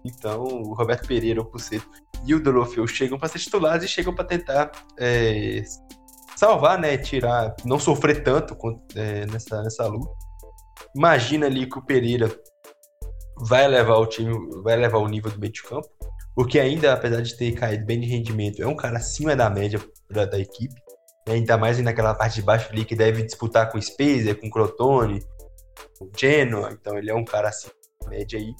Então, 0.06 0.44
o 0.44 0.73
Roberto 0.73 1.07
Pereira, 1.07 1.41
o 1.41 1.45
Puceto 1.45 1.90
e 2.26 2.34
o 2.34 2.41
Dolofeu 2.41 2.86
chegam 2.88 3.18
para 3.18 3.27
ser 3.27 3.40
titulares 3.40 3.84
e 3.84 3.88
chegam 3.88 4.14
para 4.14 4.26
tentar 4.26 4.72
é, 4.98 5.64
salvar, 6.36 6.80
né? 6.80 6.98
Tirar, 6.98 7.56
não 7.65 7.80
sofrer 7.80 8.23
tanto 8.23 8.56
é, 8.95 9.26
nessa, 9.26 9.61
nessa 9.64 9.88
luta. 9.88 10.11
Imagina 10.95 11.48
ali 11.48 11.68
que 11.68 11.77
o 11.77 11.86
Pereira 11.86 12.30
vai 13.41 13.68
levar 13.68 13.98
o 13.98 14.06
time, 14.06 14.34
vai 14.61 14.76
levar 14.77 14.99
o 14.99 15.07
nível 15.07 15.31
do 15.31 15.40
meio 15.40 15.52
de 15.52 15.64
campo 15.64 15.90
porque 16.39 16.57
ainda, 16.57 16.93
apesar 16.93 17.19
de 17.19 17.35
ter 17.35 17.51
caído 17.51 17.85
bem 17.85 17.99
de 17.99 18.07
rendimento, 18.07 18.63
é 18.63 18.65
um 18.65 18.73
cara 18.73 18.95
acima 18.95 19.35
da 19.35 19.49
média 19.49 19.77
da, 20.09 20.23
da 20.23 20.39
equipe. 20.39 20.73
Ainda 21.27 21.57
mais 21.57 21.77
naquela 21.79 22.15
parte 22.15 22.35
de 22.35 22.43
baixo 22.43 22.69
ali 22.71 22.85
que 22.85 22.95
deve 22.95 23.23
disputar 23.23 23.69
com 23.69 23.77
o 23.77 23.81
Spazer, 23.81 24.39
com 24.39 24.47
o 24.47 24.49
Crotone, 24.49 25.19
com 25.97 26.05
o 26.05 26.11
Genoa. 26.15 26.71
Então 26.71 26.97
ele 26.97 27.11
é 27.11 27.13
um 27.13 27.25
cara 27.25 27.49
acima 27.49 27.73
da 28.01 28.09
média 28.09 28.39
aí. 28.39 28.53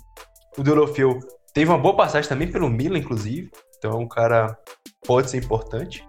O 0.58 0.62
Dolofeu 0.62 1.20
teve 1.54 1.72
uma 1.72 1.78
boa 1.78 1.96
passagem 1.96 2.28
também 2.28 2.52
pelo 2.52 2.70
Milan, 2.70 2.98
inclusive. 2.98 3.50
Então 3.78 3.92
é 3.92 3.96
um 3.96 4.10
cara 4.10 4.60
pode 5.08 5.30
ser 5.30 5.38
importante. 5.38 6.06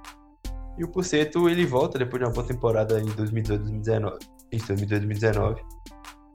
E 0.76 0.82
o 0.82 0.90
Puceto 0.90 1.48
ele 1.48 1.64
volta 1.64 2.00
depois 2.00 2.20
de 2.20 2.26
uma 2.26 2.34
boa 2.34 2.46
temporada 2.48 2.98
em 2.98 3.06
2018, 3.06 3.60
2019. 3.60 4.18
Isso, 4.50 4.66
2018, 4.66 5.06
2019. 5.06 5.62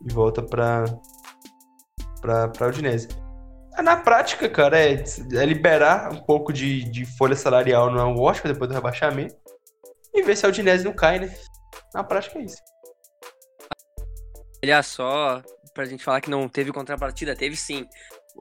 E 0.10 0.14
volta 0.14 0.42
para 0.42 0.86
para 2.22 2.48
para 2.48 2.68
Udinese. 2.70 3.25
Na 3.82 3.98
prática, 3.98 4.48
cara, 4.50 4.80
é, 4.80 4.94
é 4.94 5.46
liberar 5.46 6.12
um 6.12 6.24
pouco 6.24 6.54
de, 6.54 6.84
de 6.90 7.06
folha 7.06 7.36
salarial 7.36 7.92
no 7.92 8.20
Washington 8.20 8.50
depois 8.50 8.70
do 8.70 8.74
rebaixamento 8.74 9.36
e 10.14 10.22
ver 10.22 10.36
se 10.36 10.46
a 10.46 10.50
Udinese 10.50 10.86
não 10.86 10.94
cai, 10.94 11.20
né? 11.20 11.36
Na 11.94 12.04
prática 12.04 12.40
é 12.40 12.44
isso. 12.44 12.58
Olha 14.64 14.82
só, 14.82 15.44
pra 15.74 15.86
gente 15.86 16.04
falar 16.04 16.22
que 16.22 16.30
não 16.30 16.48
teve 16.48 16.72
contrapartida, 16.72 17.36
teve 17.36 17.56
sim. 17.56 17.86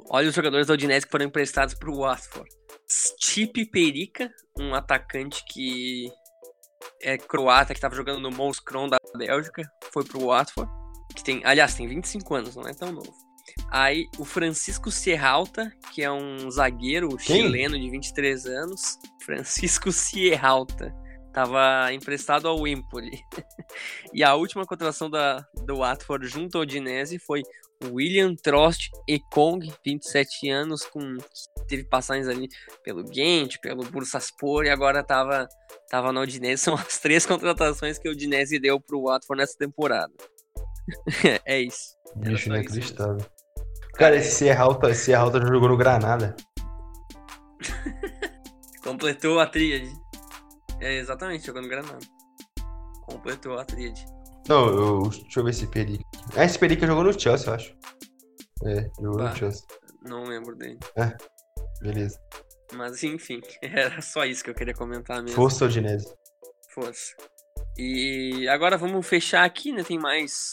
Olha 0.08 0.28
os 0.28 0.34
jogadores 0.34 0.66
da 0.66 0.74
Udinese 0.74 1.04
que 1.04 1.12
foram 1.12 1.26
emprestados 1.26 1.74
pro 1.74 1.96
Watford. 1.96 2.48
Stipe 2.88 3.66
Perica, 3.66 4.30
um 4.58 4.74
atacante 4.74 5.44
que 5.46 6.08
é 7.02 7.18
croata, 7.18 7.74
que 7.74 7.78
estava 7.78 7.94
jogando 7.94 8.20
no 8.20 8.30
Mouscron 8.30 8.88
da 8.88 8.98
Bélgica, 9.16 9.62
foi 9.92 10.04
pro 10.04 10.26
Watford. 10.26 10.70
Que 11.14 11.22
tem, 11.22 11.42
aliás, 11.44 11.74
tem 11.74 11.86
25 11.86 12.34
anos, 12.34 12.56
não 12.56 12.66
é 12.66 12.74
tão 12.74 12.92
novo. 12.92 13.23
Aí 13.70 14.06
o 14.18 14.24
Francisco 14.24 14.90
Serralta, 14.90 15.72
que 15.92 16.02
é 16.02 16.10
um 16.10 16.50
zagueiro 16.50 17.16
Quem? 17.16 17.42
chileno 17.42 17.78
de 17.78 17.90
23 17.90 18.46
anos. 18.46 18.98
Francisco 19.24 19.90
Serralta. 19.90 20.94
Tava 21.32 21.92
emprestado 21.92 22.46
ao 22.46 22.66
Empoli. 22.66 23.18
e 24.14 24.22
a 24.22 24.34
última 24.34 24.64
contratação 24.64 25.10
da, 25.10 25.44
do 25.66 25.78
Watford 25.78 26.28
junto 26.28 26.56
ao 26.56 26.62
Udinese 26.62 27.18
foi 27.18 27.42
William 27.82 28.34
Trost 28.36 28.90
Ekong, 29.08 29.72
27 29.84 30.48
anos, 30.50 30.84
com 30.84 31.16
teve 31.66 31.84
passagens 31.84 32.28
ali 32.28 32.48
pelo 32.82 33.02
Ghent, 33.02 33.58
pelo 33.60 33.84
Bursaspor 33.84 34.64
e 34.64 34.70
agora 34.70 35.02
tava, 35.02 35.48
tava 35.90 36.12
no 36.12 36.20
Udinese. 36.20 36.62
São 36.64 36.74
as 36.74 36.98
três 36.98 37.26
contratações 37.26 37.98
que 37.98 38.08
o 38.08 38.12
Udinese 38.12 38.58
deu 38.58 38.80
pro 38.80 39.02
Watford 39.02 39.40
nessa 39.40 39.56
temporada. 39.58 40.12
é 41.44 41.62
isso. 41.62 41.96
Bicho 42.16 42.48
inacreditável. 42.48 43.26
Cara, 43.94 44.16
esse 44.16 44.32
Serralta, 44.32 44.90
esse 44.90 45.04
Serralta 45.04 45.40
já 45.40 45.46
jogou 45.46 45.68
no 45.68 45.76
Granada. 45.76 46.34
Completou 48.82 49.38
a 49.40 49.46
tríade. 49.46 49.90
É, 50.80 50.96
exatamente, 50.96 51.46
jogou 51.46 51.62
no 51.62 51.68
Granada. 51.68 51.98
Completou 53.06 53.58
a 53.58 53.64
tríade. 53.64 54.04
Não, 54.48 54.66
eu, 54.68 55.08
deixa 55.08 55.40
eu 55.40 55.44
ver 55.44 55.50
esse 55.50 55.66
Perica. 55.66 56.04
Ah, 56.36 56.44
esse 56.44 56.58
Perica 56.58 56.86
jogou 56.86 57.04
no 57.04 57.18
Chelsea, 57.18 57.48
eu 57.48 57.54
acho. 57.54 57.74
É, 58.64 58.90
jogou 59.00 59.18
bah, 59.18 59.30
no 59.30 59.36
Chelsea. 59.36 59.66
Não 60.02 60.24
lembro 60.24 60.54
dele. 60.56 60.78
É, 60.96 61.16
beleza. 61.80 62.20
Mas 62.74 63.02
enfim, 63.02 63.40
era 63.62 64.00
só 64.02 64.24
isso 64.24 64.44
que 64.44 64.50
eu 64.50 64.54
queria 64.54 64.74
comentar 64.74 65.22
mesmo. 65.22 65.36
Força 65.36 65.64
Odinese. 65.64 66.12
Força. 66.70 67.14
E 67.76 68.46
agora 68.48 68.76
vamos 68.76 69.06
fechar 69.06 69.44
aqui, 69.44 69.72
né? 69.72 69.82
Tem 69.82 69.98
mais 69.98 70.52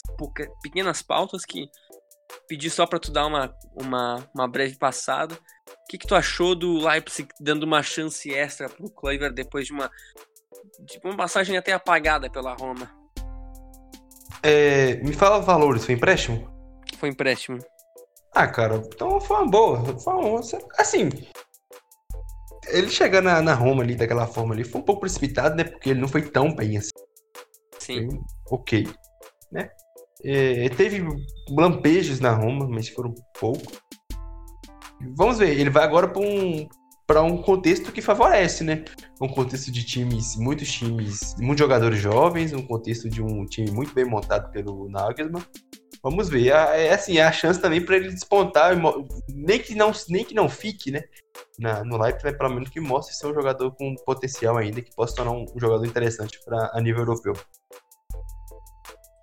pequenas 0.62 1.02
pautas 1.02 1.44
que 1.44 1.68
pedi 2.48 2.68
só 2.68 2.86
para 2.86 2.98
tu 2.98 3.12
dar 3.12 3.26
uma, 3.26 3.54
uma, 3.74 4.28
uma 4.34 4.48
breve 4.48 4.76
passada. 4.76 5.34
O 5.34 5.88
que, 5.88 5.98
que 5.98 6.06
tu 6.06 6.14
achou 6.14 6.54
do 6.54 6.84
Leipzig 6.86 7.28
dando 7.40 7.62
uma 7.62 7.82
chance 7.82 8.32
extra 8.32 8.68
pro 8.68 8.90
Kluivert 8.90 9.34
depois 9.34 9.66
de 9.66 9.72
uma, 9.72 9.90
de 10.80 11.00
uma 11.04 11.16
passagem 11.16 11.56
até 11.56 11.72
apagada 11.72 12.28
pela 12.30 12.54
Roma? 12.54 12.90
É, 14.42 14.96
me 14.96 15.12
fala 15.12 15.40
valores, 15.40 15.84
foi 15.84 15.94
empréstimo? 15.94 16.50
Foi 16.98 17.08
empréstimo. 17.08 17.58
Ah, 18.34 18.48
cara, 18.48 18.76
então 18.76 19.20
foi 19.20 19.36
uma 19.36 19.46
boa. 19.46 19.98
Foi 20.00 20.14
uma, 20.14 20.40
assim, 20.78 21.10
ele 22.68 22.90
chegar 22.90 23.22
na, 23.22 23.40
na 23.42 23.54
Roma 23.54 23.82
ali 23.82 23.94
daquela 23.94 24.26
forma 24.26 24.54
ali 24.54 24.64
foi 24.64 24.80
um 24.80 24.84
pouco 24.84 25.02
precipitado, 25.02 25.54
né? 25.54 25.64
Porque 25.64 25.90
ele 25.90 26.00
não 26.00 26.08
foi 26.08 26.22
tão 26.22 26.54
bem 26.54 26.78
assim. 26.78 26.90
Sim. 27.82 28.08
Ok, 28.50 28.86
né? 29.50 29.70
É, 30.24 30.68
teve 30.70 31.04
lampejos 31.50 32.20
na 32.20 32.32
Roma, 32.32 32.68
mas 32.68 32.88
foram 32.88 33.14
pouco. 33.38 33.72
Vamos 35.16 35.38
ver, 35.38 35.58
ele 35.58 35.70
vai 35.70 35.84
agora 35.84 36.08
para 36.08 36.22
um 36.22 36.68
para 37.04 37.22
um 37.22 37.42
contexto 37.42 37.92
que 37.92 38.00
favorece, 38.00 38.62
né? 38.64 38.84
Um 39.20 39.28
contexto 39.28 39.70
de 39.70 39.84
times, 39.84 40.36
muitos 40.36 40.70
times, 40.70 41.34
muitos 41.38 41.58
jogadores 41.58 41.98
jovens, 41.98 42.52
um 42.52 42.62
contexto 42.62 43.08
de 43.10 43.20
um 43.20 43.44
time 43.44 43.70
muito 43.70 43.92
bem 43.92 44.04
montado 44.04 44.50
pelo 44.50 44.88
Nagelsmann. 44.88 45.44
Vamos 46.02 46.28
ver, 46.28 46.48
é, 46.48 46.86
é 46.86 46.94
assim, 46.94 47.18
é 47.18 47.24
a 47.24 47.30
chance 47.30 47.60
também 47.60 47.80
para 47.80 47.96
ele 47.96 48.08
despontar, 48.08 48.74
nem 49.28 49.60
que 49.60 49.72
não 49.74 49.92
nem 50.08 50.24
que 50.24 50.34
não 50.34 50.48
fique, 50.48 50.90
né? 50.90 51.04
Na, 51.58 51.84
no 51.84 51.96
Leipzig, 51.96 52.24
né, 52.24 52.32
pelo 52.36 52.54
menos 52.54 52.70
que 52.70 52.80
mostre 52.80 53.14
ser 53.14 53.28
um 53.28 53.34
jogador 53.34 53.70
com 53.72 53.94
potencial 54.04 54.56
ainda, 54.56 54.82
que 54.82 54.92
possa 54.94 55.14
tornar 55.14 55.30
um, 55.30 55.46
jogador 55.56 55.86
interessante 55.86 56.40
para 56.44 56.72
a 56.74 56.80
nível 56.80 57.02
europeu. 57.02 57.34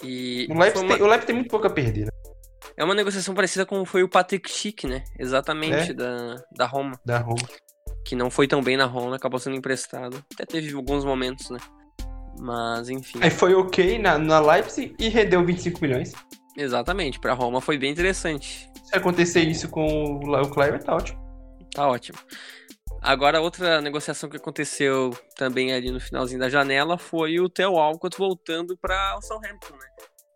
E 0.01 0.47
o 0.49 0.57
Leipzig, 0.57 0.85
uma... 0.85 0.95
tem, 0.95 1.05
o 1.05 1.07
Leipzig 1.07 1.25
tem 1.25 1.35
muito 1.35 1.49
pouco 1.49 1.67
a 1.67 1.69
perder, 1.69 2.05
né? 2.05 2.11
É 2.77 2.83
uma 2.85 2.95
negociação 2.95 3.35
parecida 3.35 3.65
com 3.65 3.83
foi 3.83 4.03
o 4.03 4.09
Patrick 4.09 4.49
Schick, 4.49 4.87
né? 4.87 5.03
Exatamente, 5.19 5.91
é. 5.91 5.93
da, 5.93 6.35
da 6.49 6.65
Roma. 6.65 6.97
Da 7.05 7.17
Roma. 7.17 7.45
Que 8.05 8.15
não 8.15 8.31
foi 8.31 8.47
tão 8.47 8.63
bem 8.63 8.77
na 8.77 8.85
Roma, 8.85 9.17
acabou 9.17 9.37
sendo 9.37 9.57
emprestado. 9.57 10.23
Até 10.33 10.45
teve 10.45 10.73
alguns 10.73 11.03
momentos, 11.03 11.49
né? 11.49 11.59
Mas, 12.39 12.89
enfim. 12.89 13.19
Aí 13.21 13.29
foi 13.29 13.53
ok 13.53 13.99
na, 13.99 14.17
na 14.17 14.39
Leipzig 14.39 14.95
e 14.97 15.09
rendeu 15.09 15.45
25 15.45 15.81
milhões. 15.81 16.13
Exatamente, 16.59 17.21
pra 17.21 17.33
Roma 17.33 17.61
foi 17.61 17.77
bem 17.77 17.89
interessante. 17.89 18.69
Se 18.83 18.95
acontecer 18.95 19.41
isso 19.43 19.69
com 19.69 19.85
o 19.85 20.51
Clive, 20.51 20.83
tá 20.83 20.93
ótimo. 20.93 21.19
Tá 21.73 21.87
ótimo. 21.87 22.17
Agora, 23.01 23.39
outra 23.39 23.79
negociação 23.79 24.29
que 24.29 24.35
aconteceu 24.35 25.11
também 25.37 25.71
ali 25.71 25.89
no 25.89 26.01
finalzinho 26.01 26.41
da 26.41 26.49
janela 26.49 26.97
foi 26.97 27.39
o 27.39 27.47
Theo 27.47 27.77
Alcott 27.77 28.17
voltando 28.17 28.77
para 28.77 29.17
o 29.17 29.21
Southampton, 29.21 29.73
né? 29.73 29.87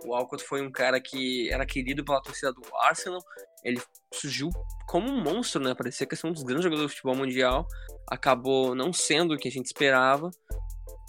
O 0.05 0.15
Alcott 0.15 0.41
foi 0.45 0.61
um 0.61 0.71
cara 0.71 1.01
que 1.01 1.49
era 1.51 1.65
querido 1.65 2.05
pela 2.05 2.21
torcida 2.21 2.53
do 2.53 2.61
Arsenal. 2.77 3.19
Ele 3.61 3.81
surgiu 4.13 4.49
como 4.87 5.09
um 5.09 5.21
monstro, 5.21 5.61
né? 5.61 5.75
Parecia 5.75 6.07
que 6.07 6.13
ia 6.13 6.17
ser 6.17 6.27
um 6.27 6.31
dos 6.31 6.43
grandes 6.43 6.63
jogadores 6.63 6.89
do 6.89 6.95
futebol 6.95 7.15
mundial. 7.17 7.67
Acabou 8.09 8.73
não 8.73 8.93
sendo 8.93 9.33
o 9.33 9.37
que 9.37 9.49
a 9.49 9.51
gente 9.51 9.65
esperava. 9.65 10.31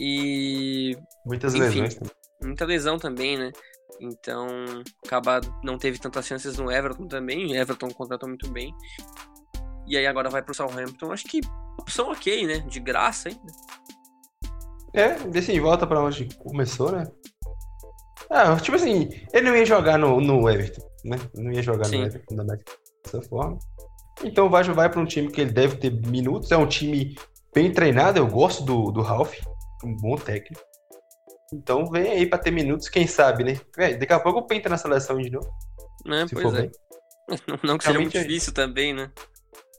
E. 0.01 0.97
Muitas 1.25 1.55
enfim, 1.55 1.83
lesões 1.83 1.95
também. 1.95 2.13
Muita 2.43 2.65
lesão 2.65 2.99
também, 2.99 3.39
né? 3.39 3.53
Então, 4.01 4.47
acaba 5.05 5.41
não 5.63 5.79
teve 5.79 5.99
tantas 5.99 6.27
chances 6.27 6.59
no 6.59 6.71
Everton 6.71 7.07
também. 7.07 7.57
Everton 7.57 7.89
contratou 7.91 8.29
muito 8.29 8.51
bem. 8.51 8.75
E 9.87 9.97
aí 9.97 10.07
agora 10.07 10.31
vai 10.31 10.43
pro 10.43 10.55
Southampton. 10.55 11.13
Acho 11.13 11.25
que 11.25 11.41
opção 11.79 12.11
ok, 12.11 12.47
né? 12.47 12.59
De 12.61 12.81
graça 12.81 13.29
ainda. 13.29 13.53
É, 14.93 15.39
assim, 15.39 15.59
volta 15.61 15.87
pra 15.87 16.01
onde 16.01 16.29
começou, 16.37 16.93
né? 16.93 17.05
Ah, 18.31 18.57
tipo 18.57 18.77
assim, 18.77 19.11
ele 19.33 19.49
não 19.49 19.57
ia 19.57 19.67
jogar 19.67 19.99
no, 19.99 20.21
no 20.21 20.49
Everton, 20.49 20.83
né? 21.05 21.19
Não 21.35 21.53
ia 21.53 21.63
jogar 21.63 21.85
Sim. 21.85 21.99
no 21.99 22.07
Everton 22.07 22.37
dessa 22.37 23.23
forma. 23.29 23.59
Então 24.23 24.49
vai, 24.49 24.63
vai 24.65 24.89
para 24.89 25.01
um 25.01 25.07
time 25.07 25.31
que 25.31 25.41
ele 25.41 25.53
deve 25.53 25.77
ter 25.77 25.91
minutos. 25.91 26.51
É 26.51 26.57
um 26.57 26.67
time 26.67 27.17
bem 27.55 27.73
treinado. 27.73 28.19
Eu 28.19 28.27
gosto 28.27 28.65
do, 28.65 28.91
do 28.91 29.03
Ralph, 29.03 29.35
um 29.85 29.97
bom 29.97 30.17
técnico. 30.17 30.63
Então 31.53 31.91
vem 31.91 32.11
aí 32.11 32.27
para 32.27 32.39
ter 32.39 32.51
minutos, 32.51 32.89
quem 32.89 33.07
sabe, 33.07 33.45
né? 33.45 33.61
daqui 33.77 34.13
a 34.13 34.21
pouco 34.21 34.41
o 34.41 34.69
na 34.69 34.79
seleção 34.79 35.19
de 35.19 35.31
novo. 35.31 35.49
É, 36.07 36.27
pois 36.33 36.55
é. 36.55 36.63
Bem. 36.63 36.71
Não, 37.47 37.59
não 37.65 37.79
que 37.79 37.85
seja 37.85 37.99
muito 37.99 38.17
é 38.17 38.23
difícil 38.23 38.53
também, 38.53 38.93
né? 38.93 39.11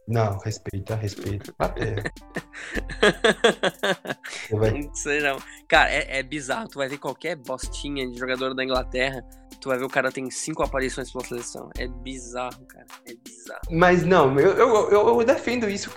Não, 0.08 0.38
respeita, 0.38 0.96
respeita. 0.96 1.54
Até. 1.58 1.96
não 4.52 4.94
sei 4.94 5.20
não. 5.20 5.38
Cara, 5.68 5.92
é, 5.92 6.20
é, 6.20 6.24
bizarro. 6.24 6.70
Tu 6.70 6.78
vai 6.78 6.88
ver 6.88 7.00
qualquer 7.00 7.36
bostinha 7.36 8.08
de 8.08 8.18
jogador 8.18 8.54
da 8.54 8.64
Inglaterra, 8.64 9.26
tu 9.60 9.70
vai 9.70 9.80
ver 9.80 9.86
o 9.86 9.90
cara 9.90 10.12
tem 10.12 10.30
cinco 10.30 10.62
aparições 10.62 11.12
pela 11.12 11.26
seleção. 11.26 11.72
É 11.76 11.88
bizarro, 11.88 12.66
cara. 12.68 12.86
É 13.08 13.16
bizarro. 13.16 13.62
Mas 13.72 14.06
não, 14.06 14.40
eu, 14.40 14.56
eu, 14.56 14.92
eu, 14.92 15.08
eu 15.08 15.26
defendo 15.26 15.68
isso. 15.68 15.92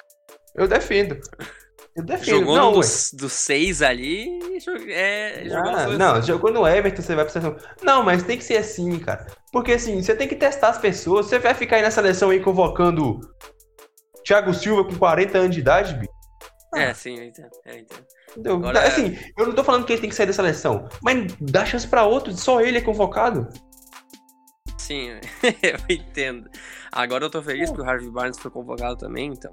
Eu 0.55 0.67
defendo. 0.67 1.21
Eu 1.99 2.05
defendo. 2.05 2.39
Jogou 2.39 2.57
não, 2.57 2.73
dos, 2.73 3.11
dos 3.13 3.33
seis 3.33 3.83
ali, 3.83 4.39
é, 4.89 5.49
ah, 5.53 5.89
Não, 5.89 6.23
jogou 6.23 6.53
no 6.53 6.67
Everton, 6.67 7.03
você 7.03 7.15
vai 7.17 7.25
pra 7.25 7.33
seleção. 7.33 7.57
Não, 7.83 8.05
mas 8.05 8.23
tem 8.23 8.39
que 8.39 8.45
ser 8.45 8.59
assim, 8.59 9.01
cara. 9.01 9.27
Porque 9.53 9.73
assim, 9.73 10.01
você 10.01 10.15
tem 10.15 10.29
que 10.29 10.37
testar 10.37 10.69
as 10.69 10.79
pessoas. 10.79 11.27
Você 11.27 11.41
vai 11.41 11.55
ficar 11.55 11.77
aí 11.77 11.83
na 11.83 11.91
seleção 11.91 12.31
aí 12.31 12.39
convocando 12.39 13.19
Thiago 14.25 14.55
Silva 14.55 14.85
com 14.85 14.95
40 14.95 15.39
anos 15.39 15.55
de 15.55 15.61
idade, 15.61 15.95
bicho. 15.95 16.13
É, 16.77 16.79
ah. 16.79 16.83
É, 16.85 16.95
sim, 16.95 17.19
eu 17.19 17.25
entendo. 17.25 17.51
Eu 17.67 17.79
entendo. 17.79 18.07
Entendeu? 18.31 18.55
Agora, 18.55 18.87
assim, 18.87 19.19
eu 19.37 19.47
não 19.47 19.55
tô 19.55 19.65
falando 19.65 19.85
que 19.85 19.93
ele 19.93 20.01
tem 20.01 20.11
que 20.11 20.15
sair 20.15 20.27
da 20.27 20.33
seleção, 20.33 20.89
mas 21.03 21.35
dá 21.41 21.67
chance 21.67 21.89
pra 21.89 22.05
outros, 22.05 22.39
só 22.39 22.61
ele 22.61 22.79
é 22.79 22.81
convocado. 22.81 23.49
Sim, 24.77 25.19
eu 25.63 25.79
entendo. 25.97 26.49
Agora 26.93 27.25
eu 27.25 27.31
tô 27.31 27.43
feliz 27.43 27.73
que 27.73 27.81
o 27.81 27.85
Harvey 27.85 28.09
Barnes 28.09 28.39
foi 28.39 28.53
convocado 28.53 28.97
também, 28.97 29.33
então. 29.33 29.51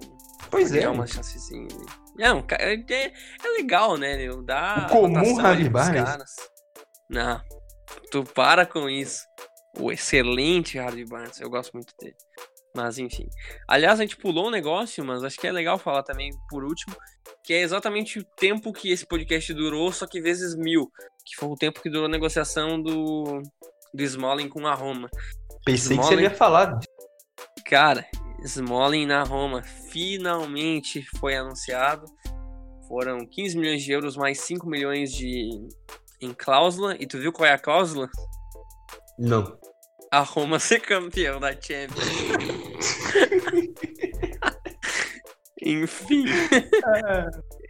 Pois 0.55 0.71
é. 0.71 0.83
É 0.83 0.89
uma 0.89 1.05
chancezinha. 1.05 1.67
Não, 2.15 2.45
é, 2.49 2.75
é, 2.75 3.05
é 3.07 3.47
legal, 3.57 3.97
né? 3.97 4.25
Dá 4.45 4.87
o 4.89 4.89
comum 4.89 5.37
Harvey 5.37 5.67
Barnes. 5.67 6.33
Não, 7.09 7.41
tu 8.09 8.23
para 8.23 8.65
com 8.65 8.89
isso. 8.89 9.21
O 9.77 9.91
excelente 9.91 10.79
Harvey 10.79 11.03
Barnes, 11.03 11.41
eu 11.41 11.49
gosto 11.49 11.73
muito 11.73 11.93
dele. 11.99 12.15
Mas 12.73 12.97
enfim. 12.97 13.27
Aliás, 13.67 13.99
a 13.99 14.03
gente 14.03 14.15
pulou 14.15 14.47
um 14.47 14.49
negócio, 14.49 15.03
mas 15.03 15.25
acho 15.25 15.37
que 15.37 15.45
é 15.45 15.51
legal 15.51 15.77
falar 15.77 16.03
também 16.03 16.29
por 16.49 16.63
último, 16.63 16.95
que 17.43 17.53
é 17.53 17.59
exatamente 17.59 18.19
o 18.19 18.23
tempo 18.23 18.71
que 18.71 18.91
esse 18.91 19.05
podcast 19.05 19.53
durou, 19.53 19.91
só 19.91 20.07
que 20.07 20.21
vezes 20.21 20.55
mil. 20.55 20.89
Que 21.25 21.35
foi 21.35 21.49
o 21.49 21.55
tempo 21.55 21.81
que 21.81 21.89
durou 21.89 22.05
a 22.05 22.09
negociação 22.09 22.81
do, 22.81 23.41
do 23.93 24.03
Smalling 24.03 24.47
com 24.47 24.65
a 24.65 24.73
Roma. 24.73 25.09
Pensei 25.65 25.97
Smalling, 25.97 26.09
que 26.09 26.15
você 26.15 26.21
ia 26.23 26.31
falar. 26.31 26.79
Cara, 27.65 28.07
Smalling 28.45 29.05
na 29.05 29.23
Roma 29.23 29.61
finalmente 29.63 31.05
foi 31.17 31.35
anunciado. 31.35 32.05
Foram 32.87 33.25
15 33.25 33.57
milhões 33.57 33.83
de 33.83 33.91
euros 33.91 34.15
mais 34.15 34.39
5 34.41 34.67
milhões 34.67 35.11
de 35.11 35.67
em 36.21 36.33
cláusula. 36.33 36.95
E 36.99 37.05
tu 37.05 37.17
viu 37.17 37.33
qual 37.33 37.47
é 37.47 37.53
a 37.53 37.59
cláusula? 37.59 38.09
Não 39.17 39.57
a 40.15 40.21
Roma 40.21 40.59
ser 40.59 40.79
campeão 40.79 41.39
da 41.41 41.51
Champions. 41.51 42.05
Enfim. 45.61 46.25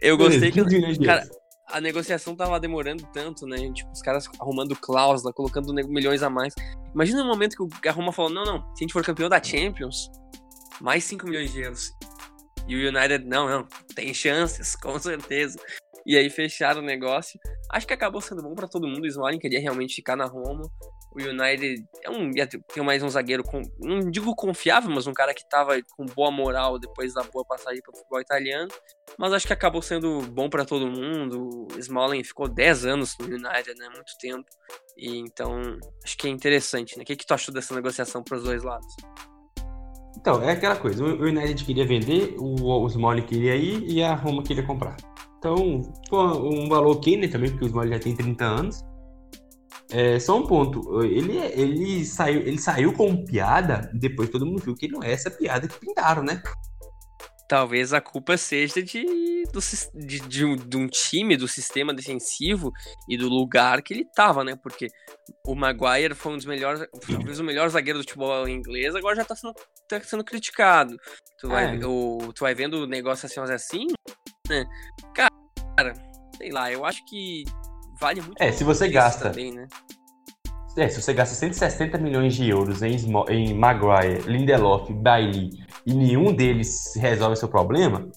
Eu 0.00 0.16
gostei 0.16 0.52
que. 0.52 0.62
Cara, 1.04 1.28
a 1.68 1.80
negociação 1.80 2.36
tava 2.36 2.60
demorando 2.60 3.04
tanto, 3.12 3.46
né? 3.46 3.56
Tipo, 3.72 3.90
os 3.90 4.00
caras 4.00 4.28
arrumando 4.38 4.76
cláusula, 4.76 5.32
colocando 5.32 5.72
milhões 5.88 6.22
a 6.22 6.30
mais. 6.30 6.54
Imagina 6.94 7.22
o 7.22 7.26
momento 7.26 7.56
que 7.82 7.88
a 7.88 7.92
Roma 7.92 8.12
falou: 8.12 8.30
não, 8.30 8.44
não, 8.44 8.60
se 8.76 8.84
a 8.84 8.84
gente 8.84 8.92
for 8.92 9.04
campeão 9.04 9.28
da 9.28 9.42
Champions, 9.42 10.08
mais 10.80 11.04
5 11.04 11.26
milhões 11.26 11.52
de 11.52 11.62
euros. 11.62 11.92
E 12.66 12.74
o 12.74 12.88
United, 12.88 13.24
não, 13.24 13.48
não, 13.48 13.68
tem 13.94 14.12
chances, 14.12 14.74
com 14.80 14.98
certeza. 14.98 15.58
E 16.04 16.16
aí 16.16 16.30
fecharam 16.30 16.80
o 16.80 16.84
negócio. 16.84 17.38
Acho 17.72 17.86
que 17.86 17.92
acabou 17.92 18.20
sendo 18.20 18.42
bom 18.42 18.54
para 18.54 18.68
todo 18.68 18.86
mundo. 18.86 19.02
O 19.02 19.06
Smalling 19.06 19.40
queria 19.40 19.60
realmente 19.60 19.96
ficar 19.96 20.14
na 20.14 20.26
Roma. 20.26 20.62
O 21.12 21.20
United 21.20 21.84
é 22.04 22.10
um, 22.10 22.30
tem 22.72 22.84
mais 22.84 23.02
um 23.02 23.08
zagueiro, 23.08 23.42
com, 23.42 23.62
não 23.80 24.10
digo 24.10 24.34
confiável, 24.36 24.90
mas 24.90 25.06
um 25.06 25.14
cara 25.14 25.32
que 25.32 25.48
tava 25.48 25.74
com 25.96 26.04
boa 26.04 26.30
moral 26.30 26.78
depois 26.78 27.14
da 27.14 27.22
boa 27.24 27.44
passagem 27.44 27.80
para 27.82 27.96
futebol 27.96 28.20
italiano. 28.20 28.68
Mas 29.18 29.32
acho 29.32 29.46
que 29.46 29.52
acabou 29.52 29.82
sendo 29.82 30.20
bom 30.30 30.48
para 30.48 30.64
todo 30.64 30.86
mundo. 30.86 31.66
O 31.74 31.78
Smalling 31.78 32.22
ficou 32.22 32.46
10 32.46 32.86
anos 32.86 33.16
no 33.18 33.26
United, 33.26 33.74
né? 33.76 33.88
Muito 33.88 34.12
tempo. 34.20 34.44
E 34.96 35.16
então, 35.18 35.60
acho 36.04 36.16
que 36.16 36.28
é 36.28 36.30
interessante, 36.30 36.96
né? 36.96 37.02
O 37.02 37.06
que, 37.06 37.16
que 37.16 37.26
tu 37.26 37.34
achou 37.34 37.52
dessa 37.52 37.74
negociação 37.74 38.22
para 38.22 38.36
os 38.36 38.44
dois 38.44 38.62
lados? 38.62 38.94
Então, 40.16 40.42
é 40.42 40.52
aquela 40.52 40.76
coisa. 40.76 41.04
O 41.04 41.24
United 41.24 41.64
queria 41.64 41.86
vender, 41.86 42.34
o, 42.38 42.82
o 42.82 42.86
Smalling 42.86 43.22
queria 43.22 43.54
ir 43.54 43.84
e 43.88 44.02
a 44.02 44.14
Roma 44.14 44.42
queria 44.42 44.62
comprar. 44.62 44.96
Então, 45.38 45.82
um 46.12 46.68
valor 46.68 46.96
ok, 46.96 47.16
né, 47.16 47.28
também, 47.28 47.50
porque 47.50 47.66
o 47.66 47.68
Smolly 47.68 47.90
já 47.90 47.98
tem 47.98 48.16
30 48.16 48.44
anos. 48.44 48.84
É, 49.90 50.18
só 50.18 50.36
um 50.36 50.46
ponto, 50.46 51.04
ele, 51.04 51.38
ele, 51.38 52.04
saiu, 52.04 52.40
ele 52.40 52.58
saiu 52.58 52.92
com 52.92 53.24
piada, 53.24 53.88
depois 53.94 54.28
todo 54.28 54.44
mundo 54.44 54.60
viu 54.60 54.74
que 54.74 54.88
não 54.88 55.00
é 55.00 55.12
essa 55.12 55.30
piada 55.30 55.68
que 55.68 55.78
pintaram, 55.78 56.24
né? 56.24 56.42
Talvez 57.48 57.92
a 57.92 58.00
culpa 58.00 58.36
seja 58.36 58.82
de, 58.82 59.04
do, 59.52 59.60
de, 59.94 60.20
de, 60.20 60.44
um, 60.44 60.56
de, 60.56 60.76
um, 60.76 60.86
time, 60.88 61.36
do 61.36 61.46
sistema 61.46 61.94
defensivo 61.94 62.72
e 63.08 63.16
do 63.16 63.28
lugar 63.28 63.82
que 63.82 63.94
ele 63.94 64.04
tava, 64.14 64.42
né? 64.42 64.56
Porque 64.60 64.88
o 65.46 65.54
Maguire 65.54 66.14
foi 66.14 66.32
um 66.32 66.36
dos 66.36 66.46
melhores, 66.46 66.86
talvez 67.08 67.38
o 67.38 67.44
melhor 67.44 67.68
zagueiro 67.68 67.98
do 67.98 68.02
futebol 68.02 68.48
inglês, 68.48 68.94
agora 68.94 69.16
já 69.16 69.24
tá 69.24 69.36
sendo, 69.36 69.54
tá 69.88 70.00
sendo 70.00 70.24
criticado. 70.24 70.96
Tu 71.38 71.48
vai, 71.48 71.76
é. 71.76 71.86
o, 71.86 72.32
tu 72.34 72.40
vai 72.40 72.54
vendo 72.54 72.86
negócios 72.86 73.36
assim, 73.38 73.86
né? 74.48 74.64
Cara, 75.14 75.94
sei 76.36 76.50
lá, 76.50 76.72
eu 76.72 76.84
acho 76.84 77.04
que 77.06 77.44
vale 78.00 78.20
muito. 78.20 78.40
É, 78.40 78.52
se 78.52 78.64
você 78.64 78.88
gasta. 78.88 79.30
Também, 79.30 79.52
né? 79.52 79.68
É, 80.76 80.88
se 80.88 81.00
você 81.00 81.14
gasta 81.14 81.34
160 81.34 81.96
milhões 81.98 82.34
de 82.34 82.48
euros 82.48 82.82
em, 82.82 82.96
em 83.30 83.54
Maguire, 83.54 84.20
Lindelof, 84.26 84.92
Bailey 84.92 85.50
e 85.86 85.94
nenhum 85.94 86.34
deles 86.34 86.94
resolve 86.96 87.36
seu 87.36 87.48
problema, 87.48 88.10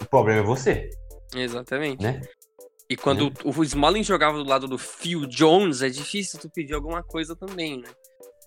o 0.00 0.04
problema 0.04 0.40
é 0.40 0.42
você. 0.42 0.90
Exatamente. 1.34 2.02
Né? 2.02 2.20
E 2.90 2.96
quando 2.96 3.28
é. 3.28 3.32
o 3.44 3.64
Smalling 3.64 4.04
jogava 4.04 4.36
do 4.36 4.48
lado 4.48 4.68
do 4.68 4.76
Phil 4.76 5.26
Jones, 5.26 5.80
é 5.80 5.88
difícil 5.88 6.38
tu 6.38 6.50
pedir 6.50 6.74
alguma 6.74 7.02
coisa 7.02 7.34
também, 7.34 7.80
né? 7.80 7.88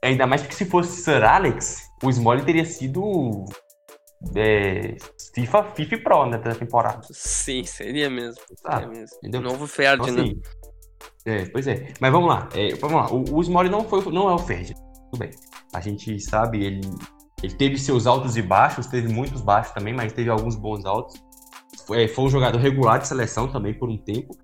Ainda 0.03 0.27
mais 0.27 0.41
porque 0.41 0.55
se 0.55 0.65
fosse 0.65 1.01
Sir 1.01 1.23
Alex, 1.23 1.81
o 2.03 2.09
Smalling 2.09 2.45
teria 2.45 2.65
sido 2.65 3.45
é, 4.35 4.95
FIFA, 5.33 5.63
FIFA 5.75 5.97
Pro 5.97 6.25
né, 6.27 6.37
da 6.37 6.53
temporada. 6.53 7.01
Sim, 7.11 7.63
seria 7.63 8.09
mesmo. 8.09 8.41
Ah, 8.63 8.81
seria 8.81 8.87
mesmo. 8.87 9.41
Novo 9.41 9.65
Ferdinand. 9.65 10.11
Então, 10.11 10.23
assim, 10.23 10.41
é, 11.27 11.45
pois 11.45 11.67
é. 11.67 11.93
Mas 11.99 12.11
vamos 12.11 12.29
lá. 12.29 12.47
É, 12.53 12.73
vamos 12.75 12.95
lá. 12.95 13.11
O, 13.11 13.37
o 13.37 13.41
Smolly 13.41 13.69
não, 13.69 13.83
foi, 13.83 14.03
não 14.11 14.29
é 14.29 14.33
o 14.33 14.39
Ferdinand. 14.39 14.79
Tudo 15.11 15.19
bem. 15.19 15.31
A 15.73 15.81
gente 15.81 16.19
sabe, 16.19 16.63
ele, 16.63 16.81
ele 17.43 17.53
teve 17.53 17.77
seus 17.77 18.07
altos 18.07 18.37
e 18.37 18.41
baixos, 18.41 18.87
teve 18.87 19.11
muitos 19.11 19.41
baixos 19.41 19.73
também, 19.73 19.93
mas 19.93 20.13
teve 20.13 20.29
alguns 20.29 20.55
bons 20.55 20.85
altos. 20.85 21.21
Foi, 21.85 22.07
foi 22.07 22.25
um 22.25 22.29
jogador 22.29 22.57
regular 22.57 22.99
de 22.99 23.07
seleção 23.07 23.51
também 23.51 23.73
por 23.73 23.89
um 23.89 23.97
tempo. 23.97 24.35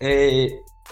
É, 0.00 0.48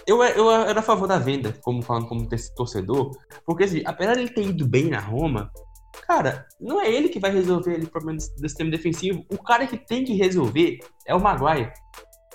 eu, 0.07 0.23
eu 0.23 0.51
era 0.51 0.81
a 0.81 0.83
favor 0.83 1.07
da 1.07 1.19
venda, 1.19 1.53
como 1.63 1.83
falando 1.83 2.09
como 2.09 2.29
torcedor, 2.57 3.11
porque 3.45 3.65
assim, 3.65 3.83
apesar 3.85 4.15
de 4.15 4.21
ele 4.21 4.33
ter 4.33 4.47
ido 4.47 4.67
bem 4.67 4.89
na 4.89 5.01
Roma, 5.01 5.51
cara, 6.07 6.47
não 6.61 6.81
é 6.81 6.91
ele 6.91 7.09
que 7.09 7.21
vai 7.21 7.31
resolver 7.31 7.83
o 7.83 7.91
problema 7.91 8.19
do 8.19 8.49
sistema 8.49 8.71
defensivo. 8.71 9.25
O 9.31 9.39
cara 9.39 9.67
que 9.67 9.77
tem 9.77 10.05
que 10.05 10.15
resolver 10.15 10.79
é 11.07 11.15
o 11.15 11.21
Maguire. 11.21 11.73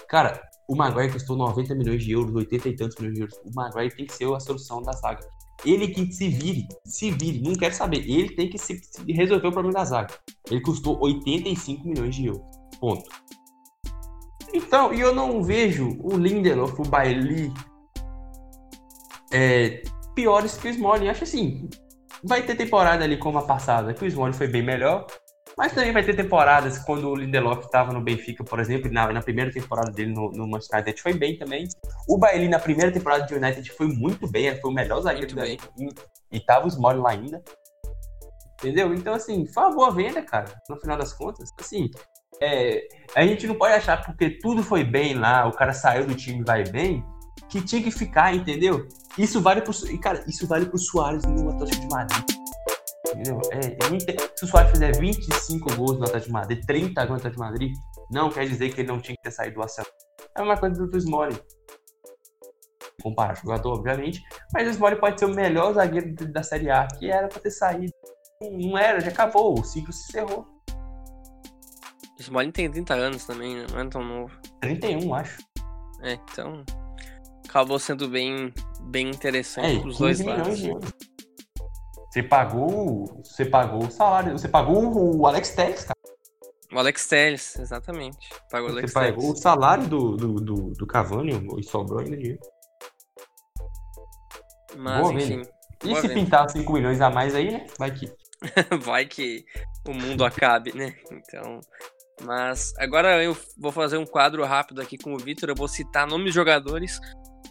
Cara, 0.08 0.42
o 0.68 0.76
Maguire 0.76 1.12
custou 1.12 1.36
90 1.36 1.76
milhões 1.76 2.04
de 2.04 2.12
euros, 2.12 2.34
80 2.34 2.70
e 2.70 2.76
tantos 2.76 2.98
milhões 2.98 3.16
de 3.16 3.22
euros. 3.22 3.38
O 3.46 3.54
Maguire 3.54 3.96
tem 3.96 4.06
que 4.06 4.14
ser 4.14 4.32
a 4.34 4.40
solução 4.40 4.82
da 4.82 4.92
zaga. 4.94 5.28
Ele 5.64 5.88
que 5.88 6.12
se 6.12 6.28
vire, 6.28 6.68
se 6.86 7.12
vire, 7.12 7.42
não 7.42 7.54
quero 7.54 7.74
saber. 7.74 8.00
Ele 8.10 8.36
tem 8.36 8.50
que 8.50 8.58
se, 8.58 8.80
se 8.84 9.12
resolver 9.12 9.48
o 9.48 9.52
problema 9.52 9.74
da 9.74 9.86
zaga. 9.86 10.14
Ele 10.50 10.62
custou 10.62 11.00
85 11.02 11.88
milhões 11.88 12.16
de 12.16 12.28
euros. 12.28 12.44
Ponto. 12.80 13.10
Então, 14.54 14.94
e 14.94 15.00
eu 15.00 15.14
não 15.14 15.44
vejo 15.44 15.98
o 16.02 16.18
Lindelof, 16.18 16.80
o 16.80 16.84
Bailey 16.84 17.52
é, 19.32 19.84
piores 20.14 20.58
que 20.58 20.68
o 20.68 20.72
Smalling. 20.72 21.10
Acho 21.10 21.24
assim, 21.24 21.70
vai 22.24 22.42
ter 22.44 22.56
temporada 22.56 23.04
ali 23.04 23.18
como 23.18 23.38
a 23.38 23.44
passada, 23.44 23.94
que 23.94 24.04
o 24.04 24.08
Smalling 24.08 24.34
foi 24.34 24.48
bem 24.48 24.64
melhor. 24.64 25.06
Mas 25.58 25.74
também 25.74 25.94
vai 25.94 26.04
ter 26.04 26.16
temporadas 26.16 26.80
quando 26.80 27.10
o 27.10 27.16
Lindelof 27.16 27.66
estava 27.66 27.94
no 27.94 28.02
Benfica, 28.02 28.44
por 28.44 28.60
exemplo, 28.60 28.92
na, 28.92 29.12
na 29.12 29.22
primeira 29.22 29.52
temporada 29.52 29.90
dele 29.92 30.14
no, 30.14 30.30
no, 30.32 30.48
Manchester 30.48 30.80
United 30.80 31.02
foi 31.02 31.14
bem 31.14 31.38
também. 31.38 31.68
O 32.08 32.18
Bailey 32.18 32.50
na 32.50 32.60
primeira 32.60 32.92
temporada 32.92 33.26
de 33.26 33.34
United 33.34 33.72
foi 33.72 33.88
muito 33.88 34.30
bem, 34.30 34.54
foi 34.60 34.70
o 34.70 34.74
melhor 34.74 35.02
zagueiro 35.02 35.28
do 35.28 35.42
bem. 35.42 35.58
E, 35.80 36.38
e 36.38 36.40
tava 36.42 36.68
os 36.68 36.74
Small 36.74 36.98
lá 36.98 37.12
ainda. 37.12 37.42
Entendeu? 38.60 38.94
Então, 38.94 39.14
assim, 39.14 39.46
foi 39.46 39.64
uma 39.64 39.76
boa 39.76 39.92
venda, 39.92 40.22
cara, 40.22 40.46
no 40.70 40.78
final 40.78 40.98
das 40.98 41.14
contas. 41.14 41.50
Assim, 41.60 41.90
é, 42.42 42.88
a 43.16 43.26
gente 43.26 43.48
não 43.48 43.56
pode 43.56 43.74
achar 43.74 44.04
porque 44.04 44.30
tudo 44.30 44.62
foi 44.62 44.84
bem 44.84 45.14
lá, 45.14 45.48
o 45.48 45.52
cara 45.52 45.74
saiu 45.74 46.06
do 46.06 46.16
time 46.16 46.42
e 46.42 46.44
vai 46.44 46.64
bem, 46.64 47.04
que 47.50 47.62
tinha 47.62 47.82
que 47.82 47.92
ficar, 47.92 48.36
entendeu? 48.36 48.88
Isso 49.18 49.42
vale 49.42 49.62
pro, 49.62 49.74
cara, 50.00 50.24
isso 50.28 50.48
vale 50.48 50.66
pro 50.66 50.78
Soares 50.78 51.24
no 51.24 51.50
Atlético 51.50 51.82
de 51.82 51.94
Madrid. 51.94 52.26
Entendeu? 53.16 53.42
É, 53.52 54.38
se 54.38 54.44
o 54.44 54.48
Soares 54.48 54.72
fizer 54.72 54.98
25 54.98 55.76
gols 55.76 55.98
no 55.98 56.04
Atlético 56.04 56.28
de 56.28 56.34
Madrid, 56.34 56.66
30 56.66 57.06
gols 57.06 57.10
no 57.10 57.16
Atlético 57.16 57.44
de 57.44 57.50
Madrid, 57.50 57.74
não 58.12 58.30
quer 58.30 58.48
dizer 58.48 58.74
que 58.74 58.82
ele 58.82 58.88
não 58.90 59.00
tinha 59.00 59.16
que 59.16 59.24
ter 59.24 59.32
saído 59.32 59.56
do 59.56 59.62
Arsenal. 59.62 59.90
É 60.38 60.42
uma 60.42 60.58
coisa 60.58 60.86
do 60.86 60.98
Smolly. 60.98 61.40
Comparar 63.02 63.36
jogador, 63.36 63.74
obviamente, 63.74 64.22
mas 64.54 64.68
o 64.68 64.72
Smolly 64.72 64.98
pode 64.98 65.20
ser 65.20 65.26
o 65.26 65.34
melhor 65.34 65.74
zagueiro 65.74 66.14
da 66.32 66.44
Série 66.44 66.70
A, 66.70 66.88
que 66.88 67.10
era 67.10 67.28
pra 67.28 67.40
ter 67.40 67.52
saído. 67.52 67.94
Não 68.42 68.78
era, 68.78 69.00
já 69.00 69.10
acabou, 69.10 69.60
o 69.60 69.64
ciclo 69.64 69.94
se 69.94 70.10
encerrou. 70.10 70.46
O 72.18 72.22
Smolly 72.22 72.52
tem 72.52 72.70
30 72.70 72.94
anos 72.94 73.26
também, 73.26 73.56
né? 73.56 73.66
não 73.72 73.80
é 73.80 73.90
tão 73.90 74.04
novo. 74.04 74.38
31, 74.62 75.14
acho. 75.14 75.42
É, 76.02 76.14
então 76.14 76.64
acabou 77.48 77.80
sendo 77.80 78.10
bem, 78.10 78.54
bem 78.82 79.10
interessante 79.10 79.82
é, 79.82 79.88
os 79.88 79.98
dois 79.98 80.20
lados. 80.20 80.62
Você 82.16 82.24
pagou. 82.24 83.22
Você 83.26 83.44
pagou 83.44 83.84
o 83.84 83.92
salário. 83.92 84.32
Você 84.32 84.48
pagou 84.48 85.18
o 85.18 85.28
Alex 85.28 85.54
Telles, 85.54 85.84
cara. 85.84 86.00
O 86.72 86.80
Alex 86.80 87.08
Telles, 87.10 87.60
exatamente. 87.60 88.30
Pagou 88.50 88.70
o 88.70 88.72
Alex 88.72 88.90
Você 88.90 88.94
pagou 88.94 89.32
o 89.34 89.36
salário 89.36 89.86
do, 89.86 90.16
do, 90.16 90.36
do, 90.36 90.56
do 90.72 90.88
Cavani 90.88 91.46
e 91.60 91.64
sobrou 91.64 92.00
ainda 92.00 92.16
dinheiro. 92.16 92.40
Mas, 94.78 95.02
Boa 95.02 95.14
enfim. 95.14 95.42
E 95.84 95.96
se 95.96 96.02
venda. 96.04 96.14
pintar 96.14 96.50
5 96.50 96.72
milhões 96.72 97.02
a 97.02 97.10
mais 97.10 97.36
aí, 97.36 97.52
né? 97.52 97.68
Vai 97.78 97.92
que. 97.92 98.10
Vai 98.86 99.06
que 99.06 99.44
o 99.86 99.94
mundo 99.94 100.24
acabe, 100.24 100.74
né? 100.74 100.96
Então. 101.12 101.60
Mas 102.22 102.74
agora 102.78 103.22
eu 103.22 103.36
vou 103.58 103.74
fazer 103.74 103.98
um 103.98 104.06
quadro 104.06 104.46
rápido 104.46 104.82
aqui 104.82 104.98
com 104.98 105.14
o 105.14 105.18
Vitor. 105.18 105.50
Eu 105.50 105.56
vou 105.56 105.68
citar 105.68 106.08
nomes 106.08 106.28
de 106.28 106.36
jogadores 106.36 106.98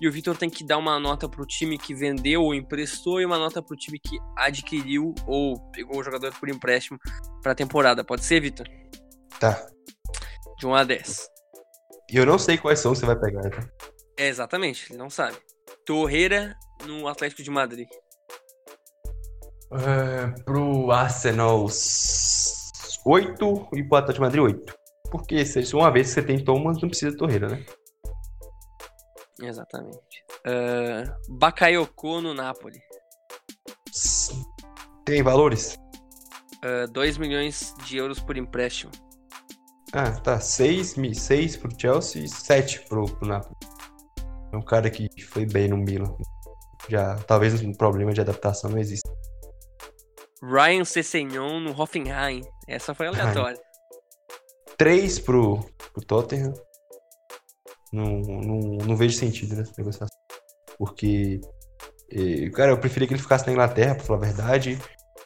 e 0.01 0.09
o 0.09 0.13
Vitor 0.13 0.37
tem 0.37 0.51
que 0.51 0.65
dar 0.65 0.79
uma 0.79 0.99
nota 0.99 1.29
pro 1.29 1.47
time 1.47 1.79
que 1.79 1.95
vendeu 1.95 2.43
ou 2.43 2.55
emprestou 2.55 3.21
e 3.21 3.27
uma 3.27 3.39
nota 3.39 3.63
pro 3.63 3.77
time 3.77 3.99
que 3.99 4.19
adquiriu 4.37 5.15
ou 5.27 5.59
pegou 5.71 5.99
o 5.99 6.03
jogador 6.03 6.33
por 6.35 6.49
empréstimo 6.49 6.99
pra 7.43 7.55
temporada. 7.55 8.05
Pode 8.05 8.25
ser, 8.25 8.41
Vitor? 8.41 8.67
Tá. 9.39 9.67
De 10.59 10.67
1 10.67 10.75
a 10.75 10.85
10. 10.85 11.29
E 12.11 12.17
eu 12.17 12.27
não 12.27 12.39
sei 12.39 12.59
quais 12.59 12.81
são 12.81 12.95
você 12.95 13.07
vai 13.07 13.19
pegar, 13.19 13.49
tá? 13.51 13.69
É, 14.17 14.29
exatamente, 14.29 14.93
ele 14.93 14.99
não 14.99 15.11
sabe. 15.11 15.37
Torreira 15.85 16.55
no 16.87 17.09
Atlético 17.09 17.43
de 17.43 17.51
Madrid. 17.51 17.89
Uh, 19.73 20.45
pro 20.45 20.91
Arsenal 20.93 21.67
8 23.05 23.69
e 23.75 23.83
pro 23.83 23.97
Atlético 23.97 24.13
de 24.13 24.21
Madrid 24.21 24.43
8. 24.43 24.75
Porque 25.11 25.45
se 25.45 25.75
uma 25.75 25.91
vez 25.91 26.09
que 26.09 26.15
você 26.15 26.23
tem 26.23 26.43
Thomas, 26.43 26.81
não 26.81 26.89
precisa 26.89 27.13
de 27.13 27.17
Torreira, 27.17 27.49
né? 27.49 27.65
Exatamente. 29.41 30.25
Uh, 30.47 31.37
Bakayoko 31.37 32.21
no 32.21 32.35
Napoli. 32.35 32.81
Tem 35.05 35.23
valores? 35.23 35.77
Uh, 36.65 36.91
2 36.91 37.19
milhões 37.19 37.75
de 37.85 37.97
euros 37.97 38.21
por 38.21 38.37
empréstimo. 38.37 38.93
Ah, 39.93 40.13
tá. 40.13 40.41
6, 40.41 40.97
6 41.15 41.57
pro 41.57 41.81
Chelsea 41.81 42.25
e 42.25 42.29
7 42.29 42.81
pro, 42.89 43.05
pro 43.05 43.29
Napoli. 43.29 43.57
É 44.53 44.57
um 44.57 44.63
cara 44.63 44.89
que 44.91 45.09
foi 45.23 45.47
bem 45.47 45.69
no 45.69 45.77
Milan. 45.77 46.17
Já, 46.89 47.17
talvez 47.17 47.61
um 47.63 47.73
problema 47.73 48.13
de 48.13 48.21
adaptação 48.21 48.71
não 48.71 48.79
exista. 48.79 49.11
Ryan 50.43 50.85
Sessegnon 50.85 51.61
no 51.61 51.81
Hoffenheim. 51.81 52.43
Essa 52.69 52.95
foi 52.95 53.07
aleatória. 53.07 53.61
3 54.77 55.19
pro, 55.21 55.65
pro 55.93 56.05
Tottenham. 56.05 56.53
Não, 57.95 58.21
não, 58.21 58.59
não 58.85 58.97
vejo 58.97 59.17
sentido 59.17 59.55
nessa 59.55 59.73
negociação. 59.79 60.19
Porque, 60.77 61.41
eh, 62.11 62.51
cara, 62.51 62.73
eu 62.73 62.79
preferia 62.79 63.07
que 63.07 63.15
ele 63.15 63.23
ficasse 63.23 63.47
na 63.47 63.53
Inglaterra, 63.53 63.95
pra 63.95 64.05
falar 64.05 64.19
a 64.19 64.23
verdade. 64.23 64.79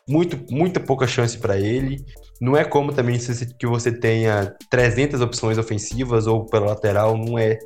Muito, 0.07 0.39
muita 0.53 0.78
pouca 0.78 1.07
chance 1.07 1.39
para 1.39 1.59
ele. 1.59 2.05
Não 2.40 2.55
é 2.55 2.65
como 2.65 2.93
também 2.93 3.19
que 3.59 3.66
você 3.66 3.90
tenha 3.90 4.55
300 4.70 5.23
opções 5.23 5.57
ofensivas 5.57 6.27
ou 6.27 6.45
pela 6.45 6.66
lateral, 6.66 7.16
não 7.16 7.39
é. 7.39 7.59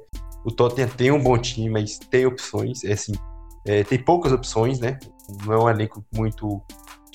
O 0.44 0.52
Tottenham 0.52 0.88
tem 0.88 1.10
um 1.10 1.22
bom 1.22 1.36
time, 1.36 1.68
mas 1.68 1.98
tem 1.98 2.26
opções, 2.26 2.84
é 2.84 2.92
assim, 2.92 3.12
é, 3.66 3.84
tem 3.84 3.98
poucas 4.04 4.32
opções, 4.32 4.80
né? 4.80 4.98
Não 5.44 5.52
é 5.52 5.58
um 5.58 5.68
elenco 5.68 6.04
muito 6.14 6.60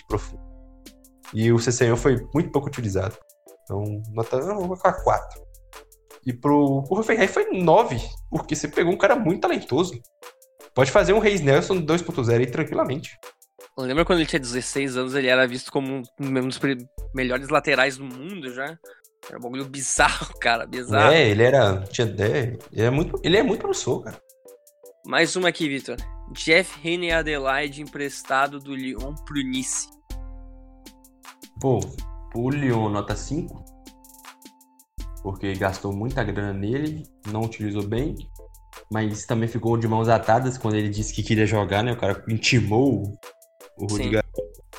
profundo. 0.07 0.41
E 1.33 1.51
o 1.51 1.59
CCN 1.59 1.97
foi 1.97 2.25
muito 2.33 2.51
pouco 2.51 2.67
utilizado. 2.67 3.17
Então, 3.63 3.83
nota, 4.13 4.37
eu 4.37 4.55
colocar 4.55 4.93
4. 5.03 5.46
E 6.27 6.33
pro, 6.33 6.83
Hoffenheim 6.89 7.25
foi 7.25 7.45
9, 7.53 8.01
porque 8.29 8.53
você 8.53 8.67
pegou 8.67 8.91
um 8.91 8.97
cara 8.97 9.15
muito 9.15 9.39
talentoso. 9.39 9.97
Pode 10.75 10.91
fazer 10.91 11.13
um 11.13 11.19
Reis 11.19 11.39
Nelson 11.39 11.81
2.0 11.81 12.37
aí 12.37 12.45
tranquilamente. 12.45 13.17
Lembra 13.77 14.03
quando 14.03 14.19
ele 14.19 14.27
tinha 14.27 14.39
16 14.39 14.97
anos, 14.97 15.15
ele 15.15 15.27
era 15.27 15.47
visto 15.47 15.71
como 15.71 16.03
um 16.19 16.47
dos 16.49 16.59
melhores 17.15 17.47
laterais 17.47 17.95
do 17.95 18.03
mundo 18.03 18.53
já? 18.53 18.77
Era 19.29 19.39
um 19.39 19.41
bagulho 19.41 19.63
bizarro, 19.69 20.33
cara, 20.37 20.67
bizarro. 20.67 21.13
É, 21.13 21.29
ele 21.29 21.43
era. 21.43 21.81
Tinha, 21.83 22.13
é, 22.19 22.57
ele, 22.73 22.85
é 22.85 22.89
muito, 22.89 23.21
ele 23.23 23.37
é 23.37 23.43
muito 23.43 23.61
promissor, 23.61 24.03
cara. 24.03 24.21
Mais 25.05 25.33
uma 25.37 25.47
aqui, 25.47 25.69
Vitor. 25.69 25.95
Jeff 26.33 26.77
Henry 26.85 27.09
Adelaide 27.09 27.81
emprestado 27.81 28.59
do 28.59 28.75
Lyon 28.75 29.15
pro 29.15 29.41
Nice. 29.41 29.87
Pô, 31.61 31.79
o 32.35 32.49
Lyon 32.49 32.89
nota 32.89 33.15
5? 33.15 33.66
Porque 35.27 35.53
gastou 35.55 35.91
muita 35.91 36.23
grana 36.23 36.53
nele, 36.53 37.05
não 37.29 37.41
utilizou 37.41 37.83
bem, 37.83 38.15
mas 38.89 39.25
também 39.25 39.49
ficou 39.49 39.75
de 39.75 39.85
mãos 39.85 40.07
atadas 40.07 40.57
quando 40.57 40.75
ele 40.75 40.87
disse 40.87 41.13
que 41.13 41.21
queria 41.21 41.45
jogar, 41.45 41.83
né? 41.83 41.91
O 41.91 41.97
cara 41.97 42.23
intimou 42.29 43.19
o 43.77 43.87
Rudiger. 43.87 44.23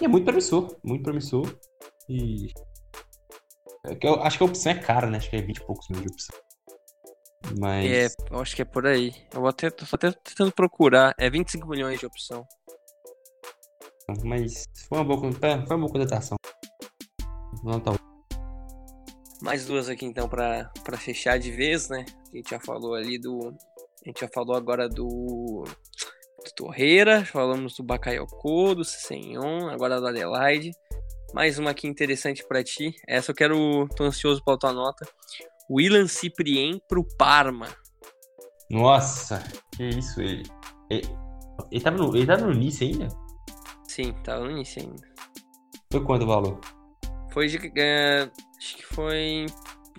E 0.00 0.06
é 0.06 0.08
muito 0.08 0.24
promissor, 0.24 0.74
muito 0.82 1.02
promissor. 1.02 1.54
E. 2.08 2.46
É 3.84 3.98
eu 4.00 4.22
acho 4.22 4.38
que 4.38 4.42
a 4.42 4.46
opção 4.46 4.72
é 4.72 4.76
cara, 4.76 5.10
né? 5.10 5.18
Acho 5.18 5.28
que 5.28 5.36
é 5.36 5.42
20 5.42 5.58
e 5.58 5.66
poucos 5.66 5.86
mil 5.90 6.00
de 6.00 6.08
opção. 6.08 6.40
Mas. 7.58 7.92
É, 7.92 8.08
eu 8.30 8.40
acho 8.40 8.56
que 8.56 8.62
é 8.62 8.64
por 8.64 8.86
aí. 8.86 9.12
Eu 9.34 9.42
vou 9.42 9.50
até, 9.50 9.68
tô 9.68 9.84
até 9.92 10.10
tentando 10.12 10.50
procurar. 10.50 11.14
É 11.18 11.28
25 11.28 11.68
milhões 11.68 12.00
de 12.00 12.06
opção. 12.06 12.42
Mas 14.24 14.64
foi 14.88 14.96
uma 14.96 15.04
boa, 15.04 15.30
foi 15.30 15.76
uma 15.76 15.78
boa 15.78 15.92
contratação. 15.92 16.38
Não 17.62 17.78
tá 17.80 17.92
mais 19.42 19.66
duas 19.66 19.88
aqui 19.88 20.04
então 20.04 20.28
para 20.28 20.96
fechar 20.96 21.38
de 21.38 21.50
vez, 21.50 21.88
né? 21.88 22.04
A 22.32 22.36
gente 22.36 22.50
já 22.50 22.60
falou 22.60 22.94
ali 22.94 23.18
do. 23.18 23.54
A 24.04 24.08
gente 24.08 24.20
já 24.20 24.28
falou 24.28 24.56
agora 24.56 24.88
do. 24.88 25.64
do 25.64 26.54
Torreira, 26.56 27.24
falamos 27.24 27.76
do 27.76 27.82
Bakayoko, 27.82 28.74
do 28.74 28.84
Senhon, 28.84 29.68
agora 29.68 30.00
do 30.00 30.06
Adelaide. 30.06 30.72
Mais 31.34 31.58
uma 31.58 31.70
aqui 31.70 31.86
interessante 31.86 32.44
para 32.46 32.64
ti. 32.64 32.94
Essa 33.06 33.30
eu 33.30 33.34
quero. 33.34 33.88
tô 33.96 34.04
ansioso 34.04 34.42
pela 34.44 34.58
tua 34.58 34.72
nota. 34.72 35.06
Willan 35.70 36.06
Ciprien 36.06 36.80
pro 36.88 37.06
Parma. 37.16 37.68
Nossa, 38.70 39.42
que 39.76 39.84
isso 39.84 40.20
ele. 40.20 40.44
Ele, 40.90 41.06
ele, 41.70 41.80
tava, 41.82 41.96
no, 41.98 42.16
ele 42.16 42.26
tava 42.26 42.46
no 42.46 42.52
início 42.52 42.86
ainda? 42.86 43.08
Sim, 43.86 44.12
tava 44.24 44.44
no 44.44 44.50
início 44.50 44.82
ainda. 44.82 45.06
Foi 45.90 46.02
quanto 46.02 46.24
o 46.24 46.26
valor? 46.26 46.60
Foi 47.30 47.46
de. 47.46 47.58
Uh, 47.58 48.30
acho 48.58 48.76
que 48.76 48.86
foi 48.86 49.46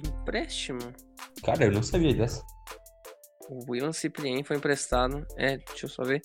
empréstimo. 0.06 0.80
Cara, 1.44 1.66
eu 1.66 1.72
não 1.72 1.84
sabia 1.84 2.14
dessa. 2.14 2.44
O 3.50 3.72
Willan 3.72 3.94
Ciprien 3.94 4.44
foi 4.44 4.58
emprestado. 4.58 5.26
É, 5.38 5.58
deixa 5.58 5.86
eu 5.86 5.90
só 5.90 6.04
ver. 6.04 6.22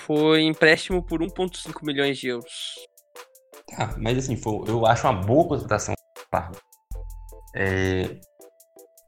Foi 0.00 0.42
empréstimo 0.42 1.02
por 1.02 1.20
1,5 1.20 1.84
milhões 1.84 2.18
de 2.18 2.28
euros. 2.28 2.74
Tá, 3.76 3.94
mas 3.98 4.18
assim, 4.18 4.36
foi, 4.36 4.64
eu 4.66 4.86
acho 4.86 5.06
uma 5.06 5.20
boa 5.20 5.46
contratação. 5.48 5.94
É, 7.54 8.18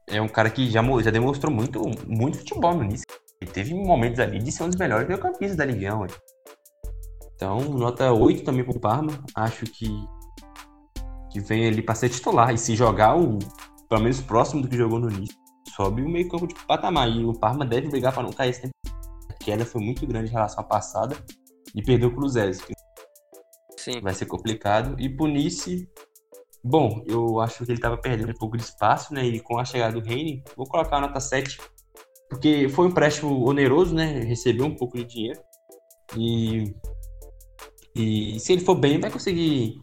é 0.07 0.21
um 0.21 0.27
cara 0.27 0.49
que 0.49 0.69
já, 0.69 0.81
já 1.01 1.11
demonstrou 1.11 1.51
muito, 1.51 1.81
muito 2.07 2.39
futebol 2.39 2.75
no 2.75 2.83
início. 2.83 3.05
Ele 3.41 3.51
teve 3.51 3.73
momentos 3.73 4.19
ali 4.19 4.37
de 4.39 4.51
ser 4.51 4.63
um 4.63 4.69
dos 4.69 4.77
melhores 4.77 5.07
meio-campistas 5.07 5.55
da 5.55 5.65
Liga 5.65 5.97
Então, 7.33 7.59
nota 7.61 8.11
8 8.11 8.43
também 8.43 8.63
pro 8.63 8.79
Parma. 8.79 9.23
Acho 9.33 9.65
que 9.65 9.89
que 11.31 11.39
vem 11.39 11.67
ali 11.67 11.81
para 11.81 11.95
ser 11.95 12.09
titular. 12.09 12.53
E 12.53 12.57
se 12.57 12.75
jogar 12.75 13.17
o, 13.17 13.39
pelo 13.89 14.01
menos 14.01 14.21
próximo 14.21 14.61
do 14.61 14.67
que 14.67 14.77
jogou 14.77 14.99
no 14.99 15.09
início, 15.09 15.35
sobe 15.75 16.01
o 16.01 16.09
meio 16.09 16.27
campo 16.29 16.47
de 16.47 16.55
patamar. 16.65 17.09
E 17.09 17.23
o 17.23 17.33
Parma 17.33 17.65
deve 17.65 17.87
brigar 17.87 18.13
para 18.13 18.23
não 18.23 18.31
cair 18.31 18.51
esse 18.51 18.61
tempo. 18.61 18.73
A 19.29 19.33
queda 19.33 19.65
foi 19.65 19.81
muito 19.81 20.05
grande 20.05 20.29
em 20.29 20.33
relação 20.33 20.63
à 20.63 20.63
passada 20.63 21.15
e 21.73 21.81
perdeu 21.81 22.09
o 22.09 22.15
Cruzeiro. 22.15 22.53
Sim. 23.77 24.01
Vai 24.01 24.13
ser 24.13 24.25
complicado. 24.25 24.99
E 24.99 25.09
Punice, 25.09 25.89
bom, 26.63 27.03
eu 27.07 27.39
acho 27.39 27.57
que 27.65 27.71
ele 27.71 27.73
estava 27.73 27.97
perdendo 27.97 28.31
um 28.31 28.37
pouco 28.37 28.57
de 28.57 28.63
espaço, 28.63 29.13
né? 29.13 29.25
E 29.25 29.39
com 29.39 29.57
a 29.57 29.65
chegada 29.65 29.99
do 29.99 30.05
Reine, 30.05 30.43
vou 30.55 30.67
colocar 30.67 30.97
a 30.97 31.01
nota 31.01 31.19
7. 31.19 31.59
Porque 32.29 32.69
foi 32.69 32.85
um 32.85 32.89
empréstimo 32.89 33.43
oneroso, 33.47 33.95
né? 33.95 34.19
Recebeu 34.19 34.65
um 34.65 34.75
pouco 34.75 34.97
de 34.97 35.05
dinheiro. 35.05 35.39
E, 36.15 36.75
e 37.95 38.39
se 38.39 38.53
ele 38.53 38.61
for 38.61 38.75
bem, 38.75 38.99
vai 38.99 39.09
conseguir 39.09 39.81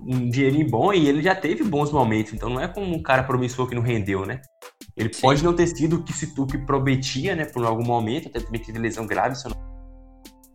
um 0.00 0.28
dinheirinho 0.28 0.68
bom 0.68 0.92
e 0.92 1.08
ele 1.08 1.22
já 1.22 1.34
teve 1.34 1.62
bons 1.64 1.92
momentos. 1.92 2.32
Então 2.32 2.48
não 2.48 2.60
é 2.60 2.68
como 2.68 2.94
um 2.94 3.02
cara 3.02 3.22
promissor 3.22 3.68
que 3.68 3.74
não 3.74 3.82
rendeu, 3.82 4.24
né? 4.26 4.40
Ele 4.96 5.12
Sim. 5.12 5.20
pode 5.20 5.44
não 5.44 5.54
ter 5.54 5.66
sido 5.66 5.96
o 5.96 6.02
que, 6.02 6.12
se, 6.12 6.32
o 6.38 6.46
que 6.46 6.58
prometia, 6.58 7.34
né, 7.34 7.44
por 7.44 7.64
algum 7.64 7.84
momento, 7.84 8.28
até 8.28 8.40
também 8.40 8.60
teve 8.60 8.78
lesão 8.78 9.06
grave, 9.06 9.36
não... 9.44 9.56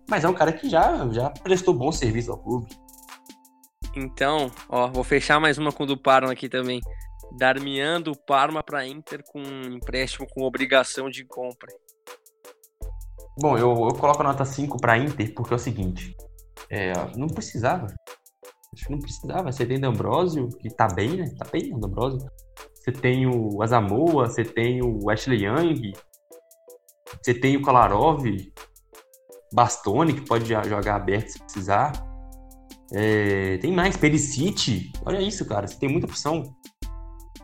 mas 0.09 0.23
é 0.23 0.29
um 0.29 0.33
cara 0.33 0.53
que 0.53 0.69
já, 0.69 1.07
já 1.09 1.29
prestou 1.29 1.73
bom 1.73 1.91
serviço 1.91 2.31
ao 2.31 2.37
clube. 2.37 2.67
Então, 3.95 4.51
ó, 4.69 4.87
vou 4.87 5.03
fechar 5.03 5.39
mais 5.39 5.57
uma 5.57 5.71
com 5.71 5.83
o 5.83 5.87
do 5.87 5.97
Parma 5.97 6.31
aqui 6.31 6.47
também. 6.47 6.79
Darmian 7.37 8.01
do 8.01 8.15
Parma 8.15 8.63
para 8.63 8.87
Inter 8.87 9.23
com 9.23 9.41
um 9.41 9.73
empréstimo 9.73 10.27
com 10.27 10.43
obrigação 10.43 11.09
de 11.09 11.25
compra. 11.25 11.71
Bom, 13.39 13.57
eu, 13.57 13.69
eu 13.69 13.93
coloco 13.93 14.21
a 14.21 14.23
nota 14.23 14.45
5 14.45 14.77
para 14.77 14.97
Inter 14.97 15.33
porque 15.33 15.53
é 15.53 15.55
o 15.55 15.59
seguinte: 15.59 16.15
é, 16.69 16.93
não 17.15 17.27
precisava. 17.27 17.87
Acho 18.79 18.85
que 18.85 18.91
não 18.91 18.99
precisava. 18.99 19.51
Você 19.51 19.65
tem 19.65 19.79
D'Ambrosio, 19.79 20.47
que 20.57 20.69
tá 20.69 20.87
bem, 20.87 21.17
né? 21.17 21.29
Tá 21.37 21.45
bem, 21.51 21.73
o 21.75 21.79
D'Ambrosio. 21.79 22.29
Você 22.73 22.93
tem 22.93 23.27
o 23.27 23.61
Azamoa, 23.61 24.27
você 24.27 24.43
tem 24.43 24.81
o 24.81 25.09
Ashley 25.09 25.45
Young, 25.45 25.91
você 27.21 27.33
tem 27.33 27.57
o 27.57 27.61
Kolarov, 27.61 28.23
Bastoni, 29.53 30.13
que 30.13 30.21
pode 30.21 30.45
jogar 30.45 30.95
aberto 30.95 31.27
se 31.27 31.39
precisar. 31.39 31.91
É, 32.93 33.57
tem 33.57 33.71
mais, 33.71 33.97
Perisic. 33.97 34.91
Olha 35.05 35.21
isso, 35.21 35.45
cara. 35.45 35.67
Você 35.67 35.77
tem 35.77 35.89
muita 35.89 36.07
opção. 36.07 36.55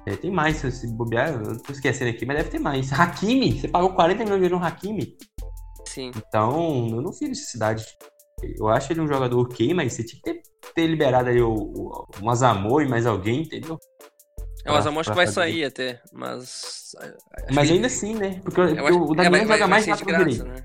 É, 0.05 0.15
tem 0.15 0.31
mais, 0.31 0.57
se 0.57 0.87
bobear, 0.93 1.33
eu 1.33 1.61
tô 1.61 1.73
esquecendo 1.73 2.11
aqui, 2.11 2.25
mas 2.25 2.37
deve 2.37 2.49
ter 2.49 2.59
mais. 2.59 2.93
Hakimi, 2.93 3.59
você 3.59 3.67
pagou 3.67 3.93
40 3.93 4.23
milhões 4.23 4.39
de 4.39 4.45
euros 4.45 4.59
no 4.59 4.65
Hakimi. 4.65 5.17
Sim. 5.85 6.11
Então, 6.15 6.87
eu 6.91 7.01
não 7.01 7.11
vi 7.11 7.27
necessidade. 7.27 7.85
Eu 8.57 8.67
acho 8.69 8.93
ele 8.93 9.01
um 9.01 9.07
jogador 9.07 9.39
ok, 9.41 9.73
mas 9.73 9.93
você 9.93 10.03
tinha 10.03 10.21
que 10.21 10.31
ter 10.31 10.54
ter 10.73 10.87
liberado 10.87 11.29
aí 11.29 11.41
o, 11.41 11.53
o, 11.53 12.05
o 12.21 12.29
Azamor 12.29 12.81
e 12.81 12.87
mais 12.87 13.05
alguém, 13.05 13.41
entendeu? 13.41 13.77
É, 14.65 14.71
o 14.71 14.75
Azamor 14.75 15.01
acho 15.01 15.11
que 15.11 15.15
vai 15.15 15.27
sair 15.27 15.65
até, 15.65 16.01
mas. 16.11 16.95
Mas 17.53 17.69
ainda 17.69 17.87
que... 17.87 17.93
assim, 17.93 18.15
né? 18.15 18.39
Porque, 18.43 18.61
porque 18.61 18.79
acho... 18.79 18.99
o 18.99 19.13
é, 19.13 19.15
Damiano 19.15 19.43
é, 19.43 19.47
joga 19.53 19.67
mais 19.67 19.83
de 19.83 19.91
lateral 19.91 20.23
direito. 20.23 20.45
Né? 20.45 20.55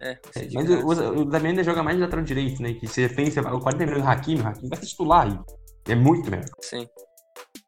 É, 0.00 0.10
é 0.10 0.48
mas 0.52 0.70
o, 0.70 0.86
o 0.88 1.24
Damiano 1.24 1.48
ainda 1.50 1.64
joga 1.64 1.82
mais 1.82 1.96
de 1.96 2.02
lateral 2.02 2.24
direito, 2.24 2.62
né? 2.62 2.74
Que 2.74 2.88
você 2.88 3.08
pensa, 3.08 3.40
o 3.40 3.60
40 3.60 3.84
milhões 3.86 4.02
do 4.02 4.08
Hakimi, 4.08 4.40
o 4.40 4.46
Hakimi 4.46 4.68
vai 4.68 4.78
ser 4.80 4.86
titular 4.86 5.26
aí. 5.26 5.38
É 5.88 5.94
muito 5.94 6.30
melhor. 6.30 6.46
Sim. 6.60 6.86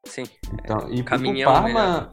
Sim. 0.06 0.24
Então, 0.54 0.88
e 0.90 1.00
o 1.00 1.44
Parma. 1.44 2.10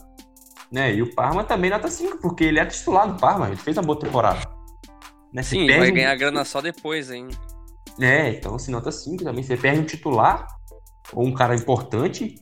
Né, 0.72 0.96
e 0.96 1.02
o 1.02 1.16
Parma 1.16 1.44
também 1.44 1.72
nota 1.72 1.88
5, 1.88 2.20
porque 2.22 2.44
ele 2.44 2.60
é 2.60 2.66
titular 2.66 3.08
do 3.08 3.20
Parma, 3.20 3.48
ele 3.48 3.56
fez 3.56 3.78
uma 3.78 3.84
boa 3.84 3.98
temporada. 4.00 4.40
Né? 5.34 5.42
Sim, 5.42 5.66
vai 5.66 5.92
ganhar 5.92 6.16
grana 6.16 6.44
só 6.44 6.62
depois 6.62 7.10
hein? 7.10 7.28
É, 8.00 8.30
então 8.30 8.56
assim, 8.56 8.72
nota 8.72 8.92
5 8.92 9.24
também. 9.24 9.44
Você 9.44 9.58
perde 9.58 9.82
um 9.82 9.86
titular 9.86 10.48
ou 11.14 11.26
um 11.26 11.34
cara 11.34 11.56
importante 11.56 12.36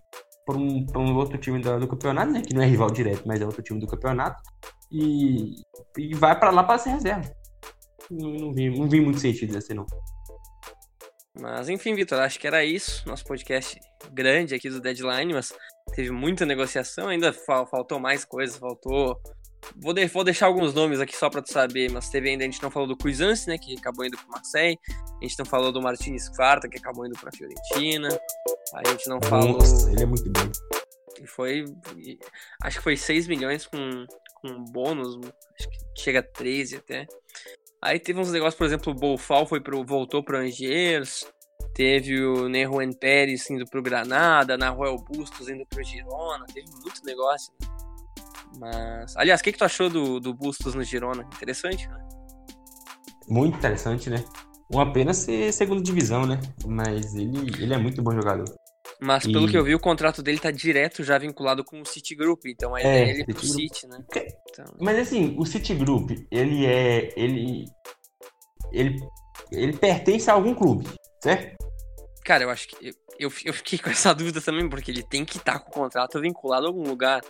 para 0.45 0.57
um, 0.57 0.85
um 0.95 1.15
outro 1.15 1.37
time 1.37 1.59
do, 1.59 1.79
do, 1.79 1.87
campeonato, 1.87 2.31
né? 2.31 2.41
Que 2.41 2.53
não 2.53 2.61
é 2.61 2.65
rival 2.65 2.91
direto, 2.91 3.23
mas 3.25 3.41
é 3.41 3.45
outro 3.45 3.63
time 3.63 3.79
do 3.79 3.87
campeonato. 3.87 4.41
E, 4.91 5.55
e 5.97 6.13
vai 6.13 6.39
para 6.39 6.51
lá 6.51 6.63
para 6.63 6.77
ser 6.77 6.91
reserva. 6.91 7.31
Não, 8.11 8.31
não, 8.31 8.53
vi, 8.53 8.69
não 8.69 8.87
vi 8.87 9.01
muito 9.01 9.19
sentido 9.19 9.53
desse, 9.53 9.73
não. 9.73 9.85
Mas 11.39 11.67
enfim, 11.67 11.95
Vitor, 11.95 12.19
acho 12.19 12.39
que 12.39 12.47
era 12.47 12.63
isso. 12.63 13.07
Nosso 13.07 13.25
podcast 13.25 13.79
grande 14.13 14.55
aqui 14.55 14.69
do 14.69 14.79
Deadline, 14.79 15.33
mas 15.33 15.51
teve 15.93 16.11
muita 16.11 16.45
negociação, 16.45 17.07
ainda 17.07 17.33
faltou 17.33 17.99
mais 17.99 18.23
coisas, 18.23 18.57
faltou 18.57 19.19
Vou, 19.75 19.93
de, 19.93 20.05
vou 20.07 20.23
deixar 20.23 20.47
alguns 20.47 20.73
nomes 20.73 20.99
aqui 20.99 21.15
só 21.15 21.29
para 21.29 21.41
tu 21.41 21.51
saber, 21.51 21.91
mas 21.91 22.09
teve 22.09 22.29
ainda, 22.29 22.43
a 22.43 22.47
gente 22.47 22.61
não 22.61 22.71
falou 22.71 22.87
do 22.87 22.97
Cuisance, 22.97 23.47
né, 23.47 23.57
que 23.57 23.75
acabou 23.77 24.05
indo 24.05 24.17
pro 24.17 24.29
Marseille, 24.29 24.77
a 24.89 25.23
gente 25.23 25.37
não 25.37 25.45
falou 25.45 25.71
do 25.71 25.81
Martinez 25.81 26.29
Quarta, 26.29 26.67
que 26.69 26.77
acabou 26.77 27.05
indo 27.05 27.17
pra 27.19 27.31
Fiorentina, 27.31 28.09
a 28.73 28.89
gente 28.89 29.07
não 29.09 29.21
falou... 29.21 29.57
Nossa, 29.57 29.91
ele 29.91 30.03
é 30.03 30.05
muito 30.05 30.29
bom. 30.29 30.51
E 31.21 31.27
foi, 31.27 31.65
acho 32.61 32.77
que 32.77 32.83
foi 32.83 32.97
6 32.97 33.27
milhões 33.27 33.65
com, 33.65 34.05
com 34.41 34.63
bônus, 34.65 35.17
acho 35.57 35.69
que 35.69 35.77
chega 36.01 36.19
a 36.19 36.23
13 36.23 36.77
até. 36.77 37.07
Aí 37.81 37.99
teve 37.99 38.19
uns 38.19 38.31
negócios, 38.31 38.55
por 38.55 38.65
exemplo, 38.65 38.91
o 38.91 38.95
Bolfal 38.95 39.45
foi 39.45 39.61
pro, 39.61 39.83
voltou 39.85 40.23
pro 40.23 40.37
Angers, 40.37 41.25
teve 41.73 42.23
o 42.23 42.49
Neruen 42.49 42.91
Pérez 42.93 43.49
indo 43.49 43.65
pro 43.65 43.81
Granada, 43.81 44.57
na 44.57 44.69
Royal 44.69 44.97
Bustos 44.97 45.47
indo 45.47 45.65
pro 45.67 45.83
Girona, 45.83 46.45
teve 46.53 46.69
muito 46.81 47.03
negócio, 47.05 47.53
né? 47.61 47.84
Mas, 48.59 49.15
aliás, 49.17 49.41
o 49.41 49.43
que, 49.43 49.51
que 49.51 49.57
tu 49.57 49.65
achou 49.65 49.89
do, 49.89 50.19
do 50.19 50.33
Bustos 50.33 50.75
no 50.75 50.83
Girona? 50.83 51.23
Interessante, 51.23 51.87
né? 51.87 51.97
Muito 53.27 53.57
interessante, 53.57 54.09
né? 54.09 54.23
Uma 54.71 54.91
pena 54.91 55.13
ser 55.13 55.51
segunda 55.51 55.81
divisão, 55.81 56.25
né? 56.25 56.39
Mas 56.65 57.13
ele, 57.15 57.37
ele 57.61 57.73
é 57.73 57.77
muito 57.77 58.01
bom 58.01 58.11
jogador. 58.11 58.45
Mas 58.99 59.25
pelo 59.25 59.47
que 59.47 59.57
eu 59.57 59.63
vi, 59.63 59.75
o 59.75 59.79
contrato 59.79 60.23
dele 60.23 60.39
tá 60.39 60.51
direto 60.51 61.03
já 61.03 61.17
vinculado 61.17 61.63
com 61.63 61.81
o 61.81 61.85
City 61.85 62.15
Group, 62.15 62.45
então 62.45 62.73
a 62.73 62.79
ideia 62.79 63.05
é, 63.05 63.09
ele 63.09 63.21
é 63.23 63.25
pro 63.25 63.45
City, 63.45 63.87
né? 63.87 63.97
Então... 64.49 64.65
Mas 64.79 64.99
assim, 64.99 65.35
o 65.37 65.45
City 65.45 65.73
Group, 65.75 66.11
ele 66.31 66.65
é. 66.65 67.13
ele. 67.15 67.65
ele. 68.71 68.97
ele 69.51 69.77
pertence 69.77 70.29
a 70.29 70.33
algum 70.33 70.53
clube, 70.53 70.87
certo? 71.21 71.55
Cara, 72.23 72.43
eu 72.43 72.49
acho 72.49 72.67
que. 72.69 72.93
Eu, 73.17 73.31
eu 73.43 73.53
fiquei 73.53 73.79
com 73.79 73.89
essa 73.89 74.13
dúvida 74.15 74.41
também, 74.41 74.67
porque 74.69 74.91
ele 74.91 75.03
tem 75.03 75.25
que 75.25 75.37
estar 75.37 75.53
tá 75.53 75.59
com 75.59 75.69
o 75.69 75.83
contrato 75.83 76.19
vinculado 76.21 76.65
a 76.65 76.69
algum 76.69 76.83
lugar. 76.83 77.21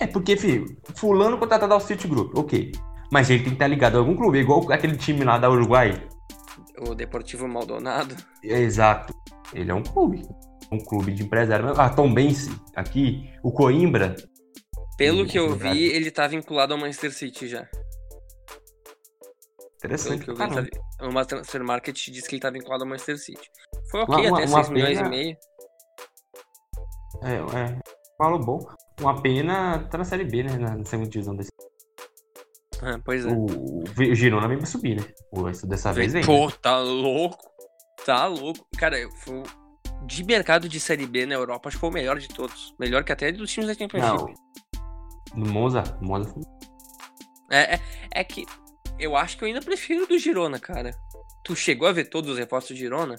É 0.00 0.06
porque, 0.06 0.36
filho, 0.36 0.76
fulano 0.94 1.38
contratado 1.38 1.74
ao 1.74 1.80
City 1.80 2.06
Group, 2.06 2.36
ok. 2.36 2.72
Mas 3.12 3.28
ele 3.30 3.40
tem 3.40 3.48
que 3.50 3.54
estar 3.54 3.66
ligado 3.66 3.96
a 3.96 3.98
algum 3.98 4.14
clube, 4.16 4.38
igual 4.38 4.70
aquele 4.70 4.96
time 4.96 5.24
lá 5.24 5.38
da 5.38 5.50
Uruguai. 5.50 6.06
O 6.86 6.94
Deportivo 6.94 7.48
Maldonado. 7.48 8.14
Exato. 8.42 9.12
Ele 9.52 9.70
é 9.70 9.74
um 9.74 9.82
clube. 9.82 10.22
Um 10.70 10.78
clube 10.78 11.12
de 11.12 11.22
empresário. 11.24 11.72
Ah, 11.80 11.88
Tom 11.88 12.12
Bense, 12.12 12.50
aqui. 12.76 13.28
O 13.42 13.50
Coimbra. 13.50 14.14
Pelo 14.96 15.24
E 15.24 15.26
que 15.28 15.38
eu 15.38 15.48
verdade. 15.50 15.78
vi, 15.78 15.84
ele 15.86 16.10
tá 16.10 16.26
vinculado 16.26 16.74
ao 16.74 16.78
Manchester 16.78 17.12
City 17.12 17.48
já. 17.48 17.62
Pelo 19.80 19.94
Interessante. 19.94 20.24
que 20.24 20.30
eu 20.30 20.34
vi, 20.34 20.40
tá 20.48 21.06
uma 21.06 21.24
transfer 21.24 21.62
market 21.64 21.96
diz 22.10 22.26
que 22.26 22.34
ele 22.34 22.42
tá 22.42 22.50
vinculado 22.50 22.82
ao 22.84 22.88
Manchester 22.90 23.16
City. 23.18 23.48
Foi 23.90 24.00
ok 24.02 24.14
Uma- 24.16 24.28
uma- 24.28 24.38
até 24.38 24.46
uma 24.48 24.58
6 24.64 24.68
milhões 24.70 24.92
e 24.92 24.96
pena- 24.96 25.08
meio. 25.08 25.36
É, 27.22 27.34
é. 27.34 27.78
Falo 28.18 28.38
bom. 28.40 28.58
Uma 29.00 29.20
pena 29.20 29.78
tá 29.90 29.98
na 29.98 30.04
Série 30.04 30.24
B, 30.24 30.42
né? 30.42 30.56
Na, 30.56 30.84
segunda 30.84 31.08
divisão 31.08 31.34
desse. 31.36 31.50
Ah, 32.82 32.98
pois 33.04 33.24
é. 33.24 33.28
O, 33.28 33.46
o, 33.46 33.82
o 33.82 34.14
Girona 34.14 34.48
vem 34.48 34.58
pra 34.58 34.66
subir, 34.66 34.96
né? 34.96 35.50
Isso 35.50 35.66
dessa 35.66 35.92
vez 35.92 36.12
vem. 36.12 36.24
Pô, 36.24 36.50
tá 36.50 36.78
louco. 36.78 37.44
Tá 38.04 38.26
louco. 38.26 38.66
Cara, 38.76 38.96
foi 39.16 39.42
de 40.06 40.24
mercado 40.24 40.68
de 40.68 40.78
Série 40.78 41.06
B 41.06 41.26
na 41.26 41.34
Europa, 41.34 41.68
acho 41.68 41.76
que 41.76 41.80
foi 41.80 41.90
o 41.90 41.92
melhor 41.92 42.18
de 42.18 42.28
todos. 42.28 42.74
Melhor 42.78 43.02
que 43.04 43.12
até 43.12 43.30
dos 43.32 43.50
times 43.50 43.68
da 43.68 43.74
Championship. 43.74 44.16
Não. 45.34 45.44
No 45.44 45.50
Monza. 45.52 45.82
Monza 46.00 46.30
foi- 46.30 46.42
É, 47.50 47.74
é, 47.74 47.80
é 48.12 48.24
que 48.24 48.46
eu 48.98 49.16
acho 49.16 49.36
que 49.36 49.44
eu 49.44 49.48
ainda 49.48 49.60
prefiro 49.60 50.06
do 50.06 50.18
Girona, 50.18 50.58
cara. 50.58 50.92
Tu 51.44 51.54
chegou 51.56 51.88
a 51.88 51.92
ver 51.92 52.04
todos 52.08 52.30
os 52.30 52.38
reforços 52.38 52.70
do 52.70 52.78
Girona? 52.78 53.16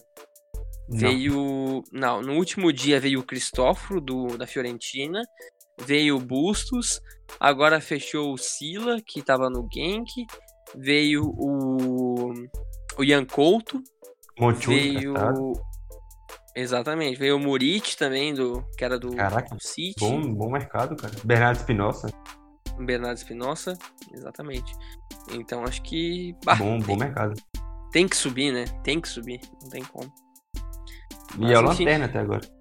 Não. 0.90 0.98
Veio. 1.00 1.84
Não, 1.92 2.22
no 2.22 2.34
último 2.34 2.72
dia 2.74 3.00
veio 3.00 3.20
o 3.20 3.26
Cristóforo 3.26 4.00
do, 4.02 4.38
da 4.38 4.48
Fiorentina. 4.48 5.22
Veio 5.86 6.18
o 6.18 6.20
Bustos. 6.20 7.02
Agora 7.40 7.80
fechou 7.80 8.34
o 8.34 8.38
Sila, 8.38 9.02
que 9.06 9.22
tava 9.22 9.50
no 9.50 9.68
Genk. 9.72 10.26
Veio 10.76 11.24
o. 11.26 12.34
O 12.98 13.04
Ian 13.04 13.26
Couto. 13.26 13.82
Montijo 14.40 15.14
Veio. 15.14 15.54
Exatamente. 16.56 17.18
Veio 17.18 17.38
o 17.38 17.40
Murit 17.40 17.98
também, 17.98 18.34
do, 18.34 18.64
que 18.78 18.84
era 18.84 19.00
do, 19.00 19.16
Caraca, 19.16 19.56
do 19.56 19.64
City. 19.64 20.00
Bom, 20.00 20.34
bom 20.34 20.52
mercado, 20.52 20.96
cara. 20.96 21.14
Bernardo 21.24 21.58
Espinosa. 21.58 22.10
Bernardo 22.80 23.18
Espinosa. 23.18 23.78
Exatamente. 24.14 24.74
Então 25.32 25.64
acho 25.64 25.82
que. 25.82 26.36
bah, 26.44 26.56
bom, 26.56 26.80
bom 26.80 26.86
tem, 26.86 26.98
mercado. 26.98 27.34
tem 27.92 28.08
que 28.08 28.16
subir, 28.16 28.52
né? 28.52 28.66
Tem 28.84 29.00
que 29.00 29.08
subir. 29.08 29.40
Não 29.62 29.70
tem 29.70 29.84
como. 29.84 30.12
E 31.36 31.42
Mas, 31.42 31.52
é 31.52 31.60
o. 31.60 31.62
Lanterna 31.62 32.06
até 32.06 32.20
agora. 32.20 32.59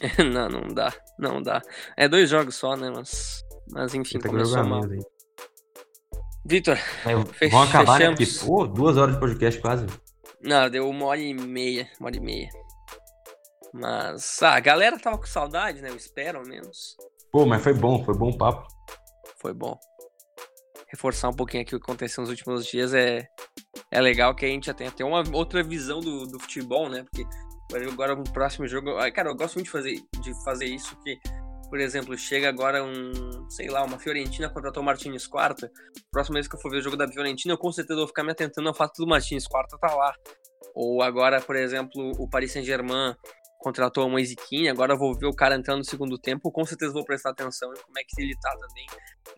não, 0.32 0.48
não 0.48 0.68
dá. 0.68 0.92
Não 1.18 1.42
dá. 1.42 1.62
É 1.96 2.08
dois 2.08 2.30
jogos 2.30 2.54
só, 2.56 2.76
né? 2.76 2.90
Mas, 2.94 3.42
mas 3.70 3.94
enfim, 3.94 4.18
tá 4.18 4.28
começou 4.28 4.64
mal. 4.64 4.82
Vitor, 6.44 6.78
É, 7.04 7.48
vão 7.48 7.62
acabar, 7.62 7.98
né? 7.98 8.16
fechamos. 8.16 8.38
Porque, 8.38 8.46
pô, 8.46 8.66
duas 8.66 8.96
horas 8.96 9.14
de 9.14 9.20
podcast 9.20 9.60
quase. 9.60 9.86
não, 10.42 10.70
deu 10.70 10.88
uma 10.88 11.06
hora 11.06 11.20
e 11.20 11.34
meia. 11.34 11.88
Uma 12.00 12.08
hora 12.08 12.16
e 12.16 12.20
meia. 12.20 12.48
Mas, 13.74 14.42
ah, 14.42 14.54
a 14.54 14.60
galera 14.60 14.98
tava 14.98 15.18
com 15.18 15.26
saudade, 15.26 15.82
né? 15.82 15.90
Eu 15.90 15.96
espero, 15.96 16.38
ao 16.38 16.46
menos. 16.46 16.96
Pô, 17.30 17.44
mas 17.44 17.62
foi 17.62 17.74
bom, 17.74 18.02
foi 18.04 18.14
bom 18.16 18.32
papo. 18.32 18.66
Foi 19.40 19.52
bom. 19.52 19.78
Reforçar 20.90 21.28
um 21.28 21.34
pouquinho 21.34 21.62
aqui 21.62 21.76
o 21.76 21.78
que 21.78 21.84
aconteceu 21.84 22.22
nos 22.22 22.30
últimos 22.30 22.64
dias 22.66 22.94
é, 22.94 23.28
é 23.90 24.00
legal 24.00 24.34
que 24.34 24.46
a 24.46 24.48
gente 24.48 24.66
já 24.66 24.74
tem 24.74 24.86
até 24.86 25.04
uma 25.04 25.22
outra 25.34 25.62
visão 25.62 26.00
do, 26.00 26.26
do 26.26 26.40
futebol, 26.40 26.88
né? 26.88 27.04
Porque 27.04 27.26
agora- 27.72 28.14
no 28.14 28.24
próximo 28.24 28.66
jogo. 28.66 28.94
Cara, 29.14 29.30
eu 29.30 29.36
gosto 29.36 29.54
muito 29.56 29.66
de 29.66 29.72
fazer, 29.72 29.94
de 30.20 30.44
fazer 30.44 30.66
isso, 30.66 30.96
que, 31.02 31.18
por 31.68 31.78
exemplo, 31.78 32.16
chega 32.16 32.48
agora 32.48 32.82
um, 32.82 33.48
sei 33.50 33.68
lá, 33.68 33.84
uma 33.84 33.98
Fiorentina 33.98 34.48
contratou 34.48 34.82
o 34.82 34.86
Martins 34.86 35.26
Quarta. 35.26 35.70
Próxima 36.10 36.34
vez 36.34 36.48
que 36.48 36.56
eu 36.56 36.60
for 36.60 36.70
ver 36.70 36.78
o 36.78 36.82
jogo 36.82 36.96
da 36.96 37.08
Fiorentina, 37.08 37.54
eu 37.54 37.58
com 37.58 37.70
certeza 37.72 37.98
vou 37.98 38.08
ficar 38.08 38.24
me 38.24 38.32
atentando 38.32 38.68
ao 38.68 38.74
fato 38.74 38.96
do 38.98 39.06
Martins 39.06 39.46
Quarta 39.46 39.78
tá 39.78 39.94
lá. 39.94 40.14
Ou 40.74 41.02
agora, 41.02 41.40
por 41.40 41.56
exemplo, 41.56 42.12
o 42.18 42.28
Paris 42.28 42.52
Saint-Germain 42.52 43.14
contratou 43.58 44.06
o 44.06 44.10
Moisiquinha, 44.10 44.70
agora 44.70 44.94
eu 44.94 44.98
vou 44.98 45.12
ver 45.18 45.26
o 45.26 45.34
cara 45.34 45.56
entrando 45.56 45.78
no 45.78 45.84
segundo 45.84 46.16
tempo, 46.16 46.52
com 46.52 46.64
certeza 46.64 46.92
vou 46.92 47.04
prestar 47.04 47.30
atenção 47.30 47.68
em 47.72 47.80
como 47.80 47.98
é 47.98 48.02
que 48.06 48.22
ele 48.22 48.34
tá 48.40 48.50
também. 48.52 48.86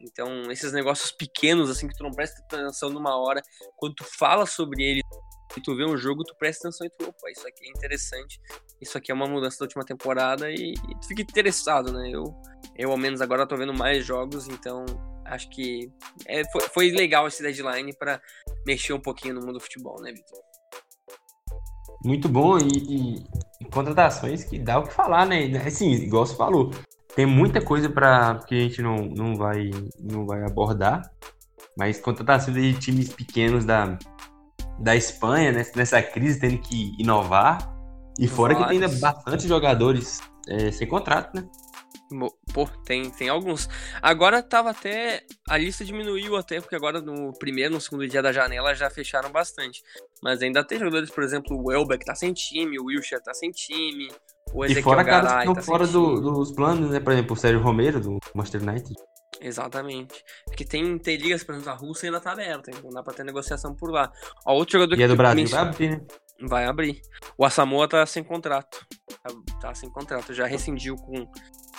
Então, 0.00 0.50
esses 0.52 0.72
negócios 0.72 1.10
pequenos, 1.10 1.70
assim, 1.70 1.88
que 1.88 1.96
tu 1.96 2.02
não 2.04 2.10
presta 2.10 2.38
atenção 2.42 2.90
numa 2.90 3.16
hora, 3.16 3.40
quando 3.76 3.94
tu 3.94 4.04
fala 4.04 4.44
sobre 4.44 4.82
ele 4.82 5.00
e 5.56 5.60
tu 5.60 5.74
vê 5.76 5.84
um 5.84 5.96
jogo, 5.96 6.24
tu 6.24 6.34
presta 6.36 6.68
atenção 6.68 6.86
e 6.86 6.90
tu, 6.90 7.08
opa, 7.08 7.30
isso 7.30 7.46
aqui 7.46 7.66
é 7.66 7.70
interessante, 7.70 8.40
isso 8.80 8.96
aqui 8.96 9.10
é 9.10 9.14
uma 9.14 9.26
mudança 9.26 9.58
da 9.58 9.64
última 9.64 9.84
temporada 9.84 10.50
e, 10.50 10.72
e 10.74 11.00
tu 11.00 11.08
fica 11.08 11.22
interessado, 11.22 11.92
né? 11.92 12.10
Eu, 12.12 12.24
eu, 12.76 12.90
ao 12.90 12.96
menos, 12.96 13.20
agora 13.20 13.46
tô 13.46 13.56
vendo 13.56 13.74
mais 13.74 14.04
jogos, 14.04 14.48
então 14.48 14.84
acho 15.26 15.48
que 15.50 15.90
é, 16.26 16.42
foi, 16.50 16.60
foi 16.62 16.90
legal 16.90 17.26
esse 17.26 17.42
deadline 17.42 17.92
pra 17.96 18.20
mexer 18.66 18.92
um 18.92 19.00
pouquinho 19.00 19.34
no 19.34 19.40
mundo 19.40 19.54
do 19.54 19.60
futebol, 19.60 20.00
né, 20.00 20.12
Vitor? 20.12 20.38
Muito 22.04 22.28
bom 22.28 22.58
e, 22.58 22.68
e- 22.68 23.24
e 23.60 23.64
contratações 23.66 24.44
que 24.44 24.58
dá 24.58 24.78
o 24.78 24.84
que 24.84 24.92
falar, 24.94 25.26
né? 25.26 25.44
Assim, 25.66 25.90
igual 25.92 26.24
você 26.24 26.34
falou, 26.36 26.70
tem 27.14 27.26
muita 27.26 27.60
coisa 27.60 27.90
para 27.90 28.38
que 28.46 28.54
a 28.54 28.60
gente 28.60 28.80
não, 28.82 28.96
não, 28.96 29.34
vai, 29.36 29.70
não 29.98 30.24
vai 30.24 30.42
abordar, 30.44 31.10
mas 31.76 32.00
contratações 32.00 32.56
de 32.56 32.78
times 32.78 33.12
pequenos 33.12 33.64
da, 33.64 33.98
da 34.80 34.96
Espanha, 34.96 35.52
né? 35.52 35.64
nessa 35.76 36.02
crise, 36.02 36.40
tendo 36.40 36.58
que 36.58 36.94
inovar. 36.98 37.58
E 38.18 38.26
fora 38.26 38.54
que 38.54 38.62
tem 38.64 38.72
ainda 38.72 38.86
Vários. 38.88 39.00
bastante 39.00 39.48
jogadores 39.48 40.20
é, 40.48 40.70
sem 40.72 40.86
contrato, 40.88 41.34
né? 41.34 41.48
Pô, 42.52 42.66
tem, 42.84 43.08
tem 43.08 43.28
alguns. 43.28 43.68
Agora 44.02 44.42
tava 44.42 44.70
até. 44.70 45.22
A 45.48 45.56
lista 45.56 45.84
diminuiu 45.84 46.36
até, 46.36 46.60
porque 46.60 46.74
agora 46.74 47.00
no 47.00 47.32
primeiro, 47.38 47.74
no 47.74 47.80
segundo 47.80 48.06
dia 48.08 48.20
da 48.20 48.32
janela 48.32 48.74
já 48.74 48.90
fecharam 48.90 49.30
bastante. 49.30 49.80
Mas 50.20 50.42
ainda 50.42 50.64
tem 50.64 50.76
jogadores, 50.78 51.08
por 51.08 51.22
exemplo, 51.22 51.56
o 51.56 51.68
Welbeck 51.68 52.04
tá 52.04 52.14
sem 52.16 52.32
time, 52.32 52.80
o 52.80 52.86
Wilshere 52.86 53.22
tá 53.22 53.32
sem 53.32 53.52
time, 53.52 54.10
o 54.52 54.64
E 54.64 54.72
Ezequiel 54.72 54.82
fora 54.82 55.04
caras 55.04 55.20
que 55.20 55.28
Garay 55.28 55.38
estão 55.46 55.54
tá 55.54 55.62
fora 55.62 55.86
do- 55.86 56.20
dos 56.20 56.50
planos, 56.52 56.90
né? 56.90 56.98
Por 56.98 57.12
exemplo, 57.12 57.32
o 57.34 57.36
Sérgio 57.38 57.60
Romero, 57.62 58.00
do 58.00 58.18
Manchester 58.34 58.60
United. 58.68 58.94
Exatamente. 59.40 60.22
Porque 60.46 60.64
tem, 60.64 60.98
tem 60.98 61.16
ligas, 61.16 61.42
por 61.42 61.54
exemplo, 61.54 61.70
a 61.72 61.74
Rússia 61.74 62.08
ainda 62.08 62.20
tá 62.20 62.32
aberta, 62.32 62.70
então 62.70 62.90
dá 62.90 63.02
pra 63.02 63.14
ter 63.14 63.24
negociação 63.24 63.74
por 63.74 63.90
lá. 63.90 64.12
Ó, 64.46 64.54
outro 64.54 64.78
jogador 64.78 64.98
E 64.98 65.02
é 65.02 65.08
do 65.08 65.14
tu 65.14 65.16
Brasil, 65.16 65.36
mencionou- 65.42 65.64
vai 65.66 65.72
abrir, 65.74 65.90
né? 65.90 66.06
Vai 66.42 66.64
abrir. 66.66 67.00
O 67.36 67.44
Asamoah 67.44 67.88
tá 67.88 68.04
sem 68.06 68.22
contrato. 68.24 68.86
Tá, 69.22 69.30
tá 69.60 69.74
sem 69.74 69.90
contrato. 69.90 70.32
Já 70.34 70.46
rescindiu 70.46 70.96
com, 70.96 71.26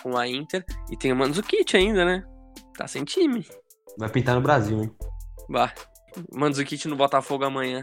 com 0.03 0.17
a 0.17 0.27
Inter. 0.27 0.63
E 0.91 0.97
tem 0.97 1.11
o 1.11 1.15
Mandzukic 1.15 1.75
ainda, 1.75 2.03
né? 2.05 2.23
Tá 2.77 2.87
sem 2.87 3.03
time. 3.03 3.45
Vai 3.97 4.09
pintar 4.09 4.35
no 4.35 4.41
Brasil, 4.41 4.81
hein? 4.83 4.95
Bah. 5.49 5.73
Mandzukic 6.33 6.87
no 6.87 6.95
Botafogo 6.95 7.43
amanhã. 7.43 7.81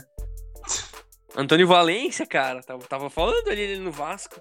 Antônio 1.36 1.66
Valência, 1.66 2.26
cara. 2.26 2.62
Tava, 2.62 2.82
tava 2.86 3.10
falando 3.10 3.48
ali 3.48 3.60
ele 3.60 3.80
no 3.80 3.92
Vasco. 3.92 4.40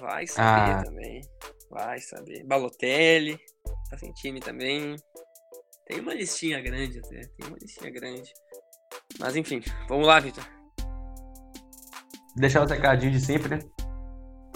Vai 0.00 0.26
saber 0.26 0.72
Ah. 0.72 0.82
também. 0.84 1.20
Vai 1.70 2.00
saber. 2.00 2.44
Balotelli. 2.44 3.38
Tá 3.96 4.00
sem 4.00 4.12
time 4.12 4.40
também. 4.40 4.94
Tem 5.86 6.00
uma 6.00 6.12
listinha 6.12 6.60
grande 6.60 6.98
até. 6.98 7.20
Tem 7.20 7.48
uma 7.48 7.56
listinha 7.58 7.90
grande. 7.90 8.30
Mas 9.18 9.36
enfim, 9.36 9.62
vamos 9.88 10.06
lá, 10.06 10.20
Vitor. 10.20 10.44
deixar 12.36 12.62
os 12.62 12.70
recadinhos 12.70 13.18
de 13.18 13.26
sempre, 13.26 13.56
né? 13.56 13.58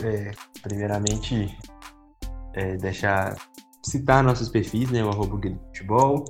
É, 0.03 0.31
primeiramente, 0.63 1.57
é, 2.55 2.77
deixar 2.77 3.35
citar 3.85 4.23
nossos 4.23 4.51
perfis, 4.51 4.91
né? 4.91 5.03
O 5.03 5.09
arroba 5.09 5.41
Futebol, 5.67 6.25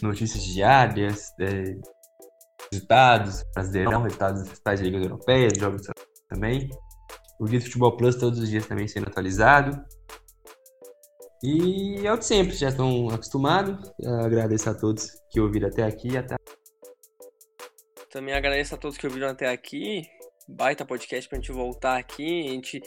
notícias 0.00 0.42
diárias, 0.44 1.32
é, 1.40 1.76
resultados, 2.72 3.44
brasileirão, 3.54 4.02
resultados 4.02 4.40
das 4.40 4.48
principais 4.48 4.80
ligas 4.80 5.02
europeias, 5.02 5.58
jogos 5.58 5.82
também. 6.30 6.70
O 7.38 7.44
Guia 7.44 7.60
Futebol 7.60 7.96
Plus 7.96 8.16
todos 8.16 8.38
os 8.38 8.48
dias 8.48 8.66
também 8.66 8.88
sendo 8.88 9.08
atualizado. 9.08 9.84
E 11.46 12.06
é 12.06 12.10
o 12.10 12.16
de 12.16 12.24
sempre, 12.24 12.56
já 12.56 12.70
estão 12.70 13.10
acostumados. 13.10 13.92
Agradeço 14.24 14.70
a 14.70 14.74
todos 14.74 15.10
que 15.30 15.38
ouviram 15.38 15.68
até 15.68 15.82
aqui 15.82 16.16
até 16.16 16.36
Também 18.10 18.32
agradeço 18.32 18.74
a 18.74 18.78
todos 18.78 18.96
que 18.96 19.06
ouviram 19.06 19.28
até 19.28 19.50
aqui. 19.50 20.08
Baita 20.48 20.86
podcast 20.86 21.28
pra 21.28 21.36
gente 21.36 21.52
voltar 21.52 21.98
aqui. 21.98 22.46
A 22.46 22.50
gente. 22.50 22.80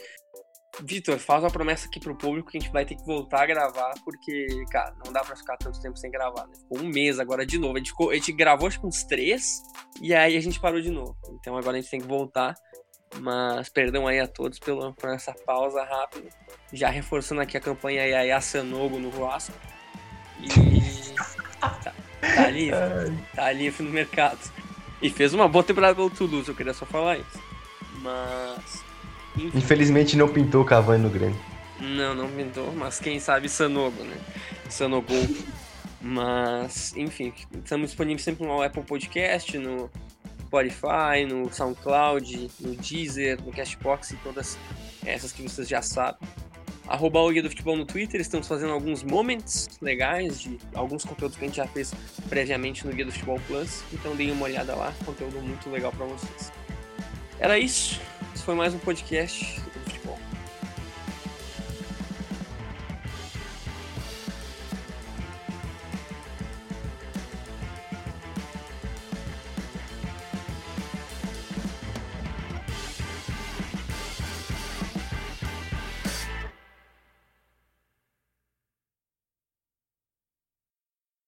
Vitor, 0.82 1.18
faz 1.18 1.44
uma 1.44 1.50
promessa 1.50 1.86
aqui 1.86 2.00
pro 2.00 2.18
público 2.18 2.50
que 2.50 2.58
a 2.58 2.60
gente 2.60 2.72
vai 2.72 2.84
ter 2.84 2.96
que 2.96 3.04
voltar 3.04 3.42
a 3.42 3.46
gravar, 3.46 3.94
porque, 4.04 4.46
cara, 4.70 4.94
não 5.04 5.12
dá 5.12 5.20
pra 5.20 5.36
ficar 5.36 5.56
tanto 5.56 5.80
tempo 5.80 5.96
sem 5.96 6.10
gravar, 6.10 6.46
né? 6.46 6.54
Ficou 6.56 6.78
um 6.78 6.88
mês 6.88 7.18
agora 7.20 7.46
de 7.46 7.58
novo. 7.58 7.76
A 7.76 7.78
gente, 7.78 7.92
a 8.10 8.14
gente 8.14 8.32
gravou 8.32 8.66
acho 8.66 8.80
que 8.80 8.86
uns 8.86 9.04
três, 9.04 9.60
e 10.00 10.14
aí 10.14 10.36
a 10.36 10.40
gente 10.40 10.60
parou 10.60 10.80
de 10.80 10.90
novo. 10.90 11.16
Então 11.40 11.56
agora 11.56 11.78
a 11.78 11.80
gente 11.80 11.90
tem 11.90 12.00
que 12.00 12.06
voltar. 12.06 12.54
Mas 13.16 13.68
perdão 13.68 14.06
aí 14.06 14.20
a 14.20 14.26
todos 14.26 14.58
pela, 14.58 14.92
por 14.92 15.10
essa 15.10 15.32
pausa 15.32 15.82
rápida. 15.82 16.28
Já 16.72 16.90
reforçando 16.90 17.40
aqui 17.40 17.56
a 17.56 17.60
campanha 17.60 18.04
Yaya 18.04 18.40
Sanogo 18.40 18.98
no 18.98 19.10
Vasco. 19.10 19.54
E. 20.40 21.14
Tá, 21.60 21.70
tá 22.20 22.44
ali, 22.44 22.70
tá 23.34 23.46
ali 23.46 23.74
no 23.80 23.90
mercado. 23.90 24.38
E 25.00 25.10
fez 25.10 25.32
uma 25.32 25.48
boa 25.48 25.64
temporada 25.64 25.94
pelo 25.94 26.10
Toulouse, 26.10 26.48
eu 26.48 26.54
queria 26.54 26.74
só 26.74 26.84
falar 26.84 27.18
isso. 27.18 27.42
Mas. 28.02 28.84
Enfim, 29.36 29.58
Infelizmente 29.58 30.16
não 30.16 30.28
pintou 30.28 30.62
o 30.62 30.64
Cavani 30.64 31.02
no 31.02 31.10
Grêmio. 31.10 31.38
não, 31.80 32.14
não 32.14 32.28
pintou, 32.28 32.72
mas 32.72 32.98
quem 32.98 33.20
sabe 33.20 33.48
Sanogo, 33.48 34.02
né? 34.02 34.16
Sanogo. 34.68 35.12
Mas, 36.00 36.96
enfim, 36.96 37.32
estamos 37.52 37.88
disponíveis 37.88 38.22
sempre 38.22 38.46
no 38.46 38.62
Apple 38.62 38.84
Podcast, 38.84 39.58
no 39.58 39.90
Spotify, 40.48 41.26
no 41.28 41.52
SoundCloud, 41.52 42.50
no 42.60 42.74
Deezer, 42.74 43.38
no 43.44 43.52
Castbox 43.52 44.12
e 44.12 44.16
todas 44.16 44.58
essas 45.04 45.30
que 45.30 45.42
vocês 45.42 45.68
já 45.68 45.82
sabem. 45.82 46.26
arroba 46.86 47.20
o 47.20 47.30
Guia 47.30 47.42
do 47.42 47.50
Futebol 47.50 47.76
no 47.76 47.84
Twitter. 47.84 48.18
Estamos 48.18 48.48
fazendo 48.48 48.72
alguns 48.72 49.02
momentos 49.02 49.68
legais 49.82 50.40
de 50.40 50.58
alguns 50.74 51.04
conteúdos 51.04 51.36
que 51.36 51.44
a 51.44 51.48
gente 51.48 51.56
já 51.58 51.66
fez 51.66 51.92
previamente 52.30 52.86
no 52.86 52.92
Guia 52.94 53.04
do 53.04 53.12
Futebol 53.12 53.38
Plus. 53.46 53.84
Então 53.92 54.16
deem 54.16 54.30
uma 54.30 54.46
olhada 54.46 54.74
lá, 54.74 54.94
conteúdo 55.04 55.38
muito 55.42 55.68
legal 55.68 55.92
para 55.92 56.06
vocês. 56.06 56.50
Era 57.38 57.58
isso. 57.58 58.00
Esse 58.34 58.42
foi 58.42 58.54
mais 58.54 58.72
um 58.72 58.78
podcast 58.78 59.60